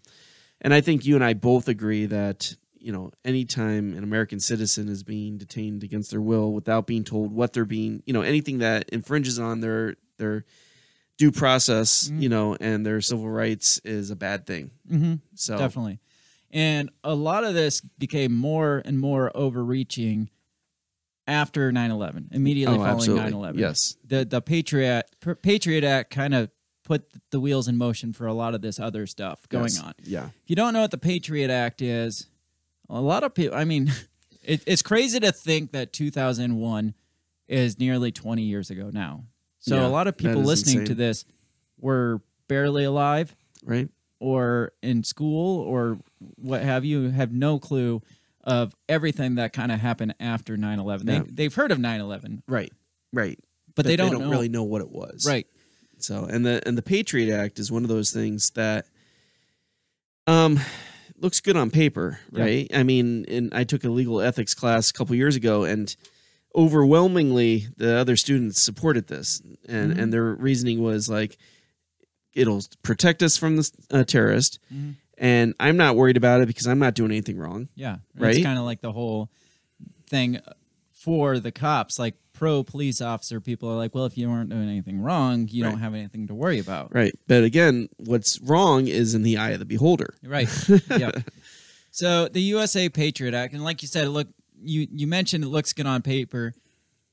and 0.62 0.74
I 0.74 0.82
think 0.82 1.06
you 1.06 1.14
and 1.16 1.24
I 1.24 1.34
both 1.34 1.68
agree 1.68 2.08
that 2.08 2.56
you 2.84 2.92
know, 2.92 3.12
anytime 3.24 3.94
an 3.96 4.04
American 4.04 4.40
citizen 4.40 4.90
is 4.90 5.04
being 5.04 5.38
detained 5.38 5.84
against 5.84 6.10
their 6.10 6.20
will 6.22 6.52
without 6.52 6.88
being 6.88 7.04
told 7.04 7.32
what 7.32 7.54
they're 7.54 7.64
being, 7.64 8.02
you 8.08 8.14
know, 8.14 8.24
anything 8.24 8.58
that 8.58 8.90
infringes 8.90 9.38
on 9.38 9.60
their 9.60 9.94
their 10.18 10.46
due 11.18 11.32
process, 11.32 12.08
Mm-hmm. 12.08 12.22
you 12.24 12.30
know, 12.30 12.56
and 12.60 12.84
their 12.84 13.00
civil 13.02 13.30
rights 13.30 13.80
is 13.86 14.10
a 14.10 14.16
bad 14.16 14.48
thing. 14.48 14.72
Mm-hmm. 14.90 15.16
So 15.36 15.58
Definitely. 15.60 16.00
And 16.50 16.90
a 17.04 17.14
lot 17.14 17.44
of 17.44 17.54
this 17.54 17.82
became 17.82 18.34
more 18.36 18.82
and 18.84 19.00
more 19.00 19.32
overreaching 19.38 20.30
after 21.28 21.72
9/11, 21.72 22.28
immediately 22.32 22.76
Oh, 22.76 22.80
following 22.80 22.96
absolutely. 22.98 23.32
9/11. 23.32 23.58
Yes. 23.60 23.96
The 24.06 24.26
the 24.26 24.42
Patriot 24.42 25.04
Patriot 25.42 25.84
Act 25.84 26.10
kind 26.12 26.34
of 26.34 26.50
put 26.84 27.06
the 27.30 27.40
wheels 27.40 27.68
in 27.68 27.78
motion 27.78 28.12
for 28.12 28.26
a 28.28 28.34
lot 28.34 28.54
of 28.56 28.62
this 28.62 28.80
other 28.80 29.06
stuff 29.08 29.48
going 29.50 29.66
Yes. 29.66 29.82
on. 29.82 29.94
Yeah. 30.04 30.26
If 30.44 30.50
you 30.50 30.56
don't 30.56 30.74
know 30.74 30.82
what 30.82 30.92
the 30.92 30.98
Patriot 30.98 31.50
Act 31.52 31.82
is, 31.82 32.28
a 32.90 33.00
lot 33.00 33.24
of 33.24 33.34
people, 33.34 33.56
I 33.58 33.64
mean, 33.66 33.92
it, 34.44 34.64
it's 34.66 34.82
crazy 34.82 35.20
to 35.20 35.32
think 35.32 35.72
that 35.74 35.94
2001 35.94 36.94
is 37.48 37.78
nearly 37.80 38.12
20 38.12 38.42
years 38.44 38.70
ago 38.70 38.90
now. 38.92 39.26
So 39.60 39.76
Yeah, 39.76 39.86
a 39.88 39.90
lot 39.90 40.08
of 40.08 40.18
people 40.18 40.42
is 40.42 40.48
listening 40.48 40.86
to 40.86 40.96
this 40.96 41.24
were 41.80 42.22
barely 42.48 42.84
alive 42.84 43.36
Right. 43.64 43.90
or 44.20 44.72
in 44.82 45.04
school 45.04 45.60
or 45.62 46.00
what 46.36 46.64
have 46.64 46.84
you 46.84 47.10
have 47.12 47.32
no 47.32 47.60
clue 47.60 48.02
of 48.44 48.74
everything 48.90 49.36
that 49.36 49.54
kind 49.54 49.72
of 49.72 49.80
happened 49.80 50.16
after 50.20 50.58
9-11 50.58 51.04
Yeah. 51.08 51.20
they, 51.20 51.30
they've 51.32 51.54
heard 51.56 51.72
of 51.72 51.78
9-11 51.78 52.42
Right. 52.48 52.72
Right. 53.14 53.40
but 53.76 53.86
they 53.86 53.96
don't, 53.96 54.18
know. 54.20 54.30
really 54.30 54.50
know 54.50 54.64
what 54.64 54.82
it 54.82 54.90
was. 54.92 55.26
right 55.28 55.46
So 56.00 56.26
and 56.26 56.46
the 56.46 56.62
and 56.68 56.78
the 56.78 56.82
Patriot 56.82 57.32
Act 57.36 57.60
is 57.60 57.72
one 57.72 57.84
of 57.84 57.90
those 57.90 58.12
things 58.12 58.50
that 58.52 58.86
um 60.28 60.60
looks 61.18 61.40
good 61.40 61.56
on 61.56 61.70
paper, 61.70 62.20
Yeah. 62.32 62.44
right? 62.44 62.72
I 62.74 62.82
mean, 62.82 63.26
and 63.28 63.54
I 63.54 63.64
took 63.64 63.84
a 63.84 63.90
legal 63.90 64.22
ethics 64.22 64.56
class 64.56 64.90
a 64.90 64.94
couple 64.94 65.16
years 65.16 65.36
ago 65.36 65.64
and 65.66 65.96
overwhelmingly 66.56 67.68
the 67.78 67.96
other 67.96 68.16
students 68.16 68.62
supported 68.62 69.08
this 69.08 69.42
and 69.68 69.92
Mm-hmm. 69.92 70.00
and 70.00 70.14
their 70.14 70.24
reasoning 70.36 70.82
was 70.82 71.08
like 71.10 71.38
it'll 72.34 72.62
protect 72.82 73.22
us 73.22 73.38
from 73.38 73.58
the 73.58 73.72
uh, 73.92 74.04
terrorist 74.04 74.60
Mm-hmm. 74.74 74.92
And 75.22 75.54
I'm 75.60 75.78
not 75.78 75.96
worried 75.96 76.18
about 76.18 76.42
it 76.42 76.48
because 76.48 76.68
I'm 76.68 76.80
not 76.80 76.94
doing 76.96 77.12
anything 77.12 77.38
wrong. 77.38 77.70
yeah 77.76 77.98
Right? 78.18 78.36
it's 78.36 78.44
kind 78.44 78.60
of 78.60 78.66
like 78.66 78.82
the 78.82 78.92
whole 78.92 79.30
thing 80.10 80.40
for 80.92 81.40
the 81.40 81.52
cops 81.52 81.98
like 81.98 82.16
pro 82.34 82.64
police 82.64 83.00
officer 83.02 83.40
people 83.40 83.70
are 83.70 83.76
like 83.76 83.96
well 83.96 84.06
if 84.06 84.18
you 84.18 84.30
aren't 84.30 84.50
doing 84.50 84.68
anything 84.68 85.00
wrong 85.00 85.48
you 85.50 85.64
don't 85.64 85.80
have 85.80 85.94
anything 85.94 86.28
to 86.28 86.34
worry 86.34 86.60
about 86.60 86.94
Right. 86.94 87.14
But 87.28 87.44
again, 87.44 87.88
what's 87.98 88.40
wrong 88.42 88.88
is 88.88 89.14
in 89.16 89.24
the 89.24 89.38
eye 89.38 89.52
of 89.52 89.60
the 89.60 89.66
beholder. 89.66 90.14
Right. 90.24 90.50
yeah. 90.90 91.12
So 91.92 92.28
the 92.28 92.42
USA 92.42 92.90
Patriot 92.90 93.34
Act, 93.34 93.54
and 93.54 93.64
like 93.64 93.82
you 93.82 93.88
said, 93.88 94.08
look, 94.10 94.28
you 94.64 94.88
you 94.92 95.08
mentioned 95.08 95.44
it 95.44 95.50
looks 95.50 95.74
good 95.74 95.86
on 95.86 96.02
paper, 96.02 96.54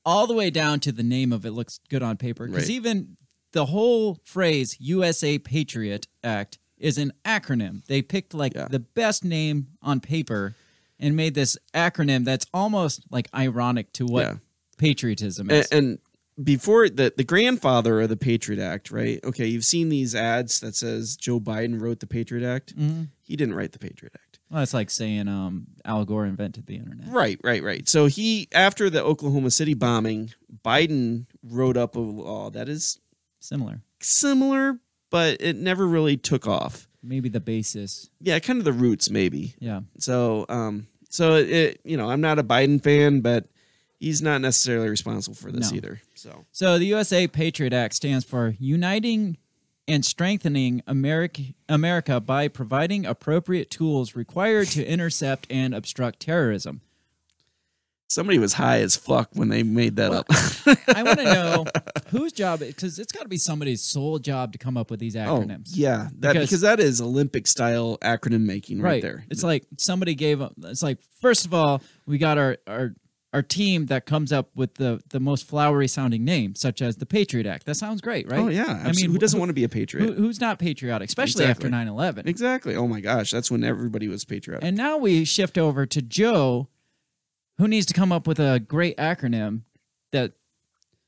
all 0.05 0.25
the 0.27 0.33
way 0.33 0.49
down 0.49 0.79
to 0.81 0.91
the 0.91 1.03
name 1.03 1.31
of 1.33 1.45
it 1.45 1.51
looks 1.51 1.79
good 1.89 2.01
on 2.03 2.17
paper. 2.17 2.45
Because 2.47 2.63
Right. 2.63 2.71
even 2.71 3.17
the 3.53 3.65
whole 3.67 4.19
phrase 4.23 4.77
USA 4.79 5.37
Patriot 5.39 6.07
Act 6.23 6.59
is 6.79 6.97
an 6.97 7.11
acronym. 7.25 7.85
They 7.85 8.01
picked 8.01 8.33
like 8.33 8.53
Yeah. 8.55 8.67
the 8.69 8.79
best 8.79 9.23
name 9.23 9.67
on 9.81 9.99
paper 9.99 10.55
and 10.99 11.15
made 11.15 11.33
this 11.35 11.57
acronym 11.73 12.25
that's 12.25 12.45
almost 12.53 13.01
like 13.11 13.27
ironic 13.35 13.91
to 13.93 14.05
what 14.05 14.25
Yeah. 14.25 14.35
patriotism 14.77 15.49
and, 15.49 15.59
is. 15.59 15.67
and 15.71 15.99
before 16.41 16.87
the 16.89 17.11
the 17.15 17.23
grandfather 17.25 17.99
of 18.01 18.07
the 18.09 18.15
Patriot 18.17 18.61
Act, 18.61 18.91
right? 18.91 19.19
Okay, 19.25 19.45
you've 19.47 19.65
seen 19.65 19.89
these 19.89 20.15
ads 20.15 20.61
that 20.61 20.73
says 20.75 21.17
Joe 21.17 21.39
Biden 21.39 21.81
wrote 21.81 21.99
the 21.99 22.07
Patriot 22.07 22.47
Act. 22.47 22.75
Mm-hmm. 22.77 23.03
He 23.21 23.35
didn't 23.35 23.55
write 23.55 23.73
the 23.73 23.79
Patriot 23.79 24.13
Act. 24.15 24.39
well, 24.49 24.63
it's 24.63 24.73
like 24.73 24.89
saying 24.89 25.27
um, 25.27 25.67
Al 25.85 26.05
Gore 26.05 26.25
invented 26.25 26.65
the 26.65 26.75
internet. 26.75 27.09
Right, 27.09 27.39
right, 27.43 27.61
right. 27.61 27.87
So 27.89 28.05
he 28.05 28.47
after 28.53 28.89
the 28.89 29.03
Oklahoma 29.03 29.51
City 29.51 29.73
bombing, 29.73 30.31
Biden 30.65 31.25
wrote 31.43 31.75
up 31.77 31.95
a 31.95 31.99
law 31.99 32.49
that 32.51 32.69
is 32.69 32.99
Similar. 33.41 33.81
similar, 34.01 34.79
but 35.09 35.37
it 35.41 35.55
never 35.55 35.87
really 35.87 36.17
took 36.17 36.47
off. 36.47 36.87
Maybe 37.01 37.29
the 37.29 37.39
basis. 37.39 38.09
Yeah, 38.19 38.39
kind 38.39 38.59
of 38.59 38.65
the 38.65 38.73
roots 38.73 39.09
maybe. 39.09 39.55
Yeah. 39.59 39.81
So, 39.99 40.45
um, 40.49 40.87
so 41.09 41.35
it, 41.35 41.79
you 41.83 41.95
know, 41.97 42.09
I'm 42.09 42.21
not 42.21 42.39
a 42.39 42.43
Biden 42.43 42.83
fan, 42.83 43.21
but 43.21 43.45
he's 43.99 44.21
not 44.21 44.41
necessarily 44.41 44.89
responsible 44.89 45.35
for 45.35 45.51
this 45.51 45.71
No. 45.71 45.77
either. 45.77 46.01
So, 46.15 46.45
So 46.51 46.77
the 46.77 46.85
USA 46.85 47.27
Patriot 47.27 47.71
Act 47.73 47.95
stands 47.95 48.25
for 48.25 48.55
Uniting 48.59 49.37
and 49.87 50.05
Strengthening 50.05 50.83
America, 50.85 51.41
America 51.67 52.19
by 52.19 52.47
providing 52.47 53.05
appropriate 53.05 53.71
tools 53.71 54.15
required 54.15 54.67
to 54.69 54.85
intercept 54.85 55.47
and 55.49 55.73
obstruct 55.73 56.19
terrorism. 56.19 56.81
Somebody 58.09 58.39
was 58.39 58.53
high 58.53 58.79
as 58.79 58.95
fuck 58.95 59.29
when 59.33 59.49
they 59.49 59.63
made 59.63 59.95
that 59.97 60.11
up. 60.11 60.25
I 60.95 61.03
want 61.03 61.19
to 61.19 61.25
know 61.25 61.65
whose 62.09 62.31
job 62.33 62.59
because 62.59 62.99
it's 62.99 63.11
got 63.11 63.21
to 63.23 63.29
be 63.29 63.37
somebody's 63.37 63.81
sole 63.83 64.19
job 64.19 64.51
to 64.53 64.57
come 64.57 64.77
up 64.77 64.89
with 64.91 64.99
these 64.99 65.15
Oh, 65.15 65.19
acronyms. 65.19 65.69
yeah, 65.73 66.09
that 66.19 66.33
Because- 66.33 66.49
because, 66.49 66.61
that 66.61 66.79
is 66.79 66.99
Olympic 67.01 67.47
style 67.47 67.97
acronym 68.01 68.41
making 68.41 68.81
right, 68.81 68.93
right. 68.93 69.01
there. 69.01 69.25
It's 69.29 69.43
like 69.43 69.65
somebody 69.77 70.15
gave. 70.15 70.41
It's 70.63 70.83
like 70.83 70.97
first 71.21 71.45
of 71.45 71.53
all, 71.53 71.81
we 72.05 72.17
got 72.17 72.37
our 72.37 72.57
our 72.67 72.95
our 73.31 73.43
team 73.43 73.85
that 73.85 74.07
comes 74.07 74.31
up 74.31 74.49
with 74.55 74.73
the 74.75 74.99
the 75.11 75.19
most 75.19 75.45
flowery 75.47 75.87
sounding 75.87 76.25
name, 76.25 76.55
such 76.55 76.81
as 76.81 76.95
the 76.97 77.05
Patriot 77.05 77.45
Act. 77.45 77.67
That 77.67 77.75
sounds 77.75 78.01
great, 78.01 78.27
right? 78.27 78.39
oh 78.39 78.47
yeah, 78.47 78.81
I 78.83 78.91
mean, 78.91 79.11
who 79.11 79.19
doesn't 79.19 79.39
want 79.39 79.49
to 79.49 79.53
be 79.53 79.63
a 79.63 79.69
patriot? 79.69 80.07
Who, 80.07 80.13
who's 80.13 80.41
not 80.41 80.57
patriotic, 80.57 81.09
especially 81.09 81.45
Exactly. 81.45 81.71
after 81.71 81.91
9-11. 81.91 82.25
exactly. 82.27 82.75
Oh 82.75 82.87
my 82.87 83.01
gosh, 83.01 83.29
that's 83.29 83.51
when 83.51 83.63
everybody 83.63 84.07
was 84.07 84.25
patriotic. 84.25 84.67
And 84.67 84.75
now 84.75 84.97
we 84.97 85.25
shift 85.25 85.59
over 85.59 85.85
to 85.85 86.01
Joe, 86.01 86.69
who 87.59 87.67
needs 87.67 87.85
to 87.85 87.93
come 87.93 88.11
up 88.11 88.25
with 88.25 88.39
a 88.39 88.59
great 88.59 88.97
acronym 88.97 89.61
that 90.11 90.31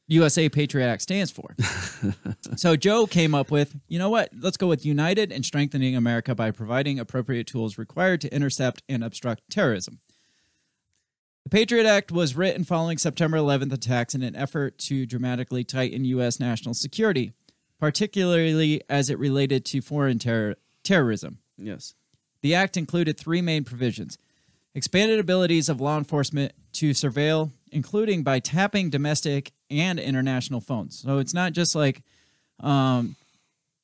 USA 0.08 0.50
Patriot 0.50 0.86
Act 0.86 1.02
stands 1.02 1.32
for. 1.32 1.56
so 2.58 2.76
Joe 2.76 3.08
came 3.08 3.34
up 3.34 3.50
with, 3.50 3.80
you 3.88 3.98
know 3.98 4.10
what? 4.10 4.30
Let's 4.38 4.58
go 4.58 4.68
with 4.68 4.86
United 4.86 5.32
and 5.32 5.46
Strengthening 5.46 5.96
America 5.96 6.36
by 6.36 6.52
providing 6.52 7.00
appropriate 7.00 7.48
tools 7.48 7.78
required 7.78 8.20
to 8.22 8.36
intercept 8.36 8.84
and 8.90 9.02
obstruct 9.02 9.44
terrorism. 9.50 10.00
The 11.46 11.50
Patriot 11.50 11.86
Act 11.86 12.12
was 12.12 12.36
written 12.36 12.66
following 12.66 12.98
September 12.98 13.38
11th 13.38 13.72
attacks 13.72 14.14
in 14.14 14.22
an 14.22 14.36
effort 14.36 14.78
to 14.80 15.06
dramatically 15.06 15.64
tighten 15.64 16.04
U.S. 16.04 16.38
national 16.38 16.74
security, 16.74 17.32
particularly 17.80 18.82
as 18.90 19.10
it 19.10 19.18
related 19.18 19.64
to 19.68 19.82
foreign 19.82 20.20
terror- 20.20 20.58
terrorism. 20.84 21.40
yes. 21.58 21.96
The 22.42 22.56
act 22.56 22.76
included 22.76 23.18
three 23.18 23.42
main 23.42 23.64
provisions 23.64 24.18
expanded 24.76 25.20
abilities 25.20 25.70
of 25.70 25.82
law 25.82 25.98
enforcement 25.98 26.54
to 26.74 26.92
surveil, 26.92 27.52
including 27.72 28.24
by 28.24 28.40
tapping 28.40 28.90
domestic 28.90 29.52
and 29.70 30.00
international 30.00 30.62
phones. 30.62 31.00
So 31.00 31.18
it's 31.20 31.34
not 31.34 31.54
just 31.54 31.76
like 31.76 32.02
um, 32.62 33.16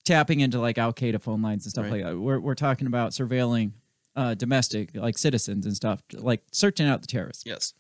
tapping 0.06 0.40
into 0.40 0.60
like 0.60 0.78
Al 0.78 0.94
Qaeda 0.94 1.22
phone 1.22 1.42
lines 1.42 1.66
and 1.66 1.72
stuff 1.72 1.84
Right. 1.86 1.92
like 1.92 2.04
that. 2.04 2.18
We're, 2.18 2.40
we're 2.40 2.56
talking 2.56 2.88
about 2.88 3.12
surveilling 3.12 3.72
uh, 4.16 4.34
domestic, 4.34 4.92
like 4.96 5.18
citizens 5.18 5.66
and 5.66 5.76
stuff, 5.76 6.02
like 6.14 6.42
searching 6.52 6.88
out 6.88 7.02
the 7.02 7.08
terrorists. 7.08 7.44
Yes. 7.46 7.74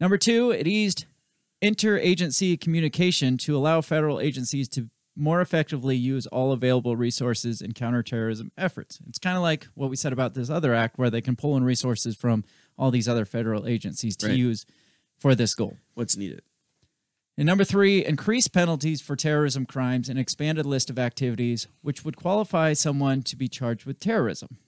Number 0.00 0.18
two, 0.18 0.50
it 0.50 0.66
eased 0.66 1.06
interagency 1.62 2.60
communication 2.60 3.38
to 3.38 3.56
allow 3.56 3.80
federal 3.80 4.20
agencies 4.20 4.68
to 4.70 4.88
more 5.16 5.40
effectively 5.40 5.96
use 5.96 6.26
all 6.26 6.52
available 6.52 6.96
resources 6.96 7.60
in 7.60 7.72
counterterrorism 7.72 8.50
efforts. 8.58 8.98
It's 9.08 9.18
kind 9.18 9.36
of 9.36 9.42
like 9.42 9.68
what 9.74 9.90
we 9.90 9.96
said 9.96 10.12
about 10.12 10.34
this 10.34 10.50
other 10.50 10.74
act, 10.74 10.98
where 10.98 11.10
they 11.10 11.20
can 11.20 11.36
pull 11.36 11.56
in 11.56 11.64
resources 11.64 12.16
from 12.16 12.44
all 12.76 12.90
these 12.90 13.08
other 13.08 13.24
federal 13.24 13.66
agencies 13.66 14.16
to 14.18 14.28
Right. 14.28 14.36
use 14.36 14.66
for 15.16 15.34
this 15.34 15.54
goal. 15.54 15.76
What's 15.94 16.16
needed? 16.16 16.42
And 17.36 17.46
number 17.46 17.64
three, 17.64 18.04
increased 18.04 18.52
penalties 18.52 19.00
for 19.00 19.16
terrorism 19.16 19.66
crimes 19.66 20.08
and 20.08 20.18
expanded 20.18 20.66
list 20.66 20.88
of 20.88 20.98
activities 20.98 21.66
which 21.82 22.04
would 22.04 22.16
qualify 22.16 22.72
someone 22.72 23.22
to 23.24 23.36
be 23.36 23.48
charged 23.48 23.86
with 23.86 23.98
terrorism. 23.98 24.58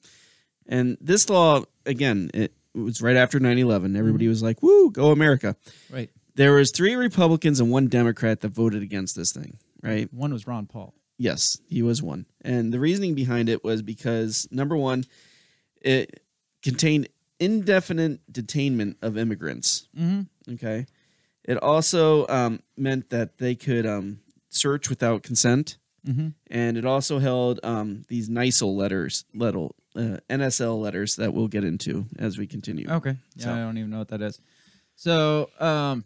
And 0.66 0.96
this 1.00 1.28
law, 1.28 1.64
again, 1.84 2.30
it 2.34 2.52
was 2.74 3.00
right 3.00 3.16
after 3.16 3.38
9-11. 3.38 3.96
Everybody 3.96 4.24
mm-hmm. 4.24 4.30
was 4.30 4.42
like, 4.42 4.62
woo, 4.62 4.90
go 4.90 5.12
America. 5.12 5.56
Right. 5.90 6.10
There 6.34 6.54
was 6.54 6.70
three 6.70 6.94
Republicans 6.96 7.60
and 7.60 7.70
one 7.70 7.86
Democrat 7.86 8.40
that 8.40 8.48
voted 8.48 8.82
against 8.82 9.16
this 9.16 9.32
thing, 9.32 9.58
right? 9.82 10.12
One 10.12 10.32
was 10.32 10.46
Ron 10.46 10.66
Paul. 10.66 10.94
Yes, 11.18 11.58
he 11.68 11.82
was 11.82 12.02
one. 12.02 12.26
And 12.42 12.72
the 12.72 12.78
reasoning 12.80 13.14
behind 13.14 13.48
it 13.48 13.64
was 13.64 13.80
because 13.82 14.46
number 14.50 14.76
one, 14.76 15.04
it 15.80 16.22
contained 16.62 17.08
indefinite 17.40 18.20
detainment 18.32 18.96
of 19.02 19.16
immigrants. 19.16 19.88
Mm-hmm. 19.98 20.54
Okay. 20.54 20.86
It 21.44 21.56
also 21.62 22.26
um, 22.28 22.60
meant 22.76 23.10
that 23.10 23.38
they 23.38 23.54
could 23.54 23.86
um, 23.86 24.20
search 24.50 24.88
without 24.90 25.22
consent. 25.22 25.78
Mhm. 26.06 26.34
And 26.48 26.76
it 26.76 26.84
also 26.84 27.18
held 27.18 27.58
um, 27.64 28.04
these 28.08 28.28
NISL 28.28 28.76
letters, 28.76 29.24
letter, 29.34 29.66
uh, 29.96 30.18
NSL 30.30 30.80
letters 30.80 31.16
that 31.16 31.34
we'll 31.34 31.48
get 31.48 31.64
into 31.64 32.06
as 32.18 32.38
we 32.38 32.46
continue. 32.46 32.88
Okay. 32.88 33.16
Yeah, 33.36 33.44
So- 33.44 33.52
I 33.54 33.58
don't 33.58 33.78
even 33.78 33.90
know 33.90 33.98
what 33.98 34.08
that 34.08 34.22
is. 34.22 34.40
So, 34.94 35.50
um, 35.60 36.04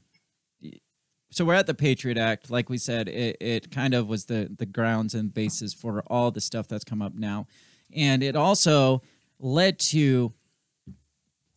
so 1.31 1.45
we're 1.45 1.55
at 1.55 1.67
the 1.67 1.75
Patriot 1.75 2.19
Act. 2.19 2.51
Like 2.51 2.69
we 2.69 2.77
said, 2.79 3.09
it, 3.09 3.37
it 3.41 3.71
kind 3.71 3.95
of 3.95 4.09
was 4.09 4.25
the 4.27 4.51
the 4.57 4.67
grounds 4.67 5.15
and 5.15 5.33
basis 5.33 5.73
for 5.73 6.03
all 6.09 6.31
the 6.31 6.41
stuff 6.41 6.67
that's 6.69 6.85
come 6.85 7.01
up 7.03 7.15
now, 7.15 7.47
and 7.95 8.23
it 8.23 8.37
also 8.37 9.03
led 9.39 9.79
to 9.79 10.33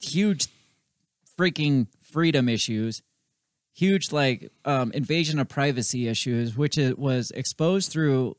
huge 0.02 0.48
freaking 1.40 1.88
freedom 2.02 2.48
issues 2.50 3.02
huge 3.76 4.12
like 4.12 4.52
um, 4.66 4.92
invasion 4.92 5.40
of 5.40 5.50
privacy 5.50 6.08
issues 6.08 6.56
which 6.56 6.78
it 6.78 7.00
was 7.00 7.32
exposed 7.32 7.92
through 7.92 8.36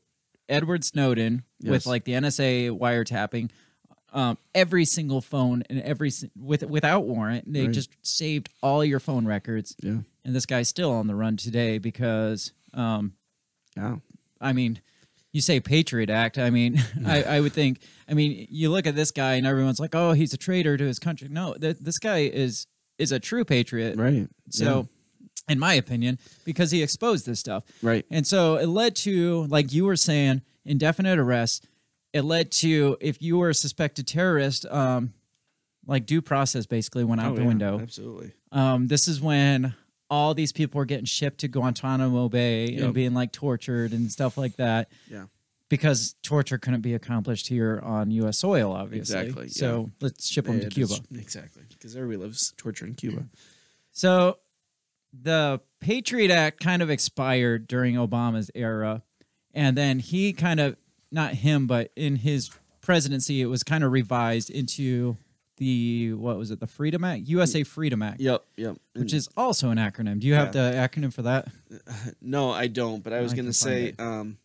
edward 0.47 0.83
snowden 0.85 1.43
with 1.63 1.85
like 1.85 2.05
the 2.05 2.13
nsa 2.13 2.69
wiretapping 2.71 3.49
um, 4.13 4.37
every 4.53 4.85
single 4.85 5.19
phone 5.19 5.61
and 5.69 5.81
every 5.81 6.09
with 6.39 6.63
without 6.63 7.05
warrant 7.05 7.51
they 7.51 7.63
Right. 7.65 7.71
just 7.73 7.89
saved 8.01 8.47
all 8.61 8.85
your 8.85 8.99
phone 9.01 9.25
records 9.25 9.75
Yeah. 9.81 9.97
And 10.25 10.35
this 10.35 10.45
guy's 10.45 10.67
still 10.67 10.91
on 10.91 11.07
the 11.07 11.15
run 11.15 11.37
today 11.37 11.77
because 11.77 12.51
um, 12.73 13.13
Yeah. 13.77 13.97
I 14.41 14.51
mean, 14.51 14.81
you 15.31 15.39
say 15.41 15.59
Patriot 15.59 16.09
Act. 16.09 16.37
I 16.37 16.49
mean, 16.49 16.81
I, 17.05 17.23
I 17.23 17.39
would 17.39 17.53
think. 17.53 17.79
I 18.09 18.13
mean, 18.13 18.47
you 18.49 18.69
look 18.69 18.85
at 18.87 18.95
this 18.95 19.11
guy, 19.11 19.33
and 19.35 19.45
everyone's 19.47 19.79
like, 19.79 19.93
"Oh, 19.95 20.11
he's 20.13 20.33
a 20.33 20.37
traitor 20.37 20.75
to 20.77 20.83
his 20.85 20.99
country." 20.99 21.27
No, 21.29 21.53
th- 21.53 21.77
this 21.79 21.97
guy 21.99 22.19
is 22.19 22.67
is 22.97 23.11
a 23.11 23.19
true 23.19 23.43
patriot. 23.45 23.97
Right. 23.97 24.27
So, 24.49 24.87
in 25.49 25.59
my 25.59 25.73
opinion, 25.73 26.19
because 26.45 26.71
he 26.71 26.81
exposed 26.83 27.25
this 27.25 27.39
stuff. 27.39 27.63
Right. 27.81 28.05
And 28.09 28.25
so 28.25 28.55
it 28.55 28.67
led 28.67 28.95
to, 28.97 29.45
like 29.47 29.73
you 29.73 29.83
were 29.85 29.97
saying, 29.97 30.41
indefinite 30.65 31.19
arrest. 31.19 31.67
It 32.13 32.21
led 32.23 32.51
to 32.53 32.95
if 33.01 33.21
you 33.21 33.37
were 33.37 33.49
a 33.49 33.53
suspected 33.53 34.07
terrorist, 34.07 34.65
um, 34.67 35.13
like 35.85 36.05
due 36.05 36.21
process 36.21 36.65
basically 36.65 37.03
went 37.03 37.19
out 37.21 37.33
Oh, 37.33 37.35
the 37.35 37.41
yeah, 37.41 37.47
window. 37.47 37.79
Absolutely. 37.81 38.31
Um, 38.53 38.87
this 38.87 39.07
is 39.09 39.19
when 39.19 39.75
all 40.15 40.33
these 40.33 40.51
people 40.53 40.79
were 40.79 40.85
getting 40.85 41.05
shipped 41.05 41.39
to 41.39 41.47
Guantanamo 41.47 42.29
Bay 42.29 42.67
Yep. 42.71 42.83
and 42.83 42.93
being 42.93 43.13
like 43.13 43.31
tortured 43.31 43.91
and 43.91 44.11
stuff 44.11 44.37
like 44.37 44.55
that. 44.55 44.89
Yeah. 45.11 45.25
Because 45.67 46.15
torture 46.23 46.57
couldn't 46.57 46.81
be 46.81 46.93
accomplished 46.93 47.47
here 47.47 47.79
on 47.83 48.11
U.S. 48.11 48.37
soil, 48.37 48.71
obviously. 48.71 49.19
Exactly, 49.19 49.49
So 49.49 49.91
let's 49.99 50.27
ship 50.27 50.45
them 50.45 50.57
Yeah, 50.59 50.63
to 50.65 50.69
Cuba. 50.69 50.95
Exactly. 51.15 51.63
Because 51.69 51.95
everybody 51.95 52.17
loves 52.23 52.53
torture 52.57 52.85
in 52.85 52.93
Cuba. 52.95 53.25
So 53.91 54.39
the 55.13 55.61
Patriot 55.79 56.29
Act 56.29 56.59
kind 56.59 56.81
of 56.81 56.89
expired 56.89 57.65
during 57.65 57.95
Obama's 57.95 58.51
era. 58.53 59.03
And 59.53 59.77
then 59.77 59.99
he 59.99 60.33
kind 60.33 60.59
of, 60.59 60.75
not 61.13 61.35
him, 61.35 61.65
but 61.65 61.91
in 61.95 62.17
his 62.17 62.49
presidency, 62.81 63.41
it 63.41 63.45
was 63.45 63.63
kind 63.63 63.85
of 63.85 63.93
revised 63.93 64.49
into 64.49 65.15
the, 65.57 66.13
what 66.13 66.37
was 66.37 66.51
it, 66.51 66.59
the 66.59 66.67
Freedom 66.67 67.03
Act? 67.03 67.27
USA 67.27 67.63
Freedom 67.63 68.01
Act. 68.01 68.19
Yep. 68.19 68.43
Yep. 68.57 68.77
Which 68.95 69.13
is 69.13 69.29
also 69.37 69.69
an 69.69 69.77
acronym. 69.77 70.19
Do 70.19 70.27
you 70.27 70.33
have 70.33 70.53
Yeah. 70.55 70.71
the 70.71 70.77
acronym 70.77 71.13
for 71.13 71.21
that? 71.23 71.47
No, 72.21 72.51
I 72.51 72.67
don't. 72.67 73.03
But 73.03 73.13
I 73.13 73.21
was 73.21 73.33
I 73.33 73.35
going 73.35 73.45
to 73.47 73.53
say, 73.53 73.93
um, 73.99 74.37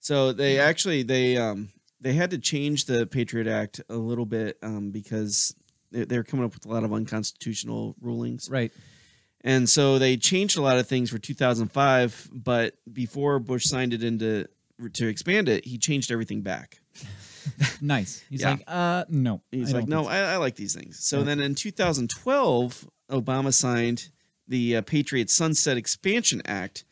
so 0.00 0.32
they 0.32 0.58
actually 0.58 1.02
they 1.02 1.36
um 1.36 1.70
they 2.00 2.12
had 2.12 2.30
to 2.30 2.38
change 2.38 2.84
the 2.84 3.06
Patriot 3.06 3.46
Act 3.46 3.80
a 3.88 3.96
little 3.96 4.26
bit 4.26 4.58
um 4.62 4.90
because 4.90 5.54
they 5.90 6.04
they're 6.04 6.22
coming 6.24 6.44
up 6.44 6.54
with 6.54 6.64
a 6.66 6.68
lot 6.68 6.84
of 6.84 6.92
unconstitutional 6.92 7.96
rulings. 8.00 8.48
Right. 8.50 8.72
And 9.42 9.68
so 9.68 9.98
they 9.98 10.16
changed 10.16 10.58
a 10.58 10.62
lot 10.62 10.78
of 10.78 10.86
things 10.88 11.10
for 11.10 11.18
2005, 11.18 12.30
but 12.32 12.74
before 12.92 13.38
Bush 13.38 13.64
signed 13.66 13.94
it 13.94 14.02
into 14.02 14.46
to 14.94 15.06
expand 15.08 15.48
it, 15.48 15.64
he 15.64 15.78
changed 15.78 16.10
everything 16.12 16.42
back. 16.42 16.80
Nice. 17.80 18.22
He's 18.28 18.40
Yeah. 18.40 18.50
like, 18.50 18.64
uh, 18.66 19.04
no. 19.08 19.40
He's 19.52 19.72
I 19.72 19.78
like, 19.78 19.88
no, 19.88 20.06
I, 20.06 20.18
I 20.32 20.36
like 20.36 20.56
these 20.56 20.74
things. 20.74 20.98
So 21.04 21.22
then 21.22 21.40
in 21.40 21.54
2012, 21.54 22.88
Obama 23.10 23.52
signed 23.54 24.08
the 24.46 24.76
uh, 24.76 24.82
Patriot 24.82 25.30
Sunset 25.30 25.76
Expansion 25.76 26.42
Act, 26.44 26.84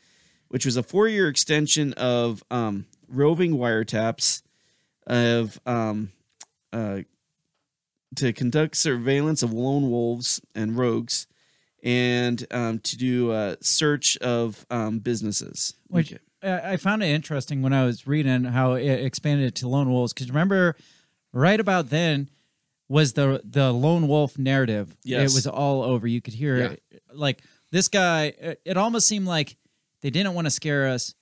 which 0.48 0.64
was 0.64 0.76
a 0.76 0.82
four 0.82 1.08
year 1.08 1.28
extension 1.28 1.92
of 1.94 2.42
um, 2.50 2.86
roving 3.08 3.56
wiretaps 3.56 4.42
of 5.06 5.60
um, 5.66 6.12
uh, 6.72 7.00
to 8.16 8.32
conduct 8.32 8.76
surveillance 8.76 9.42
of 9.42 9.52
lone 9.52 9.90
wolves 9.90 10.40
and 10.54 10.76
rogues 10.78 11.26
and 11.82 12.46
um, 12.50 12.78
to 12.80 12.96
do 12.96 13.32
a 13.32 13.56
search 13.60 14.16
of 14.18 14.64
um, 14.70 14.98
businesses. 15.00 15.74
Which 15.88 16.12
I 16.12 16.18
I 16.46 16.76
found 16.76 17.02
it 17.02 17.06
interesting 17.06 17.62
when 17.62 17.72
I 17.72 17.84
was 17.84 18.06
reading 18.06 18.44
how 18.44 18.74
it 18.74 19.04
expanded 19.04 19.54
to 19.56 19.68
lone 19.68 19.90
wolves. 19.90 20.12
Because 20.12 20.28
remember, 20.28 20.76
right 21.32 21.58
about 21.58 21.90
then 21.90 22.30
was 22.88 23.14
the 23.14 23.40
the 23.44 23.72
lone 23.72 24.08
wolf 24.08 24.38
narrative. 24.38 24.96
Yes. 25.02 25.32
it 25.32 25.34
was 25.34 25.46
all 25.46 25.82
over. 25.82 26.06
You 26.06 26.20
could 26.20 26.34
hear 26.34 26.56
it. 26.56 26.82
Like 27.12 27.42
this 27.72 27.88
guy, 27.88 28.34
it, 28.38 28.60
it 28.64 28.76
almost 28.76 29.06
seemed 29.08 29.26
like 29.26 29.56
they 30.02 30.10
didn't 30.10 30.34
want 30.34 30.46
to 30.46 30.50
scare 30.50 30.88
us. 30.88 31.14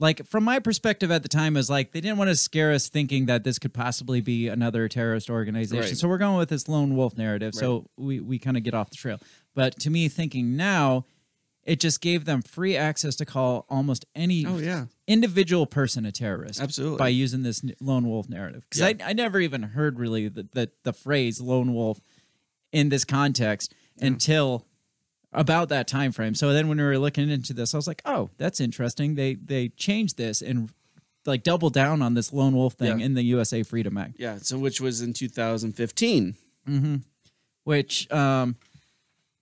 Like 0.00 0.26
from 0.26 0.44
my 0.44 0.58
perspective 0.58 1.10
at 1.10 1.22
the 1.22 1.28
time, 1.28 1.56
it 1.56 1.60
was 1.60 1.70
like 1.70 1.92
they 1.92 2.00
didn't 2.00 2.18
want 2.18 2.30
to 2.30 2.36
scare 2.36 2.72
us, 2.72 2.88
thinking 2.88 3.26
that 3.26 3.44
this 3.44 3.58
could 3.58 3.72
possibly 3.72 4.20
be 4.20 4.48
another 4.48 4.88
terrorist 4.88 5.30
organization. 5.30 5.84
Right. 5.84 5.96
So 5.96 6.08
we're 6.08 6.18
going 6.18 6.36
with 6.36 6.48
this 6.48 6.68
lone 6.68 6.96
wolf 6.96 7.16
narrative. 7.16 7.54
So 7.54 7.88
we 7.96 8.18
we 8.20 8.38
kind 8.38 8.56
of 8.56 8.62
get 8.62 8.74
off 8.74 8.90
the 8.90 8.96
trail. 8.96 9.20
But 9.54 9.78
to 9.80 9.90
me, 9.90 10.08
thinking 10.08 10.56
now, 10.56 11.04
it 11.64 11.80
just 11.80 12.00
gave 12.00 12.24
them 12.26 12.42
free 12.42 12.76
access 12.76 13.16
to 13.16 13.24
call 13.24 13.64
almost 13.70 14.04
any 14.14 14.44
Oh, 14.46 14.58
yeah. 14.58 14.86
individual 15.06 15.66
person 15.66 16.04
a 16.04 16.12
terrorist. 16.12 16.60
Absolutely. 16.60 16.98
By 16.98 17.08
using 17.08 17.42
this 17.42 17.62
lone 17.80 18.06
wolf 18.08 18.28
narrative. 18.28 18.66
Because 18.68 18.82
I, 18.82 18.94
I 19.02 19.12
never 19.14 19.40
even 19.40 19.62
heard 19.62 19.98
really 19.98 20.28
the, 20.28 20.46
the, 20.52 20.70
the 20.82 20.92
phrase 20.92 21.40
lone 21.40 21.72
wolf 21.74 22.00
in 22.72 22.88
this 22.90 23.04
context 23.04 23.72
until 24.00 24.66
about 25.32 25.68
that 25.70 25.88
time 25.88 26.12
frame. 26.12 26.34
So 26.34 26.52
then 26.52 26.68
when 26.68 26.76
we 26.78 26.84
were 26.84 26.98
looking 26.98 27.30
into 27.30 27.52
this, 27.54 27.72
I 27.74 27.78
was 27.78 27.86
like, 27.86 28.02
oh, 28.04 28.30
that's 28.36 28.60
interesting. 28.60 29.14
They 29.14 29.34
they 29.34 29.68
changed 29.70 30.16
this 30.16 30.42
and 30.42 30.70
like 31.26 31.42
double 31.42 31.70
down 31.70 32.02
on 32.02 32.14
this 32.14 32.32
lone 32.32 32.54
wolf 32.54 32.74
thing 32.74 33.00
Yeah. 33.00 33.06
in 33.06 33.14
the 33.14 33.22
USA 33.22 33.62
Freedom 33.62 33.96
Act. 33.96 34.16
Yeah, 34.18 34.36
so 34.42 34.58
which 34.58 34.80
was 34.80 35.00
in 35.00 35.12
2015. 35.14 36.34
Mm-hmm. 36.68 36.96
Which 37.64 38.10
um, 38.12 38.56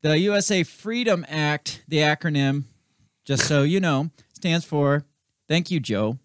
the 0.03 0.19
USA 0.19 0.63
Freedom 0.63 1.25
Act, 1.29 1.83
the 1.89 1.99
acronym, 1.99 2.65
just 3.25 3.47
so 3.47 3.63
you 3.63 3.81
know, 3.81 4.11
stands 4.33 4.65
for 4.65 5.05
Thank 5.49 5.71
you, 5.71 5.81
Joe. 5.81 6.19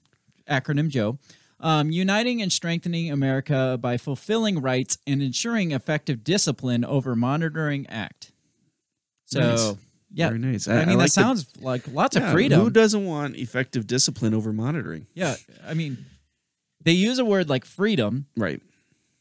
Acronym 0.50 0.88
Joe. 0.90 1.18
Um, 1.60 1.90
uniting 1.92 2.42
and 2.42 2.54
strengthening 2.54 3.12
America 3.12 3.78
by 3.82 3.98
fulfilling 3.98 4.62
rights 4.62 4.98
and 5.08 5.22
ensuring 5.22 5.72
effective 5.72 6.24
discipline 6.24 6.86
over 6.86 7.16
monitoring 7.16 7.88
act. 7.88 8.32
So, 9.26 9.40
Nice. 9.40 9.74
yeah, 10.14 10.28
Very 10.30 10.40
nice. 10.40 10.68
I, 10.68 10.76
I- 10.78 10.82
I 10.82 10.86
mean, 10.86 10.98
like 11.00 11.12
that 11.12 11.16
the- 11.16 11.22
sounds 11.22 11.48
like 11.60 11.88
lots 11.92 12.16
Yeah, 12.16 12.28
of 12.28 12.32
freedom. 12.32 12.62
Who 12.62 12.70
doesn't 12.70 13.04
want 13.06 13.36
effective 13.36 13.86
discipline 13.88 14.34
over 14.34 14.54
monitoring? 14.54 15.08
yeah, 15.14 15.36
I 15.68 15.74
mean, 15.74 16.06
they 16.84 16.94
use 16.94 17.20
a 17.20 17.26
word 17.26 17.50
like 17.50 17.66
freedom, 17.66 18.28
Right. 18.38 18.62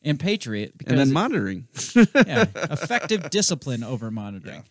And 0.06 0.18
patriot, 0.18 0.78
because 0.78 0.92
And 0.92 1.00
then 1.00 1.08
it- 1.08 1.12
monitoring. 1.12 1.68
yeah, 1.94 2.46
effective 2.54 3.28
discipline 3.28 3.84
over 3.84 4.10
monitoring. 4.10 4.62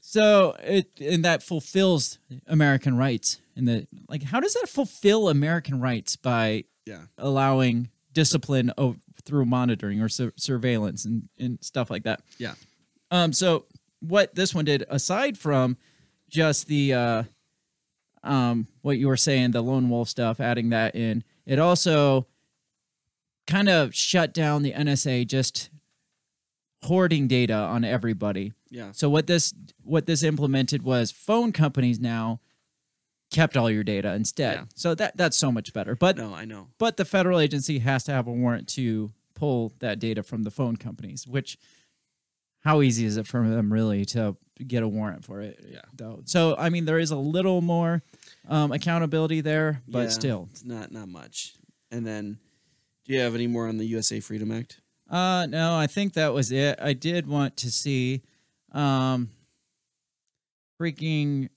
So 0.00 0.56
it 0.62 0.90
and 1.00 1.24
that 1.24 1.42
fulfills 1.42 2.18
American 2.46 2.96
rights. 2.96 3.40
And 3.56 3.68
the 3.68 3.86
like, 4.08 4.22
how 4.22 4.40
does 4.40 4.54
that 4.54 4.68
fulfill 4.68 5.28
American 5.28 5.80
rights 5.80 6.16
by 6.16 6.64
Yeah. 6.86 7.02
allowing 7.18 7.90
discipline 8.12 8.72
o- 8.78 8.96
through 9.24 9.44
monitoring 9.46 10.00
or 10.00 10.08
sur- 10.08 10.32
surveillance 10.36 11.04
and, 11.04 11.28
and 11.38 11.58
stuff 11.62 11.90
like 11.90 12.04
that? 12.04 12.20
Yeah. 12.38 12.54
Um. 13.10 13.32
So 13.32 13.66
what 14.00 14.34
this 14.34 14.54
one 14.54 14.64
did, 14.64 14.84
aside 14.88 15.38
from 15.38 15.76
just 16.28 16.66
the 16.66 16.94
uh, 16.94 17.22
um, 18.24 18.66
what 18.82 18.98
you 18.98 19.08
were 19.08 19.16
saying, 19.16 19.50
the 19.52 19.62
lone 19.62 19.88
wolf 19.88 20.08
stuff, 20.08 20.40
adding 20.40 20.70
that 20.70 20.94
in, 20.96 21.22
it 21.46 21.58
also 21.58 22.26
kind 23.46 23.68
of 23.68 23.94
shut 23.94 24.32
down 24.34 24.62
the 24.62 24.72
NSA 24.72 25.26
just 25.26 25.70
hoarding 26.84 27.28
data 27.28 27.54
on 27.54 27.84
everybody. 27.84 28.52
Yeah. 28.70 28.90
So 28.92 29.08
what 29.08 29.26
this 29.26 29.54
what 29.82 30.06
this 30.06 30.22
implemented 30.22 30.82
was 30.82 31.10
phone 31.10 31.52
companies 31.52 32.00
now 32.00 32.40
kept 33.30 33.56
all 33.56 33.70
your 33.70 33.84
data 33.84 34.12
instead. 34.14 34.54
Yeah. 34.56 34.64
So 34.74 34.94
that 34.96 35.16
that's 35.16 35.36
so 35.36 35.52
much 35.52 35.72
better. 35.72 35.94
But 35.94 36.16
No, 36.16 36.34
I 36.34 36.44
know. 36.44 36.68
but 36.78 36.96
the 36.96 37.04
federal 37.04 37.38
agency 37.38 37.78
has 37.80 38.04
to 38.04 38.12
have 38.12 38.26
a 38.26 38.32
warrant 38.32 38.68
to 38.70 39.10
pull 39.34 39.72
that 39.78 39.98
data 39.98 40.22
from 40.22 40.42
the 40.42 40.50
phone 40.50 40.76
companies, 40.76 41.26
which 41.26 41.56
how 42.60 42.80
easy 42.82 43.04
is 43.04 43.16
it 43.16 43.26
for 43.26 43.48
them 43.48 43.72
really 43.72 44.04
to 44.06 44.36
get 44.66 44.82
a 44.82 44.88
warrant 44.88 45.24
for 45.24 45.40
it? 45.40 45.64
Yeah. 45.68 45.80
Though. 45.96 46.22
So 46.24 46.56
I 46.58 46.68
mean 46.68 46.84
there 46.84 46.98
is 46.98 47.10
a 47.10 47.16
little 47.16 47.60
more 47.60 48.02
um, 48.48 48.72
accountability 48.72 49.40
there, 49.40 49.82
but 49.86 50.04
Yeah, 50.04 50.08
still. 50.08 50.48
it's 50.50 50.64
not 50.64 50.90
not 50.92 51.08
much. 51.08 51.54
And 51.90 52.06
then, 52.06 52.38
do 53.04 53.12
you 53.14 53.20
have 53.20 53.34
any 53.34 53.46
more 53.46 53.68
on 53.68 53.78
the 53.78 53.84
USA 53.86 54.20
Freedom 54.20 54.50
Act? 54.52 54.80
Uh 55.10 55.46
no, 55.48 55.76
I 55.76 55.86
think 55.86 56.14
that 56.14 56.32
was 56.32 56.50
it. 56.52 56.78
I 56.80 56.92
did 56.92 57.26
want 57.26 57.56
to 57.58 57.70
see 57.70 58.22
um 58.72 59.28
freaking 60.80 61.48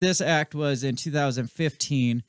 this 0.00 0.20
act 0.20 0.54
was 0.54 0.82
in 0.84 0.96
2015 0.96 2.22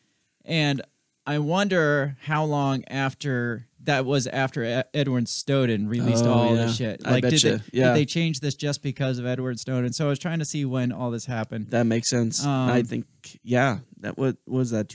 and 0.45 0.81
I 1.25 1.39
wonder 1.39 2.17
how 2.23 2.43
long 2.43 2.83
after 2.87 3.67
that 3.83 4.05
was 4.05 4.27
after 4.27 4.83
Edward 4.93 5.27
Snowden 5.29 5.87
released 5.87 6.25
Oh, 6.25 6.31
all 6.33 6.55
yeah. 6.55 6.65
this 6.65 6.75
shit. 6.75 7.01
I 7.05 7.21
did, 7.21 7.41
they, 7.41 7.59
Yeah. 7.71 7.87
did 7.89 7.95
they 7.95 8.05
change 8.05 8.41
this 8.41 8.55
just 8.55 8.83
because 8.83 9.19
of 9.19 9.25
Edward 9.25 9.57
Snowden? 9.59 9.93
So 9.93 10.05
I 10.05 10.09
was 10.09 10.19
trying 10.19 10.39
to 10.39 10.45
see 10.45 10.65
when 10.65 10.91
all 10.91 11.11
this 11.11 11.25
happened. 11.25 11.67
That 11.71 11.85
makes 11.85 12.09
sense. 12.09 12.45
Um, 12.45 12.69
I 12.69 12.83
think, 12.83 13.05
yeah, 13.41 13.79
that 14.01 14.17
what 14.17 14.35
was 14.45 14.71
that 14.71 14.89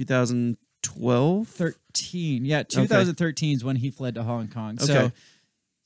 2012? 0.83 1.49
13. 1.49 2.45
Yeah, 2.45 2.63
2013 2.63 3.57
is 3.57 3.65
when 3.65 3.77
he 3.77 3.91
fled 3.91 4.15
to 4.15 4.23
Hong 4.23 4.49
Kong. 4.49 4.79
So 4.79 4.93
Okay. 4.93 5.15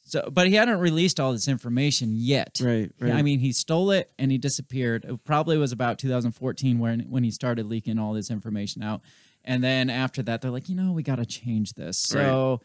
so 0.05 0.29
but 0.31 0.47
he 0.47 0.55
hadn't 0.55 0.79
released 0.79 1.19
all 1.19 1.33
this 1.33 1.49
information 1.49 2.15
yet. 2.17 2.61
Right, 2.63 2.91
right. 3.01 3.13
I 3.13 3.23
mean, 3.23 3.39
he 3.41 3.53
stole 3.53 3.91
it 3.91 4.13
and 4.19 4.31
he 4.31 4.39
disappeared. 4.39 5.05
It 5.07 5.25
probably 5.25 5.57
was 5.57 5.73
about 5.73 5.99
2014 5.99 6.79
when 6.79 7.01
when 7.09 7.25
he 7.25 7.31
started 7.31 7.67
leaking 7.67 7.99
all 7.99 8.13
this 8.13 8.31
information 8.31 8.83
out. 8.83 9.01
And 9.45 9.63
then 9.65 9.91
after 9.91 10.23
that, 10.23 10.41
they're 10.41 10.51
like, 10.53 10.69
you 10.69 10.77
know, 10.77 10.93
we 10.93 11.03
got 11.03 11.17
to 11.17 11.27
change 11.27 11.73
this. 11.75 11.99
So 11.99 12.61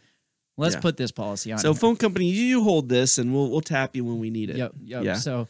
let's 0.57 0.75
Yeah. 0.75 0.81
put 0.81 0.97
this 0.97 1.11
policy 1.11 1.51
on. 1.51 1.57
So 1.59 1.71
here. 1.73 1.79
phone 1.79 1.95
company, 1.95 2.25
you 2.29 2.63
hold 2.63 2.89
this, 2.89 3.17
and 3.17 3.33
we'll 3.33 3.49
we'll 3.49 3.61
tap 3.61 3.95
you 3.95 4.03
when 4.03 4.19
we 4.19 4.29
need 4.29 4.49
it. 4.49 4.57
Yep, 4.57 4.73
yep. 4.83 5.03
Yeah. 5.03 5.13
So 5.15 5.47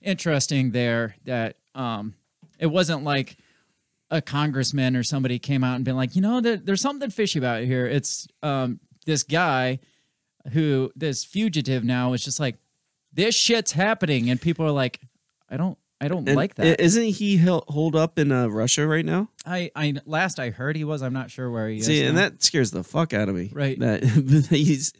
interesting 0.00 0.70
there 0.72 1.14
that 1.24 1.56
um, 1.74 2.14
it 2.58 2.66
wasn't 2.66 3.04
like 3.04 3.36
a 4.10 4.22
congressman 4.22 4.96
or 4.96 5.02
somebody 5.02 5.38
came 5.38 5.64
out 5.64 5.76
and 5.76 5.84
been 5.84 5.96
like, 5.96 6.14
you 6.14 6.22
know, 6.22 6.40
there, 6.40 6.56
there's 6.56 6.80
something 6.80 7.10
fishy 7.10 7.38
about 7.38 7.62
it 7.62 7.66
here. 7.66 7.86
It's 7.86 8.28
um, 8.42 8.80
this 9.06 9.22
guy 9.22 9.80
who 10.52 10.92
this 10.94 11.24
fugitive 11.24 11.84
now 11.84 12.12
is 12.12 12.24
just 12.24 12.38
like, 12.38 12.56
this 13.12 13.34
shit's 13.34 13.72
happening, 13.72 14.28
and 14.28 14.40
people 14.40 14.66
are 14.66 14.72
like, 14.72 15.00
I 15.48 15.56
don't, 15.56 15.78
I 16.00 16.08
don't 16.08 16.28
And 16.28 16.36
like 16.36 16.56
that. 16.56 16.80
Isn't 16.80 17.04
he 17.04 17.36
holed 17.36 17.94
up 17.94 18.18
in 18.18 18.32
uh, 18.32 18.48
Russia 18.48 18.86
right 18.86 19.04
now? 19.04 19.28
I, 19.46 19.70
I 19.76 19.94
last 20.04 20.40
I 20.40 20.50
heard 20.50 20.76
he 20.76 20.84
was. 20.84 21.02
I'm 21.02 21.12
not 21.12 21.30
sure 21.30 21.50
where 21.50 21.68
he 21.68 21.78
is. 21.78 21.86
See, 21.86 22.02
and 22.02 22.16
now. 22.16 22.22
that 22.22 22.42
scares 22.42 22.72
the 22.72 22.82
fuck 22.82 23.14
out 23.14 23.28
of 23.28 23.36
me. 23.36 23.50
Right. 23.52 23.78
That 23.78 24.02
he's 24.50 24.92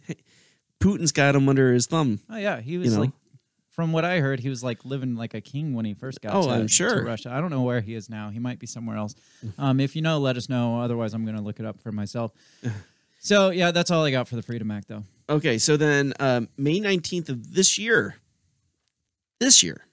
Putin's 0.81 1.13
got 1.13 1.35
him 1.35 1.49
under 1.49 1.73
his 1.73 1.87
thumb. 1.87 2.21
Oh 2.31 2.37
yeah, 2.37 2.61
he 2.61 2.79
was 2.79 2.95
know? 2.95 3.03
like. 3.03 3.11
From 3.75 3.93
what 3.93 4.05
I 4.05 4.21
heard, 4.21 4.39
he 4.39 4.49
was 4.49 4.63
like 4.63 4.85
living 4.85 5.17
like 5.17 5.35
a 5.35 5.41
king 5.41 5.75
when 5.75 5.85
he 5.85 5.95
first 5.95 6.21
got 6.21 6.33
Oh, 6.35 6.43
to, 6.43 6.49
I'm 6.51 6.63
to 6.63 6.69
sure. 6.69 7.05
Russia. 7.05 7.33
I 7.33 7.41
don't 7.41 7.51
know 7.51 7.63
where 7.63 7.81
he 7.81 7.95
is 7.95 8.09
now. 8.09 8.31
He 8.31 8.39
might 8.39 8.61
be 8.61 8.67
somewhere 8.69 8.97
else. 8.97 9.17
Um, 9.59 9.81
if 9.81 9.97
you 9.97 10.03
know, 10.03 10.19
let 10.19 10.37
us 10.37 10.49
know. 10.49 10.81
Otherwise, 10.81 11.13
I'm 11.13 11.25
going 11.25 11.37
to 11.37 11.43
look 11.43 11.59
it 11.59 11.67
up 11.67 11.81
for 11.81 11.91
myself. 11.91 12.31
so 13.19 13.51
yeah, 13.51 13.73
that's 13.73 13.91
all 13.91 14.05
I 14.05 14.13
got 14.13 14.29
for 14.29 14.37
the 14.37 14.43
Freedom 14.43 14.71
Act, 14.71 14.87
though. 14.89 15.03
Okay, 15.29 15.59
so 15.59 15.77
then 15.77 16.13
um, 16.21 16.49
May 16.57 16.79
19th 16.81 17.29
of 17.31 17.55
this 17.55 17.77
year, 17.77 18.15
this 19.41 19.63
year, 19.63 19.87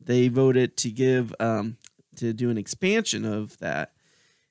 they 0.00 0.28
voted 0.28 0.76
to 0.78 0.90
give 0.90 1.34
um, 1.40 1.76
to 2.16 2.32
do 2.32 2.50
an 2.50 2.58
expansion 2.58 3.24
of 3.24 3.58
that, 3.58 3.92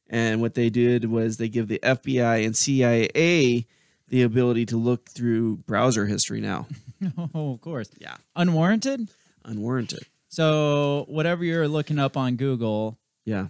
and 0.10 0.42
what 0.42 0.56
they 0.56 0.70
did 0.70 1.06
was 1.06 1.38
they 1.38 1.48
give 1.50 1.68
the 1.70 1.80
FBI 1.84 2.46
and 2.46 2.58
CIA 2.58 3.66
the 4.10 4.22
ability 4.24 4.66
to 4.66 4.78
look 4.78 5.10
through 5.10 5.58
browser 5.58 6.06
history 6.08 6.42
now, 6.42 6.68
oh, 7.36 7.54
of 7.54 7.62
course. 7.62 7.90
Yeah. 8.00 8.16
Unwarranted. 8.36 9.10
unwarranted. 9.46 10.06
So 10.30 11.06
whatever 11.08 11.44
you're 11.44 11.68
looking 11.68 12.00
up 12.00 12.18
on 12.18 12.36
Google, 12.38 12.98
Yeah, 13.26 13.48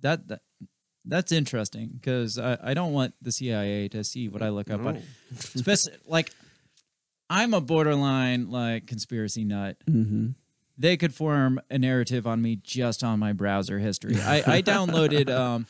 that, 0.00 0.26
that 0.28 0.40
that's 1.04 1.32
interesting 1.32 1.90
because 1.94 2.38
I, 2.38 2.58
I 2.62 2.74
don't 2.74 2.92
want 2.92 3.14
the 3.22 3.32
CIA 3.32 3.88
to 3.88 4.04
see 4.04 4.28
what 4.28 4.42
I 4.42 4.50
look 4.50 4.70
up 4.70 4.84
on. 4.84 4.94
No. 4.94 5.00
Spec- 5.38 5.94
like, 6.06 6.30
I'm 7.28 7.54
a 7.54 7.60
borderline 7.60 8.50
like 8.50 8.86
conspiracy 8.86 9.44
nut. 9.44 9.76
mm-hmm. 9.88 10.30
they 10.76 10.96
could 10.96 11.14
form 11.14 11.60
a 11.70 11.78
narrative 11.78 12.26
on 12.26 12.42
me 12.42 12.56
just 12.56 13.04
on 13.04 13.18
my 13.18 13.32
browser 13.32 13.78
history. 13.78 14.16
I, 14.20 14.56
I 14.56 14.62
downloaded 14.62 15.30
um 15.36 15.66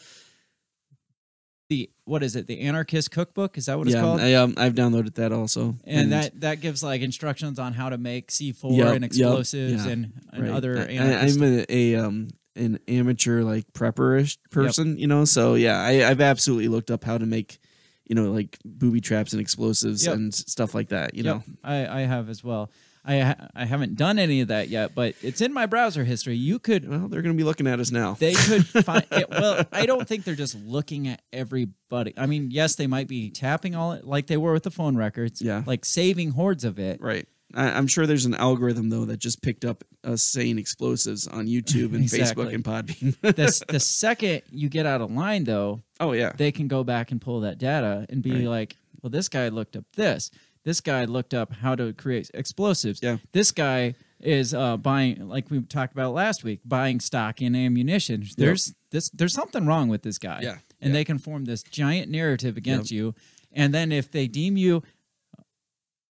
the 1.70 1.88
what 2.05 2.22
is 2.22 2.36
it? 2.36 2.47
The 2.47 2.60
Anarchist 2.60 3.10
Cookbook 3.10 3.56
is 3.56 3.66
that 3.66 3.78
what 3.78 3.86
it's 3.86 3.94
yeah. 3.94 4.02
called? 4.02 4.20
I, 4.20 4.34
um, 4.34 4.55
I've 4.59 4.74
downloaded 4.74 5.14
that 5.14 5.32
also, 5.32 5.76
and 5.84 6.12
that 6.12 6.38
that 6.42 6.60
gives 6.60 6.82
like 6.82 7.01
instructions 7.01 7.59
on 7.59 7.72
how 7.72 7.88
to 7.88 7.97
make 7.97 8.28
C4 8.28 8.76
Yep, 8.76 8.86
and 8.94 9.02
yep, 9.02 9.02
explosives 9.05 9.86
yeah, 9.86 9.92
and, 9.92 10.12
and 10.32 10.42
right. 10.42 10.52
other 10.52 10.78
I. 10.78 10.98
I'm 10.98 11.42
a, 11.42 11.64
a 11.70 11.94
um 11.94 12.28
an 12.56 12.80
amateur 12.88 13.42
like 13.42 13.72
prepperish 13.72 14.36
person, 14.51 14.98
you 14.98 15.06
know. 15.06 15.24
So 15.24 15.55
yeah, 15.55 15.80
I, 15.80 16.10
I've 16.10 16.20
absolutely 16.20 16.68
looked 16.68 16.90
up 16.90 17.05
how 17.05 17.16
to 17.16 17.24
make, 17.24 17.60
you 18.05 18.16
know, 18.16 18.32
like 18.32 18.59
booby 18.64 19.01
traps 19.01 19.32
and 19.32 19.40
explosives 19.40 20.05
Yep. 20.05 20.14
and 20.14 20.34
stuff 20.34 20.74
like 20.74 20.88
that. 20.88 21.14
You 21.14 21.22
Yep, 21.22 21.36
know, 21.36 21.42
I, 21.62 21.86
I 21.86 22.01
have 22.01 22.28
as 22.28 22.44
well. 22.44 22.70
I 23.05 23.18
ha- 23.20 23.48
I 23.55 23.64
haven't 23.64 23.97
done 23.97 24.18
any 24.18 24.40
of 24.43 24.48
that 24.48 24.68
yet, 24.68 24.94
but 24.94 25.14
it's 25.22 25.40
in 25.40 25.52
my 25.52 25.66
browser 25.66 26.05
history. 26.05 26.36
You 26.36 26.59
could 26.59 26.89
well, 26.89 27.09
they're 27.09 27.22
gonna 27.22 27.35
be 27.35 27.44
looking 27.44 27.66
at 27.66 27.81
us 27.81 27.90
now. 27.90 28.14
they 28.14 28.35
could 28.35 28.66
find 28.85 29.06
it. 29.10 29.31
Well, 29.31 29.64
I 29.72 29.86
don't 29.86 30.06
think 30.06 30.24
they're 30.24 30.35
just 30.35 30.55
looking 30.55 31.09
at 31.09 31.22
everybody. 31.32 32.12
I 32.16 32.27
mean, 32.27 32.51
yes, 32.51 32.74
they 32.74 32.86
might 32.86 33.09
be 33.09 33.31
tapping 33.31 33.74
all 33.74 33.93
it 33.93 34.06
like 34.06 34.27
they 34.27 34.36
were 34.36 34.52
with 34.52 34.64
the 34.64 34.70
phone 34.70 34.97
records. 34.97 35.40
Yeah. 35.40 35.62
Like 35.66 35.85
saving 35.85 36.32
hordes 36.32 36.64
of 36.64 36.78
it. 36.78 37.01
right. 37.01 37.27
I, 37.52 37.70
I'm 37.72 37.89
sure 37.89 38.06
there's 38.06 38.27
an 38.27 38.35
algorithm 38.35 38.90
though 38.90 39.05
that 39.06 39.16
just 39.18 39.43
picked 39.43 39.64
up 39.64 39.82
us 40.05 40.22
saying 40.22 40.56
explosives 40.59 41.27
on 41.27 41.47
YouTube 41.48 41.94
and 41.94 41.97
Exactly. 42.02 42.44
Facebook 42.44 42.55
and 42.55 42.62
Podbean. 42.64 43.20
The, 43.22 43.64
the 43.72 43.81
second 43.81 44.43
you 44.52 44.68
get 44.68 44.86
out 44.86 45.01
of 45.01 45.10
line, 45.10 45.43
though, 45.44 45.81
oh 45.98 46.12
yeah, 46.12 46.32
they 46.36 46.52
can 46.52 46.68
go 46.68 46.85
back 46.85 47.10
and 47.10 47.20
pull 47.20 47.40
that 47.40 47.59
data 47.59 48.06
and 48.09 48.22
be 48.22 48.32
Right. 48.32 48.44
like, 48.44 48.77
well, 49.02 49.10
this 49.10 49.28
guy 49.28 49.48
looked 49.48 49.74
up 49.74 49.85
this. 49.97 50.31
This 50.65 50.81
guy 50.81 51.05
looked 51.07 51.32
up 51.35 51.53
how 51.55 51.74
to 51.74 51.93
create 51.93 52.31
explosives. 52.35 53.01
Yeah. 53.03 53.16
This 53.32 53.51
guy 53.51 53.95
is 54.20 54.53
uh, 54.53 54.77
buying, 54.77 55.27
like 55.28 55.51
we 55.51 55.62
talked 55.62 55.93
about 55.95 56.12
last 56.12 56.45
week, 56.45 56.61
buying 56.65 57.01
stock 57.01 57.41
in 57.41 57.55
ammunition. 57.57 58.24
There's 58.37 58.74
this. 58.91 59.09
There's 59.11 59.32
something 59.32 59.66
wrong 59.66 59.89
with 59.89 60.03
this 60.03 60.19
guy. 60.19 60.41
Yeah, 60.43 60.59
And 60.81 60.95
they 60.95 61.05
can 61.05 61.19
form 61.19 61.47
this 61.47 61.62
giant 61.62 62.11
narrative 62.11 62.57
against 62.59 62.91
you. 62.91 63.15
And 63.53 63.73
then 63.73 63.91
if 63.93 64.11
they 64.11 64.27
deem 64.28 64.57
you 64.59 64.82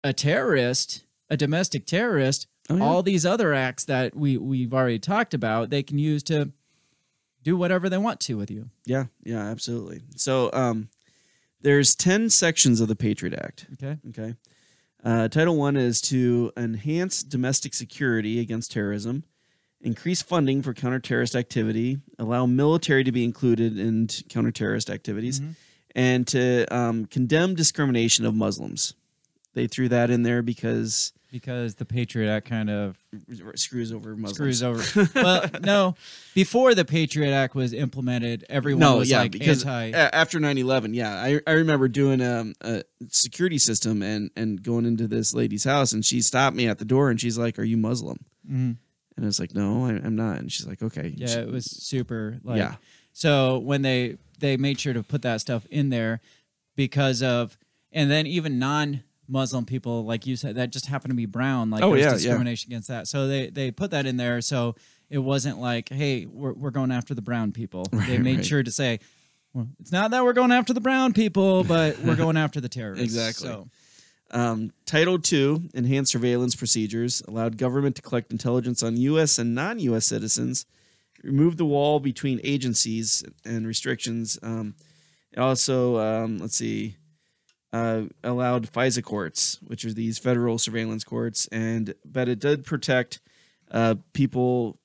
a 0.02 0.12
terrorist, 0.12 1.04
a 1.30 1.36
domestic 1.36 1.86
terrorist, 1.86 2.46
Oh, 2.70 2.76
yeah. 2.76 2.82
all 2.84 3.02
these 3.02 3.26
other 3.26 3.52
acts 3.52 3.84
that 3.84 4.16
we 4.16 4.38
we've 4.38 4.72
already 4.72 4.98
talked 4.98 5.34
about, 5.34 5.68
they 5.68 5.82
can 5.82 5.98
use 5.98 6.22
to 6.24 6.50
do 7.42 7.58
whatever 7.58 7.90
they 7.90 7.98
want 7.98 8.20
to 8.20 8.38
with 8.38 8.50
you. 8.50 8.70
yeah, 8.86 9.04
yeah, 9.22 9.44
absolutely. 9.44 10.00
So 10.16 10.48
um, 10.54 10.88
there's 11.64 11.94
ten 11.96 12.30
sections 12.30 12.80
of 12.80 12.88
the 12.88 12.94
Patriot 12.94 13.34
Act. 13.34 13.66
Okay. 13.72 13.98
Okay. 14.10 14.34
Uh, 15.02 15.28
Title 15.28 15.56
one 15.56 15.76
is 15.76 16.00
to 16.02 16.52
enhance 16.56 17.22
domestic 17.22 17.74
security 17.74 18.40
against 18.40 18.72
terrorism, 18.72 19.24
increase 19.80 20.22
funding 20.22 20.62
for 20.62 20.72
counterterrorist 20.72 21.34
activity, 21.34 21.98
allow 22.18 22.46
military 22.46 23.04
to 23.04 23.12
be 23.12 23.24
included 23.24 23.78
in 23.78 24.06
t- 24.06 24.24
counterterrorist 24.24 24.88
activities, 24.88 25.40
and 25.94 26.26
to 26.28 26.64
um, 26.74 27.04
condemn 27.06 27.54
discrimination 27.54 28.24
of 28.24 28.34
Muslims. 28.34 28.94
They 29.52 29.66
threw 29.66 29.88
that 29.90 30.10
in 30.10 30.22
there 30.22 30.42
because 30.42 31.12
because 31.34 31.74
the 31.74 31.84
Patriot 31.84 32.30
Act 32.30 32.48
kind 32.48 32.70
of 32.70 32.96
screws 33.56 33.90
over 33.92 34.14
Muslims. 34.14 34.34
screws 34.60 34.62
over. 34.62 35.08
well, 35.16 35.50
no, 35.62 35.96
before 36.32 36.76
the 36.76 36.84
Patriot 36.84 37.32
Act 37.32 37.56
was 37.56 37.72
implemented, 37.72 38.44
everyone 38.48 38.78
no, 38.78 38.98
was 38.98 39.10
yeah, 39.10 39.18
like 39.18 39.32
because 39.32 39.64
anti. 39.64 39.90
after 39.90 40.38
9-11, 40.38 40.94
yeah, 40.94 41.12
I, 41.12 41.40
I 41.44 41.54
remember 41.54 41.88
doing 41.88 42.20
um, 42.22 42.54
a 42.60 42.84
security 43.08 43.58
system 43.58 44.00
and, 44.00 44.30
and 44.36 44.62
going 44.62 44.86
into 44.86 45.08
this 45.08 45.34
lady's 45.34 45.64
house, 45.64 45.92
and 45.92 46.04
she 46.04 46.22
stopped 46.22 46.54
me 46.54 46.68
at 46.68 46.78
the 46.78 46.84
door, 46.84 47.10
and 47.10 47.20
she's 47.20 47.36
like, 47.36 47.58
"Are 47.58 47.64
you 47.64 47.76
Muslim?" 47.76 48.18
Mhm. 48.48 48.76
And 49.16 49.24
I 49.24 49.26
was 49.26 49.40
like, 49.40 49.56
"No, 49.56 49.86
I, 49.86 49.90
I'm 49.90 50.14
not." 50.14 50.38
And 50.38 50.52
she's 50.52 50.68
like, 50.68 50.82
"Okay." 50.82 51.14
Yeah, 51.16 51.26
She- 51.26 51.38
it 51.40 51.50
was 51.50 51.64
super. 51.64 52.38
Like, 52.44 52.58
Yeah. 52.58 52.76
So 53.12 53.58
when 53.58 53.82
they 53.82 54.18
they 54.38 54.56
made 54.56 54.78
sure 54.78 54.92
to 54.92 55.02
put 55.02 55.22
that 55.22 55.40
stuff 55.40 55.66
in 55.66 55.90
there 55.90 56.20
because 56.76 57.24
of, 57.24 57.58
and 57.90 58.08
then 58.08 58.24
even 58.28 58.60
non. 58.60 59.02
Muslim 59.28 59.64
people, 59.64 60.04
like 60.04 60.26
you 60.26 60.36
said, 60.36 60.56
that 60.56 60.70
just 60.70 60.86
happened 60.86 61.10
to 61.10 61.16
be 61.16 61.26
brown. 61.26 61.70
Like 61.70 61.82
Oh, 61.82 61.90
there's 61.90 62.00
yeah, 62.02 62.08
yeah. 62.10 62.14
discrimination 62.16 62.70
against 62.70 62.88
that. 62.88 63.08
So 63.08 63.26
they 63.26 63.48
they 63.50 63.70
put 63.70 63.90
that 63.92 64.06
in 64.06 64.16
there. 64.16 64.40
So 64.40 64.74
it 65.10 65.18
wasn't 65.18 65.58
like, 65.58 65.88
hey, 65.88 66.26
we're 66.26 66.52
we're 66.52 66.70
going 66.70 66.90
after 66.92 67.14
the 67.14 67.22
brown 67.22 67.52
people. 67.52 67.86
they 67.92 68.18
made 68.18 68.36
right. 68.36 68.46
sure 68.46 68.62
to 68.62 68.70
say, 68.70 69.00
well, 69.52 69.68
it's 69.80 69.92
not 69.92 70.10
that 70.10 70.24
we're 70.24 70.32
going 70.32 70.52
after 70.52 70.72
the 70.72 70.80
brown 70.80 71.12
people, 71.12 71.64
but 71.64 71.98
we're 72.00 72.16
going 72.16 72.36
after 72.36 72.60
the 72.60 72.68
terrorists. 72.78 73.04
Exactly. 73.04 73.48
So 73.48 73.68
Um, 74.30 74.72
Title 74.84 75.18
II, 75.32 75.70
enhanced 75.74 76.10
surveillance 76.12 76.56
procedures, 76.56 77.22
allowed 77.28 77.56
government 77.56 77.94
to 77.96 78.02
collect 78.02 78.32
intelligence 78.32 78.82
on 78.82 78.96
U.S. 78.96 79.38
and 79.38 79.54
non-U.S. 79.54 80.06
citizens, 80.06 80.66
removed 81.22 81.56
the 81.58 81.64
wall 81.64 82.00
between 82.00 82.40
agencies 82.42 83.22
and 83.44 83.66
restrictions. 83.66 84.38
Um, 84.42 84.74
it 85.32 85.38
also, 85.38 85.98
um, 85.98 86.38
let's 86.38 86.56
see, 86.56 86.96
uh, 87.74 88.02
allowed 88.22 88.72
FISA 88.72 89.02
courts, 89.02 89.58
which 89.66 89.84
are 89.84 89.92
these 89.92 90.16
federal 90.16 90.58
surveillance 90.58 91.02
courts, 91.02 91.48
and 91.48 91.94
but 92.04 92.28
it 92.28 92.38
did 92.38 92.64
protect 92.64 93.20
uh, 93.72 93.96
people's 94.12 94.76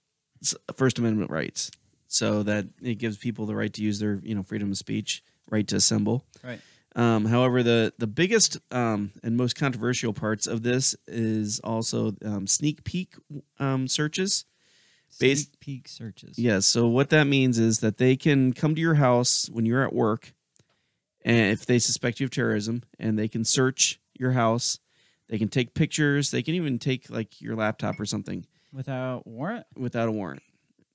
First 0.75 0.97
Amendment 0.97 1.29
rights, 1.29 1.69
so 2.07 2.41
that 2.43 2.65
it 2.81 2.95
gives 2.95 3.17
people 3.17 3.45
the 3.45 3.55
right 3.55 3.71
to 3.73 3.83
use 3.83 3.99
their, 3.99 4.19
you 4.23 4.33
know, 4.33 4.41
freedom 4.41 4.71
of 4.71 4.77
speech, 4.77 5.23
right 5.51 5.67
to 5.67 5.75
assemble. 5.75 6.25
Right. 6.43 6.59
Um, 6.95 7.25
however, 7.25 7.61
the 7.61 7.93
the 7.99 8.07
biggest 8.07 8.57
um, 8.71 9.11
and 9.21 9.37
most 9.37 9.55
controversial 9.55 10.11
parts 10.11 10.47
of 10.47 10.63
this 10.63 10.95
is 11.07 11.59
also 11.59 12.15
um, 12.25 12.47
sneak 12.47 12.83
peek 12.83 13.13
um, 13.59 13.87
searches. 13.87 14.45
Sneak 15.09 15.59
peek 15.59 15.87
searches. 15.87 16.39
Yes. 16.39 16.65
So 16.65 16.87
what 16.87 17.09
that 17.11 17.25
means 17.25 17.59
is 17.59 17.79
that 17.79 17.97
they 17.97 18.15
can 18.15 18.53
come 18.53 18.73
to 18.73 18.81
your 18.81 18.95
house 18.95 19.47
when 19.51 19.65
you're 19.67 19.83
at 19.83 19.93
work, 19.93 20.33
and 21.23 21.51
if 21.51 21.65
they 21.65 21.79
suspect 21.79 22.19
you 22.19 22.25
of 22.25 22.31
terrorism, 22.31 22.83
and 22.97 23.17
they 23.17 23.27
can 23.27 23.43
search 23.43 23.99
your 24.19 24.31
house. 24.31 24.79
They 25.29 25.37
can 25.37 25.47
take 25.47 25.73
pictures. 25.75 26.31
They 26.31 26.41
can 26.41 26.55
even 26.55 26.79
take 26.79 27.09
like 27.09 27.39
your 27.39 27.55
laptop 27.55 27.99
or 27.99 28.05
something 28.05 28.45
Without 28.73 29.25
warrant? 29.25 29.65
without 29.75 30.09
a 30.09 30.11
warrant 30.11 30.43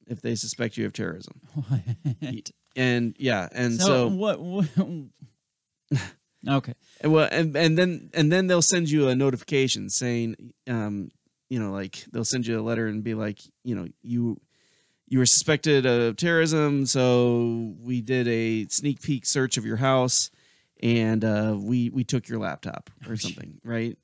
if 0.06 0.20
they 0.20 0.34
suspect 0.34 0.76
you 0.76 0.86
of 0.86 0.92
terrorism. 0.92 1.40
What? 1.54 2.50
And 2.76 3.14
yeah, 3.18 3.48
and 3.52 3.80
so, 3.80 3.86
so, 3.86 4.08
what? 4.08 4.40
what 4.40 4.68
okay. 6.48 6.74
and 7.00 7.12
well, 7.12 7.28
and, 7.30 7.56
and 7.56 7.78
then 7.78 8.10
and 8.12 8.32
then 8.32 8.48
they'll 8.48 8.62
send 8.62 8.90
you 8.90 9.08
a 9.08 9.14
notification 9.14 9.88
saying, 9.88 10.52
um, 10.68 11.10
you 11.48 11.60
know, 11.60 11.70
like 11.70 12.04
they'll 12.12 12.24
send 12.24 12.48
you 12.48 12.58
a 12.58 12.62
letter 12.62 12.88
and 12.88 13.04
be 13.04 13.14
like, 13.14 13.38
you 13.62 13.76
know, 13.76 13.86
you 14.02 14.40
you 15.06 15.18
were 15.18 15.26
suspected 15.26 15.86
of 15.86 16.16
terrorism, 16.16 16.86
so 16.86 17.74
we 17.80 18.00
did 18.00 18.26
a 18.28 18.66
sneak 18.68 19.02
peek 19.02 19.26
search 19.26 19.56
of 19.56 19.64
your 19.66 19.76
house, 19.76 20.30
and 20.82 21.24
uh, 21.24 21.56
we 21.58 21.90
we 21.90 22.04
took 22.04 22.28
your 22.28 22.38
laptop 22.38 22.90
or 23.08 23.16
something, 23.16 23.60
right? 23.64 23.96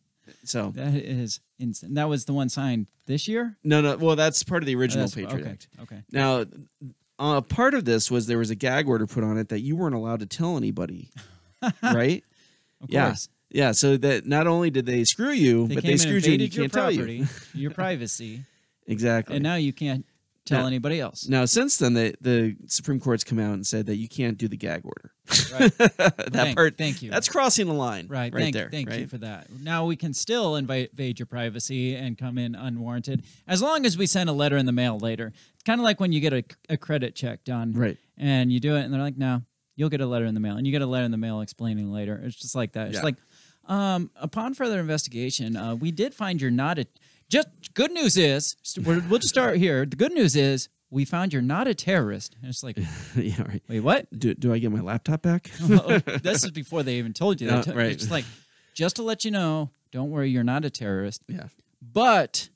So 0.45 0.73
That 0.77 0.95
is 0.95 1.41
insane. 1.59 1.95
That 1.95 2.09
was 2.09 2.25
the 2.27 2.33
one 2.33 2.49
signed 2.49 2.87
this 3.07 3.27
year. 3.27 3.57
no, 3.65 3.81
no, 3.81 3.97
well, 3.97 4.15
that's 4.17 4.43
part 4.45 4.63
of 4.63 4.67
the 4.67 4.77
original 4.77 5.07
That's- 5.09 5.27
Patriot 5.27 5.43
okay. 5.43 5.51
Act. 5.53 5.69
Okay. 5.83 6.03
Now, 6.13 6.45
uh, 7.19 7.41
part 7.41 7.75
of 7.75 7.85
this 7.85 8.11
was 8.11 8.27
there 8.29 8.39
was 8.39 8.51
a 8.51 8.55
gag 8.55 8.87
order 8.89 9.07
put 9.07 9.25
on 9.25 9.37
it 9.39 9.49
that 9.49 9.61
you 9.61 9.75
weren't 9.77 9.95
allowed 9.97 10.21
to 10.21 10.27
tell 10.27 10.57
anybody, 10.57 11.11
right? 11.83 12.23
Of 12.81 12.91
yeah, 12.91 13.07
course. 13.09 13.29
yeah. 13.51 13.73
So 13.73 13.97
that 13.97 14.27
not 14.27 14.47
only 14.47 14.71
did 14.71 14.87
they 14.87 15.03
screw 15.05 15.33
you, 15.33 15.67
They 15.67 15.75
but 15.75 15.85
they 15.85 15.97
screwed 15.97 16.25
you 16.25 16.35
and 16.35 16.43
you 16.43 16.49
can't 16.51 16.73
tell 16.73 16.85
property, 16.93 17.17
you 17.17 17.27
your 17.55 17.71
privacy, 17.73 18.45
exactly. 18.87 19.37
and 19.37 19.43
now 19.43 19.57
you 19.57 19.73
can't 19.73 20.07
tell 20.51 20.61
Now- 20.63 20.67
anybody 20.67 21.01
else. 21.01 21.27
now, 21.29 21.45
since 21.47 21.77
then, 21.79 21.95
the 21.95 22.15
the 22.21 22.57
Supreme 22.67 23.01
Court's 23.01 23.25
come 23.25 23.39
out 23.39 23.55
and 23.55 23.67
said 23.67 23.87
that 23.87 23.97
you 23.97 24.09
can't 24.09 24.37
do 24.37 24.49
the 24.49 24.57
gag 24.57 24.83
order. 24.85 25.13
Right. 25.53 25.73
that 25.79 26.31
Thank- 26.33 26.57
part, 26.57 26.77
thank 26.77 27.03
you. 27.03 27.11
That's 27.11 27.29
crossing 27.29 27.67
the 27.67 27.73
line, 27.75 28.07
Right. 28.09 28.33
Right 28.35 28.41
thank, 28.43 28.55
there. 28.55 28.69
thank 28.71 28.89
right? 28.91 29.01
you 29.01 29.07
for 29.07 29.19
that. 29.19 29.47
Now 29.63 29.87
we 29.87 29.97
can 29.97 30.13
still 30.13 30.57
invite, 30.57 30.91
invade 30.91 31.19
your 31.19 31.27
privacy 31.27 31.95
and 31.95 32.19
come 32.19 32.37
in 32.37 32.55
unwarranted 32.55 33.23
as 33.47 33.63
long 33.63 33.87
as 33.87 33.97
we 33.97 34.07
send 34.07 34.29
a 34.29 34.33
letter 34.33 34.57
in 34.57 34.67
the 34.67 34.73
mail 34.73 34.99
later. 34.99 35.33
It's 35.55 35.63
kind 35.63 35.81
of 35.81 35.85
like 35.85 36.01
when 36.01 36.13
you 36.13 36.21
get 36.21 36.33
a, 36.33 36.45
a 36.69 36.77
credit 36.77 37.15
check 37.15 37.45
done. 37.45 37.73
Right. 37.73 37.97
And 38.19 38.53
you 38.53 38.61
do 38.61 38.75
it 38.77 38.81
and 38.83 38.93
they're 38.93 39.01
like, 39.01 39.17
no, 39.19 39.43
you'll 39.77 39.89
get 39.89 40.01
a 40.01 40.07
letter 40.07 40.25
in 40.27 40.35
the 40.35 40.41
mail. 40.41 40.57
And 40.57 40.67
you 40.67 40.73
get 40.73 40.83
a 40.83 40.87
letter 40.87 41.05
in 41.05 41.11
the 41.13 41.17
mail 41.17 41.41
explaining 41.41 41.91
later. 41.93 42.21
It's 42.25 42.37
just 42.37 42.55
like 42.55 42.73
that. 42.73 42.89
It's 42.89 42.97
Yeah. 42.97 43.03
like, 43.05 43.17
um, 43.67 44.11
upon 44.17 44.55
further 44.55 44.81
investigation, 44.81 45.57
uh, 45.57 45.75
we 45.77 45.91
did 45.93 46.13
find 46.15 46.41
you're 46.41 46.51
not 46.51 46.79
a. 46.81 46.87
Just 47.31 47.49
good 47.75 47.93
news 47.93 48.17
is, 48.19 48.57
we'll 48.85 49.19
just 49.19 49.29
start 49.29 49.57
here. 49.57 49.87
The 49.87 49.97
good 49.97 50.13
news 50.13 50.35
is 50.37 50.69
we 50.91 51.05
found 51.05 51.33
you're 51.33 51.41
not 51.41 51.69
a 51.69 51.75
terrorist. 51.75 52.35
And 52.43 52.51
it's 52.51 52.63
like, 52.65 52.77
yeah, 53.17 53.43
right. 53.43 53.63
wait, 53.69 53.81
what? 53.81 54.07
Do, 54.19 54.35
do 54.35 54.53
I 54.53 54.59
get 54.59 54.73
my 54.73 54.81
laptop 54.81 55.23
back? 55.23 55.51
this 56.23 56.45
is 56.45 56.51
before 56.51 56.83
they 56.83 56.97
even 56.97 57.13
told 57.13 57.41
you 57.41 57.47
that. 57.49 57.67
No, 57.69 57.73
oh, 57.73 57.77
right. 57.77 57.93
It's 57.93 58.11
like, 58.11 58.25
just 58.75 58.97
to 58.97 59.03
let 59.05 59.25
you 59.25 59.31
know, 59.31 59.71
don't 59.93 60.11
worry, 60.11 60.29
you're 60.29 60.45
not 60.45 60.65
a 60.65 60.71
terrorist. 60.71 61.23
yeah. 61.29 61.47
But 61.83 62.51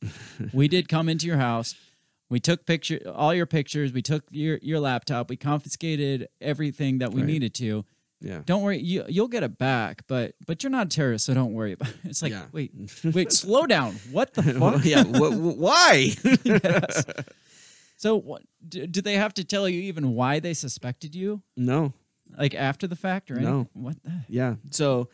we 0.52 0.68
did 0.68 0.88
come 0.88 1.08
into 1.08 1.26
your 1.26 1.38
house. 1.38 1.74
We 2.28 2.40
took 2.40 2.66
picture 2.66 3.00
all 3.14 3.32
your 3.32 3.46
pictures. 3.46 3.90
We 3.92 4.02
took 4.02 4.24
your 4.30 4.58
your 4.60 4.80
laptop. 4.80 5.30
We 5.30 5.36
confiscated 5.36 6.28
everything 6.42 6.98
that 6.98 7.12
we 7.12 7.22
Right. 7.22 7.30
needed 7.30 7.54
to. 7.54 7.86
Yeah. 8.24 8.40
Don't 8.46 8.62
worry, 8.62 8.78
you 8.80 9.04
you'll 9.08 9.28
get 9.28 9.42
it 9.42 9.58
back. 9.58 10.02
But 10.08 10.34
but 10.46 10.62
you're 10.62 10.70
not 10.70 10.86
a 10.86 10.88
terrorist, 10.88 11.26
so 11.26 11.34
don't 11.34 11.52
worry 11.52 11.72
about 11.72 11.90
it. 11.90 11.96
It's 12.04 12.22
like 12.22 12.32
Yeah. 12.32 12.46
wait 12.52 12.72
wait 13.04 13.32
slow 13.32 13.66
down. 13.66 13.96
What 14.10 14.32
the 14.34 14.42
fuck? 14.60 14.84
yeah. 14.84 15.04
wh- 15.04 15.34
wh- 15.34 15.58
why? 15.58 16.10
Yes. 16.44 17.04
So 17.96 18.16
what? 18.16 18.42
Do, 18.68 18.86
do 18.86 19.00
they 19.00 19.14
have 19.14 19.34
to 19.34 19.44
tell 19.44 19.68
you 19.68 19.80
even 19.82 20.14
why 20.14 20.40
they 20.40 20.54
suspected 20.54 21.14
you? 21.14 21.42
no. 21.56 21.92
Like 22.36 22.54
after 22.54 22.86
the 22.88 22.96
fact 22.96 23.30
or 23.30 23.36
No. 23.36 23.68
What? 23.74 24.02
The? 24.02 24.24
Yeah. 24.28 24.54
So 24.70 25.08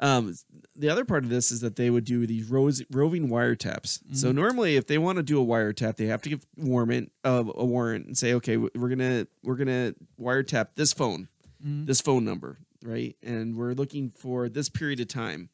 um, 0.00 0.34
the 0.74 0.90
other 0.90 1.04
part 1.06 1.24
of 1.24 1.30
this 1.30 1.50
is 1.50 1.60
that 1.60 1.76
they 1.76 1.88
would 1.88 2.04
do 2.04 2.26
these 2.26 2.50
rose, 2.50 2.82
roving 2.90 3.28
wiretaps. 3.28 4.00
So 4.12 4.28
Mm-hmm. 4.28 4.36
normally, 4.36 4.76
if 4.76 4.86
they 4.86 4.98
want 4.98 5.16
to 5.16 5.22
do 5.22 5.40
a 5.40 5.46
wiretap, 5.46 5.96
they 5.96 6.06
have 6.06 6.20
to 6.22 6.28
give 6.28 6.44
warrant 6.58 7.12
uh, 7.24 7.44
a 7.54 7.64
warrant 7.64 8.06
and 8.06 8.18
say, 8.18 8.34
okay, 8.34 8.56
we're 8.58 8.88
gonna 8.90 9.26
we're 9.42 9.54
gonna 9.56 9.94
wiretap 10.20 10.70
this 10.74 10.92
phone, 10.92 11.28
Mm-hmm. 11.66 11.86
this 11.86 12.00
phone 12.00 12.24
number, 12.24 12.58
right? 12.84 13.16
And 13.22 13.56
we're 13.56 13.72
looking 13.72 14.10
for 14.10 14.48
this 14.48 14.68
period 14.68 15.00
of 15.00 15.08
time, 15.08 15.48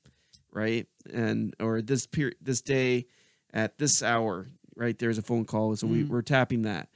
right? 0.52 0.86
And 1.12 1.55
or 1.59 1.80
this 1.80 2.06
period, 2.06 2.36
this 2.43 2.60
day, 2.60 3.06
at 3.55 3.78
this 3.78 4.02
hour, 4.02 4.48
right? 4.76 4.98
There's 4.98 5.18
a 5.18 5.22
phone 5.22 5.44
call, 5.44 5.74
so 5.76 5.86
Mm-hmm. 5.86 5.97
we, 5.97 6.05
we're 6.05 6.22
tapping 6.22 6.62
that. 6.62 6.89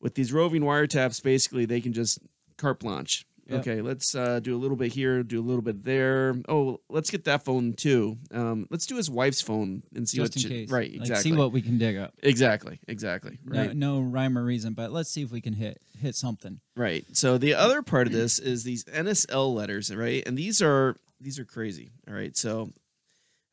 With 0.00 0.14
these 0.14 0.32
roving 0.32 0.62
wiretaps, 0.62 1.22
basically, 1.22 1.64
they 1.66 1.80
can 1.80 1.92
just 1.92 2.18
carte 2.56 2.80
blanche. 2.80 3.26
Yep. 3.48 3.60
Okay, 3.60 3.80
let's 3.82 4.14
uh, 4.14 4.38
do 4.40 4.54
a 4.54 4.58
little 4.58 4.76
bit 4.76 4.92
here, 4.92 5.22
do 5.24 5.40
a 5.40 5.42
little 5.42 5.62
bit 5.62 5.84
there. 5.84 6.34
Oh, 6.48 6.80
let's 6.88 7.10
get 7.10 7.24
that 7.24 7.44
phone 7.44 7.72
too. 7.74 8.16
Um, 8.30 8.66
let's 8.70 8.86
do 8.86 8.96
his 8.96 9.10
wife's 9.10 9.42
phone 9.42 9.82
and 9.94 10.08
see 10.08 10.18
Just 10.18 10.30
what 10.30 10.36
in 10.36 10.42
she- 10.42 10.48
case. 10.48 10.70
Right, 10.70 10.92
Like, 10.92 11.00
exactly. 11.00 11.30
see 11.32 11.36
what 11.36 11.50
we 11.52 11.60
can 11.60 11.76
dig 11.76 11.96
up. 11.96 12.14
exactly, 12.22 12.78
exactly. 12.86 13.38
No, 13.44 13.60
Right, 13.60 13.76
no 13.76 14.00
rhyme 14.00 14.38
or 14.38 14.44
reason, 14.44 14.74
but 14.74 14.92
let's 14.92 15.10
see 15.10 15.22
if 15.22 15.32
we 15.32 15.40
can 15.40 15.54
hit 15.54 15.80
hit 15.98 16.14
something. 16.14 16.60
right. 16.76 17.04
So 17.12 17.36
the 17.38 17.54
other 17.54 17.82
part 17.82 18.06
of 18.06 18.12
this 18.12 18.38
is 18.38 18.62
these 18.64 18.84
NSL 18.84 19.52
letters, 19.54 19.94
right? 19.94 20.22
And 20.26 20.36
these 20.38 20.62
are 20.62 20.96
these 21.20 21.38
are 21.38 21.44
crazy. 21.44 21.90
All 22.08 22.14
right, 22.14 22.36
so 22.36 22.70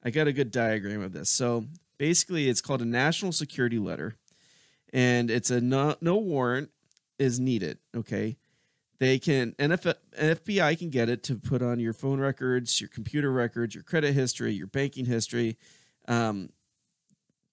I 0.04 0.12
got 0.12 0.28
a 0.28 0.34
good 0.34 0.52
diagram 0.52 1.02
of 1.02 1.14
this. 1.14 1.30
So 1.32 1.66
basically, 1.98 2.48
it's 2.48 2.62
called 2.62 2.82
a 2.82 2.86
national 2.86 3.32
security 3.32 3.80
letter, 3.80 4.16
and 4.94 5.30
it's 5.32 5.50
a 5.52 5.60
no, 5.62 5.96
no 6.00 6.16
warrant 6.18 6.70
is 7.18 7.40
needed. 7.40 7.80
Okay, 7.96 8.38
they 9.00 9.18
can 9.18 9.54
NF, 9.54 9.94
FBI 10.18 10.78
can 10.78 10.90
get 10.90 11.10
it 11.10 11.24
to 11.24 11.36
put 11.36 11.62
on 11.62 11.80
your 11.80 11.94
phone 11.94 12.20
records, 12.20 12.80
your 12.82 12.90
computer 12.90 13.32
records, 13.32 13.74
your 13.74 13.84
credit 13.84 14.14
history, 14.14 14.54
your 14.54 14.68
banking 14.68 15.06
history, 15.06 15.58
um, 16.08 16.50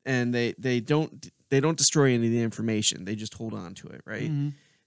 and 0.04 0.34
they 0.34 0.54
they 0.58 0.80
don't 0.80 1.30
they 1.48 1.60
don't 1.60 1.78
destroy 1.78 2.12
any 2.12 2.26
of 2.26 2.32
the 2.32 2.42
information. 2.42 3.04
They 3.04 3.14
just 3.14 3.34
hold 3.34 3.54
on 3.54 3.74
to 3.74 3.88
it, 3.88 4.02
right? 4.04 4.30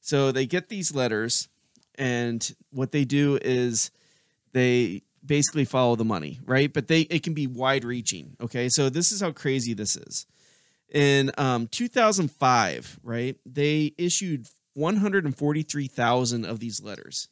So 0.01 0.31
they 0.31 0.45
get 0.45 0.69
these 0.69 0.93
letters, 0.93 1.47
and 1.95 2.55
what 2.71 2.91
they 2.91 3.05
do 3.05 3.39
is 3.41 3.91
they 4.51 5.03
basically 5.25 5.65
follow 5.65 5.95
the 5.95 6.05
money, 6.05 6.39
right? 6.45 6.71
But 6.71 6.87
they 6.87 7.01
it 7.01 7.23
can 7.23 7.33
be 7.33 7.47
wide 7.47 7.85
reaching. 7.85 8.35
Okay, 8.41 8.67
so 8.69 8.89
this 8.89 9.11
is 9.13 9.21
how 9.21 9.31
crazy 9.31 9.73
this 9.73 9.95
is. 9.95 10.25
In 10.91 11.31
um, 11.37 11.67
2005, 11.67 12.99
right, 13.03 13.37
they 13.45 13.93
issued 13.97 14.47
143,000 14.79 16.45
of 16.45 16.59
these 16.59 16.81
letters 16.81 17.27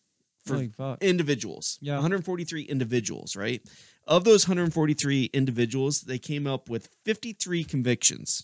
for 0.45 0.67
individuals. 1.01 1.77
Yeah. 1.81 1.95
143 1.95 2.63
individuals, 2.63 3.35
right? 3.35 3.61
Of 4.05 4.23
those 4.23 4.47
143 4.47 5.25
individuals, 5.33 6.01
they 6.01 6.17
came 6.19 6.47
up 6.47 6.69
with 6.69 6.87
53 7.03 7.63
convictions. 7.63 8.43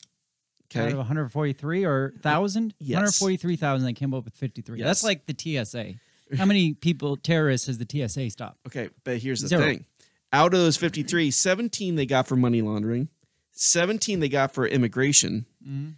Out 0.75 0.81
Okay. 0.81 0.91
of 0.91 0.97
143 0.97 1.85
or 1.85 2.09
1,000? 2.15 2.73
Yes. 2.79 2.95
143,000, 3.21 3.85
they 3.85 3.93
came 3.93 4.13
up 4.13 4.25
with 4.25 4.33
53. 4.33 4.79
Yes. 4.79 4.87
That's 4.87 5.03
like 5.03 5.25
the 5.27 5.35
TSA. 5.37 5.93
How 6.35 6.45
many 6.45 6.73
people, 6.73 7.15
terrorists, 7.15 7.67
has 7.67 7.77
the 7.77 7.85
TSA 7.87 8.31
stopped? 8.31 8.65
Okay, 8.67 8.89
but 9.03 9.19
here's 9.19 9.41
the 9.41 9.47
Zero. 9.49 9.61
thing. 9.61 9.85
Out 10.33 10.53
of 10.55 10.59
those 10.59 10.75
53, 10.77 11.29
17 11.29 11.95
they 11.95 12.07
got 12.07 12.27
for 12.27 12.35
money 12.35 12.61
laundering, 12.63 13.07
17 13.51 14.19
they 14.19 14.29
got 14.29 14.51
for 14.53 14.67
immigration, 14.67 15.45
Mm-hmm. 15.63 15.89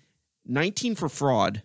19 0.48 0.96
for 0.96 1.08
fraud. 1.10 1.64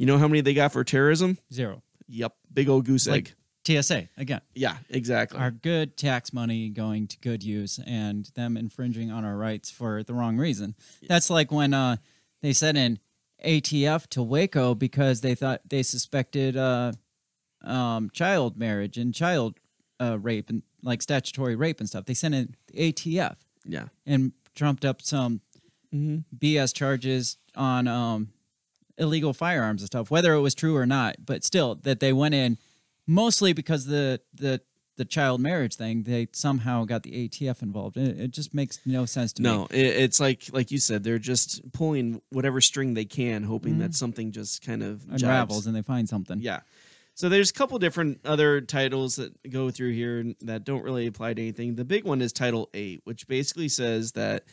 You 0.00 0.06
know 0.06 0.16
how 0.16 0.26
many 0.28 0.40
they 0.40 0.54
got 0.54 0.72
for 0.72 0.82
terrorism? 0.82 1.36
Zero. 1.52 1.82
Yep, 2.08 2.34
big 2.54 2.70
old 2.70 2.86
goose 2.86 3.06
egg. 3.06 3.34
Like 3.66 3.82
TSA, 3.82 4.08
again. 4.16 4.40
yeah, 4.54 4.78
exactly. 4.88 5.38
Our 5.38 5.50
good 5.50 5.98
tax 5.98 6.32
money 6.32 6.70
going 6.70 7.06
to 7.08 7.18
good 7.18 7.42
use 7.42 7.78
and 7.86 8.24
them 8.34 8.56
infringing 8.56 9.10
on 9.10 9.26
our 9.26 9.36
rights 9.36 9.70
for 9.70 10.02
the 10.02 10.14
wrong 10.14 10.38
reason. 10.38 10.74
That's 11.06 11.28
like 11.28 11.52
when 11.52 11.74
uh, 11.74 11.96
they 12.40 12.54
sent 12.54 12.78
in 12.78 12.98
ATF 13.44 14.06
to 14.08 14.22
Waco 14.22 14.74
because 14.74 15.20
they 15.20 15.34
thought 15.34 15.60
they 15.68 15.82
suspected 15.82 16.56
uh, 16.56 16.92
um, 17.62 18.08
child 18.08 18.56
marriage 18.56 18.96
and 18.96 19.14
child 19.14 19.58
uh, 20.00 20.18
rape 20.18 20.48
and 20.48 20.62
like 20.82 21.02
statutory 21.02 21.54
rape 21.56 21.78
and 21.78 21.88
stuff. 21.90 22.06
They 22.06 22.14
sent 22.14 22.34
in 22.34 22.54
the 22.72 22.90
ATF. 22.92 23.36
Yeah. 23.66 23.88
and 24.06 24.32
trumped 24.54 24.86
up 24.86 25.02
some 25.02 25.42
Mhm. 25.94 26.24
BS 26.34 26.72
charges 26.72 27.36
on 27.54 27.86
um, 27.86 28.32
illegal 28.98 29.32
firearms 29.32 29.82
and 29.82 29.86
stuff, 29.86 30.10
whether 30.10 30.32
it 30.34 30.40
was 30.40 30.54
true 30.54 30.76
or 30.76 30.86
not. 30.86 31.16
But 31.24 31.44
still, 31.44 31.74
that 31.82 32.00
they 32.00 32.12
went 32.12 32.34
in 32.34 32.58
mostly 33.06 33.52
because 33.52 33.86
the 33.86 34.20
the 34.34 34.60
the 34.96 35.04
child 35.06 35.40
marriage 35.40 35.76
thing. 35.76 36.02
They 36.02 36.28
somehow 36.32 36.84
got 36.84 37.04
the 37.04 37.26
ATF 37.28 37.62
involved. 37.62 37.96
It, 37.96 38.20
it 38.20 38.30
just 38.32 38.52
makes 38.52 38.80
no 38.84 39.06
sense 39.06 39.32
to 39.34 39.42
No, 39.42 39.60
me. 39.60 39.78
it, 39.78 39.96
it's 39.96 40.20
like 40.20 40.44
like 40.52 40.70
you 40.70 40.78
said, 40.78 41.04
they're 41.04 41.18
just 41.18 41.72
pulling 41.72 42.20
whatever 42.30 42.60
string 42.60 42.92
they 42.94 43.06
can, 43.06 43.44
hoping 43.44 43.78
that 43.78 43.94
something 43.94 44.30
just 44.30 44.64
kind 44.64 44.82
of 44.82 44.98
Mm-hmm. 45.00 45.14
Unravels 45.14 45.62
jives. 45.62 45.66
and 45.68 45.76
they 45.76 45.82
find 45.82 46.06
something. 46.08 46.40
Yeah. 46.42 46.60
So 47.14 47.28
there's 47.28 47.50
a 47.50 47.52
couple 47.54 47.78
different 47.78 48.20
other 48.24 48.60
titles 48.60 49.16
that 49.16 49.50
go 49.50 49.70
through 49.70 49.92
here 49.92 50.34
that 50.42 50.64
don't 50.64 50.82
really 50.84 51.06
apply 51.06 51.34
to 51.34 51.40
anything. 51.42 51.74
The 51.76 51.84
big 51.84 52.04
one 52.04 52.20
is 52.22 52.32
Title 52.32 52.68
Eight, 52.74 53.00
which 53.04 53.26
basically 53.26 53.68
says 53.68 54.12
that 54.12 54.44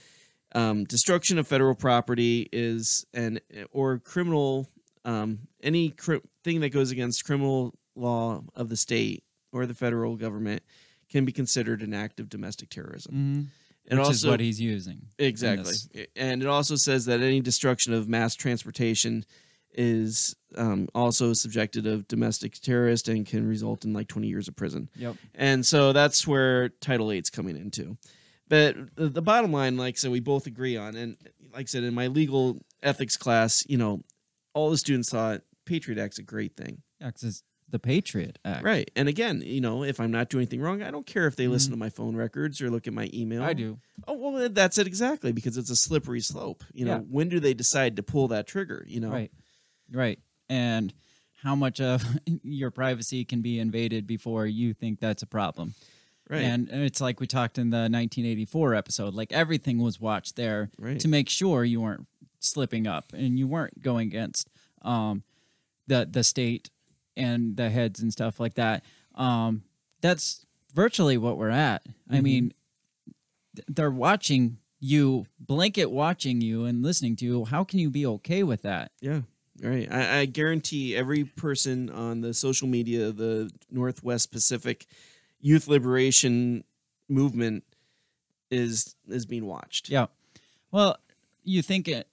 um, 0.56 0.86
destruction 0.86 1.38
of 1.38 1.48
federal 1.48 1.76
property 1.76 2.48
is 2.52 3.06
an 3.14 3.40
or 3.72 4.00
criminal 4.00 4.68
um, 5.06 5.40
any 5.64 5.90
cri- 5.90 6.22
thing 6.44 6.60
that 6.60 6.70
goes 6.70 6.92
against 6.92 7.24
criminal 7.26 7.74
law 7.96 8.44
of 8.56 8.70
the 8.70 8.76
state 8.76 9.24
or 9.54 9.66
the 9.66 9.74
federal 9.74 10.16
government 10.18 10.62
can 11.10 11.24
be 11.24 11.32
considered 11.32 11.82
an 11.82 11.94
act 11.94 12.20
of 12.20 12.30
domestic 12.30 12.70
terrorism. 12.70 13.14
hmm 13.14 13.42
It 13.86 13.98
Which 13.98 14.00
also 14.00 14.12
is 14.12 14.28
what 14.28 14.40
he's 14.42 14.60
using. 14.60 15.08
Exactly. 15.18 15.74
And 16.18 16.44
it 16.44 16.48
also 16.48 16.76
says 16.76 17.06
that 17.06 17.22
any 17.22 17.40
destruction 17.40 17.94
of 17.94 18.10
mass 18.10 18.36
transportation 18.36 19.26
is 19.74 20.36
um, 20.56 20.90
also 20.94 21.34
subjected 21.34 21.88
of 21.88 22.08
domestic 22.08 22.60
terrorist 22.60 23.08
and 23.08 23.26
can 23.26 23.48
result 23.48 23.86
in 23.86 23.94
like 23.94 24.08
20 24.08 24.28
years 24.28 24.48
of 24.48 24.56
prison. 24.56 24.90
Yep. 24.96 25.16
And 25.36 25.66
so 25.66 25.94
that's 25.94 26.28
where 26.28 26.70
Title 26.70 27.12
Eight's 27.12 27.30
coming 27.30 27.56
into. 27.56 27.98
But 28.50 28.76
the, 28.96 29.10
the 29.10 29.22
bottom 29.22 29.52
line, 29.52 29.78
like 29.78 29.96
I 29.96 29.98
said, 29.98 30.12
we 30.12 30.20
both 30.20 30.48
agree 30.48 30.78
on. 30.78 30.96
And 30.96 31.18
like 31.54 31.64
I 31.64 31.66
said, 31.66 31.84
in 31.84 31.94
my 31.94 32.08
legal 32.08 32.60
ethics 32.82 33.18
class, 33.18 33.66
you 33.68 33.78
know, 33.78 34.02
all 34.54 34.70
the 34.70 34.78
students 34.78 35.10
thought 35.10 35.42
Patriot 35.66 36.02
Act's 36.02 36.18
a 36.20 36.24
great 36.24 36.56
thing. 36.56 36.82
Yeah, 37.02 37.12
'cause 37.12 37.24
it's 37.24 37.44
the 37.70 37.80
Patriot 37.80 38.40
Act. 38.46 38.64
Right. 38.64 38.90
And 38.96 39.10
again, 39.10 39.42
you 39.46 39.60
know, 39.60 39.84
if 39.84 40.00
I'm 40.00 40.10
not 40.12 40.30
doing 40.30 40.44
anything 40.44 40.62
wrong, 40.62 40.82
I 40.82 40.90
don't 40.90 41.06
care 41.06 41.28
if 41.28 41.36
they 41.36 41.48
listen 41.50 41.72
to 41.72 41.78
my 41.78 41.90
phone 41.90 42.16
records 42.16 42.62
or 42.62 42.70
look 42.70 42.88
at 42.88 42.94
my 42.94 43.10
email. 43.14 43.42
Mm-hmm. 43.42 43.50
I 43.50 43.54
do. 43.54 43.80
Oh 44.08 44.14
well, 44.14 44.50
that's 44.50 44.78
it 44.78 44.88
exactly 44.88 45.34
because 45.34 45.58
it's 45.58 45.70
a 45.70 45.76
slippery 45.76 46.22
slope. 46.22 46.64
You 46.74 46.86
know, 46.86 46.92
Yeah. 46.94 47.00
when 47.00 47.28
do 47.28 47.42
they 47.42 47.54
decide 47.54 47.98
to 47.98 48.04
pull 48.04 48.30
that 48.30 48.48
trigger? 48.48 48.86
You 48.88 49.02
know, 49.02 49.10
Right. 49.12 49.32
Right. 49.92 50.20
And 50.50 50.94
how 51.44 51.56
much 51.56 51.82
of 51.82 52.04
your 52.44 52.72
privacy 52.72 53.26
can 53.26 53.42
be 53.42 53.60
invaded 53.60 54.08
before 54.08 54.48
you 54.48 54.74
think 54.74 55.02
that's 55.02 55.22
a 55.24 55.28
problem. 55.28 55.74
Right, 56.30 56.42
And 56.44 56.70
it's 56.70 57.02
like 57.02 57.20
we 57.20 57.28
talked 57.28 57.58
in 57.58 57.70
the 57.70 57.78
1984 57.90 58.76
episode, 58.76 59.14
like 59.14 59.32
everything 59.32 59.78
was 59.80 60.00
watched 60.00 60.36
there 60.36 60.70
Right. 60.80 61.00
to 61.00 61.08
make 61.08 61.30
sure 61.30 61.64
you 61.64 61.82
weren't 61.82 62.06
slipping 62.40 62.88
up 62.88 63.14
and 63.14 63.38
you 63.40 63.48
weren't 63.48 63.82
going 63.82 64.08
against 64.08 64.50
um, 64.84 65.24
the 65.88 66.08
the 66.10 66.24
state 66.24 66.70
and 67.16 67.58
the 67.58 67.70
heads 67.70 68.00
and 68.02 68.12
stuff 68.12 68.40
like 68.40 68.54
that. 68.56 68.84
Um, 69.16 69.64
that's 70.02 70.46
virtually 70.74 71.18
what 71.18 71.38
we're 71.38 71.50
at. 71.50 71.84
Mm-hmm. 71.88 72.16
I 72.16 72.22
mean, 72.22 72.54
they're 73.68 73.90
watching 73.92 74.58
you, 74.80 75.26
blanket 75.40 75.90
watching 75.90 76.42
you 76.42 76.66
and 76.66 76.84
listening 76.84 77.16
to 77.18 77.26
you. 77.26 77.46
How 77.46 77.64
can 77.64 77.80
you 77.80 77.90
be 77.90 78.06
okay 78.06 78.44
with 78.44 78.62
that? 78.62 78.92
yeah, 79.02 79.22
right. 79.64 79.92
I, 79.92 80.20
I 80.20 80.26
guarantee 80.26 80.96
every 80.96 81.24
person 81.24 81.90
on 81.90 82.22
the 82.22 82.34
social 82.34 82.68
media, 82.68 83.12
the 83.12 83.50
Northwest 83.72 84.32
Pacific 84.32 84.86
Youth 85.48 85.68
Liberation 85.68 86.64
Movement, 87.10 87.64
is 88.52 88.96
is 89.08 89.26
being 89.26 89.46
watched. 89.46 89.90
Yeah. 89.90 90.08
Well, 90.72 90.98
you 91.44 91.62
think 91.62 91.88
it, 91.88 92.08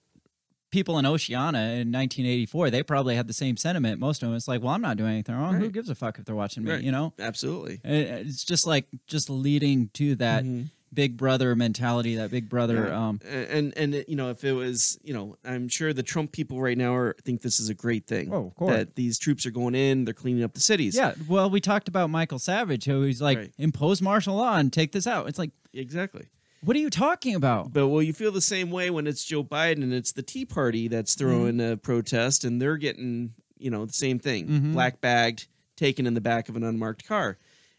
people 0.71 0.97
in 0.97 1.05
Oceania 1.05 1.59
in 1.81 1.91
1984, 1.91 2.69
they 2.69 2.83
probably 2.83 3.15
had 3.15 3.27
the 3.27 3.33
same 3.33 3.57
sentiment. 3.57 3.99
Most 3.99 4.23
of 4.23 4.29
them, 4.29 4.35
it's 4.37 4.47
like, 4.47 4.61
well, 4.61 4.73
I'm 4.73 4.81
not 4.81 4.95
doing 4.97 5.11
anything 5.13 5.35
wrong. 5.35 5.55
Who 5.55 5.69
gives 5.69 5.89
a 5.89 5.95
fuck 5.95 6.17
if 6.19 6.25
they're 6.25 6.35
watching 6.35 6.63
me? 6.63 6.71
Right. 6.71 6.81
You 6.81 6.91
know, 6.91 7.13
absolutely. 7.19 7.81
It- 7.83 8.27
it's 8.27 8.43
just 8.45 8.65
like 8.65 8.87
just 9.07 9.29
leading 9.29 9.89
to 9.95 10.15
that 10.15 10.43
Mhm. 10.45 10.69
Big 10.95 11.17
brother 11.17 11.55
mentality, 11.55 12.15
that 12.15 12.31
big 12.31 12.49
brother. 12.49 12.87
Yeah. 12.87 13.07
Um, 13.07 13.19
and 13.27 13.73
and 13.77 13.93
it- 13.95 14.09
you 14.09 14.15
know 14.15 14.29
if 14.29 14.43
it 14.43 14.53
was 14.53 14.97
you 15.03 15.13
know 15.13 15.35
i'm 15.43 15.67
sure 15.67 15.91
the 15.93 16.03
trump 16.03 16.31
people 16.31 16.61
right 16.61 16.77
now 16.77 16.95
are 16.95 17.15
think 17.23 17.41
this 17.41 17.59
is 17.59 17.69
a 17.69 17.73
great 17.73 18.07
thing 18.07 18.33
Oh, 18.33 18.47
of 18.47 18.55
course. 18.55 18.71
that 18.77 18.95
these 18.95 19.19
troops 19.19 19.45
are 19.45 19.51
going 19.51 19.75
in 19.75 20.05
they're 20.05 20.13
cleaning 20.13 20.43
up 20.43 20.53
the 20.53 20.59
cities 20.59 20.95
yeah. 20.95 21.13
Well, 21.27 21.49
we 21.49 21.59
talked 21.59 21.87
about 21.87 22.09
Michael 22.09 22.39
Savage, 22.39 22.85
who 22.85 23.01
he's 23.03 23.21
like, 23.21 23.37
Right. 23.37 23.53
impose 23.57 24.01
martial 24.01 24.35
law 24.35 24.57
and 24.57 24.71
take 24.71 24.91
this 24.93 25.05
out. 25.07 25.27
It's 25.27 25.37
like, 25.39 25.51
exactly 25.73 26.27
what 26.61 26.75
are 26.75 26.79
you 26.79 26.89
talking 26.89 27.35
about? 27.35 27.73
But 27.73 27.89
will 27.89 28.01
you 28.01 28.11
feel 28.13 28.31
the 28.31 28.41
same 28.41 28.71
way 28.71 28.89
when 28.89 29.05
it's 29.05 29.23
Joe 29.23 29.43
Biden 29.43 29.83
and 29.83 29.93
it's 29.93 30.13
the 30.13 30.23
Tea 30.23 30.45
Party 30.45 30.87
that's 30.87 31.13
throwing 31.13 31.59
a 31.61 31.77
protest 31.77 32.43
and 32.43 32.59
they're 32.59 32.77
getting, 32.77 33.33
you 33.59 33.69
know, 33.69 33.85
the 33.85 33.93
same 33.93 34.17
thing, 34.17 34.47
Mhm. 34.47 34.73
black 34.73 34.99
bagged, 34.99 35.45
taken 35.75 36.07
in 36.07 36.15
the 36.15 36.21
back 36.21 36.49
of 36.49 36.55
an 36.55 36.63
unmarked 36.63 37.05
car? 37.07 37.37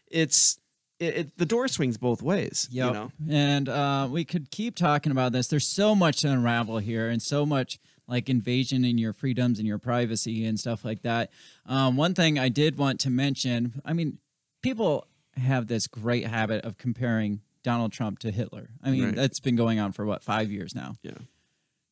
It's 0.09 0.59
it, 0.99 1.15
it, 1.17 1.37
the 1.37 1.45
door 1.45 1.67
swings 1.67 1.97
both 1.97 2.21
ways. 2.21 2.67
Yep. 2.71 2.87
You 2.87 2.93
know, 2.93 3.11
And 3.29 3.69
uh, 3.69 4.07
we 4.09 4.25
could 4.25 4.49
keep 4.51 4.75
talking 4.75 5.11
about 5.11 5.31
this. 5.31 5.47
There's 5.47 5.67
so 5.67 5.93
much 5.95 6.21
to 6.21 6.29
unravel 6.31 6.79
here, 6.79 7.07
and 7.09 7.21
so 7.21 7.45
much 7.45 7.79
like 8.07 8.29
invasion 8.29 8.85
in 8.85 8.97
your 8.97 9.11
freedoms 9.13 9.59
and 9.59 9.67
your 9.67 9.77
privacy 9.77 10.45
and 10.45 10.59
stuff 10.59 10.85
like 10.85 11.01
that. 11.01 11.29
Um, 11.65 11.97
one 11.97 12.13
thing 12.13 12.39
I 12.39 12.49
did 12.49 12.77
want 12.77 12.99
to 13.01 13.09
mention. 13.09 13.81
I 13.85 13.93
mean, 13.93 14.17
people 14.61 15.05
have 15.35 15.67
this 15.67 15.87
great 15.87 16.25
habit 16.25 16.63
of 16.65 16.77
comparing 16.77 17.41
Donald 17.63 17.91
Trump 17.91 18.19
to 18.19 18.31
Hitler. 18.31 18.69
I 18.81 18.91
mean, 18.91 19.03
Right. 19.03 19.15
that's 19.15 19.39
been 19.41 19.57
going 19.57 19.77
on 19.79 19.91
for 19.91 20.05
what 20.05 20.23
five 20.23 20.49
years 20.51 20.73
now. 20.73 20.95
Yeah. 21.03 21.11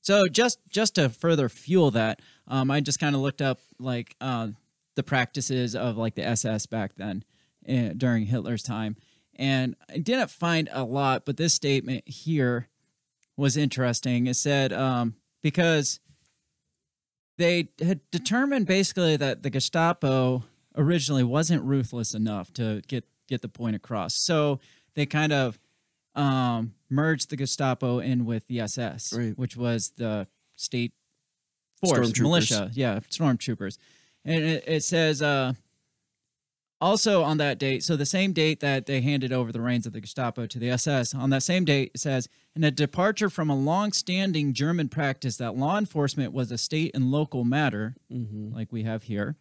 So 0.02 0.28
just 0.28 0.60
just 0.70 0.96
to 0.96 1.10
further 1.10 1.50
fuel 1.50 1.92
that, 1.92 2.22
um, 2.48 2.72
I 2.72 2.80
just 2.80 3.00
kind 3.00 3.16
of 3.16 3.22
looked 3.22 3.42
up 3.42 3.60
like 3.78 4.16
uh, 4.22 4.50
the 4.96 5.04
practices 5.04 5.76
of 5.76 5.98
like 5.98 6.16
the 6.16 6.24
SS 6.26 6.66
back 6.68 6.96
then 6.96 7.24
during 7.66 8.26
Hitler's 8.26 8.64
time, 8.64 8.96
and 9.36 9.76
I 9.90 9.98
didn't 9.98 10.30
find 10.32 10.70
a 10.72 10.84
lot. 10.84 11.26
But 11.26 11.38
this 11.38 11.54
statement 11.54 12.08
here 12.08 12.70
was 13.38 13.58
interesting. 13.58 14.28
It 14.28 14.36
said 14.36 14.72
um, 14.72 15.16
because 15.42 16.00
they 17.38 17.70
had 17.82 18.00
determined 18.12 18.66
basically 18.66 19.18
that 19.18 19.44
the 19.44 19.50
Gestapo 19.50 20.44
originally 20.78 21.24
wasn't 21.24 21.64
ruthless 21.64 22.14
enough 22.14 22.54
to 22.54 22.82
get 22.88 23.06
get 23.28 23.42
the 23.42 23.50
point 23.50 23.76
across. 23.76 24.16
So 24.16 24.60
they 24.96 25.06
kind 25.06 25.34
of 25.34 25.60
um, 26.14 26.76
merged 26.90 27.30
the 27.30 27.36
Gestapo 27.36 28.00
in 28.00 28.26
with 28.26 28.48
the 28.48 28.62
SS, 28.62 29.12
Right. 29.14 29.38
which 29.38 29.58
was 29.58 29.92
the 29.98 30.28
state 30.56 30.94
force, 31.84 32.18
militia, 32.20 32.72
yeah, 32.74 33.00
stormtroopers. 33.10 33.78
And 34.24 34.44
it, 34.44 34.64
it 34.66 34.84
says 34.84 35.22
uh, 35.22 35.54
also 36.86 37.24
on 37.24 37.38
that 37.38 37.58
date, 37.58 37.84
so 37.84 37.96
the 37.96 38.06
same 38.06 38.32
date 38.32 38.60
that 38.60 38.86
they 38.86 39.02
handed 39.02 39.34
over 39.34 39.52
the 39.52 39.60
reins 39.60 39.88
of 39.88 39.94
the 39.94 40.00
Gestapo 40.00 40.46
to 40.46 40.60
the 40.60 40.70
SS, 40.70 41.16
on 41.16 41.32
that 41.32 41.42
same 41.42 41.66
date, 41.66 41.92
it 41.96 42.00
says, 42.00 42.30
in 42.56 42.64
a 42.64 42.70
departure 42.70 43.30
from 43.30 43.50
a 43.50 43.56
long-standing 43.56 44.54
German 44.54 44.88
practice 44.88 45.38
that 45.38 45.56
law 45.58 45.80
enforcement 45.80 46.32
was 46.32 46.52
a 46.52 46.60
state 46.60 46.92
and 46.94 47.10
local 47.12 47.44
matter, 47.44 47.96
like 48.54 48.72
we 48.72 48.84
have 48.84 49.04
here, 49.04 49.36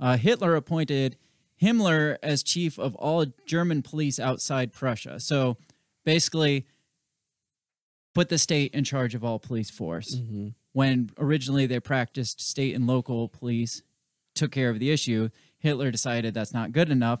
uh, 0.00 0.16
Hitler 0.16 0.56
appointed 0.56 1.16
Himmler 1.62 2.16
as 2.22 2.42
chief 2.42 2.76
of 2.78 2.96
all 2.96 3.24
German 3.46 3.82
police 3.82 4.18
outside 4.18 4.72
Prussia. 4.72 5.20
So 5.20 5.58
basically, 6.04 6.66
put 8.14 8.30
the 8.30 8.38
state 8.38 8.74
in 8.74 8.82
charge 8.82 9.14
of 9.14 9.22
all 9.22 9.38
police 9.38 9.70
force. 9.70 10.12
When 10.72 11.10
originally 11.18 11.66
they 11.66 11.78
practiced 11.78 12.40
state 12.40 12.74
and 12.74 12.86
local 12.86 13.28
police, 13.28 13.82
took 14.34 14.50
care 14.52 14.70
of 14.70 14.78
the 14.78 14.90
issue, 14.90 15.28
Hitler 15.60 15.90
decided 15.90 16.34
that's 16.34 16.52
not 16.52 16.72
good 16.72 16.90
enough. 16.90 17.20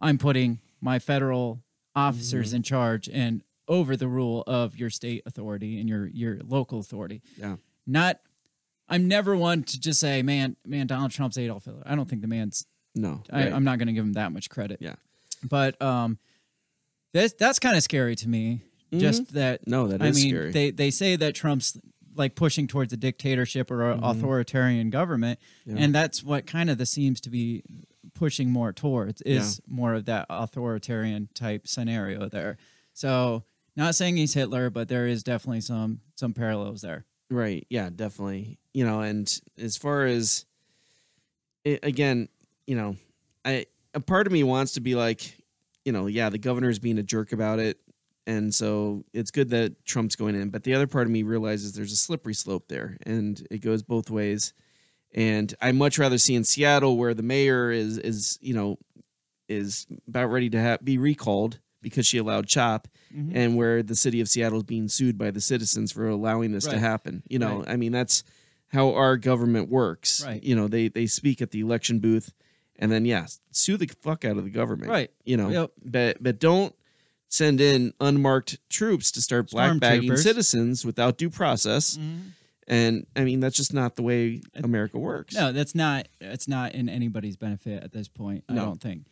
I'm 0.00 0.18
putting 0.18 0.60
my 0.80 0.98
federal 0.98 1.62
officers 1.94 2.52
in 2.52 2.62
charge 2.62 3.08
and 3.08 3.42
over 3.68 3.96
the 3.96 4.08
rule 4.08 4.42
of 4.46 4.76
your 4.76 4.90
state 4.90 5.22
authority 5.26 5.78
and 5.80 5.88
your 5.88 6.06
your 6.06 6.38
local 6.46 6.80
authority. 6.80 7.22
Yeah. 7.36 7.56
Not 7.86 8.20
I'm 8.88 9.08
never 9.08 9.36
one 9.36 9.62
to 9.64 9.80
just 9.80 10.00
say, 10.00 10.22
man, 10.22 10.56
man, 10.66 10.86
Donald 10.86 11.10
Trump's 11.10 11.38
Adolf 11.38 11.64
Hitler. 11.64 11.82
I 11.86 11.94
don't 11.94 12.08
think 12.08 12.22
the 12.22 12.28
man's 12.28 12.66
no, 12.94 13.22
I, 13.30 13.44
right. 13.44 13.52
I'm 13.52 13.64
not 13.64 13.78
going 13.78 13.88
to 13.88 13.92
give 13.92 14.04
him 14.04 14.12
that 14.12 14.32
much 14.32 14.48
credit. 14.48 14.78
Yeah. 14.80 14.94
But 15.42 15.80
um, 15.82 16.18
that's 17.12 17.34
that's 17.34 17.58
kind 17.58 17.76
of 17.76 17.82
scary 17.82 18.16
to 18.16 18.28
me. 18.28 18.62
Just 18.92 19.32
that. 19.34 19.62
Mm-hmm. 19.62 19.70
No, 19.70 19.88
that 19.88 20.00
I 20.00 20.06
is 20.06 20.16
mean, 20.22 20.30
scary. 20.30 20.52
they 20.52 20.70
they 20.70 20.90
say 20.90 21.16
that 21.16 21.34
Trump's 21.34 21.76
like 22.16 22.34
pushing 22.34 22.66
towards 22.66 22.92
a 22.92 22.96
dictatorship 22.96 23.70
or 23.70 23.90
an 23.90 24.00
authoritarian 24.02 24.90
government, 24.90 25.38
Mm-hmm. 25.66 25.76
Yeah. 25.78 25.84
and 25.84 25.94
that's 25.94 26.22
what 26.22 26.46
kind 26.46 26.70
of 26.70 26.78
the 26.78 26.86
seems 26.86 27.20
to 27.22 27.30
be 27.30 27.62
pushing 28.14 28.50
more 28.50 28.72
towards 28.72 29.22
is 29.22 29.60
more 29.66 29.94
of 29.94 30.04
that 30.04 30.26
authoritarian 30.30 31.28
type 31.34 31.66
scenario 31.66 32.28
there. 32.28 32.56
So, 32.92 33.42
not 33.76 33.94
saying 33.96 34.16
he's 34.16 34.34
Hitler, 34.34 34.70
but 34.70 34.88
there 34.88 35.06
is 35.06 35.22
definitely 35.24 35.62
some 35.62 36.00
some 36.14 36.32
parallels 36.32 36.80
there. 36.82 37.04
Right. 37.30 37.66
Yeah, 37.70 37.90
definitely. 37.94 38.58
You 38.72 38.84
know, 38.84 39.00
and 39.00 39.26
as 39.58 39.76
far 39.76 40.04
as 40.06 40.44
it, 41.64 41.80
again, 41.82 42.28
you 42.66 42.76
know, 42.76 42.96
I 43.44 43.66
a 43.94 44.00
part 44.00 44.26
of 44.26 44.32
me 44.32 44.42
wants 44.44 44.72
to 44.72 44.80
be 44.80 44.94
like, 44.94 45.36
you 45.84 45.92
know, 45.92 46.06
yeah, 46.06 46.28
the 46.28 46.38
governor's 46.38 46.78
being 46.78 46.98
a 46.98 47.02
jerk 47.02 47.32
about 47.32 47.58
it, 47.58 47.78
and 48.26 48.54
so 48.54 49.04
it's 49.12 49.30
good 49.30 49.50
that 49.50 49.84
Trump's 49.84 50.16
going 50.16 50.34
in. 50.34 50.50
But 50.50 50.64
the 50.64 50.74
other 50.74 50.86
part 50.86 51.06
of 51.06 51.10
me 51.10 51.22
realizes 51.22 51.72
there's 51.72 51.92
a 51.92 51.96
slippery 51.96 52.34
slope 52.34 52.68
there, 52.68 52.96
and 53.04 53.46
it 53.50 53.58
goes 53.58 53.82
both 53.82 54.10
ways. 54.10 54.52
And 55.14 55.54
I 55.60 55.72
much 55.72 55.98
rather 55.98 56.18
see 56.18 56.34
in 56.34 56.42
Seattle 56.44 56.96
where 56.96 57.14
the 57.14 57.22
mayor 57.22 57.70
is 57.70 57.98
is 57.98 58.38
you 58.42 58.54
know 58.54 58.78
is 59.48 59.86
about 60.08 60.26
ready 60.30 60.50
to 60.50 60.62
ha- 60.62 60.78
be 60.82 60.98
recalled 60.98 61.60
because 61.82 62.06
she 62.06 62.18
allowed 62.18 62.46
CHOP, 62.46 62.88
Mm-hmm. 63.14 63.36
and 63.36 63.56
where 63.56 63.80
the 63.82 63.94
city 63.94 64.20
of 64.20 64.28
Seattle 64.28 64.58
is 64.58 64.64
being 64.64 64.88
sued 64.88 65.16
by 65.16 65.30
the 65.30 65.40
citizens 65.40 65.92
for 65.92 66.08
allowing 66.08 66.50
this 66.50 66.66
to 66.66 66.78
happen. 66.80 67.22
You 67.28 67.38
know, 67.38 67.58
Right. 67.58 67.68
I 67.68 67.76
mean 67.76 67.92
that's 67.92 68.24
how 68.72 68.92
our 68.94 69.16
government 69.16 69.68
works. 69.68 70.24
Right. 70.26 70.42
You 70.42 70.56
know, 70.56 70.66
they 70.66 70.88
they 70.88 71.06
speak 71.06 71.40
at 71.40 71.52
the 71.52 71.60
election 71.60 72.00
booth, 72.00 72.32
and 72.76 72.90
then 72.90 73.04
yeah, 73.04 73.26
sue 73.52 73.76
the 73.76 73.86
fuck 74.00 74.24
out 74.24 74.36
of 74.36 74.42
the 74.44 74.50
government. 74.50 74.90
Right. 74.90 75.10
You 75.24 75.36
know, 75.36 75.48
Yep. 75.50 75.70
but 75.84 76.20
but 76.22 76.40
don't 76.40 76.74
send 77.34 77.60
in 77.60 77.92
unmarked 78.00 78.58
troops 78.70 79.10
to 79.10 79.20
start 79.20 79.50
black 79.50 79.78
bagging 79.80 80.16
citizens 80.16 80.84
without 80.84 81.18
due 81.18 81.30
process. 81.30 81.98
And 82.66 83.06
I 83.16 83.24
mean, 83.24 83.40
that's 83.40 83.56
just 83.56 83.74
not 83.74 83.96
the 83.96 84.02
way 84.02 84.40
America 84.54 84.98
works. 84.98 85.34
No, 85.34 85.52
that's 85.52 85.74
not. 85.74 86.08
It's 86.20 86.48
not 86.48 86.74
in 86.74 86.88
anybody's 86.88 87.36
benefit 87.36 87.82
at 87.82 87.92
this 87.92 88.08
point. 88.08 88.44
I 88.48 88.54
don't 88.54 88.80
think. 88.80 89.06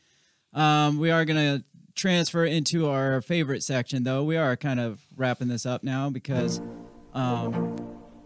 Um, 0.54 0.98
we 0.98 1.10
are 1.10 1.24
gonna 1.24 1.64
transfer 1.94 2.44
into 2.44 2.88
our 2.88 3.20
favorite 3.20 3.62
section, 3.62 4.04
though. 4.04 4.22
We 4.24 4.36
are 4.36 4.56
kind 4.56 4.80
of 4.80 5.00
wrapping 5.16 5.48
this 5.48 5.66
up 5.66 5.82
now 5.82 6.08
because 6.08 6.60
um, 7.12 7.76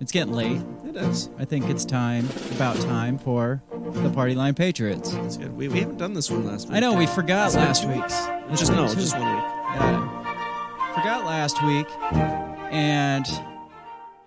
it's 0.01 0.13
getting 0.13 0.35
late. 0.35 0.61
It 0.87 0.97
is. 0.97 1.31
I 1.39 1.45
think 1.45 1.69
it's 1.69 1.85
time, 1.85 2.29
about 2.53 2.77
time 2.83 3.19
for 3.19 3.63
the 3.93 4.11
Party 4.11 4.35
Line 4.35 4.55
Patriots. 4.55 5.13
It's 5.13 5.37
good. 5.37 5.57
We, 5.57 5.69
we 5.69 5.81
haven't 5.81 5.99
done 5.99 6.15
this 6.15 6.31
one 6.31 6.45
last 6.47 6.69
week. 6.69 6.77
I 6.77 6.81
know 6.81 6.95
we 6.95 7.07
forgot 7.07 7.55
last 7.55 7.85
week. 7.87 8.03
weeks. 8.03 8.27
Just 8.61 8.73
no, 8.73 8.93
just 8.95 9.19
one 9.19 9.37
week. 9.37 9.56
Yeah. 9.77 10.95
Forgot 10.95 11.27
last 11.27 11.63
week, 11.65 11.87
and 12.73 13.27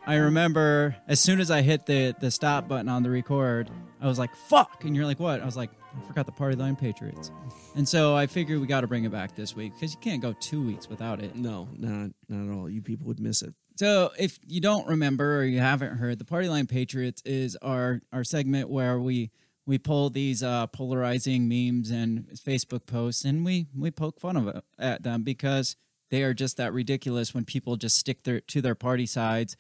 I 0.06 0.16
remember 0.16 0.96
as 1.08 1.20
soon 1.20 1.40
as 1.40 1.50
I 1.50 1.62
hit 1.64 1.86
the 1.88 2.16
the 2.20 2.30
stop 2.30 2.68
button 2.68 2.88
on 2.88 3.02
the 3.02 3.10
record, 3.10 3.70
I 4.00 4.08
was 4.08 4.20
like, 4.20 4.36
"Fuck!" 4.36 4.86
And 4.86 4.96
you're 4.96 5.06
like, 5.06 5.20
"What?" 5.20 5.42
I 5.42 5.46
was 5.46 5.58
like, 5.58 5.72
"I 5.98 6.08
forgot 6.08 6.28
the 6.28 6.32
Party 6.32 6.56
Line 6.56 6.76
Patriots," 6.76 7.32
and 7.76 7.88
so 7.90 8.16
I 8.16 8.28
figured 8.28 8.62
we 8.62 8.68
got 8.68 8.82
to 8.82 8.88
bring 8.88 9.06
it 9.06 9.12
back 9.12 9.36
this 9.36 9.56
week 9.56 9.74
because 9.74 9.94
you 9.94 10.00
can't 10.00 10.22
go 10.22 10.34
two 10.40 10.64
weeks 10.64 10.88
without 10.88 11.20
it. 11.22 11.36
No, 11.36 11.68
not 11.78 12.12
not 12.28 12.52
at 12.52 12.56
all. 12.56 12.70
You 12.70 12.82
people 12.84 13.08
would 13.08 13.20
miss 13.20 13.42
it. 13.42 13.54
So 13.78 14.12
if 14.20 14.38
you 14.46 14.62
don't 14.62 14.88
remember 14.88 15.40
or 15.40 15.46
you 15.46 15.60
haven't 15.62 15.98
heard, 15.98 16.20
the 16.20 16.26
Party 16.26 16.48
Line 16.48 16.68
Patriots 16.68 17.24
is 17.26 17.56
our 17.64 18.02
our 18.14 18.24
segment 18.24 18.70
where 18.70 19.00
we 19.00 19.32
we 19.70 19.78
pull 19.78 20.10
these 20.10 20.42
uh, 20.42 20.66
polarizing 20.66 21.48
memes 21.48 21.92
and 21.92 22.28
Facebook 22.32 22.88
posts 22.88 23.24
and 23.24 23.46
we 23.46 23.68
we 23.78 23.92
poke 23.92 24.20
fun 24.20 24.36
of 24.36 24.48
it, 24.48 24.64
at 24.80 25.04
them 25.04 25.22
because 25.22 25.76
they 26.10 26.24
are 26.24 26.34
just 26.34 26.58
that 26.58 26.74
ridiculous 26.74 27.36
when 27.36 27.46
people 27.46 27.76
just 27.76 27.96
stick 27.96 28.24
their 28.24 28.40
to 28.40 28.62
their 28.62 28.74
party 28.74 29.06
sides, 29.06 29.56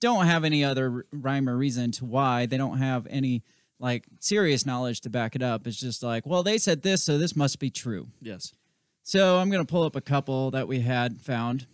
don't 0.00 0.26
have 0.26 0.44
any 0.44 0.62
other 0.62 1.06
rhyme 1.10 1.48
or 1.48 1.56
reason 1.56 1.92
to 1.92 2.04
why 2.04 2.44
they 2.44 2.58
don't 2.58 2.76
have 2.76 3.06
any 3.08 3.42
like 3.80 4.04
serious 4.20 4.66
knowledge 4.66 5.00
to 5.00 5.08
back 5.08 5.34
it 5.34 5.42
up. 5.42 5.66
It's 5.66 5.80
just 5.80 6.02
like, 6.02 6.26
well, 6.26 6.42
they 6.42 6.58
said 6.58 6.82
this, 6.82 7.02
so 7.02 7.16
this 7.16 7.34
must 7.34 7.58
be 7.58 7.70
true. 7.70 8.08
Yes. 8.20 8.52
So 9.02 9.38
I'm 9.38 9.50
gonna 9.50 9.64
pull 9.64 9.84
up 9.84 9.96
a 9.96 10.02
couple 10.02 10.50
that 10.50 10.68
we 10.68 10.80
had 10.80 11.22
found. 11.22 11.66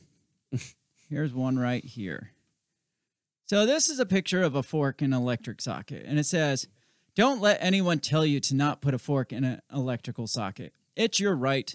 Here's 1.09 1.35
one 1.35 1.59
right 1.59 1.85
here. 1.85 2.31
So 3.47 3.67
this 3.67 3.91
is 3.91 3.99
a 3.99 4.07
picture 4.07 4.45
of 4.45 4.55
a 4.55 4.62
fork 4.62 5.03
in 5.03 5.12
an 5.12 5.21
electric 5.21 5.61
socket, 5.61 6.05
and 6.07 6.21
it 6.21 6.27
says, 6.27 6.69
"Don't 7.15 7.41
let 7.41 7.59
anyone 7.61 7.99
tell 7.99 8.24
you 8.24 8.41
to 8.41 8.55
not 8.55 8.81
put 8.81 8.95
a 8.95 8.99
fork 8.99 9.32
in 9.32 9.45
an 9.45 9.61
electrical 9.73 10.27
socket. 10.27 10.73
It's 10.97 11.19
your 11.20 11.35
right. 11.37 11.74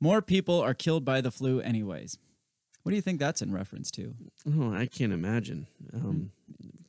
More 0.00 0.20
people 0.22 0.60
are 0.60 0.74
killed 0.74 1.04
by 1.04 1.20
the 1.20 1.30
flu, 1.30 1.60
anyways." 1.60 2.18
What 2.82 2.90
do 2.90 2.96
you 2.96 3.02
think 3.02 3.20
that's 3.20 3.40
in 3.42 3.52
reference 3.52 3.92
to? 3.92 4.14
Oh, 4.44 4.72
I 4.74 4.86
can't 4.86 5.12
imagine. 5.12 5.68
Um, 5.94 6.32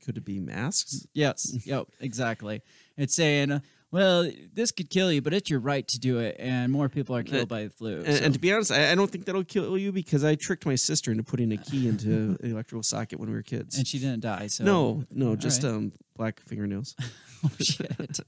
could 0.03 0.17
it 0.17 0.25
be 0.25 0.39
masks? 0.39 1.05
Yes, 1.13 1.55
yep, 1.67 1.85
exactly. 1.99 2.63
It's 2.97 3.13
saying, 3.13 3.51
uh, 3.51 3.59
"Well, 3.91 4.27
this 4.55 4.71
could 4.71 4.89
kill 4.89 5.11
you, 5.13 5.21
but 5.21 5.35
it's 5.35 5.51
your 5.51 5.59
right 5.59 5.87
to 5.89 5.99
do 5.99 6.17
it, 6.17 6.35
and 6.39 6.71
more 6.71 6.89
people 6.89 7.15
are 7.15 7.21
killed 7.21 7.47
by 7.47 7.65
the 7.65 7.69
flu." 7.69 7.97
And, 8.01 8.17
So- 8.17 8.23
and 8.23 8.33
to 8.33 8.39
be 8.39 8.51
honest, 8.51 8.71
I, 8.71 8.91
I 8.91 8.95
don't 8.95 9.11
think 9.11 9.25
that'll 9.25 9.43
kill 9.43 9.77
you 9.77 9.91
because 9.91 10.23
I 10.23 10.33
tricked 10.33 10.65
my 10.65 10.73
sister 10.75 11.11
into 11.11 11.21
putting 11.23 11.51
a 11.51 11.57
key 11.57 11.87
into 11.87 12.09
an 12.41 12.49
electrical 12.51 12.81
socket 12.81 13.19
when 13.19 13.29
we 13.29 13.35
were 13.35 13.43
kids. 13.43 13.77
and 13.77 13.85
she 13.87 13.99
didn't 13.99 14.21
die. 14.21 14.47
So 14.47 14.63
no, 14.63 15.03
no, 15.11 15.35
just 15.35 15.61
right. 15.63 15.73
um, 15.73 15.91
black 16.17 16.41
fingernails. 16.41 16.95
Oh 17.49 17.49
shit. 17.59 18.19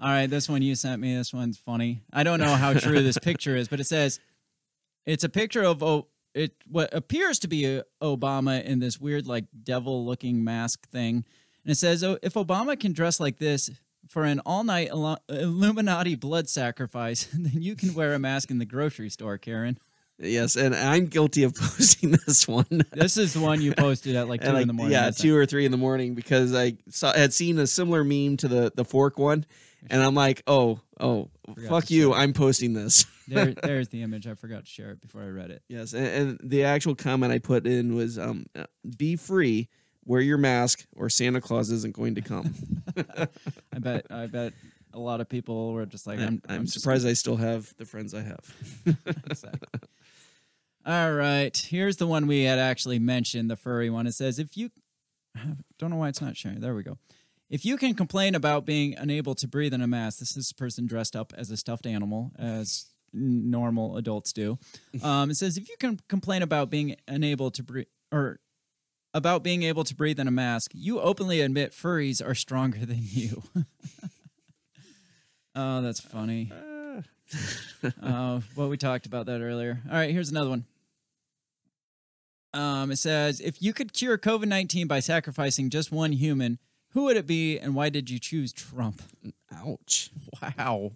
All 0.00 0.08
right, 0.08 0.28
this 0.28 0.48
one 0.48 0.62
you 0.62 0.74
sent 0.74 1.00
me. 1.00 1.14
This 1.16 1.32
one's 1.32 1.56
funny. 1.56 2.02
I 2.12 2.22
don't 2.22 2.40
know 2.40 2.54
how 2.54 2.74
true 2.74 3.02
this 3.02 3.18
picture 3.22 3.56
is, 3.56 3.68
but 3.68 3.80
it 3.80 3.86
says 3.86 4.18
it's 5.06 5.24
a 5.24 5.28
picture 5.28 5.62
of 5.62 5.82
oh, 5.82 6.08
it 6.34 6.54
what 6.66 6.92
appears 6.92 7.38
to 7.40 7.48
be 7.48 7.80
Obama 8.02 8.62
in 8.64 8.80
this 8.80 8.98
weird 8.98 9.26
like 9.26 9.44
devil-looking 9.62 10.42
mask 10.42 10.88
thing, 10.88 11.24
and 11.64 11.72
it 11.72 11.76
says 11.76 12.02
oh, 12.02 12.18
if 12.22 12.34
Obama 12.34 12.78
can 12.78 12.92
dress 12.92 13.20
like 13.20 13.38
this 13.38 13.70
for 14.08 14.24
an 14.24 14.40
all-night 14.40 14.90
Illuminati 15.28 16.16
blood 16.16 16.48
sacrifice, 16.48 17.24
then 17.32 17.62
you 17.62 17.76
can 17.76 17.94
wear 17.94 18.12
a 18.12 18.18
mask 18.18 18.50
in 18.50 18.58
the 18.58 18.66
grocery 18.66 19.08
store, 19.08 19.38
Karen. 19.38 19.78
Yes, 20.18 20.56
and 20.56 20.74
I'm 20.74 21.06
guilty 21.06 21.42
of 21.42 21.54
posting 21.56 22.12
this 22.12 22.46
one. 22.46 22.82
This 22.92 23.16
is 23.16 23.34
the 23.34 23.40
one 23.40 23.60
you 23.60 23.74
posted 23.74 24.16
at 24.16 24.28
like 24.28 24.40
two 24.44 24.52
like, 24.52 24.62
in 24.62 24.68
the 24.68 24.74
morning. 24.74 24.92
Yeah, 24.92 25.10
two 25.10 25.36
or 25.36 25.46
three 25.46 25.64
in 25.64 25.72
the 25.72 25.78
morning 25.78 26.14
because 26.14 26.54
I 26.54 26.76
saw 26.88 27.12
had 27.12 27.32
seen 27.32 27.58
a 27.58 27.66
similar 27.66 28.04
meme 28.04 28.36
to 28.38 28.48
the 28.48 28.72
the 28.74 28.84
fork 28.84 29.18
one, 29.18 29.46
and 29.90 30.02
I'm 30.02 30.14
like, 30.14 30.42
oh, 30.46 30.80
oh, 31.00 31.30
fuck 31.68 31.90
you. 31.90 32.12
I'm 32.12 32.32
posting 32.32 32.72
this. 32.72 33.06
There, 33.28 33.54
there's 33.62 33.88
the 33.88 34.02
image. 34.02 34.26
I 34.26 34.34
forgot 34.34 34.64
to 34.64 34.70
share 34.70 34.90
it 34.90 35.00
before 35.00 35.22
I 35.22 35.28
read 35.28 35.50
it. 35.52 35.62
yes, 35.68 35.94
and, 35.94 36.06
and 36.06 36.40
the 36.42 36.64
actual 36.64 36.96
comment 36.96 37.32
I 37.32 37.38
put 37.38 37.68
in 37.68 37.94
was, 37.94 38.18
um, 38.18 38.46
uh, 38.54 38.64
be 38.98 39.14
free, 39.14 39.68
wear 40.04 40.20
your 40.20 40.38
mask, 40.38 40.84
or 40.96 41.08
Santa 41.08 41.40
Claus 41.40 41.70
isn't 41.70 41.94
going 41.94 42.16
to 42.16 42.20
come. 42.20 42.52
I 43.72 43.78
bet. 43.78 44.06
I 44.10 44.26
bet 44.26 44.52
a 44.92 44.98
lot 44.98 45.20
of 45.20 45.28
people 45.28 45.72
were 45.72 45.86
just 45.86 46.06
like, 46.06 46.18
"I'm, 46.18 46.42
I'm, 46.48 46.60
I'm 46.60 46.66
surprised 46.66 47.06
I 47.06 47.12
still 47.12 47.36
have 47.36 47.72
the 47.78 47.86
friends 47.86 48.12
I 48.12 48.22
have. 48.22 48.54
Exactly. 49.30 49.80
All 50.84 51.12
right, 51.12 51.56
here's 51.56 51.98
the 51.98 52.06
one 52.06 52.26
we 52.26 52.42
had 52.42 52.58
actually 52.58 52.98
mentioned, 52.98 53.50
the 53.50 53.56
furry 53.56 53.88
one. 53.88 54.06
It 54.06 54.14
says, 54.14 54.38
if 54.38 54.56
you 54.56 54.70
don't 55.78 55.90
know 55.90 55.96
why 55.96 56.08
it's 56.08 56.20
not 56.20 56.36
sharing. 56.36 56.60
There 56.60 56.74
we 56.74 56.82
go. 56.82 56.98
If 57.50 57.64
you 57.64 57.76
can 57.76 57.94
complain 57.94 58.34
about 58.34 58.64
being 58.64 58.94
unable 58.96 59.34
to 59.36 59.46
breathe 59.46 59.74
in 59.74 59.82
a 59.82 59.86
mask, 59.86 60.20
this 60.20 60.36
is 60.36 60.50
a 60.50 60.54
person 60.54 60.86
dressed 60.86 61.14
up 61.14 61.32
as 61.36 61.50
a 61.50 61.56
stuffed 61.56 61.86
animal, 61.86 62.32
as 62.38 62.86
normal 63.12 63.96
adults 63.96 64.32
do. 64.32 64.58
Um, 65.02 65.30
it 65.30 65.36
says, 65.36 65.56
if 65.56 65.68
you 65.68 65.76
can 65.78 65.98
complain 66.08 66.42
about 66.42 66.70
being 66.70 66.96
unable 67.08 67.50
to 67.50 67.62
breathe, 67.62 67.86
or 68.12 68.40
about 69.14 69.42
being 69.42 69.62
able 69.62 69.84
to 69.84 69.94
breathe 69.94 70.20
in 70.20 70.28
a 70.28 70.30
mask, 70.30 70.70
you 70.74 71.00
openly 71.00 71.40
admit 71.40 71.72
furries 71.72 72.24
are 72.24 72.34
stronger 72.34 72.86
than 72.86 73.00
you. 73.00 73.42
oh, 75.54 75.82
that's 75.82 76.00
funny. 76.00 76.52
uh, 78.02 78.40
well, 78.54 78.68
we 78.68 78.76
talked 78.76 79.06
about 79.06 79.26
that 79.26 79.40
earlier. 79.40 79.80
All 79.90 79.96
right, 79.96 80.10
here's 80.10 80.30
another 80.30 80.50
one. 80.50 80.66
Um, 82.54 82.90
it 82.90 82.96
says, 82.96 83.40
if 83.40 83.62
you 83.62 83.72
could 83.72 83.92
cure 83.92 84.18
COVID 84.18 84.46
19 84.46 84.86
by 84.86 85.00
sacrificing 85.00 85.70
just 85.70 85.90
one 85.90 86.12
human, 86.12 86.58
who 86.90 87.04
would 87.04 87.16
it 87.16 87.26
be 87.26 87.58
and 87.58 87.74
why 87.74 87.88
did 87.88 88.10
you 88.10 88.18
choose 88.18 88.52
Trump? 88.52 89.02
Ouch. 89.54 90.10
Wow. 90.42 90.92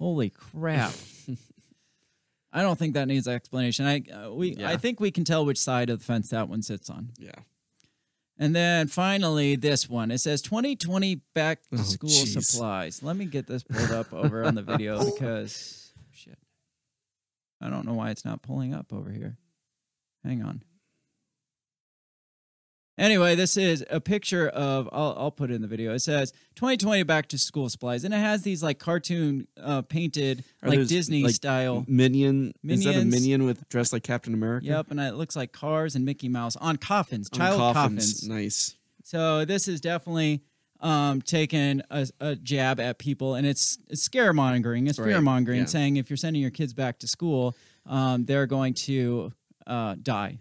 Holy 0.00 0.30
crap. 0.30 0.92
I 2.52 2.62
don't 2.62 2.78
think 2.78 2.94
that 2.94 3.06
needs 3.08 3.28
explanation. 3.28 3.86
I 3.86 4.02
uh, 4.10 4.32
we 4.32 4.54
Yeah. 4.56 4.70
I 4.70 4.76
think 4.76 4.98
we 5.00 5.10
can 5.10 5.24
tell 5.24 5.44
which 5.44 5.58
side 5.58 5.90
of 5.90 5.98
the 6.00 6.04
fence 6.04 6.30
that 6.30 6.48
one 6.48 6.62
sits 6.62 6.88
on. 6.90 7.10
Yeah. 7.18 7.30
And 8.38 8.54
then 8.56 8.86
finally 8.88 9.54
this 9.56 9.88
one. 9.88 10.10
It 10.10 10.18
says 10.18 10.40
2020 10.42 11.16
back 11.34 11.62
to 11.70 11.78
Oh, 11.78 11.82
school 11.82 12.08
jeez. 12.10 12.40
supplies. 12.40 13.02
Let 13.02 13.16
me 13.16 13.26
get 13.26 13.46
this 13.46 13.62
pulled 13.64 13.90
up 13.90 14.12
over 14.12 14.44
on 14.44 14.54
the 14.54 14.62
video 14.62 15.04
because 15.12 15.92
shit. 16.12 16.38
I 17.60 17.68
don't 17.68 17.84
know 17.86 17.94
why 17.94 18.10
it's 18.10 18.24
not 18.24 18.42
pulling 18.42 18.74
up 18.74 18.92
over 18.92 19.10
here. 19.10 19.36
Hang 20.24 20.42
on. 20.42 20.62
Anyway, 22.98 23.36
this 23.36 23.56
is 23.56 23.84
a 23.90 24.00
picture 24.00 24.48
of 24.48 24.88
I'll, 24.92 25.14
I'll 25.16 25.30
put 25.30 25.50
it 25.50 25.54
in 25.54 25.62
the 25.62 25.68
video. 25.68 25.94
It 25.94 26.00
says 26.00 26.32
2020 26.56 27.04
back 27.04 27.28
to 27.28 27.38
school 27.38 27.68
supplies 27.68 28.04
and 28.04 28.12
it 28.12 28.18
has 28.18 28.42
these 28.42 28.62
like 28.62 28.78
cartoon 28.80 29.46
uh, 29.62 29.82
painted 29.82 30.44
Are 30.62 30.68
like 30.68 30.78
those, 30.80 30.88
Disney 30.88 31.22
like, 31.22 31.34
style. 31.34 31.84
Minion. 31.86 32.52
Is 32.64 32.84
that 32.84 32.96
a 32.96 33.04
minion 33.04 33.44
with 33.44 33.68
dressed 33.68 33.92
like 33.92 34.02
Captain 34.02 34.34
America? 34.34 34.66
Yep, 34.66 34.90
and 34.90 34.98
it 35.00 35.14
looks 35.14 35.36
like 35.36 35.52
cars 35.52 35.94
and 35.94 36.04
Mickey 36.04 36.28
Mouse 36.28 36.56
on 36.56 36.76
coffins, 36.76 37.30
On 37.32 37.38
child 37.38 37.58
coffins. 37.58 38.14
coffins. 38.14 38.28
Nice. 38.28 38.74
So 39.04 39.44
this 39.44 39.68
is 39.68 39.80
definitely 39.80 40.42
um, 40.80 41.22
taking 41.22 41.82
a, 41.90 42.06
a 42.20 42.36
jab 42.36 42.78
at 42.80 42.98
people, 42.98 43.34
and 43.36 43.46
it's, 43.46 43.78
it's 43.88 44.06
scaremongering, 44.08 44.88
it's 44.88 44.98
Right, 44.98 45.06
fear 45.06 45.20
mongering, 45.20 45.60
yeah. 45.60 45.66
saying 45.66 45.96
if 45.96 46.10
you're 46.10 46.16
sending 46.16 46.42
your 46.42 46.50
kids 46.50 46.74
back 46.74 46.98
to 47.00 47.08
school, 47.08 47.56
um, 47.86 48.24
they're 48.26 48.46
going 48.46 48.74
to 48.74 49.32
uh, 49.66 49.96
die. 50.02 50.38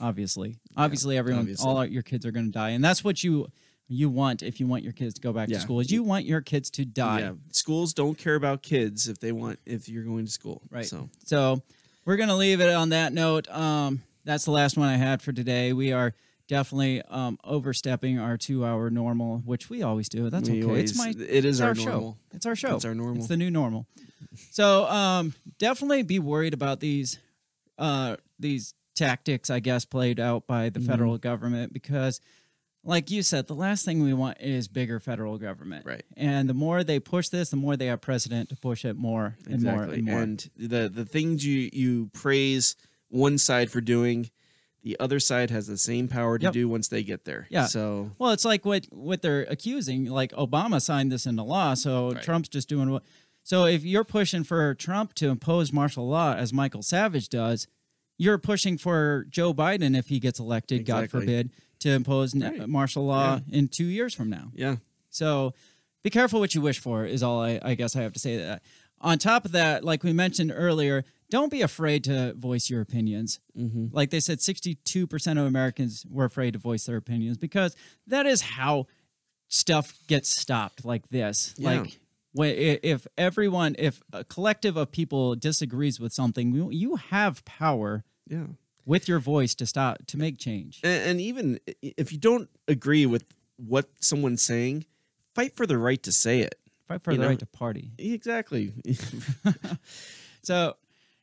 Obviously, 0.00 0.56
obviously, 0.76 1.16
everyone, 1.18 1.40
obviously. 1.40 1.68
all 1.68 1.84
your 1.84 2.02
kids 2.02 2.24
are 2.26 2.30
going 2.32 2.46
to 2.46 2.52
die, 2.52 2.70
and 2.70 2.82
that's 2.84 3.02
what 3.04 3.22
you 3.24 3.48
you 3.92 4.08
want 4.08 4.42
if 4.42 4.60
you 4.60 4.66
want 4.68 4.84
your 4.84 4.92
kids 4.92 5.14
to 5.14 5.20
go 5.20 5.32
back 5.32 5.48
Yeah. 5.48 5.56
to 5.56 5.62
school. 5.62 5.80
Is 5.80 5.90
you 5.90 6.04
want 6.04 6.24
your 6.24 6.40
kids 6.40 6.70
to 6.70 6.84
die. 6.84 7.20
Yeah. 7.20 7.32
Schools 7.50 7.92
don't 7.92 8.16
care 8.16 8.36
about 8.36 8.62
kids 8.62 9.08
if 9.08 9.18
they 9.18 9.32
want 9.32 9.58
if 9.66 9.88
you're 9.88 10.04
going 10.04 10.24
to 10.26 10.30
school. 10.30 10.62
Right. 10.70 10.86
So 10.86 11.10
So 11.24 11.62
we're 12.04 12.16
gonna 12.16 12.36
leave 12.36 12.60
it 12.60 12.70
on 12.72 12.90
that 12.90 13.12
note. 13.12 13.48
Um, 13.50 14.02
that's 14.24 14.44
the 14.44 14.52
last 14.52 14.76
one 14.76 14.88
I 14.88 14.96
had 14.96 15.22
for 15.22 15.32
today. 15.32 15.72
We 15.72 15.92
are 15.92 16.14
definitely 16.46 17.02
um, 17.02 17.38
overstepping 17.42 18.18
our 18.18 18.36
two-hour 18.36 18.90
normal, 18.90 19.38
which 19.38 19.68
we 19.70 19.82
always 19.82 20.08
do. 20.08 20.30
That's 20.30 20.48
We 20.48 20.62
okay. 20.64 20.80
it's 20.82 20.96
my 20.96 21.08
it 21.10 21.44
is 21.44 21.58
it's 21.58 21.60
our 21.60 21.74
show. 21.74 22.16
It's 22.32 22.46
our 22.46 22.54
show. 22.54 22.76
It's 22.76 22.84
our 22.84 22.94
normal. 22.94 23.18
It's 23.18 23.26
the 23.28 23.36
new 23.36 23.50
normal. 23.50 23.86
So 24.52 24.86
um, 24.86 25.34
definitely 25.58 26.02
be 26.04 26.18
worried 26.20 26.54
about 26.54 26.78
these 26.80 27.18
uh, 27.78 28.16
these 28.38 28.74
tactics, 29.04 29.50
I 29.50 29.60
guess, 29.60 29.84
played 29.84 30.20
out 30.20 30.46
by 30.46 30.68
the 30.68 30.80
Mm-hmm. 30.80 30.88
federal 30.90 31.18
government 31.18 31.72
because. 31.72 32.20
Like 32.82 33.10
you 33.10 33.22
said, 33.22 33.46
the 33.46 33.54
last 33.54 33.84
thing 33.84 34.02
we 34.02 34.14
want 34.14 34.38
is 34.40 34.66
bigger 34.66 34.98
federal 35.00 35.36
government. 35.36 35.84
Right. 35.84 36.02
And 36.16 36.48
the 36.48 36.54
more 36.54 36.82
they 36.82 36.98
push 36.98 37.28
this, 37.28 37.50
the 37.50 37.56
more 37.58 37.76
they 37.76 37.88
have 37.88 38.00
precedent 38.00 38.48
to 38.48 38.56
push 38.56 38.86
it 38.86 38.96
more 38.96 39.36
and 39.46 39.62
more 39.62 39.74
exactly. 39.84 39.98
and 39.98 40.04
more. 40.06 40.22
And 40.22 40.50
the 40.56 40.88
the 40.88 41.04
things 41.04 41.44
you 41.44 41.68
you 41.74 42.08
praise 42.14 42.76
one 43.10 43.36
side 43.36 43.70
for 43.70 43.82
doing, 43.82 44.30
the 44.82 44.96
other 44.98 45.20
side 45.20 45.50
has 45.50 45.66
the 45.66 45.76
same 45.76 46.08
power 46.08 46.38
to 46.38 46.44
Yep. 46.44 46.52
do 46.54 46.68
once 46.70 46.88
they 46.88 47.02
get 47.02 47.26
there. 47.26 47.46
Yeah. 47.50 47.66
So 47.66 48.12
Well, 48.18 48.30
it's 48.30 48.46
like 48.46 48.64
what 48.64 48.86
what 48.90 49.20
they're 49.20 49.42
accusing. 49.42 50.06
Like 50.06 50.32
Obama 50.32 50.80
signed 50.80 51.12
this 51.12 51.26
into 51.26 51.42
law, 51.42 51.74
so 51.74 52.12
Right. 52.12 52.22
Trump's 52.22 52.48
just 52.48 52.70
doing 52.70 52.88
what. 52.90 53.02
So 53.42 53.66
if 53.66 53.84
you're 53.84 54.04
pushing 54.04 54.42
for 54.42 54.72
Trump 54.74 55.12
to 55.16 55.28
impose 55.28 55.70
martial 55.70 56.08
law, 56.08 56.32
as 56.34 56.50
Michael 56.50 56.82
Savage 56.82 57.28
does, 57.28 57.66
you're 58.20 58.36
pushing 58.38 58.76
for 58.76 59.24
Joe 59.30 59.54
Biden 59.54 59.96
if 59.98 60.08
he 60.08 60.20
gets 60.20 60.38
elected, 60.38 60.84
God 60.84 61.10
forbid, 61.10 61.50
to 61.78 61.88
impose 61.90 62.34
Right. 62.34 62.68
martial 62.68 63.06
law 63.06 63.40
in 63.50 63.68
two 63.68 63.86
years 63.86 64.12
from 64.14 64.28
now. 64.28 64.52
yeah. 64.54 64.76
So 65.08 65.54
be 66.02 66.10
careful 66.10 66.38
what 66.38 66.54
you 66.54 66.60
wish 66.60 66.78
for, 66.78 67.04
is 67.06 67.22
all 67.22 67.40
I, 67.42 67.58
I 67.62 67.74
guess 67.74 67.96
I 67.96 68.02
have 68.02 68.12
to 68.12 68.18
say 68.20 68.36
that. 68.36 68.62
On 69.00 69.16
top 69.18 69.44
of 69.46 69.52
that, 69.52 69.82
like 69.84 70.04
we 70.04 70.12
mentioned 70.12 70.52
earlier, 70.54 71.04
don't 71.30 71.50
be 71.50 71.62
afraid 71.62 72.04
to 72.04 72.34
voice 72.34 72.68
your 72.68 72.82
opinions. 72.82 73.40
Mm-hmm. 73.58 73.86
Like 73.92 74.10
they 74.10 74.20
said, 74.20 74.38
62% 74.40 75.30
of 75.40 75.46
Americans 75.46 76.04
were 76.10 76.26
afraid 76.26 76.52
to 76.52 76.58
voice 76.58 76.84
their 76.84 76.96
opinions 76.98 77.38
because 77.38 77.74
that 78.06 78.26
is 78.26 78.42
how 78.42 78.86
stuff 79.48 79.94
gets 80.06 80.28
stopped 80.28 80.84
like 80.84 81.08
this. 81.08 81.54
Yeah. 81.56 81.70
Like, 81.80 81.98
when, 82.32 82.54
if 82.56 83.06
everyone, 83.18 83.74
if 83.78 84.02
a 84.12 84.22
collective 84.22 84.76
of 84.76 84.92
people 84.92 85.34
disagrees 85.34 85.98
with 85.98 86.12
something, 86.12 86.52
you 86.70 86.96
have 86.96 87.44
power 87.44 88.04
Yeah. 88.30 88.46
with 88.86 89.08
your 89.08 89.18
voice 89.18 89.54
to 89.56 89.66
stop, 89.66 90.06
to 90.06 90.16
make 90.16 90.38
change. 90.38 90.80
And, 90.82 91.02
and 91.10 91.20
even 91.20 91.60
if 91.82 92.12
you 92.12 92.18
don't 92.18 92.48
agree 92.66 93.04
with 93.04 93.24
what 93.56 93.90
someone's 94.00 94.40
saying, 94.42 94.86
fight 95.34 95.54
for 95.56 95.66
the 95.66 95.76
right 95.76 96.02
to 96.04 96.12
say 96.12 96.40
it. 96.40 96.54
Fight 96.88 97.02
for 97.02 97.10
you 97.12 97.18
the 97.18 97.24
know- 97.24 97.28
right 97.28 97.38
to 97.40 97.46
party. 97.46 97.90
Exactly. 97.98 98.72
So, 100.42 100.76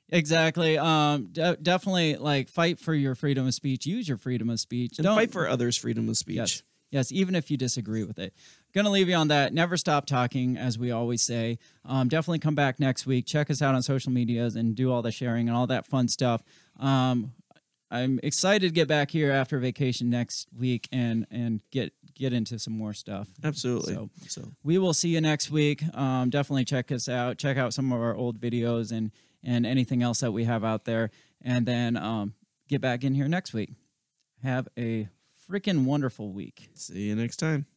exactly. 0.09 0.77
Um, 0.77 1.29
de- 1.31 1.57
definitely 1.57 2.17
like 2.17 2.49
fight 2.49 2.79
for 2.79 2.93
your 2.93 3.15
freedom 3.15 3.47
of 3.47 3.53
speech. 3.55 3.85
Use 3.85 4.07
your 4.07 4.17
freedom 4.17 4.49
of 4.49 4.59
speech. 4.59 4.99
and 4.99 5.07
fight 5.07 5.31
for 5.31 5.47
others' 5.47 5.77
freedom 5.77 6.07
of 6.09 6.17
speech. 6.17 6.35
Yes. 6.37 6.63
Yes, 6.89 7.11
even 7.11 7.35
if 7.35 7.51
you 7.51 7.57
disagree 7.57 8.05
with 8.05 8.17
it. 8.17 8.33
Gonna 8.73 8.91
leave 8.91 9.09
you 9.09 9.15
on 9.15 9.27
that. 9.27 9.53
Never 9.53 9.75
stop 9.75 10.05
talking, 10.05 10.55
as 10.55 10.77
we 10.79 10.89
always 10.91 11.21
say. 11.21 11.57
Um, 11.83 12.07
definitely 12.07 12.39
come 12.39 12.55
back 12.55 12.79
next 12.79 13.05
week. 13.05 13.25
Check 13.25 13.49
us 13.49 13.61
out 13.61 13.75
on 13.75 13.81
social 13.81 14.11
medias 14.11 14.55
and 14.55 14.73
do 14.75 14.89
all 14.91 15.01
the 15.01 15.11
sharing 15.11 15.49
and 15.49 15.57
all 15.57 15.67
that 15.67 15.85
fun 15.85 16.07
stuff. 16.07 16.43
Um, 16.79 17.33
I'm 17.89 18.19
excited 18.21 18.67
to 18.67 18.73
get 18.73 18.87
back 18.87 19.11
here 19.11 19.31
after 19.31 19.57
vacation 19.59 20.09
next 20.09 20.47
week 20.57 20.87
and 20.91 21.25
and 21.31 21.61
get 21.71 21.93
get 22.13 22.33
into 22.33 22.59
some 22.59 22.73
more 22.73 22.93
stuff. 22.93 23.27
Absolutely. 23.43 23.93
So- 23.93 24.09
so 24.27 24.51
We 24.63 24.77
will 24.77 24.93
see 24.93 25.09
you 25.09 25.21
next 25.21 25.51
week. 25.51 25.83
Um, 25.95 26.29
definitely 26.29 26.65
check 26.65 26.91
us 26.91 27.07
out. 27.07 27.37
Check 27.37 27.57
out 27.57 27.73
some 27.73 27.93
of 27.93 27.99
our 28.01 28.15
old 28.15 28.39
videos 28.39 28.91
and 28.91 29.11
and 29.43 29.65
anything 29.65 30.01
else 30.03 30.19
that 30.19 30.31
we 30.31 30.43
have 30.45 30.63
out 30.65 30.85
there. 30.85 31.11
And 31.41 31.65
then 31.65 31.95
um, 31.95 32.33
get 32.67 32.81
back 32.81 33.03
in 33.03 33.13
here 33.13 33.27
next 33.27 33.53
week. 33.53 33.69
Have 34.43 34.67
a 34.77 35.07
freaking 35.49 35.85
wonderful 35.85 36.31
week. 36.33 36.69
see 36.73 37.03
you 37.07 37.15
next 37.15 37.37
time. 37.37 37.67